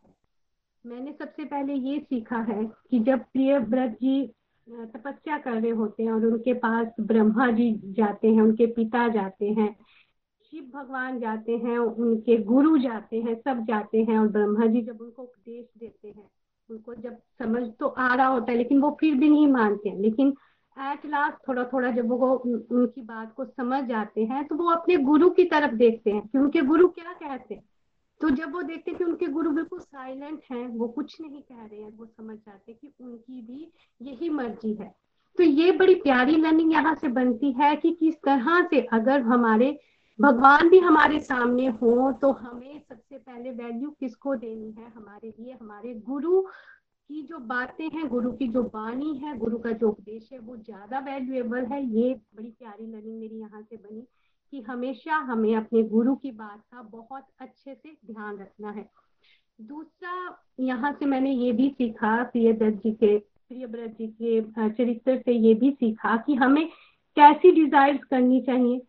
मैंने 0.86 1.12
सबसे 1.12 1.44
पहले 1.44 1.74
ये 1.74 2.00
सीखा 2.00 2.38
है 2.38 2.64
कि 2.64 3.00
जब 3.00 3.18
प्रियव्रत 3.18 3.90
जी 3.90 4.34
तपस्या 4.66 5.38
कर 5.38 5.52
रहे 5.52 5.70
होते 5.70 6.02
हैं 6.02 6.12
और 6.12 6.24
उनके 6.26 6.52
पास 6.54 6.86
ब्रह्मा 7.00 7.50
जी 7.50 7.72
जाते 7.92 8.28
हैं, 8.28 8.42
उनके 8.42 8.66
पिता 8.66 9.08
जाते 9.08 9.50
हैं, 9.50 9.74
शिव 10.50 10.70
भगवान 10.74 11.18
जाते 11.20 11.56
हैं, 11.56 11.78
उनके 11.78 12.36
गुरु 12.44 12.76
जाते 12.78 13.20
हैं, 13.22 13.34
सब 13.34 13.64
जाते 13.64 14.02
हैं 14.04 14.18
और 14.18 14.28
ब्रह्मा 14.28 14.66
जी 14.66 14.82
जब 14.82 15.00
उनको 15.00 15.22
उपदेश 15.22 15.66
देते 15.78 16.08
हैं, 16.08 16.28
उनको 16.70 16.94
जब 16.94 17.16
समझ 17.38 17.62
तो 17.80 17.86
आ 17.86 18.14
रहा 18.14 18.26
होता 18.26 18.52
है 18.52 18.58
लेकिन 18.58 18.80
वो 18.80 18.96
फिर 19.00 19.14
भी 19.14 19.28
नहीं 19.28 19.46
मानते 19.48 19.88
हैं। 19.88 19.98
लेकिन 19.98 20.34
एट 20.76 21.06
लास्ट 21.06 21.48
थोड़ा 21.48 21.64
थोड़ा 21.64 21.90
जब 21.90 22.08
वो 22.08 22.34
उनकी 22.36 23.02
बात 23.02 23.32
को 23.34 23.44
समझ 23.44 23.82
जाते 23.84 24.24
हैं 24.24 24.44
तो 24.46 24.54
वो 24.54 24.70
अपने 24.70 24.96
गुरु 24.96 25.30
की 25.30 25.44
तरफ़ 25.44 25.74
देखते 25.74 26.10
हैं 26.10 26.26
कि 26.28 26.38
उनके 26.38 26.60
गुरु 26.62 26.88
क्या 26.88 27.12
कहते 27.12 27.54
हैं। 27.54 27.62
तो 28.20 28.30
जब 28.30 28.52
वो 28.52 28.62
देखते 28.62 28.92
कि 28.92 29.04
उनके 29.04 29.26
गुरु 29.26 29.50
बिल्कुल 29.50 29.80
साइलेंट 29.80 30.42
हैं, 30.52 30.66
वो 30.68 30.88
कुछ 30.88 31.20
नहीं 31.20 31.42
कह 31.42 31.64
रहे 31.64 31.80
हैं, 31.80 31.90
वो 31.96 32.06
समझ 32.06 32.36
जाते 32.36 32.72
कि 32.72 32.92
उनकी 33.00 33.40
भी 33.42 33.72
यही 34.00 34.28
मर्ज़ी 34.28 34.74
है। 34.74 34.94
तो 35.38 35.42
ये 35.42 35.72
बड़ी 35.72 35.94
प्यारी 35.94 36.36
लर्निंग 36.36 36.72
यहाँ 36.72 36.94
से 36.94 37.08
बनती 37.08 37.52
है 37.52 37.74
कि 37.76 37.90
किस 37.92 38.14
तरह 38.16 38.62
से 38.70 38.80
अगर 38.92 39.20
हमारे, 39.22 39.78
भगवान 40.18 40.68
भी 40.68 40.78
हमारे 40.78 41.18
सामने 41.20 41.66
हो 41.66 42.12
तो 42.12 42.30
हमें 42.32 42.78
सबसे 42.78 43.18
पहले 43.18 43.50
वैल्यू 43.52 43.90
किसको 44.00 44.34
देनी 44.34 44.70
है? 44.72 44.90
हमारे 44.90 45.34
लिए, 45.40 45.52
हमारे 45.52 45.94
गुरु 45.94 46.40
की 47.10 47.22
जो 47.22 47.38
बातें 47.38 47.88
हैं, 47.88 48.06
गुरु 48.08 48.32
की 48.32 48.48
जो 48.48 48.62
बाणी 48.64 49.14
है, 49.16 49.36
गुरु 49.38 49.58
का 49.58 49.72
जो 49.72 49.88
उपदेश 49.88 50.28
है, 50.32 50.38
वो 50.38 50.56
ज़्यादा 50.56 50.98
वैल्यूएबल 51.00 51.64
है। 51.64 51.82
ये 51.86 52.14
बड़ी 52.36 52.50
प्यारी 52.50 52.86
लर्निंग 52.86 53.20
मेरी 53.20 53.40
यहाँ 53.40 53.62
से 53.62 53.76
बनी। 53.76 54.06
कि 54.52 54.60
हमेशा 54.62 55.16
हमें 55.24 55.54
अपने 55.56 55.82
गुरु 55.82 56.14
की 56.14 56.30
बात 56.30 56.60
का 56.72 56.82
बहुत 56.82 57.24
अच्छे 57.40 57.74
से 57.74 57.96
ध्यान 58.06 58.38
रखना 58.38 58.70
है। 58.70 58.88
दूसरा, 59.58 60.42
यहाँ 60.60 60.92
से 60.92 61.06
मैंने 61.06 61.30
ये 61.30 61.52
भी 61.52 61.68
सीखा 61.68 62.22
प्रियदत्त 62.22 62.82
जी 62.82 62.90
के 62.92 63.16
प्रियव्रत 63.18 63.96
जी 63.98 64.06
के 64.22 64.40
चरित्र 64.70 65.16
से 65.18 65.32
ये 65.32 65.54
भी 65.54 65.70
सीखा 65.70 66.16
कि 66.16 66.34
हमें 66.34 66.66
कैसी 67.16 67.50
डिजायर्स 67.52 68.04
करनी 68.04 68.40
चाहिए 68.40 68.80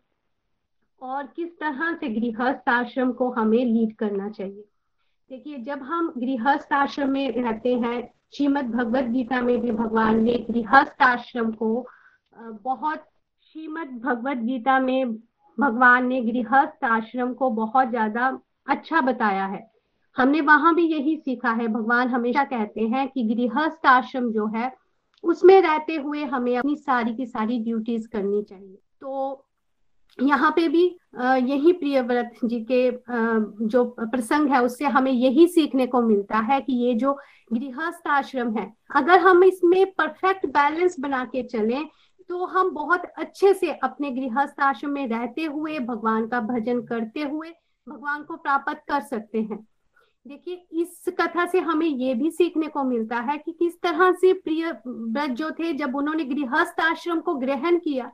और 1.00 1.26
किस 1.26 1.48
तरह 1.60 1.92
से 1.94 2.08
गृहस्थ 2.08 2.68
आश्रम 2.68 3.12
को 3.12 3.30
हमें 3.30 3.64
लीड 3.64 3.94
करना 3.96 4.28
चाहिए। 4.30 4.64
देखिए, 5.30 5.58
जब 5.58 5.82
हम 5.82 6.12
गृहस्थ 6.18 6.72
आश्रम 6.72 7.10
में 7.10 7.30
रहते 7.32 7.74
हैं, 7.74 8.10
श्रीमद 8.34 8.70
भगवत 8.70 9.04
गीता 9.04 9.40
में 9.40 9.60
भी 9.60 9.70
भगवान 9.70 10.22
ने 10.22 10.34
गृहस्थ 10.50 11.02
आश्रम 11.02 11.52
को 11.52 11.86
बहुत 12.36 13.04
श्रीमद 13.42 14.00
भगवत 14.02 14.36
गीता 14.36 14.78
में 14.80 15.16
भगवान 15.58 16.06
ने 16.06 16.20
गृहस्थ 16.22 16.84
आश्रम 16.84 17.32
को 17.34 17.50
बहुत 17.52 17.88
ज़्यादा 17.90 18.38
अच्छा 18.66 19.00
बताया 19.00 19.46
है। 19.46 19.66
हमने 20.16 20.40
वहाँ 20.40 20.74
भी 20.74 20.86
यही 20.86 21.16
सीखा 21.16 21.50
है। 21.52 21.66
भगवान 21.68 22.08
हमेशा 22.08 22.44
कहते 22.44 22.86
हैं 22.88 23.08
कि 23.08 23.22
गृहस्थ 23.24 23.86
आश्रम 23.86 24.30
जो 24.32 24.46
है, 24.56 24.72
उसमें 25.24 25.60
रहते 25.62 25.96
हुए 25.96 26.24
हमें 26.26 26.56
अपनी 26.58 26.76
सारी 26.76 27.14
की 27.14 27.26
सारी 27.26 27.58
ड्यूटीज़ 27.64 28.08
करनी 28.08 28.42
चाहिए। 28.42 28.78
तो 29.00 29.44
यहाँ 30.18 30.50
पे 30.50 30.68
भी 30.68 30.84
यही 31.42 31.72
प्रियव्रत 31.72 32.32
जी 32.44 32.60
के 32.70 32.90
जो 33.66 33.84
प्रसंग 34.00 34.48
है, 34.52 34.62
उससे 34.62 34.84
हमें 34.86 35.10
यही 35.12 35.46
सीखने 35.48 35.86
को 35.86 36.00
मिलता 36.02 36.38
है 36.42 36.60
कि 36.60 36.72
ये 36.76 36.94
जो 36.94 37.12
गृहस्थ 37.52 38.08
आश्रम 38.08 38.52
है, 38.56 38.72
अगर 38.96 39.18
हम 39.18 39.44
इसमें 39.44 39.84
परफेक्ट 39.92 40.46
बैलेंस 40.48 40.96
बना 41.00 41.24
के 41.24 41.42
चलें 41.44 41.88
तो 42.30 42.44
हम 42.46 42.70
बहुत 42.70 43.04
अच्छे 43.18 43.52
से 43.54 43.72
अपने 43.74 44.10
गृहस्थ 44.10 44.60
आश्रम 44.60 44.90
में 44.90 45.06
रहते 45.08 45.44
हुए, 45.44 45.78
भगवान 45.80 46.26
का 46.28 46.40
भजन 46.42 46.80
करते 46.82 47.22
हुए, 47.22 47.50
भगवान 47.86 48.22
को 48.22 48.36
प्राप्त 48.36 48.82
कर 48.88 49.00
सकते 49.02 49.40
हैं। 49.40 49.66
देखिए, 50.26 50.54
इस 50.72 51.04
कथा 51.20 51.46
से 51.46 51.58
हमें 51.60 51.86
ये 51.86 52.14
भी 52.14 52.30
सीखने 52.30 52.68
को 52.68 52.82
मिलता 52.84 53.20
है 53.20 53.36
कि 53.38 53.52
किस 53.52 53.80
तरह 53.82 54.12
से 54.12 54.32
प्रिय 54.34 54.70
व्रत 54.86 55.30
जो 55.32 55.50
थे, 55.50 55.72
जब 55.72 55.96
उन्होंने 55.96 56.24
गृहस्थ 56.26 56.80
आश्रम 56.82 57.20
को 57.20 57.34
ग्रहण 57.36 57.78
किया 57.78 58.10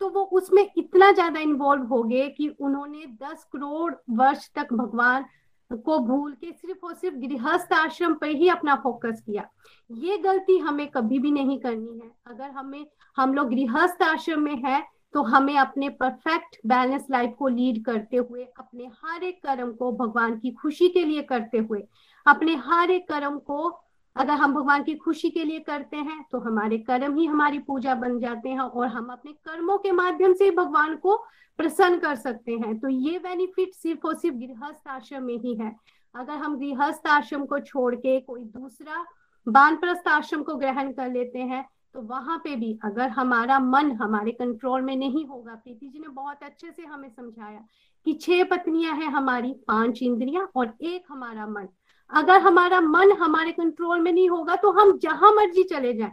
तो 0.00 0.08
वो 0.10 0.22
उसमें 0.32 0.68
इतना 0.76 1.10
ज़्यादा 1.12 1.40
इन्वॉल्व 1.40 1.82
हो 1.84 2.02
गए 2.02 2.28
कि 2.28 2.48
उन्होंने 2.60 3.04
दस 3.22 3.44
करोड़ 3.52 3.94
वर्ष 4.10 4.48
तक 4.54 4.72
भगवान 4.72 5.24
को 5.70 5.98
भूल 5.98 6.32
के 6.34 6.50
सिर्फ़ 6.52 6.86
और 6.86 6.94
सिर्फ़ 6.94 7.16
गृहस्थ 7.16 7.72
आश्रम 7.72 8.14
पर 8.14 8.28
ही 8.28 8.48
अपना 8.48 8.74
फोकस 8.74 9.22
किया। 9.26 9.48
ये 9.90 10.18
गलती 10.18 10.58
हमें 10.58 10.86
कभी 10.90 11.18
भी 11.18 11.30
नहीं 11.30 11.58
करनी 11.60 11.98
है। 11.98 12.10
अगर 12.26 12.50
हमें, 12.50 12.86
हम 13.16 13.34
लोग 13.34 13.48
गृहस्थ 13.50 14.02
आश्रम 14.02 14.40
में 14.40 14.56
है 14.64 14.82
तो 15.14 15.22
हमें 15.22 15.56
अपने 15.56 15.88
परफेक्ट 15.90 16.56
बैलेंस 16.66 17.06
लाइफ 17.10 17.34
को 17.38 17.48
लीड 17.48 17.84
करते 17.84 18.16
हुए, 18.16 18.42
अपने 18.58 18.90
हर 19.04 19.22
एक 19.22 19.42
कर्म 19.42 19.72
को 19.72 19.90
भगवान 19.96 20.38
की 20.38 20.50
खुशी 20.52 20.88
के 20.88 21.04
लिए 21.04 21.22
करते 21.22 21.58
हुए, 21.58 21.82
अपने 22.26 22.54
हर 22.64 22.90
एक 22.90 23.08
कर्म 23.08 23.38
को 23.38 23.68
अगर 24.16 24.32
हम 24.32 24.54
भगवान 24.54 24.82
की 24.82 24.94
खुशी 24.94 25.30
के 25.30 25.44
लिए 25.44 25.60
करते 25.60 25.96
हैं 25.96 26.24
तो 26.32 26.38
हमारे 26.38 26.78
कर्म 26.78 27.16
ही 27.16 27.24
हमारी 27.26 27.58
पूजा 27.58 27.94
बन 27.94 28.18
जाते 28.18 28.48
हैं 28.48 28.60
और 28.60 28.86
हम 28.86 29.06
अपने 29.06 29.32
कर्मों 29.44 29.78
के 29.78 29.90
माध्यम 29.92 30.32
से 30.32 30.50
भगवान 30.50 30.94
को 30.96 31.16
प्रसन्न 31.58 31.98
कर 31.98 32.16
सकते 32.16 32.52
हैं। 32.54 32.78
तो 32.78 32.88
ये 32.88 33.18
बेनिफिट 33.18 33.74
सिर्फ़ 33.74 34.06
और 34.06 34.14
सिर्फ़ 34.16 34.36
गृहस्थ 34.36 34.88
आश्रम 34.88 35.22
में 35.22 35.36
ही 35.36 35.54
है। 35.54 35.74
अगर 36.14 36.34
हम 36.34 36.56
गृहस्थ 36.58 37.06
आश्रम 37.08 37.44
को 37.44 37.58
छोड़ 37.60 37.94
के 37.94 38.18
कोई 38.20 38.42
दूसरा 38.42 39.04
बानप्रस्थ 39.46 40.08
आश्रम 40.08 40.42
को 40.42 40.54
ग्रहण 40.56 40.92
कर 40.92 41.10
लेते 41.10 41.38
हैं 41.40 41.64
तो 41.94 42.00
वहाँ 42.02 42.36
पे 42.38 42.54
भी 42.56 42.72
अगर 42.84 43.08
हमारा 43.08 43.58
मन 43.58 43.90
हमारे 43.92 44.32
कंट्रोल 44.32 44.82
में 44.82 44.94
नहीं 44.96 45.24
होगा, 45.26 45.54
प्रीति 45.54 45.88
जी 45.88 45.98
ने 45.98 46.08
बहुत 46.08 46.42
अच्छे 46.42 46.70
से 46.70 46.82
हमें 46.84 47.08
समझाया 47.08 47.64
कि 48.06 48.12
छह 48.14 48.42
पत्नियाँ 48.44 48.94
हैं 48.96 49.08
हमारी, 49.08 49.52
पाँच 49.68 50.02
इंद्रियाँ 50.02 50.48
और 50.56 50.72
एक 50.82 51.04
हमारा 51.08 51.46
मन। 51.46 51.68
अगर 52.10 52.40
हमारा 52.40 52.80
मन 52.80 53.12
हमारे 53.12 53.52
कंट्रोल 53.52 54.00
में 54.00 54.12
नहीं 54.12 54.28
होगा 54.28 54.56
तो 54.56 54.70
हम 54.72 54.96
जहाँ 54.98 55.32
मर्ज़ी 55.32 55.62
चले 55.64 55.92
जाएँ। 55.94 56.12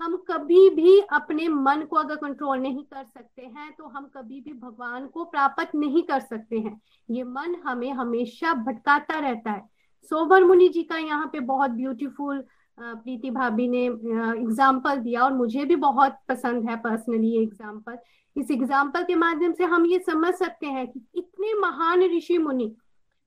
हम 0.00 0.16
कभी 0.28 0.68
भी 0.70 0.98
अपने 1.12 1.48
मन 1.48 1.82
को 1.90 1.96
अगर 1.96 2.16
कंट्रोल 2.16 2.58
नहीं 2.58 2.82
कर 2.84 3.04
सकते 3.04 3.42
हैं 3.42 3.70
तो 3.72 3.86
हम 3.86 4.10
कभी 4.16 4.40
भी 4.40 4.52
भगवान 4.54 5.06
को 5.06 5.24
प्राप्त 5.26 5.74
नहीं 5.74 6.02
कर 6.02 6.20
सकते 6.20 6.58
हैं। 6.58 6.80
ये 7.08 7.24
मन 7.24 7.54
हमें 7.64 7.90
हमेशा 7.92 8.52
भटकाता 8.56 9.18
रहता 9.18 9.50
है। 9.50 9.64
सोबर 10.10 10.44
मुनि 10.44 10.68
जी 10.68 10.82
का 10.82 10.96
यहाँ 10.98 11.26
पे 11.26 11.40
बहुत 11.42 11.70
ब्यूटीफुल 11.72 12.44
प्रीति 12.78 13.30
भाभी 13.30 13.66
ने 13.68 13.84
एग्ज़ाम्पल 13.84 14.98
दिया 14.98 15.22
और 15.24 15.32
मुझे 15.32 15.64
भी 15.64 15.76
बहुत 15.76 16.18
पसंद 16.28 16.68
है 16.68 16.76
पर्सनली 16.76 17.28
ये 17.28 17.42
एग्ज़ाम्पल 17.42 17.98
इस 18.36 18.50
एग्ज़ाम्पल 18.50 19.02
के 19.02 19.14
माध्यम 19.16 19.52
से 19.52 19.64
हम 19.64 19.86
ये 19.86 19.98
समझ 19.98 20.32
सकते 20.34 20.66
हैं 20.66 20.86
कि 20.88 21.00
इतने 21.14 21.54
महान 21.60 22.02
ऋषि 22.16 22.36
मुनि, 22.38 22.74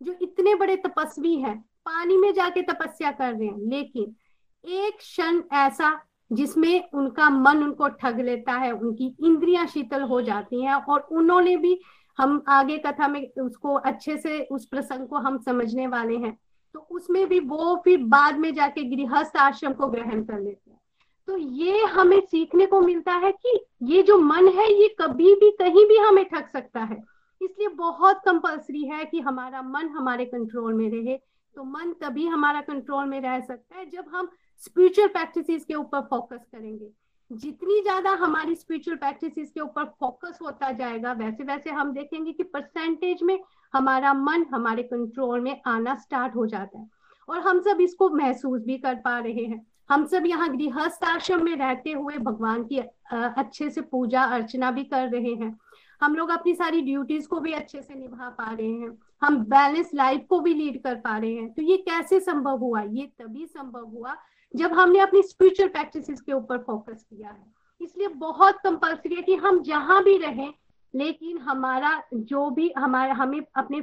जो 0.02 0.14
इतने 0.22 0.54
बड़े 0.56 0.76
तपस्वी 0.78 1.36
हैं, 1.36 1.58
पानी 1.86 2.18
में 2.18 2.34
जाके 2.34 2.62
तपस्या 2.64 3.12
कर 3.12 3.34
रहे 3.34 3.48
हैं, 3.48 3.58
लेकिन 3.70 4.16
एक 4.64 4.98
क्षण 4.98 5.42
ऐसा 5.54 5.90
जिसमें 6.32 6.90
उनका 6.94 7.30
मन 7.30 7.64
उनको 7.64 7.88
ठग 7.88 8.20
लेता 8.20 8.54
है, 8.54 8.72
उनकी 8.72 9.16
इंद्रियाँ 9.24 9.68
शीतल 9.68 10.02
हो 10.02 10.22
जाती 10.22 10.64
हैं 10.64 10.74
और 10.74 11.00
उन्होंने 11.00 11.58
भी 11.58 11.82
हम 12.18 12.44
आगे 12.48 12.78
कथा 12.78 13.08
में 13.08 13.32
उसको 13.42 13.74
अच्छे 13.74 14.18
से, 14.18 14.44
उस 14.44 14.66
प्रसंग 14.66 15.08
को 15.08 15.16
हम 15.16 15.38
समझने 15.38 15.88
वाले 15.88 16.18
हैं। 16.18 16.38
तो 16.74 16.80
उसमें 16.80 17.28
भी 17.28 17.40
वो 17.40 17.82
फिर 17.84 18.04
बाद 18.04 18.38
में 18.38 18.54
जाके 18.54 18.84
गृहस्थ 18.84 19.38
आश्रम 19.38 19.74
को 19.74 19.88
ग्रहण 19.88 20.24
कर 20.24 20.40
लेते 20.40 20.72
हैं। 20.72 20.80
तो 21.28 21.38
ये 21.38 21.86
हमें 21.86 22.22
सीखने 22.22 22.66
को 22.66 22.82
मिलता 22.82 23.14
है 23.14 23.32
कि 23.32 23.66
ये 23.84 24.04
जो 24.04 24.18
मन 24.18 24.48
है, 24.48 24.82
ये 24.82 24.96
कभी 25.02 25.36
भी, 25.36 25.52
कहीं 25.52 25.86
भी 25.86 25.98
हमें 25.98 26.26
ठग 26.26 26.50
सकता 26.54 26.80
है। 26.80 27.04
इसलिए 27.42 27.68
बहुत 27.68 28.22
कंपल्सरी 28.26 28.84
है 28.84 29.06
कि 29.06 29.20
हमारा 29.20 29.62
मन 29.62 29.88
हमारे 29.88 30.26
कंट्रोल 30.26 30.74
में 30.74 30.90
रहे। 30.90 31.18
तो 31.56 31.64
मन 31.64 31.94
तभी 32.02 32.28
हमारा 32.28 32.62
कंट्रोल 32.62 33.06
में 33.06 33.22
रह 33.22 33.40
सकता 33.40 33.78
है 33.78 33.90
जब 33.90 34.06
हम 34.12 34.30
स्पिरिचुअल 34.64 35.08
प्रैक्टिसेस 35.08 35.66
के 35.66 35.74
ऊपर 35.74 36.02
फोकस 36.02 36.46
करेंगे। 36.52 36.90
जितनी 37.32 37.82
ज़्यादा 37.82 38.12
हमारी 38.18 38.56
स्पिरिचुअल 38.56 38.98
प्रैक्टिसेस 38.98 39.52
के 39.52 39.60
ऊपर 39.60 39.86
फोकस 40.00 40.40
होता 40.42 40.72
जाएगा, 40.72 41.12
वैसे 41.14 41.44
वैसे 41.44 41.70
हम 41.70 41.92
देखेंगे 41.94 42.32
कि 42.32 42.44
परसेंटेज 42.44 43.24
में 43.24 43.40
हमारा 43.74 44.14
मन 44.14 44.46
हमारे 44.54 44.84
कंट्रोल 44.84 45.42
में 45.42 45.62
आना 45.68 45.96
स्टार्ट 45.96 46.36
हो 46.36 46.46
जाता 46.48 46.80
है। 46.80 46.88
और 47.30 47.40
हम 47.40 47.60
सब 47.62 47.82
इसको 47.82 48.10
महसूस 48.10 48.62
भी 48.62 48.78
कर 48.78 48.96
पा 48.96 49.18
रहे 49.20 49.44
हैं। 49.44 49.66
हम 49.90 50.06
सब 50.06 50.26
यहाँ 50.26 50.50
गृहस्थ 50.50 51.04
आश्रम 51.04 51.44
में 51.46 51.56
रहते 51.56 51.92
हुए 51.92 52.18
भगवान 52.20 52.64
की 52.64 52.80
अच्छे 53.12 53.70
से 53.70 53.82
पूजा 53.82 54.24
अर्चना 54.24 54.72
भी 54.72 54.84
कर 54.84 55.08
रहे 55.10 55.34
हैं। 55.36 55.58
हम 56.02 56.16
लोग 56.16 56.30
अपनी 56.30 56.54
सारी 56.56 56.82
ड्यूटीज़ 56.82 57.28
को 57.28 57.40
भी 57.40 57.52
अच्छे 57.54 57.82
से 57.82 57.96
निभा 57.96 58.30
पा 58.30 58.52
रहे 58.52 58.72
हैं। 58.72 58.98
हम 59.22 59.38
बैलेंस 59.46 59.92
लाइफ 59.94 60.26
को 60.30 60.40
भी 60.40 60.54
लीड 60.54 60.82
कर 60.84 60.96
पा 60.96 61.18
रहे 61.18 61.34
हैं। 61.34 61.54
तो 61.54 61.62
ये 61.62 61.78
कैसे 61.80 62.20
संभव 62.20 62.58
हुआ? 62.58 62.82
ये 62.82 63.06
तभी 63.20 63.46
संभव 63.46 63.86
हुआ 63.88 64.16
जब 64.56 64.74
हमने 64.74 65.00
अपनी 65.00 65.22
स्पिरिचुअल 65.22 65.70
प्रैक्टिसेस 65.70 66.22
के 66.22 66.34
ऊपर 66.34 66.58
फोकस 66.58 67.06
किया 67.10 67.30
है, 67.30 67.46
इसलिए 67.82 68.08
बहुत 68.08 68.58
कंपल्सरी 68.64 69.16
है 69.16 69.22
कि 69.22 69.36
हम 69.36 69.62
जहाँ 69.64 70.04
भी 70.04 70.18
रहें, 70.18 70.54
लेकिन 70.94 71.38
हमारा 71.38 72.02
जो 72.14 72.50
भी 72.50 72.74
हमारा, 72.78 73.14
हमें 73.14 73.42
अपने 73.56 73.82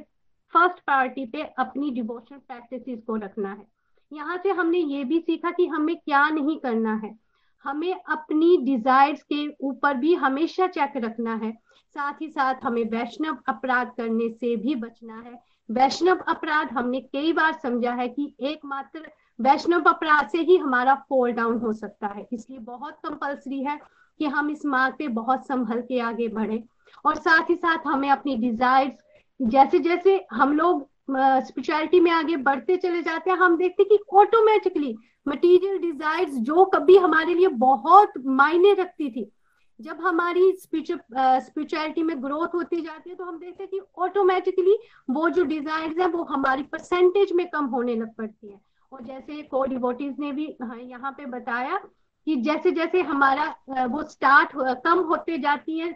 फ़र्स्ट 0.52 0.78
प्रायोरिटी 0.78 1.26
पे 1.26 1.42
अपनी 1.58 1.90
डिवोशनल 1.90 2.38
प्रैक्टिसेस 2.38 3.02
को 3.06 3.16
रखना 3.16 3.52
है। 3.52 3.66
यहाँ 4.12 4.36
से 4.38 4.50
हमने 4.50 4.78
ये 4.78 5.04
भी 5.04 5.20
सीखा 5.20 5.50
कि 5.50 5.66
हमें 5.66 5.96
क्या 5.96 6.28
नहीं 6.28 6.56
करना 6.56 6.94
है। 6.94 7.14
हमें 7.64 7.94
अपनी 7.94 8.56
डिजायर्स 8.56 9.22
के 9.22 9.46
ऊपर 9.60 9.94
भी 9.94 10.14
हमेशा 10.14 10.66
चेक 10.66 10.92
रखना 10.96 11.34
है। 11.34 11.52
साथ 11.94 12.20
ही 12.20 12.28
साथ 12.28 12.54
हमें 12.64 12.84
वैष्णव 12.84 13.38
अपराध 13.48 13.92
करने 13.96 14.28
से 14.28 14.56
भी 14.56 14.74
बचना 14.74 15.20
है। 15.20 15.42
वैष्णव 15.70 16.18
अपराध 16.18 16.72
हमने 16.72 17.00
कई 17.00 17.32
बार 17.32 17.52
समझा 17.52 17.92
है 17.92 18.08
कि 18.08 18.34
एकमात्र 18.40 19.10
वैष्णव 19.38 19.88
अपराध 19.88 20.28
से 20.28 20.38
ही 20.40 20.56
हमारा 20.56 20.94
फॉल 21.08 21.32
डाउन 21.32 21.58
हो 21.60 21.72
सकता 21.72 22.06
है। 22.06 22.26
इसलिए 22.32 22.58
बहुत 22.60 22.98
कंपल्सरी 23.04 23.62
है 23.64 23.78
कि 24.20 24.26
हम 24.26 24.50
इस 24.50 24.64
मार्ग 24.66 24.94
पे 24.98 25.08
बहुत 25.14 25.46
संभल 25.46 25.80
के 25.80 26.00
आगे 26.00 26.28
बढ़े 26.28 26.62
और 27.04 27.16
साथ 27.16 27.50
ही 27.50 27.54
साथ 27.56 27.86
हमें 27.86 28.10
अपनी 28.10 28.36
डिजायर्स 28.38 28.94
जैसे 29.40 29.78
जैसे 29.78 30.24
हम 30.32 30.52
लोग 30.52 30.86
स्पिरिचुअलिटी 31.10 32.00
में 32.00 32.10
आगे 32.10 32.36
बढ़ते 32.38 32.76
चले 32.76 33.02
जाते 33.02 33.30
हैं, 33.30 33.36
हम 33.38 33.56
देखते 33.56 33.82
हैं 33.82 33.88
कि 33.88 34.16
ऑटोमेटिकली 34.16 34.96
मटेरियल 35.26 35.78
डिजायर्स 35.78 36.34
जो 36.40 36.64
कभी 36.64 36.96
हमारे 36.96 37.34
लिए 37.34 37.48
बहुत 37.48 38.12
मायने 38.18 38.72
रखती 38.74 39.10
थी, 39.10 39.30
जब 39.80 40.00
हमारी 40.00 40.52
स्पिरिचुअलिटी 40.54 42.02
में 42.02 42.22
ग्रोथ 42.22 42.54
होती 42.54 42.80
जाती 42.80 43.10
है 43.10 43.16
तो 43.16 43.24
हम 43.24 43.38
देखते 43.38 43.62
हैं 43.62 43.70
कि 43.70 43.80
ऑटोमेटिकली 43.98 44.78
वो 45.10 45.28
जो 45.30 45.44
डिजायर्स 45.44 45.98
है, 45.98 46.06
वो 46.06 46.22
हमारी 46.24 46.62
परसेंटेज 46.62 47.32
में 47.32 47.46
कम 47.50 47.64
होने 47.66 47.94
लग 47.94 48.14
पड़ती 48.14 48.48
है। 48.48 48.60
और 48.92 49.02
जैसे 49.04 49.42
को 49.42 49.64
डिवोटीज 49.64 50.16
ने 50.18 50.32
भी 50.32 50.46
हाँ, 50.62 50.78
यहाँ 50.78 51.12
पे 51.12 51.26
बताया 51.26 51.76
कि 52.26 52.36
जैसे 52.36 52.70
जैसे 52.72 53.00
हमारा 53.02 53.86
वो 53.86 54.02
स्टार्ट 54.02 54.50
कम 54.84 54.98
होते 55.08 55.38
जाती 55.38 55.78
है 55.78 55.90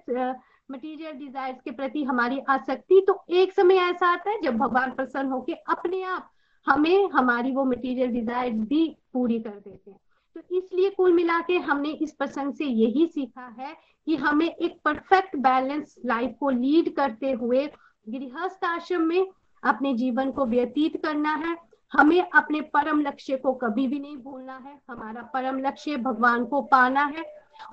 मटेरियल 0.71 1.13
डिजायर्स 1.19 1.61
के 1.61 1.71
प्रति 1.71 2.03
हमारी 2.05 2.39
आसक्ति 2.49 3.01
तो 3.07 3.23
एक 3.37 3.53
समय 3.53 3.77
ऐसा 3.81 4.09
आता 4.09 4.31
है 4.31 4.41
जब 4.43 4.57
भगवान 4.57 4.91
प्रसन्न 4.91 5.31
होके 5.31 5.53
अपने 5.71 6.03
आप 6.03 6.31
हमें 6.67 7.09
हमारी 7.13 7.53
वो 7.53 7.65
मटेरियल 7.65 8.11
डिज़ायर 8.11 8.53
भी 8.53 8.87
पूरी 9.13 9.39
कर 9.41 9.51
देते 9.51 9.91
हैं। 9.91 9.99
तो 10.37 10.57
इसलिए 10.57 10.91
कुल 10.91 11.13
मिला 11.13 11.39
के 11.41 11.57
हमने 11.59 11.91
इस 12.03 12.13
प्रसंग 12.13 12.55
से 12.55 12.65
यही 12.65 13.07
सीखा 13.07 13.47
है 13.59 13.75
कि 14.07 14.17
हमें 14.17 14.47
एक 14.47 14.79
परफेक्ट 14.85 15.37
बैलेंस 15.39 15.95
लाइफ 16.07 16.37
को 16.41 16.51
लीड 16.51 16.95
करते 16.97 17.33
हुए 17.33 17.67
गृहस्थ 18.09 18.65
आश्रम 18.65 19.03
में 19.03 19.27
अपने 19.63 19.95
जीवन 19.95 20.31
को 20.31 20.47
व्यतीत 20.47 21.03
करना 21.03 21.35
है 21.37 21.57
हमें 21.93 22.21
अपने 22.31 22.61
परम 22.75 23.01
लक्ष्य 23.01 23.37
को 23.37 23.53
कभी 23.53 23.87
भी 23.89 23.99
नहीं 23.99 24.17
भूलना 24.17 24.57
है। 24.57 24.79
हमारा 24.91 25.23
परम 25.35 25.59
लक्ष्य 25.59 25.97
भगवान 25.97 26.45
को 26.45 26.61
पाना 26.63 27.05
है 27.07 27.25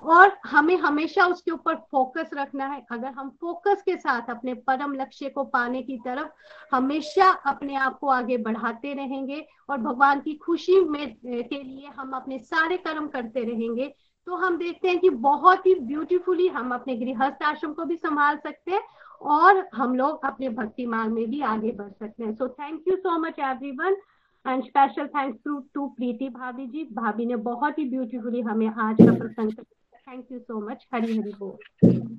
और 0.04 0.32
हमें 0.46 0.76
हमेशा 0.78 1.26
उसके 1.26 1.52
ऊपर 1.52 1.76
फोकस 1.92 2.30
रखना 2.34 2.66
है। 2.66 2.86
अगर 2.92 3.12
हम 3.12 3.30
फोकस 3.42 3.82
के 3.86 3.96
साथ 3.96 4.30
अपने 4.30 4.54
परम 4.68 4.94
लक्ष्य 4.94 5.30
को 5.30 5.44
पाने 5.44 5.82
की 5.82 5.98
तरफ़ 5.98 6.76
हमेशा 6.76 7.30
अपने 7.46 7.76
आप 7.76 7.98
को 8.00 8.08
आगे 8.08 8.38
बढ़ाते 8.38 8.94
रहेंगे 8.94 9.46
और 9.70 9.78
भगवान 9.78 10.20
की 10.20 10.34
खुशी 10.36 10.80
में 10.82 11.16
के 11.26 11.64
लिए 11.64 11.88
हम 11.98 12.12
अपने 12.12 12.40
सारे 12.40 12.78
कर्म 12.78 13.08
करते 13.08 13.44
रहेंगे 13.44 13.94
तो 14.28 14.36
हम 14.36 14.58
देखते 14.58 14.88
हैं 14.88 15.00
कि 15.00 15.10
बहुत 15.10 15.66
ही 15.66 15.74
ब्यूटीफुली 15.76 16.48
हम 16.48 16.74
अपने 16.74 16.96
गृहस्थ 16.96 17.44
आश्रम 17.44 17.74
को 17.74 17.86
भी 17.86 17.96
संभाल 17.96 18.38
सकते 18.38 18.72
हैं 18.72 18.82
और 19.22 19.64
हम 19.76 19.96
लोग 19.96 20.26
अपने 20.26 20.50
भक्ति 20.50 20.86
मार्ग 20.86 21.12
में 21.12 21.30
भी 21.30 21.42
आगे 21.44 21.72
बढ़ 21.72 21.90
सकते 21.90 22.24
हैं। 22.24 22.34
So 22.34 22.48
thank 22.50 22.84
you 22.88 22.96
so 22.96 23.18
much 23.20 23.40
everyone 23.40 23.98
and 24.46 24.64
special 24.64 25.08
thanks 25.08 25.40
to 25.46 25.60
to 25.74 25.88
Preeti 25.88 26.30
भाभी 26.30 26.68
जी 26.68 26.84
भाभी 26.94 27.26
ने 27.26 27.36
बहुत 27.48 27.80
ही 27.80 27.86
ब्यूटीफुली 27.90 28.42
हमें 28.42 28.68
आज 28.68 28.96
का 29.00 29.14
प्रसंग 29.14 29.52
thank 29.52 30.26
you 30.32 30.40
so 30.40 30.60
much 30.70 30.86
Hari 30.94 31.18
Hari 31.18 31.34
बोल। 31.40 32.18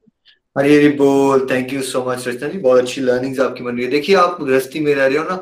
हरी 0.56 0.74
हरी 0.76 0.88
बोल। 0.88 1.46
Thank 1.50 1.72
you 1.72 1.82
so 1.82 2.04
much 2.04 2.26
Rachna 2.28 2.48
ji 2.48 2.58
बहुत 2.58 2.80
अच्छी 2.80 3.00
लर्निंग्स 3.00 3.40
आपकी 3.40 3.64
बन 3.64 3.76
रही 3.76 3.84
है। 3.84 3.90
देखिए, 3.90 4.14
आप 4.16 4.38
गृहस्थी 4.42 4.80
में 4.80 4.94
रह 4.94 5.06
रहे 5.06 5.18
हो 5.18 5.24
ना, 5.24 5.34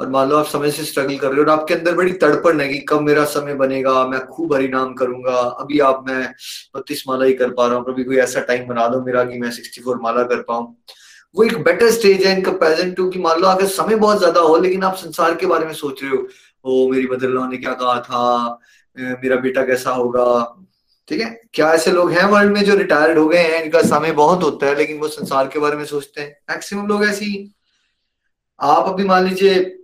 और 0.00 0.08
मान 0.08 0.28
लो 0.28 0.36
आप 0.36 0.46
समय 0.46 0.70
से 0.70 0.84
स्ट्रगल 0.84 1.16
कर 1.18 1.28
रहे 1.28 1.36
हो, 1.36 1.42
और 1.42 1.50
आपके 1.50 1.74
अंदर 1.74 1.94
बड़ी 1.94 2.12
तड़पड़ 2.12 2.54
है 2.60 2.68
कि 2.68 2.78
कब 2.88 3.00
मेरा 3.00 3.24
समय 3.24 3.54
बनेगा, 3.54 4.06
मैं 4.06 4.20
खूब 4.26 4.54
हरी 4.54 4.68
नाम 4.68 4.94
करूँगा, 4.94 5.36
अभी 5.60 5.78
आप, 5.80 6.04
मैं 6.08 6.22
बत्तीस 6.76 7.04
माला 7.08 7.24
ही 7.24 7.34
कर 7.34 7.50
पा 7.50 7.66
रहा 7.66 7.76
हूँ 7.76 7.84
कभी 7.84 8.04
कोई 8.04 8.16
ऐसा 8.18 8.40
टाइम 8.42 8.66
बना 8.68 8.86
दो 8.88 9.02
मेरा 9.04 9.24
कि 9.24 9.38
मैं 9.38 9.50
सिक्सटी 9.50 9.82
फोर 9.82 10.00
माला 10.00 10.22
कर 10.22 10.42
पाऊँ। 10.42 10.74
वो 11.34 11.44
एक 11.44 11.62
बेटर 11.62 11.90
स्टेज 11.90 12.26
है 12.26 12.36
इन 12.36 12.42
कंपेरिजन 12.42 12.92
टू 12.92 13.08
कि। 13.10 13.18
मान 13.18 13.40
लो 13.40 13.48
अगर 13.48 13.66
समय 13.66 13.96
बहुत 13.96 14.18
ज़्यादा 14.18 14.40
हो, 14.40 14.56
लेकिन 14.56 14.82
आप 14.84 14.94
संसार 14.96 15.34
के 15.34 15.46
बारे 15.46 15.66
में 15.66 15.72
सोच 15.74 16.02
रहे 16.02 16.12
हो, 16.12 16.26
ओ, 16.64 16.90
मेरी 16.90 17.06
मदर 17.06 17.28
ने 17.48 17.56
क्या 17.56 17.72
कहा 17.72 18.00
था? 18.00 18.58
मेरा 18.96 19.36
बेटा 19.36 19.64
कैसा 19.64 19.90
होगा? 19.90 20.56
ठीक 21.08 21.20
है? 21.20 21.40
क्या 21.54 21.72
ऐसे 21.72 21.90
लोग 21.92 22.10
हैं 22.12 22.24
वर्ल्ड 22.24 22.52
में 22.52 22.64
जो 22.64 22.74
रिटायर्ड 22.74 23.18
हो 23.18 23.28
गए 23.28 23.38
हैं? 23.38 23.62
इनका 23.64 23.82
समय 23.82 24.12
बहुत 24.12 24.42
होता 24.42 24.66
है, 24.66 24.74
लेकिन 24.74 24.98
वो 24.98 25.08
संसार 25.08 25.48
के 25.48 25.58
बारे 25.58 25.76
में 25.76 25.84
सोचते 25.84 26.20
हैं। 26.20 26.36
मैक्सिमम 26.50 26.86
लोग 26.86 27.04
ऐसे 27.04 27.24
ही। 27.24 27.54
आप 28.60 28.88
अभी 28.88 29.04
मान 29.04 29.24
लीजिए, 29.24 29.76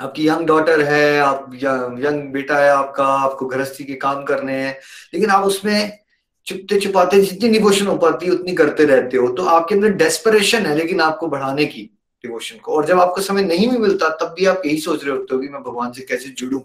आपकी 0.00 0.28
यंग 0.28 0.46
डॉटर 0.46 0.80
है, 0.80 1.18
आप 1.20 1.50
यंग 1.54 2.32
बेटा 2.32 2.58
है 2.58 2.70
आपका, 2.70 3.04
आपको 3.04 3.46
गृहस्थी 3.46 3.84
के 3.84 3.94
काम 3.94 4.24
करने 4.24 4.52
हैं, 4.52 4.78
लेकिन 5.14 5.30
आप 5.30 5.44
उसमें 5.44 5.99
चुपते 6.46 6.78
छुपाते 6.80 7.20
जितनी 7.20 7.48
डिवोशन 7.48 7.86
हो 7.86 7.96
पाती 7.96 8.26
है, 8.26 8.32
उतनी 8.32 8.54
करते 8.54 8.84
रहते 8.84 9.16
हो। 9.16 9.28
तो 9.28 9.44
आपके 9.44 9.74
अंदर 9.74 9.88
डेस्परेशन 9.94 10.66
है, 10.66 10.76
लेकिन 10.76 11.00
आपको 11.00 11.26
बढ़ाने 11.28 11.64
की 11.64 11.82
डिवोशन 12.24 12.56
को। 12.56 12.72
और 12.72 12.86
जब 12.86 13.00
आपको 13.00 13.20
समय 13.20 13.42
नहीं 13.42 13.68
भी 13.68 13.78
मिलता, 13.78 14.08
तब 14.16 14.34
भी 14.38 14.46
आप 14.46 14.62
यही 14.66 14.80
सोच 14.80 15.04
रहे 15.04 15.16
होते 15.16 15.34
हो 15.34 15.40
कि 15.40 15.48
मैं 15.48 15.62
भगवान 15.62 15.92
से 15.92 16.02
कैसे 16.02 16.28
जुड़ू। 16.30 16.62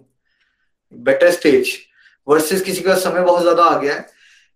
बेटर 0.93 1.31
स्टेज 1.31 1.77
वर्सेस 2.27 2.61
किसी 2.61 2.81
का 2.81 2.95
समय 2.95 3.21
बहुत 3.21 3.41
ज़्यादा 3.41 3.63
आ 3.63 3.79
गया 3.79 3.93
है। 3.93 4.01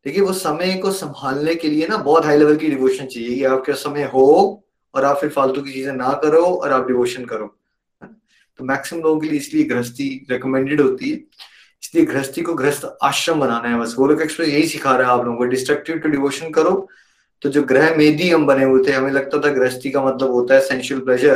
देखिए, 0.06 0.22
वो 0.22 0.34
समय 0.34 0.74
को 0.74 0.92
संभालने 0.92 1.56
के 1.56 1.70
लिए 1.70 1.88
ना 1.88 1.98
बहुत 1.98 2.26
हाई 2.26 2.38
लेवल 2.38 2.56
की 2.56 2.70
डिवोशन 2.70 3.06
चाहिए 3.06 3.36
कि 3.36 3.44
आपके 3.46 3.74
समय 3.76 4.04
हो 4.04 4.64
और 4.94 5.06
आप 5.06 5.18
फिर 5.18 5.30
फालतू 5.30 5.62
की 5.62 5.72
चीज़ें 5.72 5.94
ना 5.94 6.12
करो 6.24 6.44
और 6.44 6.72
आप 6.72 6.88
डिवोशन 6.88 7.26
करो। 7.26 7.56
तो 8.60 8.66
मैक्सिमम 8.66 9.02
लोगों 9.02 9.20
के 9.20 9.28
लिए 9.28 9.40
इसलिए 9.40 9.64
गृहस्थी 9.64 10.10
रिकमेंडेड 10.32 10.82
होती 10.82 11.10
है। 11.12 11.18
इसलिए 11.90 12.06
गृहस्थी 12.06 12.42
को 12.42 12.54
गृहस्थ 12.54 12.86
आश्रम 13.04 13.40
बनाना 13.40 13.70
है। 13.70 13.80
बस 13.80 13.94
गोलोक 13.98 14.22
एक्सप्रेस 14.22 14.50
यही 14.50 14.68
सिखा 14.68 14.96
रहा 14.98 15.08
है 15.08 15.20
आप 15.20 15.26
लोगों 15.26 15.38
को। 15.38 15.44
डिस्ट्रक्टिव 15.44 15.98
टू 15.98 16.10
डिवोशन 16.10 16.50
करो। 16.50 16.90
तो 17.42 17.50
जो 17.50 17.62
ग्रह 17.64 17.96
मेदी 17.96 18.30
हम 18.30 18.46
बने 18.46 18.64
हुए 18.64 18.84
थे, 18.88 18.92
हमें 18.92 19.12
लगता 19.12 19.38
था 19.38 19.52
गृहस्थी 19.54 19.92
का 19.92 20.04
मतलब 20.06 20.32
होता 20.32 20.54
है 20.54 20.62
सेंशुअल 20.62 21.02
प्लेजर 21.02 21.36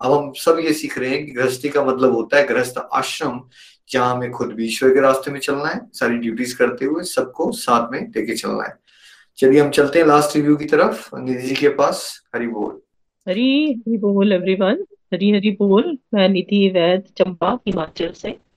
अब 0.00 0.12
हम 0.12 0.32
सब 0.36 0.58
ये 0.64 0.72
सीख 0.72 0.98
रहे 0.98 1.10
हैं 1.10 1.24
कि 1.26 1.32
गृहस्थी 1.32 1.68
का 1.68 1.84
मतलब 1.84 2.12
होता 2.12 2.36
है 2.36 2.46
गृहस्थ 2.46 2.78
आश्रम, 2.92 3.40
जहाँ 3.90 4.16
हमें 4.16 4.30
खुद 4.30 4.48
भी 4.48 4.66
ईश्वर 4.66 4.90
के 4.90 5.00
रास्ते 5.00 5.30
में 5.30 5.40
चलना 5.40 5.68
है, 5.68 5.80
सारी 5.92 6.16
ड्यूटीज़ 6.16 6.56
करते 6.56 6.84
हुए 6.84 7.04
सबको 7.04 7.52
साथ 7.52 7.92
में 7.92 8.00
लेके 8.16 8.34
चलना 8.34 8.64
है। 8.64 8.74
चलिए 9.38 9.60
हम 9.60 9.70
चलते 9.70 9.98
हैं 9.98 10.06
लास्ट 10.06 10.36
रिव्यू 10.36 10.56
की 10.56 10.64
तरफ़। 10.64 11.16
निधि 11.16 11.48
जी 11.48 11.54
के 11.54 11.68
पास, 11.68 12.22
हरी 12.34 12.46
बोल। 12.46 12.80
हरी 13.28 13.72
हरी 13.72 13.96
बोल 13.98 14.32
एवरीवन 14.32 14.84
हरी 15.14 15.30
हरी 15.30 15.50
बोल। 15.50 15.98
मैं 16.14 16.28
निधि 16.28 16.68
वैद 16.68 17.04
चंपा, 17.18 17.58
हिमाचल 17.66 18.12
से। 18.12 18.47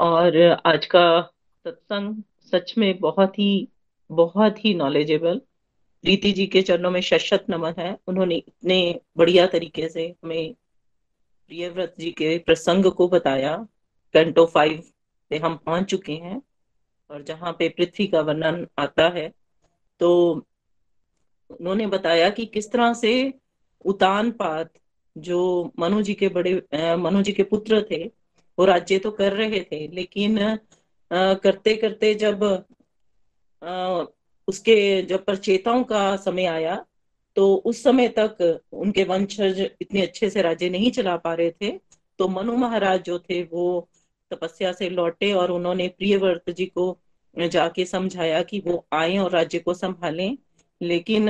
और 0.00 0.36
आज 0.66 0.86
का 0.86 1.20
सत्संग 1.64 2.22
सच 2.52 2.74
में 2.78 2.98
बहुत 2.98 3.38
ही 3.38 3.68
बहुत 4.10 4.64
ही 4.64 4.74
नॉलेजेबल 4.74 5.40
रीति 6.04 6.30
जी 6.32 6.46
के 6.46 6.62
चरणों 6.62 6.90
में 6.90 7.00
शशत 7.00 7.44
नमन 7.50 7.74
है। 7.78 7.96
उन्होंने 8.06 8.34
इतने 8.34 9.00
बढ़िया 9.16 9.46
तरीके 9.46 9.88
से 9.88 10.06
हमें 10.24 10.54
प्रियव्रत 11.50 11.94
जी 11.98 12.10
के 12.10 12.38
प्रसंग 12.38 12.86
को 12.92 13.08
बताया। 13.08 13.56
कैंटो 14.14 14.44
फाइव 14.46 14.82
पे 15.30 15.38
हम 15.38 15.56
पहुँच 15.56 15.84
चुके 15.84 16.12
हैं 16.12 16.40
और 17.10 17.22
जहाँ 17.22 17.52
पे 17.52 17.68
पृथ्वी 17.68 18.06
का 18.06 18.20
वर्णन 18.20 18.66
आता 18.78 19.08
है। 19.08 19.28
तो 20.00 20.30
उन्होंने 21.50 21.86
बताया 21.86 22.30
कि 22.30 22.46
किस 22.46 22.70
तरह 22.72 22.92
से 22.94 23.12
उतान 23.84 24.30
पात 24.30 24.72
जो 25.16 25.72
मनु 25.78 26.02
जी 26.02 26.14
के 26.14 26.28
बड़े 26.28 26.54
मनु 26.96 27.22
जी 27.22 27.32
के 27.32 27.42
पुत्र 27.42 27.86
थे 27.90 28.19
वो 28.60 28.64
राज्य 28.66 28.98
तो 28.98 29.10
कर 29.10 29.32
रहे 29.32 29.60
थे 29.72 29.86
लेकिन 29.88 30.38
आ, 30.38 31.34
करते 31.34 31.74
करते 31.76 32.14
जब 32.14 32.44
आ, 33.62 34.04
उसके 34.48 35.02
जब 35.02 35.24
परचेताओं 35.24 35.84
का 35.84 36.16
समय 36.16 36.44
आया 36.44 36.84
तो 37.36 37.54
उस 37.54 37.82
समय 37.82 38.08
तक 38.08 38.60
उनके 38.72 39.04
वंशज 39.04 39.70
इतने 39.80 40.02
अच्छे 40.02 40.30
से 40.30 40.42
राज्य 40.42 40.68
नहीं 40.70 40.90
चला 40.90 41.16
पा 41.16 41.34
रहे 41.34 41.50
थे। 41.50 41.70
तो 42.18 42.28
मनु 42.28 42.56
महाराज 42.56 43.02
जो 43.02 43.18
थे 43.18 43.42
वो 43.42 43.88
तपस्या 44.30 44.72
से 44.72 44.88
लौटे 44.90 45.32
और 45.32 45.50
उन्होंने 45.50 45.88
प्रियव्रत 45.88 46.50
जी 46.50 46.66
को 46.66 46.98
जाके 47.38 47.84
समझाया 47.84 48.42
कि 48.42 48.60
वो 48.60 48.86
आए 48.92 49.16
और 49.18 49.30
राज्य 49.30 49.58
को 49.58 49.74
संभालें। 49.74 50.36
लेकिन 50.82 51.28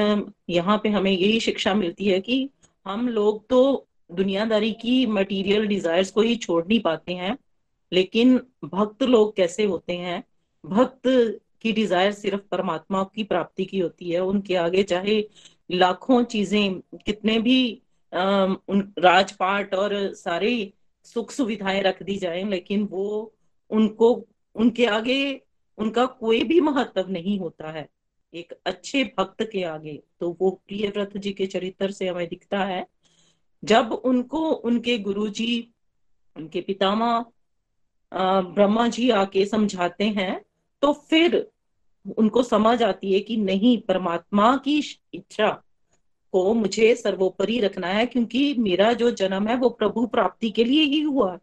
यहाँ 0.50 0.80
पे 0.82 0.88
हमें 0.88 1.10
यही 1.10 1.40
शिक्षा 1.40 1.74
मिलती 1.74 2.06
है 2.06 2.20
कि 2.20 2.50
हम 2.86 3.08
लोग 3.08 3.48
तो 3.48 3.88
दुनियादारी 4.10 4.72
की 4.72 5.04
मटेरियल 5.08 5.66
डिजायर्स 5.66 6.10
को 6.10 6.20
ही 6.20 6.36
छोड़ 6.36 6.64
नहीं 6.66 6.80
पाते 6.80 7.14
हैं, 7.14 7.36
लेकिन 7.92 8.36
भक्त 8.64 9.02
लोग 9.02 9.34
कैसे 9.36 9.64
होते 9.64 9.96
हैं? 9.96 10.22
भक्त 10.64 11.02
की 11.62 11.72
डिज़ायर 11.72 12.12
सिर्फ़ 12.12 12.40
परमात्मा 12.50 13.02
की 13.14 13.24
प्राप्ति 13.24 13.64
की 13.64 13.78
होती 13.78 14.10
है। 14.10 14.20
उनके 14.20 14.54
आगे 14.56 14.82
चाहे 14.82 15.24
लाखों 15.70 16.22
चीज़ें, 16.24 16.80
कितने 16.96 17.38
भी 17.40 17.82
उन 18.12 18.92
राजपाट 18.98 19.74
और 19.74 19.92
सारे 20.14 20.72
सुख 21.06 21.30
सुविधाएँ 21.30 21.82
रख 21.82 22.02
दी 22.02 22.16
जाए, 22.16 22.42
लेकिन 22.44 22.82
वो 22.84 23.34
उनको, 23.70 24.12
उनके 24.56 24.86
आगे 24.86 25.40
उनका 25.78 26.04
कोई 26.06 26.42
भी 26.42 26.60
महत्व 26.60 27.08
नहीं 27.08 27.38
होता 27.38 27.70
है। 27.70 27.88
एक 28.34 28.52
अच्छे 28.66 29.02
भक्त 29.18 29.42
के 29.42 29.62
आगे 29.64 29.92
तो 30.20 30.36
वो 30.40 30.50
प्रिय 30.66 30.88
व्रत 30.88 31.16
जी 31.16 31.32
के 31.32 31.46
चरित्र 31.46 31.90
से 31.90 32.08
हमें 32.08 32.26
दिखता 32.28 32.64
है 32.64 32.86
जब 33.62 33.92
उनको, 33.94 34.50
उनके 34.50 34.98
गुरु 34.98 35.28
जी 35.28 35.72
उनके 36.36 36.60
पितामा 36.60 37.18
ब्रह्मा 38.12 38.86
जी 38.88 39.08
आके 39.10 39.44
समझाते 39.46 40.04
हैं 40.04 40.40
तो 40.82 40.92
फिर 41.10 41.46
उनको 42.18 42.42
समझ 42.42 42.82
आती 42.82 43.12
है 43.12 43.20
कि 43.20 43.36
नहीं, 43.36 43.78
परमात्मा 43.78 44.56
की 44.56 44.78
इच्छा 45.14 45.50
को 46.34 46.52
मुझे 46.54 46.94
सर्वोपरि 46.94 47.58
रखना 47.60 47.86
है, 47.86 48.06
क्योंकि 48.06 48.54
मेरा 48.58 48.92
जो 48.92 49.10
जन्म 49.10 49.48
है 49.48 49.56
वो 49.56 49.68
प्रभु 49.70 50.06
प्राप्ति 50.06 50.50
के 50.50 50.64
लिए 50.64 50.84
ही 50.84 51.00
हुआ 51.00 51.38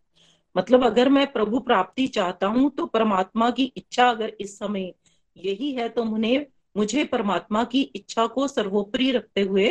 मतलब 0.56 0.86
अगर 0.86 1.10
मैं 1.10 1.26
प्रभु 1.32 1.60
प्राप्ति 1.60 2.08
चाहता 2.08 2.48
हूँ 2.48 2.70
तो 2.70 2.86
परमात्मा 2.86 3.50
की 3.52 3.72
इच्छा 3.78 4.10
अगर 4.10 4.36
इस 4.40 4.58
समय 4.60 4.94
यही 5.38 5.72
है 5.72 5.90
तो 5.90 6.04
मुझे 6.04 6.48
मुझे 6.78 7.04
परमात्मा 7.04 7.64
की 7.64 7.82
इच्छा 7.96 8.26
को 8.28 8.48
सर्वोपरि 8.48 9.12
रखते 9.12 9.42
हुए 9.42 9.70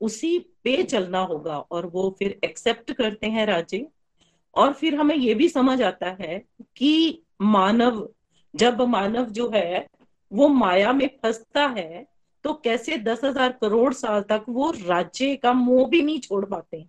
उसी 0.00 0.38
पे 0.64 0.82
चलना 0.84 1.20
होगा 1.22 1.58
और 1.58 1.86
वो 1.86 2.14
फिर 2.18 2.38
एक्सेप्ट 2.44 2.92
करते 2.92 3.26
हैं 3.26 3.46
राजे। 3.46 3.86
और 4.56 4.72
फिर 4.72 4.94
हमें 4.94 5.14
ये 5.16 5.34
भी 5.34 5.48
समझ 5.48 5.80
आता 5.82 6.10
है 6.20 6.42
कि 6.76 7.22
मानव, 7.42 8.08
जब 8.54 8.82
मानव 8.82 9.24
जो 9.30 9.50
है, 9.54 9.86
वो 10.30 10.48
माया 10.48 10.92
में 10.92 11.08
फंसता 11.22 11.66
है 11.68 12.06
तो 12.44 12.52
कैसे 12.54 12.96
दस 12.98 13.20
हज़ार 13.24 13.52
करोड़ 13.60 13.92
साल 13.94 14.22
तक 14.22 14.44
वो 14.48 14.70
राज्य 14.78 15.34
का 15.36 15.52
मोह 15.52 15.86
भी 15.88 16.02
नहीं 16.02 16.20
छोड़ 16.20 16.44
पाते। 16.44 16.84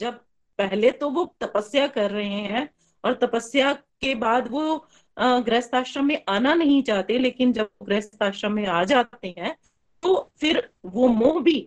जब 0.00 0.14
पहले 0.58 0.90
तो 0.92 1.10
वो 1.10 1.24
तपस्या 1.40 1.86
कर 1.88 2.10
रहे 2.10 2.40
हैं 2.42 2.68
और 3.04 3.14
तपस्या 3.16 3.72
के 3.72 4.14
बाद 4.16 4.48
वो 4.50 4.76
गृहस्थ 5.16 5.74
आश्रम 5.74 6.04
में 6.04 6.22
आना 6.28 6.54
नहीं 6.54 6.82
चाहते, 6.82 7.18
लेकिन 7.18 7.52
जब 7.52 7.68
गृहस्थ 7.82 8.22
आश्रम 8.22 8.52
में 8.52 8.66
आ 8.66 8.82
जाते 8.84 9.34
हैं 9.38 9.56
तो 10.02 10.30
फिर 10.38 10.68
वो 10.86 11.08
मोह 11.08 11.40
भी 11.42 11.58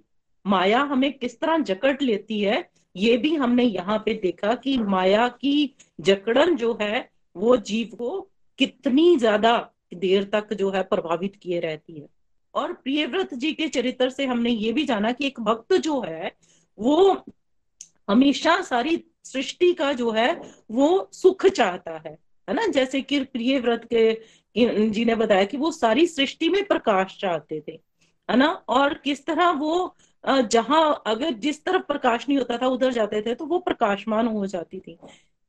माया 0.46 0.82
हमें 0.82 1.12
किस 1.14 1.40
तरह 1.40 1.58
जकड़ 1.60 1.96
लेती 2.02 2.40
है, 2.42 2.70
ये 2.96 3.18
भी 3.18 3.34
हमने 3.36 3.64
यहाँ 3.64 3.98
पे 3.98 4.14
देखा 4.14 4.54
कि 4.56 4.78
माया 4.78 5.28
की 5.28 5.76
जकड़न 6.02 6.56
जो 6.56 6.78
है, 6.82 7.10
वो 7.36 7.58
जीव 7.58 7.96
को 7.98 8.20
कितनी 8.60 9.16
ज़्यादा 9.18 9.58
देर 9.94 10.24
तक 10.24 10.54
जो 10.54 10.70
है 10.72 10.84
प्रभावित 10.84 11.36
किए 11.36 11.60
रहती 11.60 12.00
है। 12.00 12.08
और 12.54 12.74
प्रियव्रत 12.74 13.34
जी 13.34 13.52
के 13.54 13.68
चरित्र 13.68 14.10
से 14.10 14.26
हमने 14.26 14.50
ये 14.50 14.72
भी 14.74 14.86
जाना 14.86 15.12
कि 15.12 15.28
एक 15.28 15.40
भक्त 15.40 15.74
जो 15.74 16.02
है, 16.02 16.32
वो 16.78 17.26
हमेशा 18.10 18.62
सारी 18.62 19.04
सृष्टि 19.26 19.72
का 19.74 19.92
जो 19.94 20.12
है, 20.12 20.32
वो 20.72 21.10
सुख 21.14 21.46
चाहता 21.46 22.02
है 22.08 22.18
है 22.48 22.56
ना? 22.56 22.66
जैसे 22.68 23.02
कि 23.02 23.20
प्रिय 23.24 23.60
व्रत 23.60 23.88
के 23.94 24.90
जी 24.90 25.04
ने 25.06 25.16
बताया 25.16 25.44
कि 25.44 25.58
वो 25.58 25.72
सारी 25.72 26.06
सृष्टि 26.08 26.50
में 26.50 26.64
प्रकाश 26.66 27.18
चाहते 27.22 27.60
थे, 27.68 27.72
है 28.30 28.38
ना? 28.38 28.48
और 28.48 28.94
किस 28.94 29.26
तरह 29.26 29.50
वो 29.52 29.96
जहाँ 30.24 31.02
अगर 31.08 31.34
जिस 31.34 31.64
तरफ़ 31.64 31.84
प्रकाश 31.84 32.28
नहीं 32.30 32.38
होता 32.38 32.58
था, 32.58 32.68
उधर 32.68 32.92
जाते 32.92 33.22
थे 33.22 33.36
तो 33.36 33.46
वो 33.46 33.60
प्रकाशमान 33.60 34.28
हो 34.28 34.46
जाती 34.46 34.80
थी। 34.80 34.98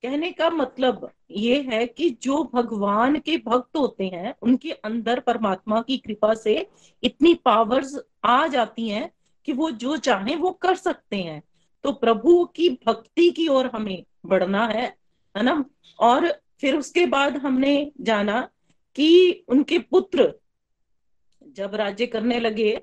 कहने 0.02 0.30
का 0.32 0.50
मतलब 0.50 1.10
ये 1.30 1.60
है 1.62 1.86
कि 1.86 2.08
जो 2.22 2.42
भगवान 2.54 3.18
के 3.18 3.36
भक्त 3.36 3.76
होते 3.76 4.04
हैं, 4.04 4.34
उनके 4.42 4.70
अंदर 4.70 5.20
परमात्मा 5.20 5.80
की 5.82 5.96
कृपा 5.98 6.34
से 6.34 6.66
इतनी 7.02 7.34
पावर्स 7.34 7.98
आ 8.24 8.46
जाती 8.46 8.88
हैं 8.88 9.10
कि 9.44 9.52
वो 9.52 9.70
जो 9.70 9.96
चाहे 9.96 10.36
वो 10.36 10.50
कर 10.52 10.74
सकते 10.74 11.16
हैं। 11.16 11.42
तो 11.84 11.92
प्रभु 11.92 12.44
की 12.44 12.68
भक्ति 12.86 13.30
की 13.30 13.48
ओर 13.48 13.66
हमें 13.66 14.04
बढ़ना 14.26 14.66
है 14.66 14.86
है 15.34 15.42
ना? 15.42 15.64
और 15.98 16.28
फिर 16.60 16.76
उसके 16.76 17.06
बाद 17.06 17.36
हमने 17.36 17.92
जाना 18.00 18.40
कि 18.96 19.44
उनके 19.48 19.78
पुत्र 19.78 20.32
जब 21.48 21.74
राज्य 21.74 22.06
करने 22.06 22.40
लगे 22.40 22.80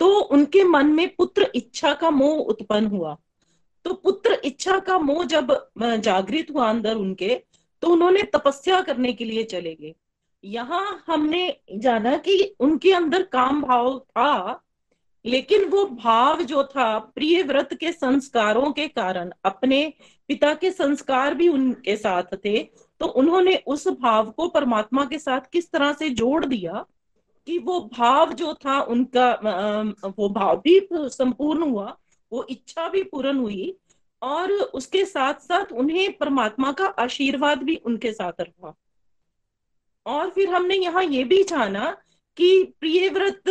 तो 0.00 0.08
उनके 0.20 0.64
मन 0.64 0.86
में 0.86 1.08
पुत्र 1.08 1.50
इच्छा 1.54 1.92
का 1.94 2.10
मोह 2.10 2.38
उत्पन्न 2.40 2.86
हुआ। 2.86 3.16
तो 3.84 3.94
पुत्र 3.94 4.40
इच्छा 4.44 4.78
का 4.78 4.98
मोह 4.98 5.24
जब 5.26 5.52
जागृत 5.78 6.46
हुआ 6.50 6.68
अंदर 6.70 6.96
उनके 6.96 7.34
तो 7.82 7.88
उन्होंने 7.88 8.22
तपस्या 8.34 8.80
करने 8.80 9.12
के 9.12 9.24
लिए 9.24 9.44
चले 9.46 9.74
गए। 9.74 9.94
यहाँ 10.44 11.04
हमने 11.06 11.56
जाना 11.74 12.16
कि 12.18 12.54
उनके 12.60 12.92
अंदर 12.92 13.22
काम 13.24 13.62
भाव 13.62 13.98
था, 13.98 14.64
लेकिन 15.24 15.64
वो 15.64 15.84
भाव 15.86 16.42
जो 16.42 16.62
था, 16.64 16.98
प्रिय 16.98 17.42
व्रत 17.42 17.74
के 17.74 17.92
संस्कारों 17.92 18.70
के 18.72 18.86
कारण, 18.88 19.30
अपने 19.44 19.92
पिता 20.28 20.52
के 20.54 20.70
संस्कार 20.70 21.34
भी 21.34 21.48
उनके 21.48 21.96
साथ 21.96 22.36
थे 22.36 22.62
तो 23.00 23.06
उन्होंने 23.08 23.56
उस 23.66 23.86
भाव 23.90 24.30
को 24.30 24.48
परमात्मा 24.48 25.04
के 25.04 25.18
साथ 25.18 25.50
किस 25.52 25.70
तरह 25.72 25.92
से 25.92 26.08
जोड़ 26.10 26.44
दिया 26.44 26.84
कि 27.48 27.58
वो 27.58 27.80
भाव 27.98 28.32
जो 28.32 28.52
था 28.54 28.80
उनका 28.86 29.30
वो 30.18 30.28
भाव 30.28 30.56
भी 30.56 30.80
संपूर्ण 30.92 31.70
हुआ 31.70 31.96
वो 32.32 32.46
इच्छा 32.50 32.88
भी 32.88 33.02
पूर्ण 33.02 33.38
हुई 33.38 33.74
और 34.22 34.52
उसके 34.52 35.04
साथ 35.04 35.34
साथ 35.34 35.72
उन्हें 35.72 36.12
परमात्मा 36.18 36.72
का 36.72 36.86
आशीर्वाद 36.98 37.62
भी 37.62 37.76
उनके 37.76 38.12
साथ 38.12 38.40
रहा 38.40 38.74
और 40.06 40.30
फिर 40.30 40.48
हमने 40.48 40.76
यहाँ 40.76 41.04
ये 41.04 41.24
भी 41.24 41.42
जाना 41.44 41.90
कि 42.38 42.50
प्रियव्रत 42.80 43.42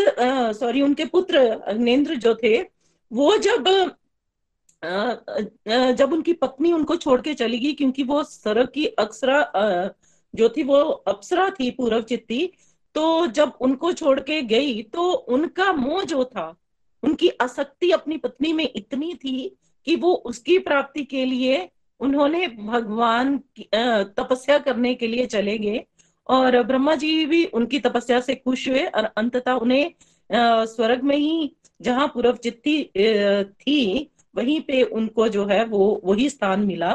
सॉरी 0.57 0.81
उनके 0.81 1.05
पुत्र 1.05 1.39
अग्नेन्द्र 1.67 2.15
जो 2.15 2.35
थे 2.43 2.57
वो 3.11 3.37
जब 3.37 3.67
आ, 4.83 5.15
जब 5.91 6.13
उनकी 6.13 6.33
पत्नी 6.33 6.73
उनको 6.73 6.95
छोड़ 6.95 7.21
के 7.21 7.33
चली 7.33 7.59
गई 7.59 7.73
क्योंकि 7.73 8.03
वो 8.03 8.23
सरक 8.23 8.71
की 8.71 8.85
अक्सरा 8.99 9.41
जो 10.33 10.49
थी 10.49 10.63
वो 10.63 10.81
अप्सरा 11.07 11.49
थी 11.49 11.69
पूर्व 11.71 12.01
चित्ती 12.01 12.49
तो 12.97 13.27
जब 13.27 13.51
उनको 13.61 13.91
छोड़ 13.93 14.19
के 14.19 14.41
गई 14.41 14.81
तो 14.83 15.11
उनका 15.29 15.71
मोह 15.73 16.03
जो 16.03 16.23
था, 16.25 16.53
उनकी 17.03 17.29
आसक्ति 17.41 17.91
अपनी 17.91 18.17
पत्नी 18.17 18.53
में 18.53 18.69
इतनी 18.75 19.13
थी 19.13 19.57
कि 19.87 19.95
वो 19.95 20.13
उसकी 20.25 20.57
प्राप्ति 20.59 21.03
के 21.03 21.25
लिए 21.25 21.69
उन्होंने 21.99 22.47
भगवान 22.47 23.37
तपस्या 24.17 24.57
करने 24.57 24.93
के 24.95 25.07
लिए 25.07 25.25
चले 25.25 25.57
गए 25.57 25.83
और 26.29 26.61
ब्रह्मा 26.63 26.95
जी 26.95 27.25
भी 27.25 27.43
उनकी 27.45 27.79
तपस्या 27.79 28.19
से 28.19 28.35
खुश 28.35 28.67
हुए 28.69 28.85
और 28.85 29.09
अंततः 29.17 29.51
उन्हें 29.51 30.65
स्वर्ग 30.65 31.03
में 31.03 31.15
ही 31.17 31.55
जहाँ 31.81 32.07
पूर्व 32.07 32.35
चित्ती 32.35 32.83
थी, 33.61 34.09
वहीं 34.35 34.59
पे 34.61 34.81
उनको 34.83 35.27
जो 35.27 35.45
है 35.45 35.63
वो, 35.65 36.01
वही 36.03 36.29
स्थान 36.29 36.65
मिला। 36.65 36.91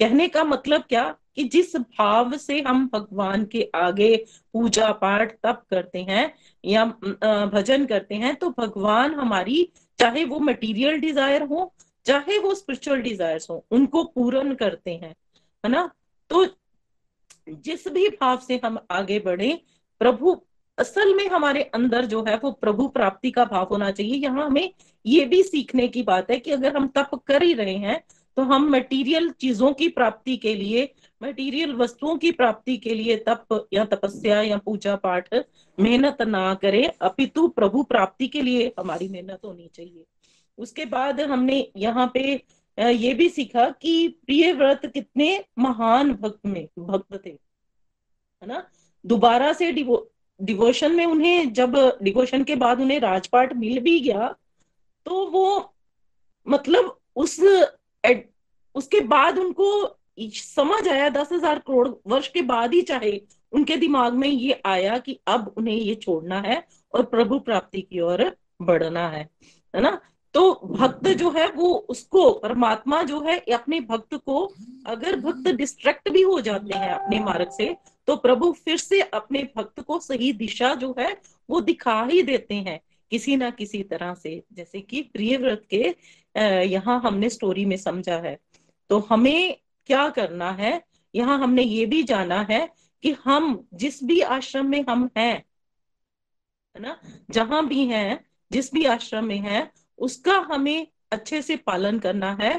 कहने 0.00 0.28
का 0.28 0.44
मतलब 0.44 0.84
क्या? 0.88 1.04
कि 1.36 1.44
जिस 1.44 1.76
भाव 1.76 2.36
से 2.38 2.60
हम 2.60 2.88
भगवान 2.92 3.44
के 3.44 3.68
आगे 3.74 4.14
पूजा 4.52 4.90
पाठ 4.92 5.32
तप 5.42 5.62
करते 5.70 6.02
हैं 6.02 6.32
या 6.64 6.84
भजन 7.52 7.86
करते 7.86 8.14
हैं 8.14 8.34
तो 8.34 8.50
भगवान 8.50 9.14
हमारी, 9.14 9.68
चाहे 9.98 10.24
वो 10.24 10.38
मटेरियल 10.40 10.98
डिज़ायर 11.00 11.42
हो, 11.42 11.72
चाहे 12.06 12.38
वो 12.38 12.54
स्पिरिचुअल 12.54 13.00
डिजायर्स 13.02 13.50
हो, 13.50 13.64
उनको 13.70 14.04
पूर्ण 14.04 14.54
करते 14.54 14.90
हैं, 14.92 15.14
है 15.64 15.70
ना? 15.70 15.90
तो 16.30 16.46
जिस 17.48 17.86
भी 17.88 18.08
भाव 18.10 18.38
से 18.38 18.60
हम 18.64 18.78
आगे 18.90 19.18
बढ़े, 19.20 19.52
प्रभु, 20.00 20.36
असल 20.78 21.14
में 21.14 21.28
हमारे 21.28 21.62
अंदर 21.74 22.04
जो 22.04 22.22
है 22.24 22.36
वो 22.38 22.50
प्रभु 22.52 22.86
प्राप्ति 22.88 23.30
का 23.30 23.44
भाव 23.44 23.68
होना 23.70 23.90
चाहिए। 23.90 24.14
यहाँ 24.14 24.46
हमें 24.46 24.72
ये 25.04 25.24
भी 25.24 25.42
सीखने 25.42 25.86
की 25.88 26.02
बात 26.02 26.30
है 26.30 26.38
कि 26.38 26.50
अगर 26.50 26.76
हम 26.76 26.88
तप 26.96 27.14
कर 27.26 27.42
ही 27.42 27.52
रहे 27.54 27.76
हैं 27.76 28.00
तो 28.36 28.42
हम 28.42 28.68
मटेरियल 28.70 29.30
चीज़ों 29.30 29.72
की 29.72 29.88
प्राप्ति 29.88 30.36
के 30.36 30.54
लिए 30.54 30.84
मटेरियल 31.22 31.74
वस्तुओं 31.74 32.16
की 32.16 32.30
प्राप्ति 32.32 32.76
के 32.76 32.94
लिए 32.94 33.16
तप 33.28 33.68
या 33.72 33.84
तपस्या 33.84 34.40
या 34.42 34.56
पूजा 34.56 34.96
पाठ 34.96 35.34
मेहनत 35.78 36.22
ना 36.22 36.54
करें 36.54 36.84
अपितु 37.02 37.46
प्रभु 37.48 37.82
प्राप्ति 37.82 38.28
के 38.28 38.42
लिए 38.42 38.72
हमारी 38.78 39.08
मेहनत 39.08 39.40
होनी 39.44 39.70
चाहिए। 39.74 40.04
उसके 40.58 40.84
बाद 40.84 41.20
हमने 41.20 41.72
यहाँ 41.76 42.10
पे 42.14 42.42
ये 42.78 43.12
भी 43.14 43.28
सीखा 43.28 43.68
कि 43.82 44.08
प्रिय 44.26 44.52
व्रत 44.52 44.86
कितने 44.86 45.44
महान 45.58 46.12
भक्त 46.14 46.46
में 46.46 46.66
भक्त 46.78 47.24
थे 47.26 47.30
है 47.30 48.46
ना? 48.46 48.62
दोबारा 49.04 49.52
से 49.52 49.72
डिवो 49.72 50.08
डिवोशन 50.40 50.92
में 50.92 51.04
उन्हें 51.06 51.52
जब 51.52 51.76
डिवोशन 52.02 52.44
के 52.44 52.56
बाद 52.56 52.80
उन्हें 52.80 52.98
राजपाट 53.00 53.52
मिल 53.52 53.78
भी 53.80 53.98
गया 54.00 54.34
तो 55.06 55.26
वो 55.26 55.74
मतलब 56.46 56.98
उस 57.16 57.38
एड, 58.04 58.28
उसके 58.74 59.00
बाद 59.00 59.38
उनको 59.38 59.68
समझ 60.18 60.86
आया? 60.88 61.08
दस 61.10 61.32
हज़ार 61.32 61.58
करोड़ 61.58 61.88
वर्ष 62.06 62.28
के 62.28 62.42
बाद 62.44 62.74
ही 62.74 62.82
चाहे 62.84 63.20
उनके 63.52 63.76
दिमाग 63.76 64.14
में 64.14 64.28
ये 64.28 64.60
आया 64.66 64.98
कि 64.98 65.18
अब 65.28 65.52
उन्हें 65.58 65.74
ये 65.74 65.94
छोड़ना 65.94 66.40
है 66.40 66.62
और 66.94 67.04
प्रभु 67.06 67.38
प्राप्ति 67.40 67.80
की 67.82 68.00
ओर 68.00 68.24
बढ़ना 68.62 69.08
है 69.08 69.28
है 69.74 69.80
ना? 69.80 70.00
तो 70.34 70.52
भक्त 70.66 71.06
जो 71.08 71.30
है 71.30 71.46
वो 71.50 71.72
उसको, 71.88 72.30
परमात्मा 72.32 73.02
जो 73.02 73.20
है 73.20 73.38
अपने 73.54 73.80
भक्त 73.82 74.14
को 74.16 74.44
अगर 74.86 75.16
भक्त 75.20 75.48
डिस्ट्रैक्ट 75.50 76.08
भी 76.08 76.22
हो 76.22 76.40
जाते 76.40 76.78
हैं 76.78 76.90
अपने 76.90 77.20
मार्ग 77.20 77.50
से 77.50 77.76
तो 78.08 78.16
प्रभु 78.16 78.50
फिर 78.64 78.76
से 78.76 79.00
अपने 79.00 79.42
भक्त 79.56 79.80
को 79.80 79.98
सही 80.00 80.32
दिशा 80.34 80.74
जो 80.74 80.94
है 80.98 81.16
वो 81.48 81.60
दिखा 81.60 82.02
ही 82.04 82.22
देते 82.22 82.54
हैं, 82.56 82.80
किसी 83.12 83.36
ना 83.36 83.50
किसी 83.50 83.82
तरह 83.82 84.14
से। 84.14 84.42
जैसे 84.52 84.80
कि 84.80 85.00
प्रिय 85.02 85.36
व्रत 85.36 85.62
के 85.70 85.94
यहाँ 86.66 87.00
हमने 87.00 87.28
स्टोरी 87.30 87.64
में 87.64 87.76
समझा 87.76 88.16
है। 88.18 88.36
तो 88.90 88.98
हमें 89.10 89.56
क्या 89.86 90.08
करना 90.10 90.50
है? 90.50 90.82
यहाँ 91.14 91.38
हमने 91.38 91.62
ये 91.62 91.86
भी 91.86 92.02
जाना 92.02 92.40
है 92.50 92.66
कि 93.02 93.12
हम 93.24 93.66
जिस 93.74 94.02
भी 94.04 94.20
आश्रम 94.20 94.66
में 94.66 94.84
हम 94.88 95.08
हैं, 95.16 95.34
है 96.76 96.82
ना? 96.82 96.98
जहाँ 97.30 97.66
भी 97.66 97.86
हैं, 97.86 98.24
जिस 98.50 98.72
भी 98.74 98.84
आश्रम 98.84 99.24
में 99.24 99.38
हैं, 99.38 99.70
उसका 99.98 100.36
हमें 100.50 100.86
अच्छे 101.12 101.40
से 101.42 101.56
पालन 101.56 101.98
करना 101.98 102.32
है, 102.40 102.54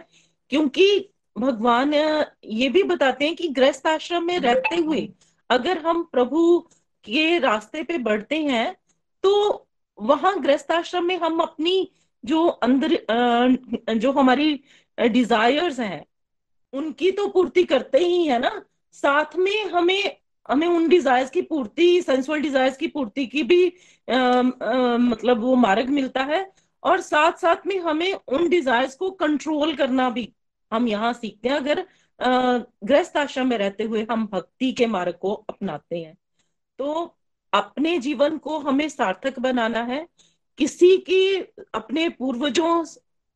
क्योंकि 0.51 1.13
भगवान 1.35 1.93
ये 1.93 2.69
भी 2.69 2.83
बताते 2.83 3.25
हैं 3.25 3.35
कि 3.35 3.47
गृहस्थ 3.47 3.87
आश्रम 3.87 4.23
में 4.25 4.39
रहते 4.39 4.75
हुए 4.75 5.07
अगर 5.49 5.77
हम 5.77 6.03
प्रभु 6.03 6.59
के 7.05 7.37
रास्ते 7.39 7.83
पे 7.83 7.97
बढ़ते 7.97 8.37
हैं 8.43 8.75
तो 9.23 9.67
वहाँ 9.99 10.39
गृहस्थ 10.41 10.71
आश्रम 10.71 11.05
में 11.05 11.17
हम 11.19 11.39
अपनी 11.39 11.91
जो 12.23 12.45
अंदर 12.47 12.97
जो 13.97 14.11
हमारी 14.11 14.59
डिजायर्स 14.97 15.79
हैं 15.79 16.05
उनकी 16.73 17.11
तो 17.11 17.27
पूर्ति 17.27 17.63
करते 17.63 17.97
ही 17.97 18.25
है 18.27 18.39
ना। 18.39 18.61
साथ 18.93 19.35
में 19.37 19.63
हमें 19.65 20.17
हमें 20.49 20.67
उन 20.67 20.87
डिजायर्स 20.89 21.29
की 21.29 21.41
पूर्ति 21.41 22.01
सेंसुअल 22.01 22.41
डिजायर्स 22.41 22.77
की 22.77 22.87
पूर्ति 22.87 23.25
की 23.27 23.43
भी 23.43 23.67
आ, 24.07 24.15
आ, 24.15 24.97
मतलब 24.97 25.41
वो 25.41 25.55
मार्ग 25.55 25.89
मिलता 25.89 26.23
है। 26.23 26.49
और 26.83 27.01
साथ 27.01 27.39
साथ 27.41 27.65
में 27.67 27.77
हमें 27.79 28.13
उन 28.13 28.47
डिजायर्स 28.49 28.95
को 28.95 29.09
कंट्रोल 29.11 29.75
करना 29.75 30.09
भी 30.09 30.29
हम 30.71 30.87
यहाँ 30.87 31.11
सीखते 31.13 31.49
हैं। 31.49 31.55
अगर 31.55 31.85
गृहस्थ 32.19 33.17
आश्रम 33.17 33.47
में 33.47 33.57
रहते 33.57 33.83
हुए 33.83 34.05
हम 34.11 34.25
भक्ति 34.27 34.71
के 34.71 34.85
मार्ग 34.87 35.17
को 35.21 35.33
अपनाते 35.49 35.97
हैं 35.97 36.15
तो 36.79 37.15
अपने 37.53 37.97
जीवन 37.99 38.37
को 38.37 38.57
हमें 38.59 38.87
सार्थक 38.89 39.39
बनाना 39.39 39.83
है। 39.83 40.07
किसी 40.59 40.97
की 40.99 41.35
अपने 41.73 42.07
पूर्वजों 42.09 42.83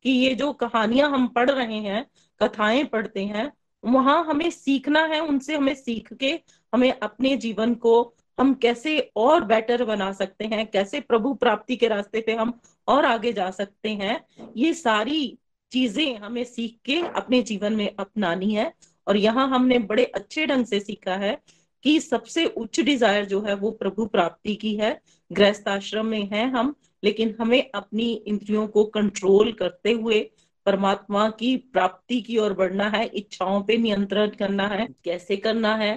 की 0.04 0.12
ये 0.12 0.34
जो 0.34 0.52
कहानियाँ 0.54 1.10
हम 1.10 1.26
पढ़ 1.28 1.50
रहे 1.50 1.78
हैं 1.78 2.04
कथाएँ 2.42 2.84
पढ़ते 2.84 3.24
हैं, 3.24 3.50
वहाँ 3.84 4.24
हमें 4.24 4.50
सीखना 4.50 5.04
है, 5.04 5.20
उनसे 5.20 5.56
हमें 5.56 5.74
सीख 5.74 6.12
के 6.12 6.38
हमें 6.72 6.92
अपने 6.92 7.36
जीवन 7.36 7.74
को 7.74 8.14
हम 8.38 8.52
कैसे 8.54 8.98
और 9.16 9.44
बेटर 9.44 9.84
बना 9.84 10.12
सकते 10.12 10.44
हैं, 10.44 10.66
कैसे 10.66 11.00
प्रभु 11.00 11.32
प्राप्ति 11.34 11.76
के 11.76 11.88
रास्ते 11.88 12.20
पे 12.20 12.34
हम 12.34 12.52
और 12.88 13.04
आगे 13.04 13.32
जा 13.32 13.50
सकते 13.50 13.88
हैं, 13.88 14.24
ये 14.56 14.72
सारी 14.74 15.38
चीज़ें 15.72 16.16
हमें 16.18 16.44
सीख 16.44 16.78
के 16.84 17.00
अपने 17.16 17.42
जीवन 17.42 17.72
में 17.72 17.94
अपनानी 17.98 18.54
है। 18.54 18.72
और 19.06 19.16
यहाँ 19.16 19.48
हमने 19.48 19.78
बड़े 19.78 20.04
अच्छे 20.04 20.46
ढंग 20.46 20.66
से 20.66 20.80
सीखा 20.80 21.14
है 21.16 21.38
कि 21.84 22.00
सबसे 22.00 22.44
उच्च 22.46 22.80
डिज़ायर 22.80 23.24
जो 23.24 23.40
है 23.40 23.54
वो 23.54 23.70
प्रभु 23.70 24.06
प्राप्ति 24.06 24.54
की 24.54 24.74
है। 24.76 25.00
गृहस्थ 25.30 25.68
आश्रम 25.68 26.06
में 26.06 26.28
है 26.30 26.48
हम, 26.50 26.74
लेकिन 27.04 27.34
हमें 27.40 27.70
अपनी 27.74 28.12
इंद्रियों 28.26 28.66
को 28.66 28.84
कंट्रोल 28.84 29.52
करते 29.52 29.92
हुए 29.92 30.20
परमात्मा 30.66 31.28
की 31.30 31.56
प्राप्ति 31.56 32.20
की 32.20 32.38
ओर 32.38 32.52
बढ़ना 32.52 32.88
है, 32.88 33.04
इच्छाओं 33.06 33.62
पे 33.62 33.76
नियंत्रण 33.76 34.30
करना 34.38 34.66
है, 34.68 34.86
कैसे 35.04 35.36
करना 35.36 35.74
है 35.76 35.92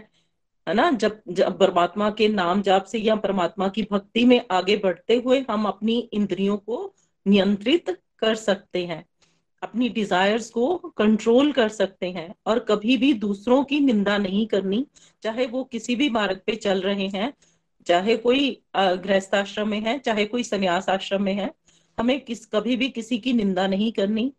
है 0.67 0.73
ना? 0.73 0.89
जब 0.91 1.21
जब 1.29 1.57
परमात्मा 1.59 2.09
के 2.11 2.27
नाम 2.27 2.61
जाप 2.61 2.85
से 2.85 2.99
या 2.99 3.15
परमात्मा 3.15 3.67
की 3.67 3.83
भक्ति 3.91 4.23
में 4.25 4.41
आगे 4.51 4.77
बढ़ते 4.77 5.15
हुए 5.25 5.43
हम 5.49 5.65
अपनी 5.65 5.97
इंद्रियों 6.13 6.57
को 6.57 6.93
नियंत्रित 7.25 7.89
कर 8.19 8.35
सकते 8.35 8.85
हैं, 8.85 9.03
अपनी 9.61 9.89
डिजायर्स 9.89 10.49
को 10.49 10.75
कंट्रोल 10.97 11.51
कर 11.51 11.69
सकते 11.69 12.09
हैं 12.11 12.33
और 12.45 12.59
कभी 12.59 12.97
भी 12.97 13.13
दूसरों 13.15 13.63
की 13.63 13.79
निंदा 13.79 14.17
नहीं 14.17 14.45
करनी, 14.47 14.85
चाहे 15.23 15.45
वो 15.45 15.63
किसी 15.63 15.95
भी 15.95 16.09
मार्ग 16.09 16.41
पे 16.47 16.55
चल 16.55 16.81
रहे 16.81 17.07
हैं, 17.07 17.33
चाहे 17.87 18.17
कोई 18.17 18.49
गृहस्थ 18.75 19.35
आश्रम 19.35 19.69
में 19.69 19.79
है, 19.81 19.97
चाहे 19.99 20.25
कोई 20.25 20.43
संन्यास 20.43 20.89
आश्रम 20.89 21.23
में 21.23 21.33
है, 21.33 21.51
हमें 21.97 22.19
किस, 22.21 22.45
कभी 22.45 22.75
भी 22.75 22.89
किसी 22.89 23.17
की 23.17 23.33
निंदा 23.33 23.67
नहीं 23.67 23.91
करनी। 23.91 24.31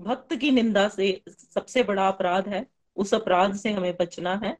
भक्त 0.00 0.34
की 0.36 0.50
निंदा 0.50 0.88
से 0.88 1.20
सबसे 1.54 1.82
बड़ा 1.82 2.08
अपराध 2.08 2.48
है 2.48 2.66
उस 2.96 3.14
अपराध 3.14 3.54
से 3.54 3.70
हमें 3.70 3.94
बचना 4.00 4.34
है। 4.44 4.56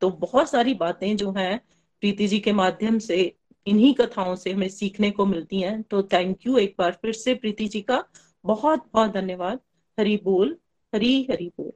तो 0.00 0.10
बहुत 0.10 0.50
सारी 0.50 0.74
बातें 0.74 1.16
जो 1.16 1.30
हैं 1.32 1.58
प्रीति 2.02 2.26
जी 2.26 2.38
के 2.38 2.52
माध्यम 2.52 2.98
से 2.98 3.34
इन्हीं 3.66 3.94
कथाओं 3.94 4.34
से 4.36 4.52
हमें 4.52 4.68
सीखने 4.68 5.10
को 5.10 5.26
मिलती 5.26 5.60
हैं। 5.60 5.82
तो 5.82 6.02
थैंक 6.02 6.46
यू 6.46 6.56
एक 6.58 6.74
बार 6.78 6.98
फिर 7.02 7.12
से 7.12 7.34
प्रीति 7.34 7.66
जी 7.68 7.80
का 7.80 8.02
बहुत 8.44 8.84
बहुत 8.92 9.12
धन्यवाद। 9.12 9.60
हरी 9.98 10.20
बोल 10.24 10.56
हरी 10.94 11.22
हरी 11.30 11.48
बोल। 11.48 11.70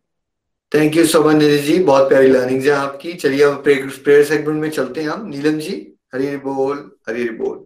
Thank 0.72 0.96
you 0.96 1.06
so 1.06 1.22
much 1.24 1.34
Neeraj 1.34 1.60
ji 1.60 1.78
बहुत 1.84 2.08
प्यारी 2.08 2.28
लर्निंग 2.28 2.62
है 2.62 2.70
आपकी। 2.70 3.12
चलिए 3.14 3.42
अब 3.42 3.62
प्रेयर 3.64 4.24
सेगमेंट 4.24 4.60
में 4.60 4.70
चलते 4.70 5.02
हैं 5.02 5.08
हम। 5.08 5.26
नीलम 5.26 5.58
जी 5.58 5.76
हरी 6.14 6.26
हरी 6.26 6.36
बोल 6.36 6.90
हरी 7.08 7.22
हरी 7.22 7.36
बोल। 7.36 7.64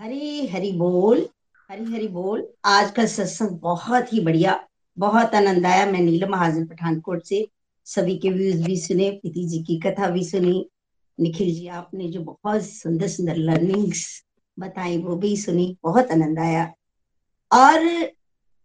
हरी 0.00 0.46
हरी 0.46 0.72
बोल। 0.72 1.26
हरी 1.70 1.84
हरी 1.84 2.08
बोल। 2.08 2.48
आज 2.64 2.90
का 2.90 3.06
सत्संग 3.06 3.48
बहुत 3.48 4.12
ही 4.12 4.20
बढ़िया, 4.20 4.68
बहुत 4.98 5.34
आनंद 5.34 5.66
आया। 5.66 5.86
मैं 5.86 6.00
नीलम 6.00 6.30
महाजन 6.30 6.66
पठानकोट 6.66 7.24
से, 7.24 7.48
सभी 7.84 8.18
के 8.18 8.30
व्यूज़ 8.30 8.62
भी 8.62 8.76
सुने, 8.76 9.10
प्रीति 9.10 9.44
जी 9.44 9.58
की 9.58 9.80
कथा 9.80 10.10
भी 10.10 10.24
सुनी। 10.24 10.70
निखिल 11.20 11.54
जी, 11.54 11.66
आपने 11.66 12.08
जो 12.08 12.20
बहुत 12.20 12.62
सुंदर 12.62 13.08
सुंदर 13.08 13.36
लर्निंग्स 13.36 14.24
बताई, 14.58 14.98
वो 14.98 15.16
भी 15.16 15.36
सुनी। 15.36 15.76
बहुत 15.82 16.10
आनंद 16.10 16.38
आया। 16.38 16.74
और 17.52 18.10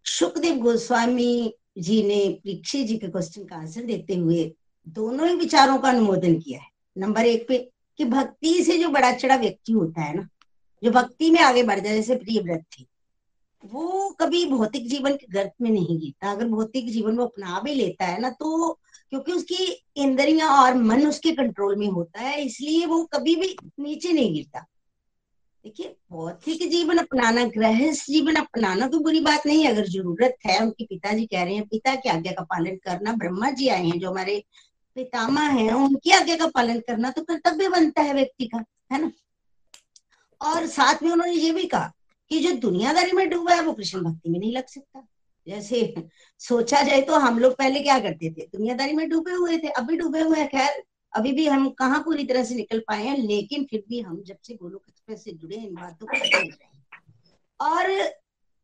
सुखदेव 0.06 0.56
गोस्वामी 0.56 1.56
जी 1.78 2.04
ने 2.04 2.30
परीक्षित 2.30 2.88
जी 2.88 2.98
के 2.98 3.08
क्वेश्चन 3.08 3.44
का 3.44 3.56
आंसर 3.56 3.82
देते 3.82 4.16
हुए 4.16 4.56
दोनों 4.90 5.30
ही 5.30 5.36
विचारों 5.36 5.78
का 5.78 5.90
अनुमोदन 5.90 6.40
किया 6.40 6.60
है। 6.60 6.68
नंबर 6.98 7.26
एक 7.26 7.48
पे, 7.48 7.72
कि 7.98 8.06
भक्ति 8.06 8.64
से 8.64 8.78
जो 8.78 8.90
बड़ा 8.90 9.12
चढ़ा 9.12 9.36
व्यक्ति 9.36 9.74
होता 9.74 10.02
है 10.02 10.18
ना, 10.18 10.28
जो 10.84 10.92
भक्ति 10.92 11.32
में 11.32 11.40
आगे 11.40 11.64
बढ़ 11.64 11.80
जाए, 11.80 11.96
जैसे 11.96 12.16
प्रिय 12.16 12.40
व्रत 12.40 12.66
थे। 12.80 12.91
वो 13.64 14.10
कभी 14.20 14.46
भौतिक 14.46 14.88
जीवन 14.90 15.16
के 15.16 15.28
गर्त 15.32 15.54
में 15.62 15.70
नहीं 15.70 15.98
गिरता 16.00 16.32
अगर 16.32 16.48
भौतिक 16.48 16.92
जीवन 16.92 17.16
में 17.18 17.24
अपना 17.24 17.60
भी 17.60 17.74
लेता 17.76 18.06
है 18.06 18.20
ना 18.22 18.30
तो 18.30 18.72
क्योंकि 19.10 19.32
उसकी 19.32 19.66
इंद्रियाँ 19.98 20.50
और 20.58 20.74
मन 20.74 21.08
उसके 21.08 21.32
कंट्रोल 21.32 21.76
में 21.76 21.88
होता 21.88 22.20
है, 22.20 22.42
इसलिए 22.42 22.86
वो 22.86 23.04
कभी 23.14 23.36
भी 23.36 23.56
नीचे 23.80 24.12
नहीं 24.14 24.34
गिरता। 24.34 24.60
देखिए, 25.66 25.96
भौतिक 26.12 26.70
जीवन 26.72 26.98
अपनाना, 26.98 27.44
गृहस्थ 27.48 28.06
जीवन 28.10 28.36
अपनाना 28.36 28.88
तो 28.88 29.00
बुरी 29.00 29.20
बात 29.20 29.46
नहीं 29.46 29.68
अगर 29.68 29.88
ज़रूरत 29.88 30.38
है, 30.46 30.60
उनके 30.62 30.86
पिताजी 30.86 31.26
कह 31.26 31.44
रहे 31.44 31.56
हैं, 31.56 31.68
पिता 31.68 31.96
की 31.96 32.10
आज्ञा 32.10 32.32
का 32.32 32.44
पालन 32.44 32.76
करना, 32.86 33.14
ब्रह्मा 33.14 33.50
जी 33.52 33.68
आए 33.68 33.86
हैं, 33.86 34.00
जो 34.00 34.10
हमारे 34.10 34.44
पितामा 34.96 35.42
है, 35.42 35.70
उनकी 35.76 36.12
आज्ञा 36.12 36.36
का 36.36 36.48
पालन 36.48 36.80
करना 36.80 37.12
तो 37.12 37.22
कर्तव्य 37.24 37.70
बनता 37.70 38.02
है 38.02 38.14
व्यक्ति 38.14 38.46
का, 38.46 38.64
है 38.92 39.02
ना? 39.02 39.12
और 40.42 40.66
साथ 40.68 41.04
में 41.04 41.12
उन्होंने 41.12 41.34
ये 41.34 41.52
भी 41.52 41.66
कहा 41.66 41.92
कि 42.32 42.40
जो 42.40 42.52
दुनियादारी 42.52 43.12
में 43.12 43.30
डूबा 43.30 43.54
है, 43.54 43.62
वो 43.62 43.74
कृष्ण 43.74 44.02
भक्ति 44.02 44.30
में 44.30 44.40
नहीं 44.40 44.54
लग 44.54 44.68
सकता। 44.68 45.08
जैसे 45.48 45.94
सोचा 46.40 46.82
जाए 46.82 47.02
तो 47.02 47.16
हम 47.16 47.40
लोग 47.40 47.54
पहले 47.54 47.80
क्या 47.80 48.00
करते 48.00 48.30
थे? 48.32 48.42
दुनियादारी 48.42 48.94
में 48.94 49.10
डूबे 49.10 49.32
हुए 49.32 49.58
थे, 49.58 49.68
अभी 49.68 49.98
डूबे 49.98 50.22
हुए 50.22 50.40
हैं। 50.40 50.48
खैर, 50.48 50.84
अभी 51.16 51.32
भी 51.32 51.48
हम 51.48 51.70
कहाँ 51.70 52.00
पूरी 52.00 52.24
तरह 52.24 52.44
से 52.44 52.56
निकल 52.56 52.80
पाए 52.80 53.04
हैं, 53.04 53.18
लेकिन 53.18 53.64
फिर 53.64 53.84
भी 53.90 54.00
हम 54.02 54.24
जब 54.24 54.38
से 54.48 54.54
गोलोक 54.54 54.84
एक्सप्रेस 54.90 55.24
से 55.24 55.32
जुड़े 55.32 55.56
इन 55.56 55.76
बातों 55.76 56.08
को 56.08 56.18
और 57.66 58.14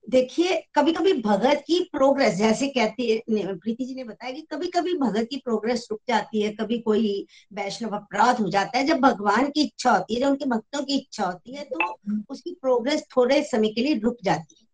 देखिए 0.08 0.56
कभी 0.76 0.92
कभी 0.94 1.14
भगत 1.14 1.64
की 1.68 1.80
प्रोग्रेस 1.92 2.36
जैसे 2.36 2.68
कहती 2.68 3.10
है 3.12 3.54
प्रीति 3.56 3.86
जी 3.86 3.96
ने 3.96 4.04
बताया 4.04 4.32
कि 4.34 4.42
कभी 4.52 4.68
कभी 4.68 4.94
भगत 4.98 5.28
की 5.30 5.38
प्रोग्रेस 5.38 5.88
रुक 5.92 6.00
जाती 6.10 6.42
है, 6.42 6.52
कभी 6.52 6.78
कोई 6.80 7.26
वैष्णव 7.54 7.96
अपराध 7.96 8.40
हो 8.42 8.50
जाता 8.50 8.78
है, 8.78 8.86
जब 8.86 9.00
भगवान 9.00 9.50
की 9.50 9.62
इच्छा 9.62 9.92
होती 9.92 10.14
है, 10.14 10.20
जब 10.22 10.28
उनके 10.28 10.46
भक्तों 10.46 10.84
की 10.84 10.98
इच्छा 10.98 11.26
होती 11.26 11.56
है 11.56 11.64
तो 11.66 12.24
उसकी 12.30 12.54
प्रोग्रेस 12.62 13.04
थोड़े 13.18 13.42
समय 13.44 13.70
के 13.70 13.82
लिए 13.82 14.00
रुक 14.00 14.18
जाती 14.24 14.68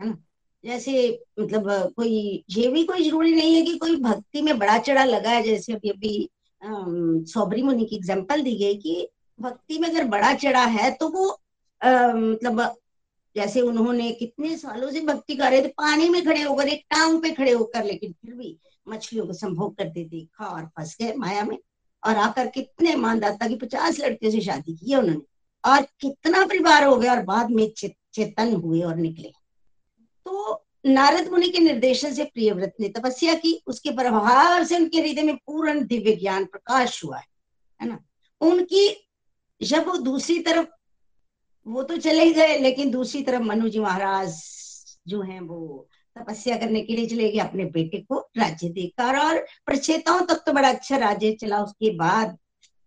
है 0.00 0.08
ना? 0.08 0.16
जैसे 0.64 1.24
मतलब 1.40 1.92
कोई, 1.96 2.44
ये 2.50 2.68
भी 2.68 2.84
कोई 2.84 3.08
ज़रूरी 3.08 3.34
नहीं 3.34 3.54
है 3.54 3.62
कि 3.62 3.76
कोई 3.78 3.96
भक्ति 3.96 4.42
में 4.42 4.58
बड़ा 4.58 4.78
चढ़ा 4.78 5.04
लगा 5.04 5.30
है, 5.30 5.42
जैसे 5.42 5.72
अभी 5.72 5.90
अभी 5.90 6.28
सौबरी 7.32 7.62
मुनि 7.62 7.84
की 7.84 7.96
एग्ज़ाम्पल 7.96 8.42
दी 8.42 8.56
गई 8.56 8.74
कि 8.76 9.08
भक्ति 9.38 9.78
में 9.78 9.88
अगर 9.88 10.04
बड़ा 10.08 10.32
चढ़ा 10.36 10.64
है 10.64 10.90
तो 10.90 11.08
वो 11.08 11.28
मतलब 11.80 12.60
जैसे 13.36 13.60
उन्होंने 13.60 14.10
कितने 14.10 14.56
सालों 14.56 14.90
से 14.90 15.00
भक्ति 15.00 15.34
कर 15.34 15.50
रहे 15.50 15.62
थे, 15.62 15.68
पानी 15.68 16.08
में 16.08 16.24
खड़े 16.24 16.42
होकर, 16.42 16.68
एक 16.68 16.84
टांग 16.90 17.22
पे 17.22 17.30
खड़े 17.30 17.52
होकर, 17.52 17.84
लेकिन 17.84 18.12
फिर 18.12 18.34
भी 18.34 18.58
मछलियों 18.88 19.26
को 19.26 19.32
संभोग 19.32 19.76
करते 19.76 20.04
देखा 20.04 20.46
और 20.46 20.66
फंस 20.66 20.96
गए 21.00 21.14
माया 21.14 21.44
में। 21.44 21.58
और 22.06 22.16
आकर 22.16 22.46
कितने 22.46 22.94
मानदाता 22.94 23.48
की 23.48 23.56
पचास 23.56 24.00
लड़कियों 24.00 24.32
से 24.32 24.40
शादी 24.40 24.76
की 24.76 24.92
है 24.92 24.98
उन्होंने। 24.98 25.20
और 25.70 25.82
कितना 25.82 26.46
परिवार 26.46 26.84
हो 26.84 26.96
गया 26.96 27.14
और 27.14 27.22
बाद 27.22 27.50
में 27.50 27.72
चेतन 27.76 28.54
हुए 28.54 28.80
और 28.80 28.96
निकले। 28.96 29.32
तो 30.24 30.64
नारद 30.86 31.28
मुनि 31.28 31.48
के 31.48 31.58
निर्देशन 31.58 32.12
से 32.12 32.24
प्रियव्रत 32.24 32.74
ने 32.80 32.88
तपस्या 32.88 33.34
की। 33.34 33.62
उसके 33.66 33.90
प्रभाव 33.90 34.64
से 34.64 34.76
उनके 34.76 35.00
हृदय 35.00 35.22
में 35.22 35.36
पूर्ण 35.36 35.86
दिव्य 35.86 36.16
ज्ञान 36.16 36.44
प्रकाश 36.44 37.04
हुआ 37.04 37.18
है 37.18 37.26
है 37.82 37.88
ना? 37.88 37.98
उनकी 38.40 39.08
जब 39.62 39.86
वो 39.88 39.96
दूसरी 39.96 40.38
तरफ़ 40.38 40.66
वो 41.66 41.82
तो 41.82 41.96
चले 41.96 42.30
गए, 42.32 42.56
लेकिन 42.58 42.90
दूसरी 42.90 43.22
तरफ़ 43.22 43.42
मनु 43.42 43.68
जी 43.68 43.80
महाराज 43.80 44.34
जो 45.08 45.20
हैं 45.22 45.40
वो 45.40 45.86
तपस्या 46.16 46.56
करने 46.56 46.80
के 46.82 46.96
लिए 46.96 47.06
चले 47.06 47.30
गए 47.32 47.38
अपने 47.38 47.64
बेटे 47.66 47.98
को 48.00 48.18
राज्य 48.38 48.68
देकर। 48.70 49.18
और 49.18 49.38
प्रचेताओं 49.66 50.20
तक 50.26 50.42
तो 50.46 50.52
बड़ा 50.52 50.68
अच्छा 50.68 50.96
राज्य 50.98 51.32
चला। 51.40 51.62
उसके 51.62 51.90
बाद 51.96 52.36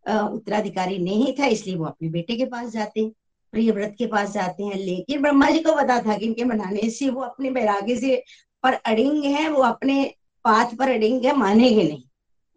उत्तराधिकारी 0.06 0.98
नहीं 1.00 1.34
था, 1.34 1.46
इसलिए 1.46 1.76
वो 1.76 1.86
अपने 1.86 2.10
बेटे 2.10 2.36
के 2.38 2.46
पास 2.46 2.70
जाते 2.72 3.02
हैं 3.02 3.12
प्रिय 3.54 3.72
व्रत 3.72 3.96
के 3.98 4.06
पास 4.08 4.32
जाते 4.32 4.64
हैं। 4.64 4.76
लेकिन 4.76 5.22
ब्रह्मा 5.22 5.50
जी 5.50 5.60
को 5.60 5.76
पता 5.76 6.00
था 6.02 6.18
कि 6.18 6.26
इनके 6.26 6.44
मनाने 6.46 6.90
से 6.90 7.10
वो 7.10 7.22
अपने 7.22 7.50
बैराग्य 7.52 7.96
से 7.98 8.24
पर 8.64 8.74
अड़िंग 8.74 9.24
है, 9.26 9.48
वो 9.50 9.62
अपने 9.64 10.04
पाथ 10.46 10.76
पर 10.78 10.92
अड़िंग 10.92 11.26
है, 11.26 11.36
मानेंगे 11.36 11.84
नहीं। 11.84 12.04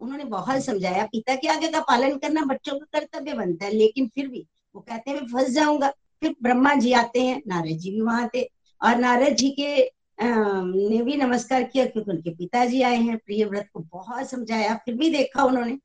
उन्होंने 0.01 0.23
बहुत 0.25 0.63
समझाया, 0.63 1.03
पिता 1.05 1.35
के 1.35 1.47
आगे 1.47 1.67
का 1.67 1.79
पालन 1.81 2.17
करना 2.17 2.41
बच्चों 2.45 2.79
का 2.79 2.99
कर्तव्य 2.99 3.33
बनता 3.33 3.65
है, 3.65 3.71
लेकिन 3.73 4.07
फिर 4.15 4.27
भी 4.27 4.45
वो 4.75 4.81
कहते 4.81 5.11
हैं, 5.11 5.17
मैं 5.17 5.27
फंस 5.27 5.53
जाऊँगा। 5.53 5.91
फिर 6.21 6.35
ब्रह्मा 6.43 6.73
जी 6.73 6.91
आते 6.93 7.21
हैं, 7.21 7.41
नारद 7.47 7.77
जी 7.77 7.91
भी 7.91 8.01
वहाँ 8.01 8.29
थे 8.35 8.41
और 8.81 8.95
नारद 8.97 9.35
जी 9.35 9.49
के 9.59 9.89
ने 10.19 11.01
भी 11.01 11.15
नमस्कार 11.17 11.63
किया, 11.63 11.85
क्योंकि 11.85 12.11
उनके 12.11 12.29
पिताजी 12.29 12.81
आए 12.81 12.97
हैं, 12.97 13.17
प्रिय 13.17 13.45
व्रत 13.45 13.69
को 13.73 13.79
बहुत 13.79 14.29
समझाया। 14.29 14.75
फिर 14.85 14.95
भी 14.95 15.09
देखा 15.09 15.43
उन्होंने 15.43 15.77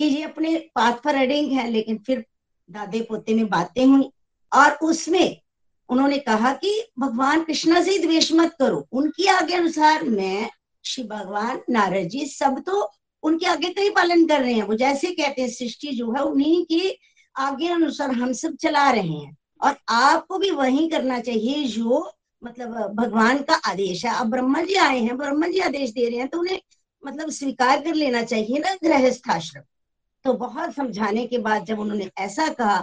कि 0.00 0.04
ये 0.04 0.22
अपने 0.22 0.56
पाथ 0.74 1.00
पर 1.04 1.14
अडिंग 1.14 1.52
है, 1.52 1.70
लेकिन 1.70 1.98
फिर 1.98 2.24
दादे 2.68 3.00
पोते 3.00 3.34
में 3.34 3.48
बातें 3.48 3.84
हुई। 3.86 4.10
और 4.52 4.78
उसमें 4.82 5.40
उन्होंने 5.88 6.18
कहा 6.18 6.52
कि 6.52 6.72
भगवान 6.98 7.42
कृष्णा 7.42 7.82
से 7.82 7.98
द्वेष 7.98 8.32
मत 8.32 8.54
करो। 8.58 8.86
उनकी 8.92 9.26
आगे 9.26 9.54
अनुसार 9.54 10.04
मैं, 10.04 10.50
श्री 10.84 11.04
भगवान, 11.04 11.60
नारद 11.70 12.08
जी, 12.08 12.24
सब 12.26 12.62
तो 12.66 12.90
उनके 13.22 13.46
आगे 13.46 13.68
का 13.68 13.82
ही 13.82 13.90
पालन 13.90 14.26
कर 14.26 14.40
रहे 14.40 14.52
हैं। 14.52 14.62
वो 14.62 14.74
जैसे 14.74 15.10
कहते 15.10 15.42
हैं, 15.42 15.48
सृष्टि 15.48 15.88
जो 15.88 16.12
है 16.12 16.22
उन्हीं 16.22 16.64
के 16.64 16.98
आगे 17.36 17.68
अनुसार 17.68 18.10
हम 18.10 18.32
सब 18.32 18.56
चला 18.56 18.90
रहे 18.90 19.08
हैं। 19.08 19.36
और 19.62 19.76
आपको 19.88 20.38
भी 20.38 20.50
वही 20.50 20.88
करना 20.88 21.20
चाहिए 21.20 21.64
जो 21.68 22.10
मतलब 22.42 22.94
भगवान 22.94 23.38
का 23.42 23.54
आदेश 23.66 24.04
है। 24.06 24.14
अब 24.14 24.30
ब्रह्मा 24.30 24.62
जी 24.62 24.74
आए 24.76 24.98
हैं 24.98 25.16
ब्रह्मा 25.16 25.48
जी 25.48 25.60
आदेश 25.60 25.90
दे 25.90 26.08
रहे 26.08 26.18
हैं 26.18 26.28
तो 26.28 26.38
उन्हें 26.38 26.60
मतलब 27.02 27.30
स्वीकार 27.30 27.80
कर 27.82 27.94
लेना 27.94 28.22
चाहिए 28.22 28.58
ना 28.58 28.74
गृहस्थाश्रम। 28.84 29.62
तो 30.24 30.32
बहुत 30.34 30.74
समझाने 30.74 31.26
के 31.26 31.38
बाद 31.38 31.64
जब 31.64 31.78
उन्होंने 31.80 32.10
ऐसा 32.18 32.48
कहा 32.50 32.78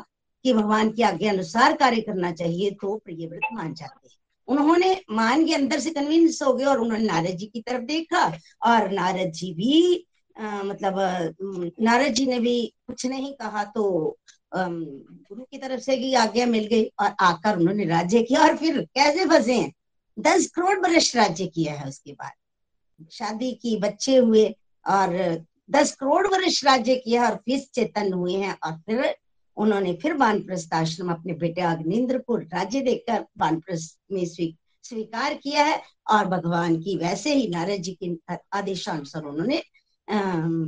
कि 0.46 0.54
भगवान 0.54 0.90
की 0.92 1.04
आज्ञा 1.04 1.32
अनुसार 1.32 1.74
कार्य 1.78 2.02
करना 2.02 2.32
चाहिए 2.32 2.72
तो 2.72 2.96
प्रिय 2.98 3.28
व्रत 3.28 3.48
मान 3.54 3.74
जाते 3.74 4.08
हैं। 4.08 4.18
उन्होंने 4.48 4.90
मान 5.12 5.46
के 5.46 5.54
अंदर 5.54 5.80
से 5.80 5.90
कन्विंस 5.90 6.42
हो 6.44 6.54
गए 6.54 6.66
और 6.66 6.80
उन्होंने 6.80 7.06
नारद 7.06 7.38
जी 7.38 7.46
की 7.46 7.62
तरफ़ 7.62 7.84
देखा 7.84 8.26
और 8.64 8.92
नारद 8.92 9.32
जी 9.32 9.54
भी 9.54 10.08
आ, 10.36 10.64
मतलब 10.64 11.76
नारद 11.82 12.14
जी 12.14 12.26
ने 12.26 12.40
भी 12.40 12.74
कुछ 12.88 13.06
नहीं 13.06 13.34
कहा 13.34 13.64
तो 13.66 14.18
गुरु 14.56 15.44
की 15.44 15.58
तरफ़ 15.58 15.82
से 15.82 15.98
की 15.98 16.14
आज्ञा 16.14 16.46
मिल 16.46 16.66
गई 16.66 16.84
और 17.00 17.16
आकर 17.20 17.58
उन्होंने 17.58 17.86
राज्य 17.86 18.22
किया 18.24 18.42
और 18.42 18.56
फिर 18.58 18.82
कैसे 18.96 19.26
फंसे 19.26 19.54
हैं? 19.54 19.72
दस 20.20 20.48
करोड़ 20.48 20.78
वर्ष 20.80 21.16
राज्य 21.16 21.46
किया 21.48 21.74
है 21.74 21.88
उसके 21.88 22.12
बाद। 22.12 23.08
शादी 23.12 23.52
की, 23.52 23.78
बच्चे 23.78 24.16
हुए 24.18 24.48
और 24.86 25.46
दस 25.72 25.96
करोड़ 25.96 26.28
वर्ष 26.28 26.64
राज्य 26.66 26.96
किया 26.96 27.30
और 27.30 27.36
फिर 27.36 27.60
चेतन 27.74 28.14
हुए 28.14 28.34
हैं 28.34 28.58
और 28.64 28.78
फिर 28.80 29.16
उन्होंने 29.58 29.94
फिर 29.94 30.14
बानप्रस्थ 30.14 30.74
आश्रम 30.74 31.12
अपने 31.12 31.34
बेटे 31.34 31.62
अग्निंद्र 31.62 32.18
को 32.18 32.36
राज्य 32.36 32.82
देकर 32.82 33.26
बानप्रस्थ 33.38 34.00
में 34.12 34.26
स्वीकार 34.26 35.34
किया 35.34 35.64
है 35.64 35.82
और 36.12 36.26
भगवान 36.26 36.78
की 36.82 36.96
वैसे 36.98 37.34
ही 37.34 37.48
नारद 37.48 37.82
जी 37.82 37.98
के 38.04 38.38
आदेशानुसार 38.54 39.24
उन्होंने 39.24 39.58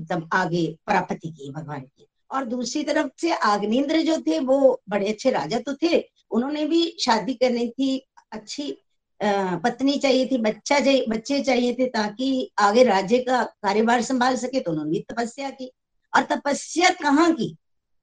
तब 0.09 0.29
आगे 0.33 0.65
प्राप्ति 0.85 1.29
की 1.29 1.51
भगवान 1.51 1.81
की। 1.81 2.07
और 2.31 2.45
दूसरी 2.45 2.83
तरफ़ 2.83 3.09
से 3.21 3.31
आग्नेन्द्र 3.31 4.01
जो 4.01 4.17
थे, 4.21 4.39
वो 4.39 4.81
बड़े 4.89 5.09
अच्छे 5.09 5.31
राजा 5.31 5.59
तो 5.59 5.73
थे। 5.75 6.03
उन्होंने 6.31 6.65
भी 6.65 6.83
शादी 7.01 7.33
करनी 7.35 7.67
थी, 7.69 7.97
अच्छी 8.31 8.77
पत्नी 9.21 9.97
चाहिए 9.97 10.25
थी, 10.25 10.37
बच्चा 10.37 10.79
चाहिए 10.79 11.05
बच्चे 11.09 11.39
चाहिए 11.43 11.73
थे 11.73 11.85
ताकि 11.89 12.51
आगे 12.59 12.83
राज्य 12.83 13.17
का 13.19 13.43
कार्यभार 13.43 14.01
संभाल 14.01 14.35
सके 14.37 14.59
तो 14.59 14.71
उन्होंने 14.71 14.99
तपस्या 15.11 15.49
की। 15.51 15.71
और 16.13 16.23
तपस्या 16.25 16.89
कहाँ 17.01 17.31
की? 17.33 17.55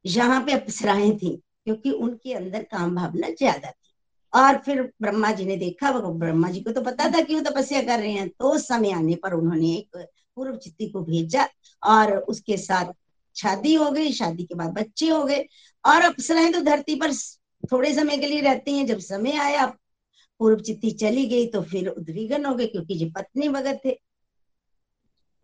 यहाँ 0.05 0.41
पे 0.47 0.53
अप्सराएँ 0.53 1.13
थी, 1.13 1.31
क्योंकि 1.65 1.91
उनके 1.91 2.33
अंदर 2.33 2.63
काम 2.63 2.95
भावना 2.97 3.29
ज़्यादा 3.31 3.71
थी। 3.71 3.93
और 4.33 4.57
फिर 4.59 4.83
ब्रह्मा 5.03 5.31
जी 5.33 5.45
ने 5.45 5.57
देखा 5.57 5.91
ब्रह्मा 5.93 6.49
जी 6.51 6.61
को 6.61 6.73
तो 6.73 6.81
पता 6.81 7.09
था 7.09 7.21
कि 7.21 7.35
वो 7.35 7.41
तपस्या 7.43 7.83
कर 7.83 7.99
रहे 7.99 8.13
हैं 8.13 8.29
तो 8.31 8.57
समय 8.59 8.93
आने 8.93 9.15
पर 9.15 9.35
उन्होंने 9.35 9.71
एक 9.73 9.97
पूर्व 10.37 10.57
चित्ती 10.57 10.89
को 10.89 11.01
भेजा 11.03 11.47
और 11.83 12.17
उसके 12.19 12.57
साथ 12.57 12.93
शादी 13.37 13.75
हो 13.75 13.91
गई, 13.91 14.13
शादी 14.13 14.45
के 14.45 14.55
बाद 14.55 14.73
बच्चे 14.73 15.09
हो 15.09 15.25
गए। 15.25 15.47
और 15.85 16.03
अप्सराएँ 16.03 16.53
तो 16.53 16.61
धरती 16.61 16.95
पर 16.95 17.15
थोड़े 17.73 17.95
समय 17.95 18.17
के 18.17 18.27
लिए 18.27 18.41
रहती 18.41 18.77
हैं। 18.79 18.87
जब 18.87 18.99
समय 18.99 19.37
आया, 19.39 19.67
पूर्व 20.41 20.61
चित्ती 20.61 20.91
चली 20.91 21.27
गई 21.27 21.47
तो 21.47 21.63
फिर 21.63 21.89
उद्विघन 21.89 22.45
हो 22.45 22.55
गए, 22.55 22.67
क्योंकि 22.67 22.95
जी 22.95 23.11
पत्नी 23.11 23.49
भगत 23.49 23.81
थे। 23.87 23.99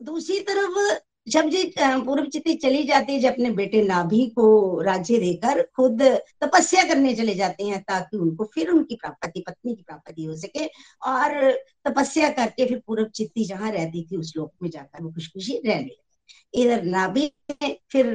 दूसरी 0.01 0.41
तरफ़ 0.41 0.99
जब 1.29 1.49
जी 1.49 1.63
पूर्व 1.79 2.27
चित्ती 2.27 2.55
चली 2.55 2.83
जाती 2.85 3.13
है, 3.13 3.19
जब 3.21 3.33
अपने 3.33 3.51
बेटे 3.51 3.83
नाभि 3.83 4.27
को 4.37 4.81
राज्य 4.81 5.19
देकर 5.19 5.63
खुद 5.77 6.03
तपस्या 6.41 6.83
करने 6.85 7.15
चले 7.15 7.35
जाते 7.35 7.65
हैं, 7.65 7.81
ताकि 7.83 8.17
उनको 8.17 8.45
फिर 8.45 8.71
उनकी 8.71 8.95
प्राप्ति, 8.97 9.45
पत्नी 9.47 9.75
की 9.75 9.83
प्राप्ति 9.83 10.25
हो 10.25 10.37
सके। 10.37 10.67
और 11.07 11.53
तपस्या 11.85 12.31
करके 12.31 12.67
फिर 12.67 12.83
पूर्व 12.87 13.05
चित्ती 13.05 13.45
जहाँ 13.45 13.71
रहती 13.73 14.03
थी, 14.03 14.17
उस 14.17 14.33
लोक 14.37 14.53
में 14.63 14.71
जाकर 14.71 15.03
वो 15.03 15.11
खुश 15.11 15.29
खुशी 15.29 15.59
रहने 15.59 15.81
लगे। 15.81 16.10
इधर 16.55 16.83
नाभि 16.83 17.31
ने 17.53 17.77
फिर 17.91 18.07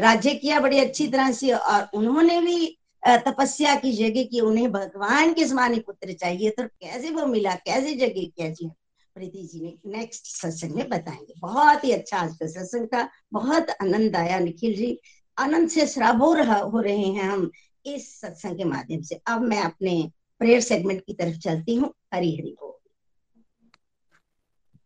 राज्य 0.00 0.34
किया 0.34 0.60
बड़ी 0.60 0.78
अच्छी 0.78 1.06
तरह 1.08 1.30
से 1.32 1.52
और 1.52 1.88
उन्होंने 1.94 2.40
भी 2.40 2.78
तपस्या 3.02 3.74
की 3.76 3.92
जगह 3.92 4.24
की 4.24 4.40
उन्हें 4.40 4.70
भगवान 4.72 5.32
के 5.34 5.46
समान 5.46 5.78
पुत्र 5.78 6.12
चाहिए 6.12 6.50
तो 6.50 6.66
कैसे 6.66 7.10
वो 7.10 7.26
मिला, 7.26 7.54
कैसे 7.54 7.94
जगह 7.94 8.26
क्या 8.36 8.48
जी? 8.48 8.70
प्रीति 9.16 9.42
जी 9.42 9.60
ने 9.60 9.98
नेक्स्ट 9.98 10.26
सत्संग 10.26 10.74
में 10.74 10.88
बताएँगे। 10.88 11.34
बहुत 11.40 11.84
ही 11.84 11.90
अच्छा 11.92 12.18
आज 12.18 12.36
का 12.36 12.46
सत्संग 12.46 12.86
था। 12.86 13.08
बहुत 13.32 13.70
आनंद 13.82 14.16
आया 14.16 14.38
निखिल 14.38 14.74
जी। 14.76 14.98
आनंद 15.38 15.68
से 15.68 15.84
हो 16.00 16.32
रहा, 16.34 16.56
हो 16.56 16.80
रहे 16.80 16.96
हैं 16.98 17.22
हम 17.22 17.50
इस 17.86 18.20
सत्संग 18.20 18.56
के 18.58 18.64
माध्यम 18.64 19.02
से। 19.02 19.20
अब 19.26 19.42
मैं 19.42 19.62
अपने 19.62 20.10
प्रेयर 20.40 20.60
सेगमेंट 20.60 21.00
की 21.00 21.12
तरफ़ 21.12 21.38
चलती 21.38 21.74
हूँ। 21.74 21.92
हरी 22.14 22.36
हरी 22.36 22.56
बोल। 22.60 22.72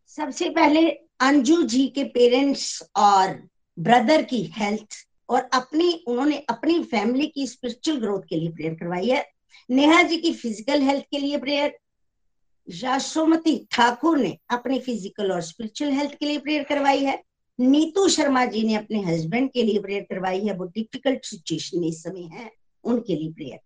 सबसे 0.08 0.48
पहले 0.50 1.07
अंजू 1.20 1.62
जी 1.62 1.86
के 1.88 2.04
पेरेंट्स 2.04 2.82
और 2.96 3.30
ब्रदर 3.78 4.22
की 4.22 4.42
हेल्थ 4.56 4.96
और 5.28 5.48
अपनी, 5.54 5.92
उन्होंने 6.08 6.36
अपनी 6.50 6.82
फैमिली 6.84 7.26
की 7.26 7.46
स्पिरिचुअल 7.46 7.98
ग्रोथ 8.00 8.22
के 8.22 8.36
लिए 8.36 8.50
प्रेयर 8.50 8.74
करवाई 8.74 9.08
है। 9.08 9.24
नेहा 9.70 10.02
जी 10.02 10.16
की 10.16 10.32
फ़िज़िकल 10.32 10.82
हेल्थ 10.82 11.04
के 11.10 11.18
लिए 11.18 11.38
प्रेयर 11.38 11.76
याशोमती 12.68 13.56
ठाकुर 13.70 14.18
ने 14.18 14.36
अपनी 14.50 14.78
फ़िज़िकल 14.78 15.32
और 15.32 15.40
स्पिरिचुअल 15.42 15.92
हेल्थ 15.92 16.14
के 16.14 16.26
लिए 16.26 16.38
प्रेयर 16.38 16.62
करवाई 16.62 17.04
है। 17.04 17.22
नीतू 17.58 18.08
शर्मा 18.08 18.44
जी 18.46 18.62
ने 18.62 18.74
अपने 18.74 19.02
हस्बैंड 19.02 19.50
के 19.52 19.62
लिए 19.62 19.78
प्रेयर 19.80 20.02
करवाई 20.02 20.40
है। 20.40 20.54
वो 20.54 20.64
डिफ़िकल्ट 20.64 21.24
सिचुएशन 21.24 21.80
में 21.80 21.88
इस 21.88 22.02
समय 22.02 22.28
है, 22.32 22.50
उनके 22.84 23.16
लिए 23.16 23.32
प्रेयर 23.32 23.58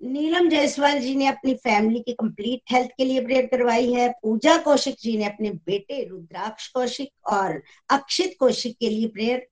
नीलम 0.00 0.48
जायसवाल 0.48 0.98
जी 1.00 1.14
ने 1.16 1.26
अपनी 1.26 1.54
फैमिली 1.54 2.00
की 2.00 2.12
कंप्लीट 2.12 2.72
हेल्थ 2.72 2.90
के 2.98 3.04
लिए 3.04 3.20
प्रेयर 3.20 3.46
करवाई 3.46 3.92
है। 3.92 4.08
पूजा 4.22 4.56
कौशिक 4.56 4.96
जी 5.00 5.16
ने 5.18 5.24
अपने 5.24 5.50
बेटे 5.66 6.02
रुद्राक्ष 6.04 6.66
कौशिक 6.68 7.10
और 7.32 7.62
अक्षित 7.90 8.36
कौशिक 8.40 8.76
के 8.80 8.88
लिए 8.88 9.08
प्रेयर 9.08 9.46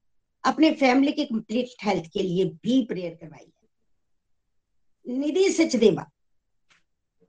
अपने 0.44 0.70
फैमिली 0.72 1.12
की 1.12 1.24
कंप्लीट 1.24 1.84
हेल्थ 1.84 2.10
के 2.12 2.22
लिए 2.22 2.44
भी 2.44 2.82
प्रेयर 2.84 3.14
करवाई 3.14 3.44
है। 3.44 5.18
निधि 5.18 5.48
सचदेवा 5.50 6.10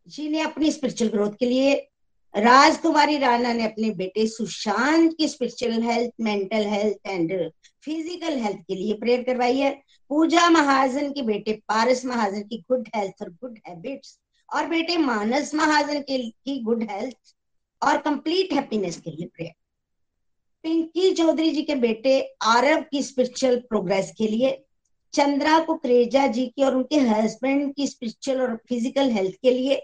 जी 0.07 0.29
ने 0.29 0.41
अपनी 0.41 0.71
स्पिरिचुअल 0.71 1.11
ग्रोथ 1.11 1.31
के 1.31 1.45
लिए, 1.45 1.73
राजकुमारी 2.33 3.17
राणा 3.17 3.53
ने 3.53 3.65
अपने 3.65 3.89
बेटे 3.89 4.27
सुशांत 4.27 5.13
की 5.17 5.27
spiritual 5.27 5.81
health 5.83 6.11
mental 6.21 6.65
health 6.67 7.07
and 7.07 7.31
physical 7.85 8.37
health 8.39 8.57
के 8.57 8.75
लिए 8.75 8.93
प्रेयर 8.93 9.23
करवाई 9.23 9.57
है। 9.57 9.71
पूजा 10.09 10.49
महाजन 10.49 11.11
के 11.11 11.21
बेटे, 11.21 11.53
पारस 11.67 12.05
महाजन 12.05 12.41
की 12.41 12.57
गुड 12.71 12.87
हेल्थ 12.95 13.21
और 13.21 13.29
गुड 13.29 13.57
हैबिट्स 13.67 14.17
और 14.49 14.67
बेटे 14.67 14.97
मानस 14.97 15.53
महाजन 15.55 16.01
के, 16.01 16.17
की 16.29 16.59
गुड 16.63 16.83
हेल्थ 16.91 17.35
और 17.81 17.97
कंप्लीट 17.97 18.53
हैप्पीनेस 18.53 18.97
के 18.97 19.11
लिए 19.11 19.27
प्रेयर 19.27 19.53
पिंकी 20.63 21.13
चौधरी 21.13 21.51
जी 21.51 21.61
के 21.63 21.75
बेटे 21.75 22.19
आरव 22.41 22.81
की 22.81 23.01
स्पिरिचुअल 23.03 23.57
प्रोग्रेस 23.69 24.11
के 24.17 24.27
लिए, 24.27 24.51
चंद्रा 25.13 25.59
कुकरेजा 25.59 26.25
जी 26.27 26.45
की 26.47 26.63
और 26.63 26.75
उनके 26.75 26.99
हस्बैंड 26.99 27.73
की 27.75 27.87
स्पिरिचुअल 27.87 28.41
और 28.41 28.55
फ़िज़िकल 28.69 29.11
हेल्थ 29.11 29.35
के 29.41 29.51
लिए, 29.51 29.75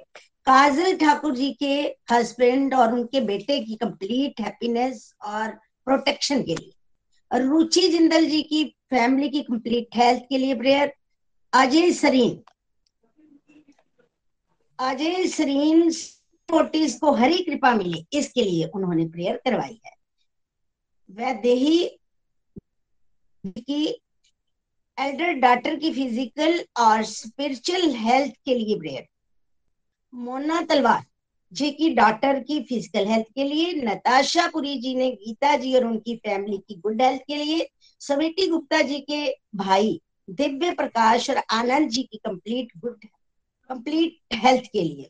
काजल 0.46 0.96
ठाकुर 0.98 1.36
जी 1.36 1.52
के 1.54 1.74
हस्बैंड 2.12 2.74
और 2.74 2.94
उनके 2.94 3.22
बेटे 3.22 3.60
की 3.60 3.76
कंप्लीट 3.76 4.42
हैप्पीनेस 4.42 5.14
और 5.26 5.48
प्रोटेक्शन 5.86 6.44
के 6.44 6.56
लिए. 6.56 6.72
रुचि 7.32 7.88
जिंदल 7.88 8.26
जी 8.26 8.42
की 8.44 8.64
फैमिली 8.90 9.30
की 9.30 9.42
कंप्लीट 9.42 9.96
हेल्थ 9.96 10.24
के 10.30 10.38
लिए 10.38 10.56
प्रेयर 10.56 10.94
अजय 11.54 11.92
सरीन। 11.94 12.42
अजय 14.80 15.28
सरीन 15.28 15.92
फोर्टिस 16.50 17.00
को 17.00 17.12
हरी 17.12 17.38
कृपा 17.44 17.74
मिले, 17.74 18.04
इसके 18.14 18.44
लिए 18.44 18.66
उन्होंने 18.66 19.06
प्रेयर 19.08 19.42
करवाई 19.46 19.80
है। 19.86 19.92
वह 21.10 21.26
वैदेही 21.26 21.86
की 23.44 23.86
एल्डर 24.98 25.34
डॉटर 25.42 25.76
की 25.76 25.92
फ़िज़िकल 25.94 26.60
और 26.80 27.04
स्पिरिचुअल 27.04 27.90
हेल्थ 27.96 28.34
के 28.46 28.56
लिए 28.56 28.78
प्रेयर 28.80 29.08
मोना 30.14 30.62
तलवार। 30.62 31.04
जी 31.52 31.70
की 31.72 31.90
डॉटर 31.96 32.40
की 32.40 32.60
फ़िज़िकल 32.60 33.08
हेल्थ 33.08 33.26
के 33.36 33.44
लिए, 33.44 33.74
नताशा 33.76 34.48
पुरी 34.48 34.78
जी 34.78 34.94
ने, 34.96 35.10
गीता 35.12 35.56
जी 35.58 35.74
और 35.76 35.86
उनकी 35.86 36.16
फैमिली 36.18 36.58
की 36.58 36.76
गुड 36.76 37.02
हेल्थ 37.02 37.22
के 37.22 37.36
लिए 37.36 37.68
सविटी 38.02 38.48
गुप्ता 38.48 38.82
जी 38.82 39.00
के 39.02 39.26
भाई, 39.56 40.00
दिव्य 40.28 40.72
प्रकाश 40.72 41.30
और 41.30 41.42
आनंद 41.52 41.90
जी 41.90 42.04
की 42.04 42.18
कंप्लीट 42.18 42.72
गुड 42.78 43.06
कंप्लीट 43.70 44.36
हेल्थ 44.36 44.64
के 44.64 44.84
लिए। 44.84 45.10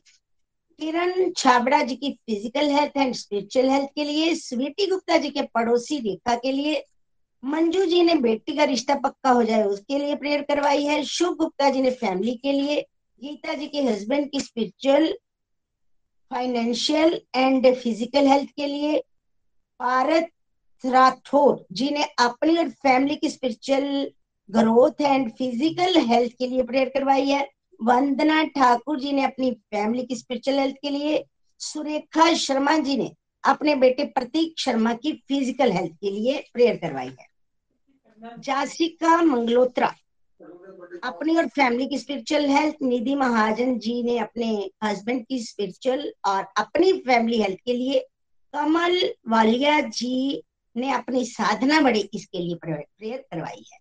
किरण 0.80 1.30
छाबड़ा 1.36 1.82
जी 1.82 1.96
की 1.96 2.10
physical 2.12 2.70
health 2.70 2.96
and 2.96 3.14
spiritual 3.14 3.68
health 3.70 3.88
के 3.94 4.04
लिए 4.04 4.34
स्वीटी 4.34 4.86
गुप्ता 4.86 5.16
जी 5.16 5.30
के 5.30 5.42
पड़ोसी 5.54 5.98
रेखा 6.00 6.34
के 6.36 6.52
लिए, 6.52 6.84
मंजू 7.42 7.84
जी 7.84 8.02
ने 8.02 8.14
बेटी 8.14 8.56
का 8.56 8.64
रिश्ता 8.64 8.94
पक्का 8.94 9.30
हो 9.30 9.42
जाए 9.42 9.62
उसके 9.64 9.98
लिए 9.98 10.14
प्रेयर 10.14 10.42
करवाई 10.42 10.84
है, 10.84 11.02
शुभ 11.04 11.36
गुप्ता 11.36 11.70
जी 11.70 11.82
ने 11.82 11.90
फैमिली 11.92 12.34
के 12.34 12.52
लिए, 12.52 12.80
गीता 13.22 13.54
जी 13.54 13.66
के 13.66 13.82
हस्बैंड 13.82 14.30
की 14.30 14.40
spiritual 14.40 15.12
financial 16.32 17.20
and 17.34 17.66
physical 17.74 18.26
health 18.26 18.50
के 18.50 18.66
लिए 18.66 18.98
पारत 19.80 20.28
राठौर 20.84 21.64
जी 21.72 21.90
ने 21.90 22.04
अपनी 22.20 22.56
और 22.58 22.68
फैमिली 22.82 23.16
की 23.16 23.30
spiritual 23.30 24.10
growth 24.48 25.00
and 25.00 25.30
physical 25.30 25.98
health 26.06 26.32
के 26.38 26.46
लिए 26.46 26.62
प्रेयर 26.62 26.88
करवाई 26.88 27.28
है। 27.28 27.42
वंदना 27.80 28.42
ठाकुर 28.46 28.98
जी 29.00 29.12
ने 29.12 29.24
अपनी 29.24 29.50
फैमिली 29.50 30.04
की 30.06 30.16
स्पिरिचुअल 30.16 30.58
हेल्थ 30.58 30.76
के 30.82 30.90
लिए, 30.90 31.24
सुरेखा 31.60 32.32
शर्मा 32.34 32.76
जी 32.78 32.96
ने 32.96 33.10
अपने 33.44 33.74
बेटे 33.74 34.04
प्रतीक 34.06 34.58
शर्मा 34.58 34.92
की 34.94 35.12
फ़िज़िकल 35.28 35.72
हेल्थ 35.72 35.92
के 35.92 36.10
लिए 36.10 36.44
प्रेयर 36.52 36.76
करवाई 36.76 37.08
है। 37.08 37.30
जासिका 38.40 39.16
मंगलोत्रा 39.22 39.94
अपनी 41.04 41.36
और 41.36 41.46
फैमिली 41.46 41.86
की 41.86 41.98
स्पिरिचुअल 41.98 42.46
हेल्थ 42.46 42.74
निधि 42.82 43.14
महाजन 43.14 43.78
जी 43.78 44.02
ने 44.02 44.18
अपने 44.18 44.70
हस्बैंड 44.84 45.26
की 45.26 45.38
स्पिरिचुअल 45.44 46.12
और 46.24 46.46
अपनी 46.56 46.92
फैमिली 46.92 47.42
हेल्थ 47.42 47.58
के 47.64 47.72
लिए 47.72 48.00
कमल 48.54 48.98
वालिया 49.28 49.80
जी 49.80 50.42
ने 50.76 50.92
अपनी 50.92 51.24
साधना 51.24 51.80
बड़े 51.80 52.00
इसके 52.14 52.38
लिए 52.38 52.54
प्रेयर 52.54 53.16
करवाई 53.30 53.64
है। 53.72 53.78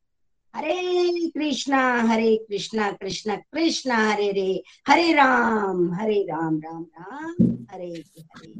हरे 0.55 1.29
कृष्णा 1.29 1.81
हरे 2.01 2.35
कृष्णा 2.37 2.91
कृष्णा 2.91 3.35
कृष्णा, 3.35 3.97
हरे 4.11 4.31
रे, 4.31 4.63
हरे 4.87 5.11
राम 5.13 5.93
हरे 5.93 6.21
राम 6.23 6.59
राम 6.59 6.83
राम, 6.99 7.35
हरे 7.71 8.03
हरे। 8.19 8.53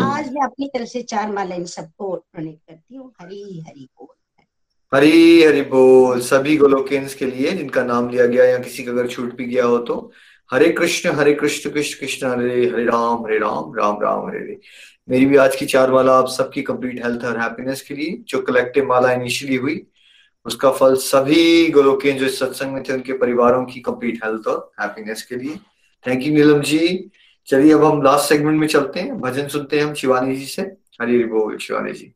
आज 0.00 0.32
मैं 0.32 0.42
अपनी 0.42 0.68
तरफ़ 0.68 0.88
से 0.88 1.02
चार 1.02 1.32
माला 1.32 1.54
इन 1.54 1.64
सबको 1.64 2.14
प्रणित 2.32 2.60
करती 2.68 2.94
हूँ। 2.94 3.12
हरी 3.20 3.60
हरी 3.60 3.84
बोल। 3.84 4.19
हरी 4.94 5.42
हरी 5.42 5.60
बोल, 5.62 6.20
सभी 6.20 6.56
गोलोकेंस 6.56 7.14
के 7.14 7.26
लिए 7.26 7.50
जिनका 7.50 7.82
नाम 7.84 8.08
लिया 8.08 8.26
गया 8.26 8.44
या 8.44 8.58
किसी 8.58 8.82
का 8.82 8.92
अगर 8.92 9.06
छूट 9.06 9.36
भी 9.36 9.44
गया 9.44 9.64
हो 9.64 9.78
तो। 9.78 10.12
हरे 10.52 10.68
कृष्ण 10.68 11.10
हरे 11.10 11.34
कृष्ण 11.34 11.70
कृष्ण 11.70 12.00
कृष्ण, 12.00 12.26
हरे 12.26 12.66
हरे 12.66 12.84
राम 12.84 13.24
हरे 13.26 13.38
राम 13.38 13.74
राम 13.74 13.98
राम, 14.02 14.28
हरे 14.28 14.38
हरे 14.38 14.58
मेरी 15.08 15.26
भी 15.26 15.36
आज 15.36 15.56
की 15.56 15.66
चार 15.66 15.90
माला 15.92 16.12
आप 16.12 16.28
सबकी 16.28 16.62
कंप्लीट 16.62 17.04
हेल्थ 17.04 17.24
और 17.24 17.38
हैप्पीनेस 17.40 17.82
के 17.82 17.94
लिए, 17.94 18.24
जो 18.28 18.42
कलेक्टिव 18.42 18.86
माला 18.86 19.12
इनिशियली 19.12 19.56
हुई, 19.56 19.86
उसका 20.46 20.70
फल 20.70 20.94
सभी 20.94 21.70
गोलोकेन 21.70 22.18
जो 22.18 22.28
सत्संग 22.28 22.72
में 22.72 22.82
थे, 22.82 22.92
उनके 22.92 23.12
परिवारों 23.12 23.64
की 23.64 23.80
कंप्लीट 23.80 24.24
हेल्थ 24.24 24.46
और 24.46 24.72
हैप्पीनेस 24.80 25.22
के 25.22 25.36
लिए। 25.36 25.56
Thank 26.06 26.22
you 26.22 26.34
Neelam 26.34 26.60
ji. 26.60 27.10
चलिए 27.46 27.72
अब 27.72 27.84
हम 27.84 28.02
लास्ट 28.02 28.28
सेगमेंट 28.28 28.60
में 28.60 28.68
चलते 28.68 29.00
हैं। 29.00 29.20
भजन 29.20 29.48
सुनते 29.48 29.78
हैं 29.78 29.84
हम 29.84 29.94
शिवानी 29.94 30.36
जी 30.36 30.46
से। 30.46 30.62
हरी 31.02 31.24
बोल, 31.24 31.58
शिवानी 31.58 31.92
जी। 31.92 32.14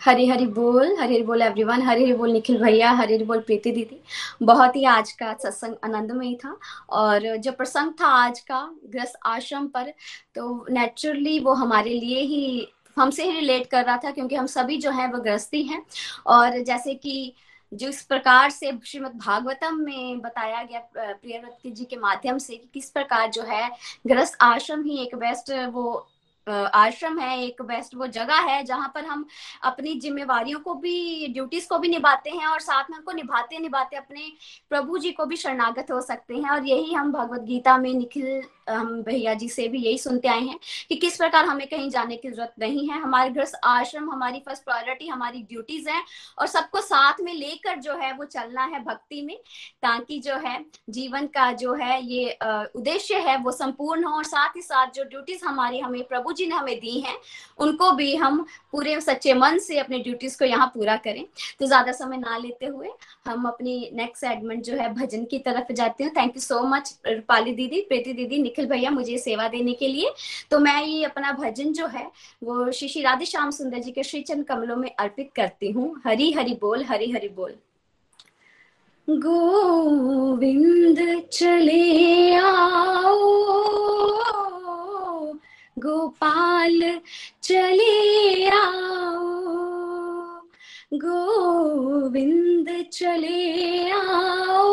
हरी 0.00 0.26
हरी 0.28 0.46
बोल, 0.46 0.96
हरी 0.98 1.14
हरी 1.14 1.22
बोल 1.22 1.42
एवरीवन 1.42 1.82
हरी 1.82 2.04
हरी 2.04 2.12
बोल 2.14 2.30
निखिल 2.32 2.62
भैया, 2.62 2.90
हरी 2.90 3.14
हरी 3.14 3.24
बोल 3.24 3.40
प्रीति 3.40 3.70
दीदी। 3.70 4.00
बहुत 4.42 4.76
ही 4.76 4.84
आज 4.84 5.12
का 5.12 5.32
सत्संग 5.34 5.74
आनंदमय 5.84 6.34
था 6.44 6.56
और 6.90 7.36
जो 7.36 7.52
प्रसंग 7.52 7.92
था 8.00 8.06
आज 8.06 8.40
का 8.40 8.62
ग्रस्त 8.86 9.18
आश्रम 9.26 9.66
पर 9.66 9.92
तो 10.34 10.66
नेचुरली 10.70 11.38
वो 11.40 11.54
हमारे 11.54 11.90
लिए 11.90 12.20
ही, 12.20 12.68
हमसे 12.98 13.24
ही 13.24 13.38
रिलेट 13.38 13.66
कर 13.66 13.84
रहा 13.84 13.96
था 13.96 14.10
क्योंकि 14.10 14.34
हम 14.36 14.46
सभी 14.46 14.76
जो 14.76 14.90
है 14.90 15.06
वो 15.12 15.20
ग्रस्ती 15.22 15.62
हैं। 15.62 15.82
और 16.26 16.58
जैसे 16.62 16.94
कि 16.94 17.32
जिस 17.72 18.02
प्रकार 18.02 18.50
से 18.50 18.72
श्रीमद 18.86 19.12
भागवतम 19.16 19.76
में 19.80 20.20
बताया 20.20 20.62
गया 20.62 20.80
प्रियव्रत 20.96 21.74
जी 21.74 21.84
के 21.84 21.96
माध्यम 21.96 22.38
से 22.38 22.56
कि 22.56 22.68
किस 22.74 22.90
प्रकार 22.90 23.30
जो 23.30 23.42
है 23.42 23.70
ग्रस्त 24.06 24.36
आश्रम 24.42 24.82
ही 24.84 25.02
एक 25.02 25.14
बेस्ट 25.14 25.52
वो 25.72 26.09
आश्रम 26.46 27.18
है, 27.18 27.38
एक 27.40 27.62
बेस्ट 27.62 27.94
वो 27.96 28.06
जगह 28.08 28.40
है 28.42 28.62
जहाँ 28.64 28.90
पर 28.94 29.04
हम 29.04 29.26
अपनी 29.64 29.94
जिम्मेवारियों 30.00 30.60
को 30.60 30.74
भी 30.74 31.26
ड्यूटीज़ 31.32 31.68
को 31.68 31.78
भी 31.78 31.88
निभाते 31.88 32.30
हैं 32.30 32.46
और 32.46 32.60
साथ 32.60 32.90
में 32.90 32.96
उनको 32.98 33.12
निभाते 33.12 33.58
निभाते 33.58 33.96
अपने 33.96 34.30
प्रभु 34.70 34.98
जी 34.98 35.10
को 35.12 35.24
भी 35.26 35.36
शरणागत 35.36 35.90
हो 35.92 36.00
सकते 36.00 36.34
हैं 36.34 36.50
और 36.50 36.66
यही 36.66 36.92
हम 36.94 37.12
भगवत 37.12 37.40
गीता 37.42 37.76
में 37.78 37.92
निखिल 37.94 38.42
हम 38.70 39.02
भैया 39.02 39.34
जी 39.34 39.48
से 39.48 39.66
भी 39.68 39.78
यही 39.78 39.98
सुनते 39.98 40.28
आए 40.28 40.40
हैं 40.40 40.58
कि 40.88 40.96
किस 40.96 41.16
प्रकार 41.16 41.44
हमें 41.44 41.66
कहीं 41.68 41.88
जाने 41.90 42.16
की 42.16 42.30
ज़रूरत 42.30 42.54
नहीं 42.60 42.88
है। 42.88 43.00
हमारे 43.00 43.30
घर 43.30 43.46
आश्रम, 43.66 44.10
हमारी 44.10 44.38
फ़र्स्ट 44.40 44.64
प्रायोरिटी 44.64 45.06
हमारी 45.08 45.42
ड्यूटीज़ 45.42 45.88
है 45.88 46.02
और 46.38 46.46
सबको 46.48 46.80
साथ 46.82 47.20
में 47.20 47.32
लेकर 47.34 47.78
जो 47.80 47.96
है 47.96 48.12
वो 48.16 48.24
चलना 48.26 48.64
है 48.64 48.82
भक्ति 48.84 49.22
में, 49.22 49.36
ताकि 49.82 50.18
जो 50.20 50.36
है 50.38 50.58
जीवन 50.90 51.26
का 51.28 51.50
जो 51.54 51.74
है 51.74 52.02
ये 52.04 52.38
उद्देश्य 52.42 53.18
है 53.20 53.36
वो 53.38 53.52
संपूर्ण 53.52 54.04
हो 54.04 54.16
और 54.16 54.24
साथ 54.24 54.56
ही 54.56 54.62
साथ 54.62 54.92
जो 54.94 55.04
ड्यूटीज़ 55.04 55.44
हमारी, 55.44 55.78
हमें 55.80 56.02
प्रभु 56.04 56.32
जी 56.32 56.46
ने 56.46 56.54
हमें 56.54 56.78
दी 56.80 56.98
हैं, 57.00 57.16
उनको 57.58 57.90
भी 57.92 58.14
हम 58.16 58.44
पूरे 58.72 59.00
सच्चे 59.00 59.34
मन 59.34 59.58
से 59.58 59.78
अपने 59.78 59.98
ड्यूटीज़ 60.00 60.38
को 60.38 60.44
यहाँ 60.44 60.66
पूरा 60.74 60.96
करें। 60.98 61.24
तो 61.58 61.66
ज़्यादा 61.66 61.92
समय 61.92 62.16
ना 62.18 62.36
लेते 62.38 62.66
हुए 62.66 62.88
हम 63.26 63.44
अपनी 63.48 63.90
नेक्स्ट 63.94 64.20
सेगमेंट 64.20 64.62
जो 64.64 64.76
है 64.76 64.92
भजन 64.94 65.24
की 65.24 65.38
तरफ़ 65.40 65.72
जाते 65.72 66.04
हैं। 66.04 66.12
Thank 66.16 66.36
you 66.36 66.40
so 66.40 66.60
much 66.66 66.94
Rupali 67.06 67.52
दीदी, 67.54 67.80
प्रीति 67.82 68.12
दीदी, 68.12 68.38
निखिल 68.42 68.59
भैया 68.66 68.90
मुझे 68.90 69.18
सेवा 69.18 69.48
देने 69.48 69.72
के 69.72 69.88
लिए। 69.88 70.10
तो 70.50 70.58
मैं 70.58 70.82
ये 70.84 71.04
अपना 71.04 71.32
भजन 71.32 71.72
जो 71.72 71.86
है, 71.86 72.10
वो 72.44 72.70
श्री 72.72 72.88
श्री 72.88 73.02
राधे 73.02 73.24
श्याम 73.24 73.50
सुंदर 73.50 73.78
जी 73.78 73.90
के 73.90 74.02
श्री 74.02 74.20
चंद 74.22 74.44
कमलों 74.44 74.76
में 74.76 74.90
अर्पित 74.98 75.30
करती 75.36 75.70
हूँ। 75.70 76.00
हरी 76.06 76.32
हरि 76.32 76.58
बोल, 76.60 76.84
हरी 76.84 77.10
हरि 77.12 77.28
बोल। 77.28 77.54
गोविंद 79.08 80.98
चले 81.32 82.34
आओ, 82.36 83.18
गोपाल 85.78 87.00
चले 87.42 88.48
आओ, 88.48 89.24
गोविंद 90.94 92.68
चले 92.92 93.90
आओ, 93.90 94.68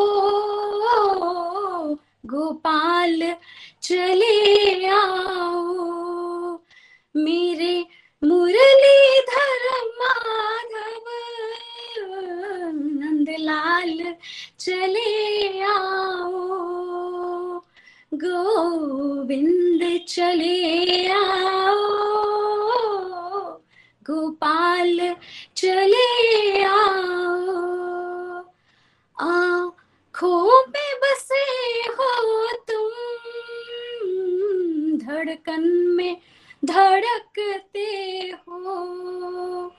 गोपाल 2.25 3.21
चले 3.87 4.87
आओ। 4.87 6.59
मेरे 7.15 7.85
मुरलीधर 8.23 9.69
माधव, 9.99 11.05
नंदलाल 12.73 14.15
चले 14.59 15.61
आओ। 15.61 16.37
गोविंद 18.13 19.99
चले 20.07 21.07
आओ। 21.07 22.07
गोपाल 24.03 25.15
चले 25.57 26.63
आओ। 26.63 27.17
आँखों 29.19 30.67
में 30.67 30.99
बसे 31.03 31.56
धड़कन 35.17 35.69
में 35.69 36.17
धड़कते 36.65 38.33
हो। 38.47 39.73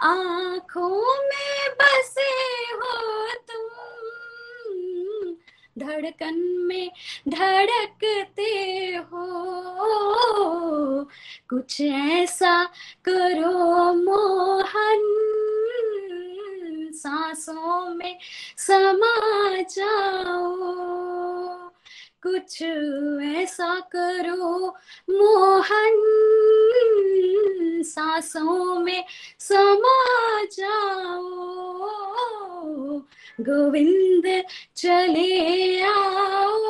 आँखों 0.00 1.24
में 1.24 1.74
बसे 1.80 2.30
हो 2.74 3.26
तुम। 3.26 3.68
धड़कन 5.78 6.54
में 6.58 6.90
धड़कते 7.28 8.96
हो। 8.96 9.26
कुछ 11.50 11.80
ऐसा 11.80 12.64
करो 13.04 13.94
मोहन। 13.94 15.30
सांसों 16.94 17.94
में 17.94 18.18
समा 18.56 19.62
जाओ। 19.62 21.63
कुछ 22.26 22.62
ऐसा 23.42 23.80
करो। 23.80 24.68
मोहन, 25.10 25.94
सांसों 27.86 28.80
में 28.80 29.04
समा 29.38 30.44
जाओ। 30.44 31.24
गोविंद, 33.40 34.42
चले 34.76 35.82
आओ। 35.82 36.64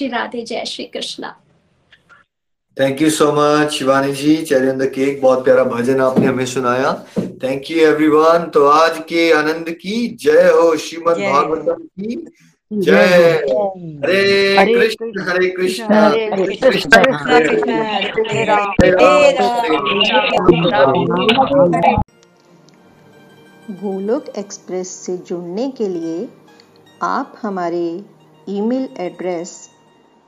श्री 0.01 0.09
राधे 0.09 0.43
जय 0.43 0.65
Shri 0.65 0.85
Krishna 0.85 1.29
thank 2.77 3.01
you 3.03 3.09
so 3.11 3.25
much 3.33 3.73
Shivani 3.73 4.13
ji 4.13 4.35
cherry 4.49 4.69
on 4.69 4.79
the 4.79 4.87
cake 4.95 5.21
बहुत 5.23 5.45
प्यारा 5.45 5.65
भजन 5.65 6.01
आपने 6.01 6.27
हमें 6.27 6.45
सुनाया 6.47 6.93
थैंक 7.43 7.71
यू 7.71 7.81
एवरीवन 7.87 8.45
तो 8.55 8.65
आज 8.67 8.99
के 9.09 9.31
आनंद 9.33 9.69
की 9.83 9.97
जय 10.23 10.49
हो 10.55 10.77
श्रीमद 10.77 11.17
जय। 11.17 11.33
भागवतम 11.33 11.83
की 12.01 12.17
जय 12.71 13.05
हरे 13.99 14.73
कृष्ण 14.75 15.29
हरे 15.29 15.51
कृष्ण 15.51 15.95
हरे 15.95 16.25
हरे 18.31 18.45
राम 18.45 18.73
गोलोक 23.83 24.29
एक्सप्रेस 24.39 24.95
से 25.05 25.17
जुड़ने 25.27 25.71
के 25.71 25.89
लिए 25.89 26.29
आप 27.03 27.37
हमारे 27.43 27.85
email 28.49 28.89
address 29.01 29.70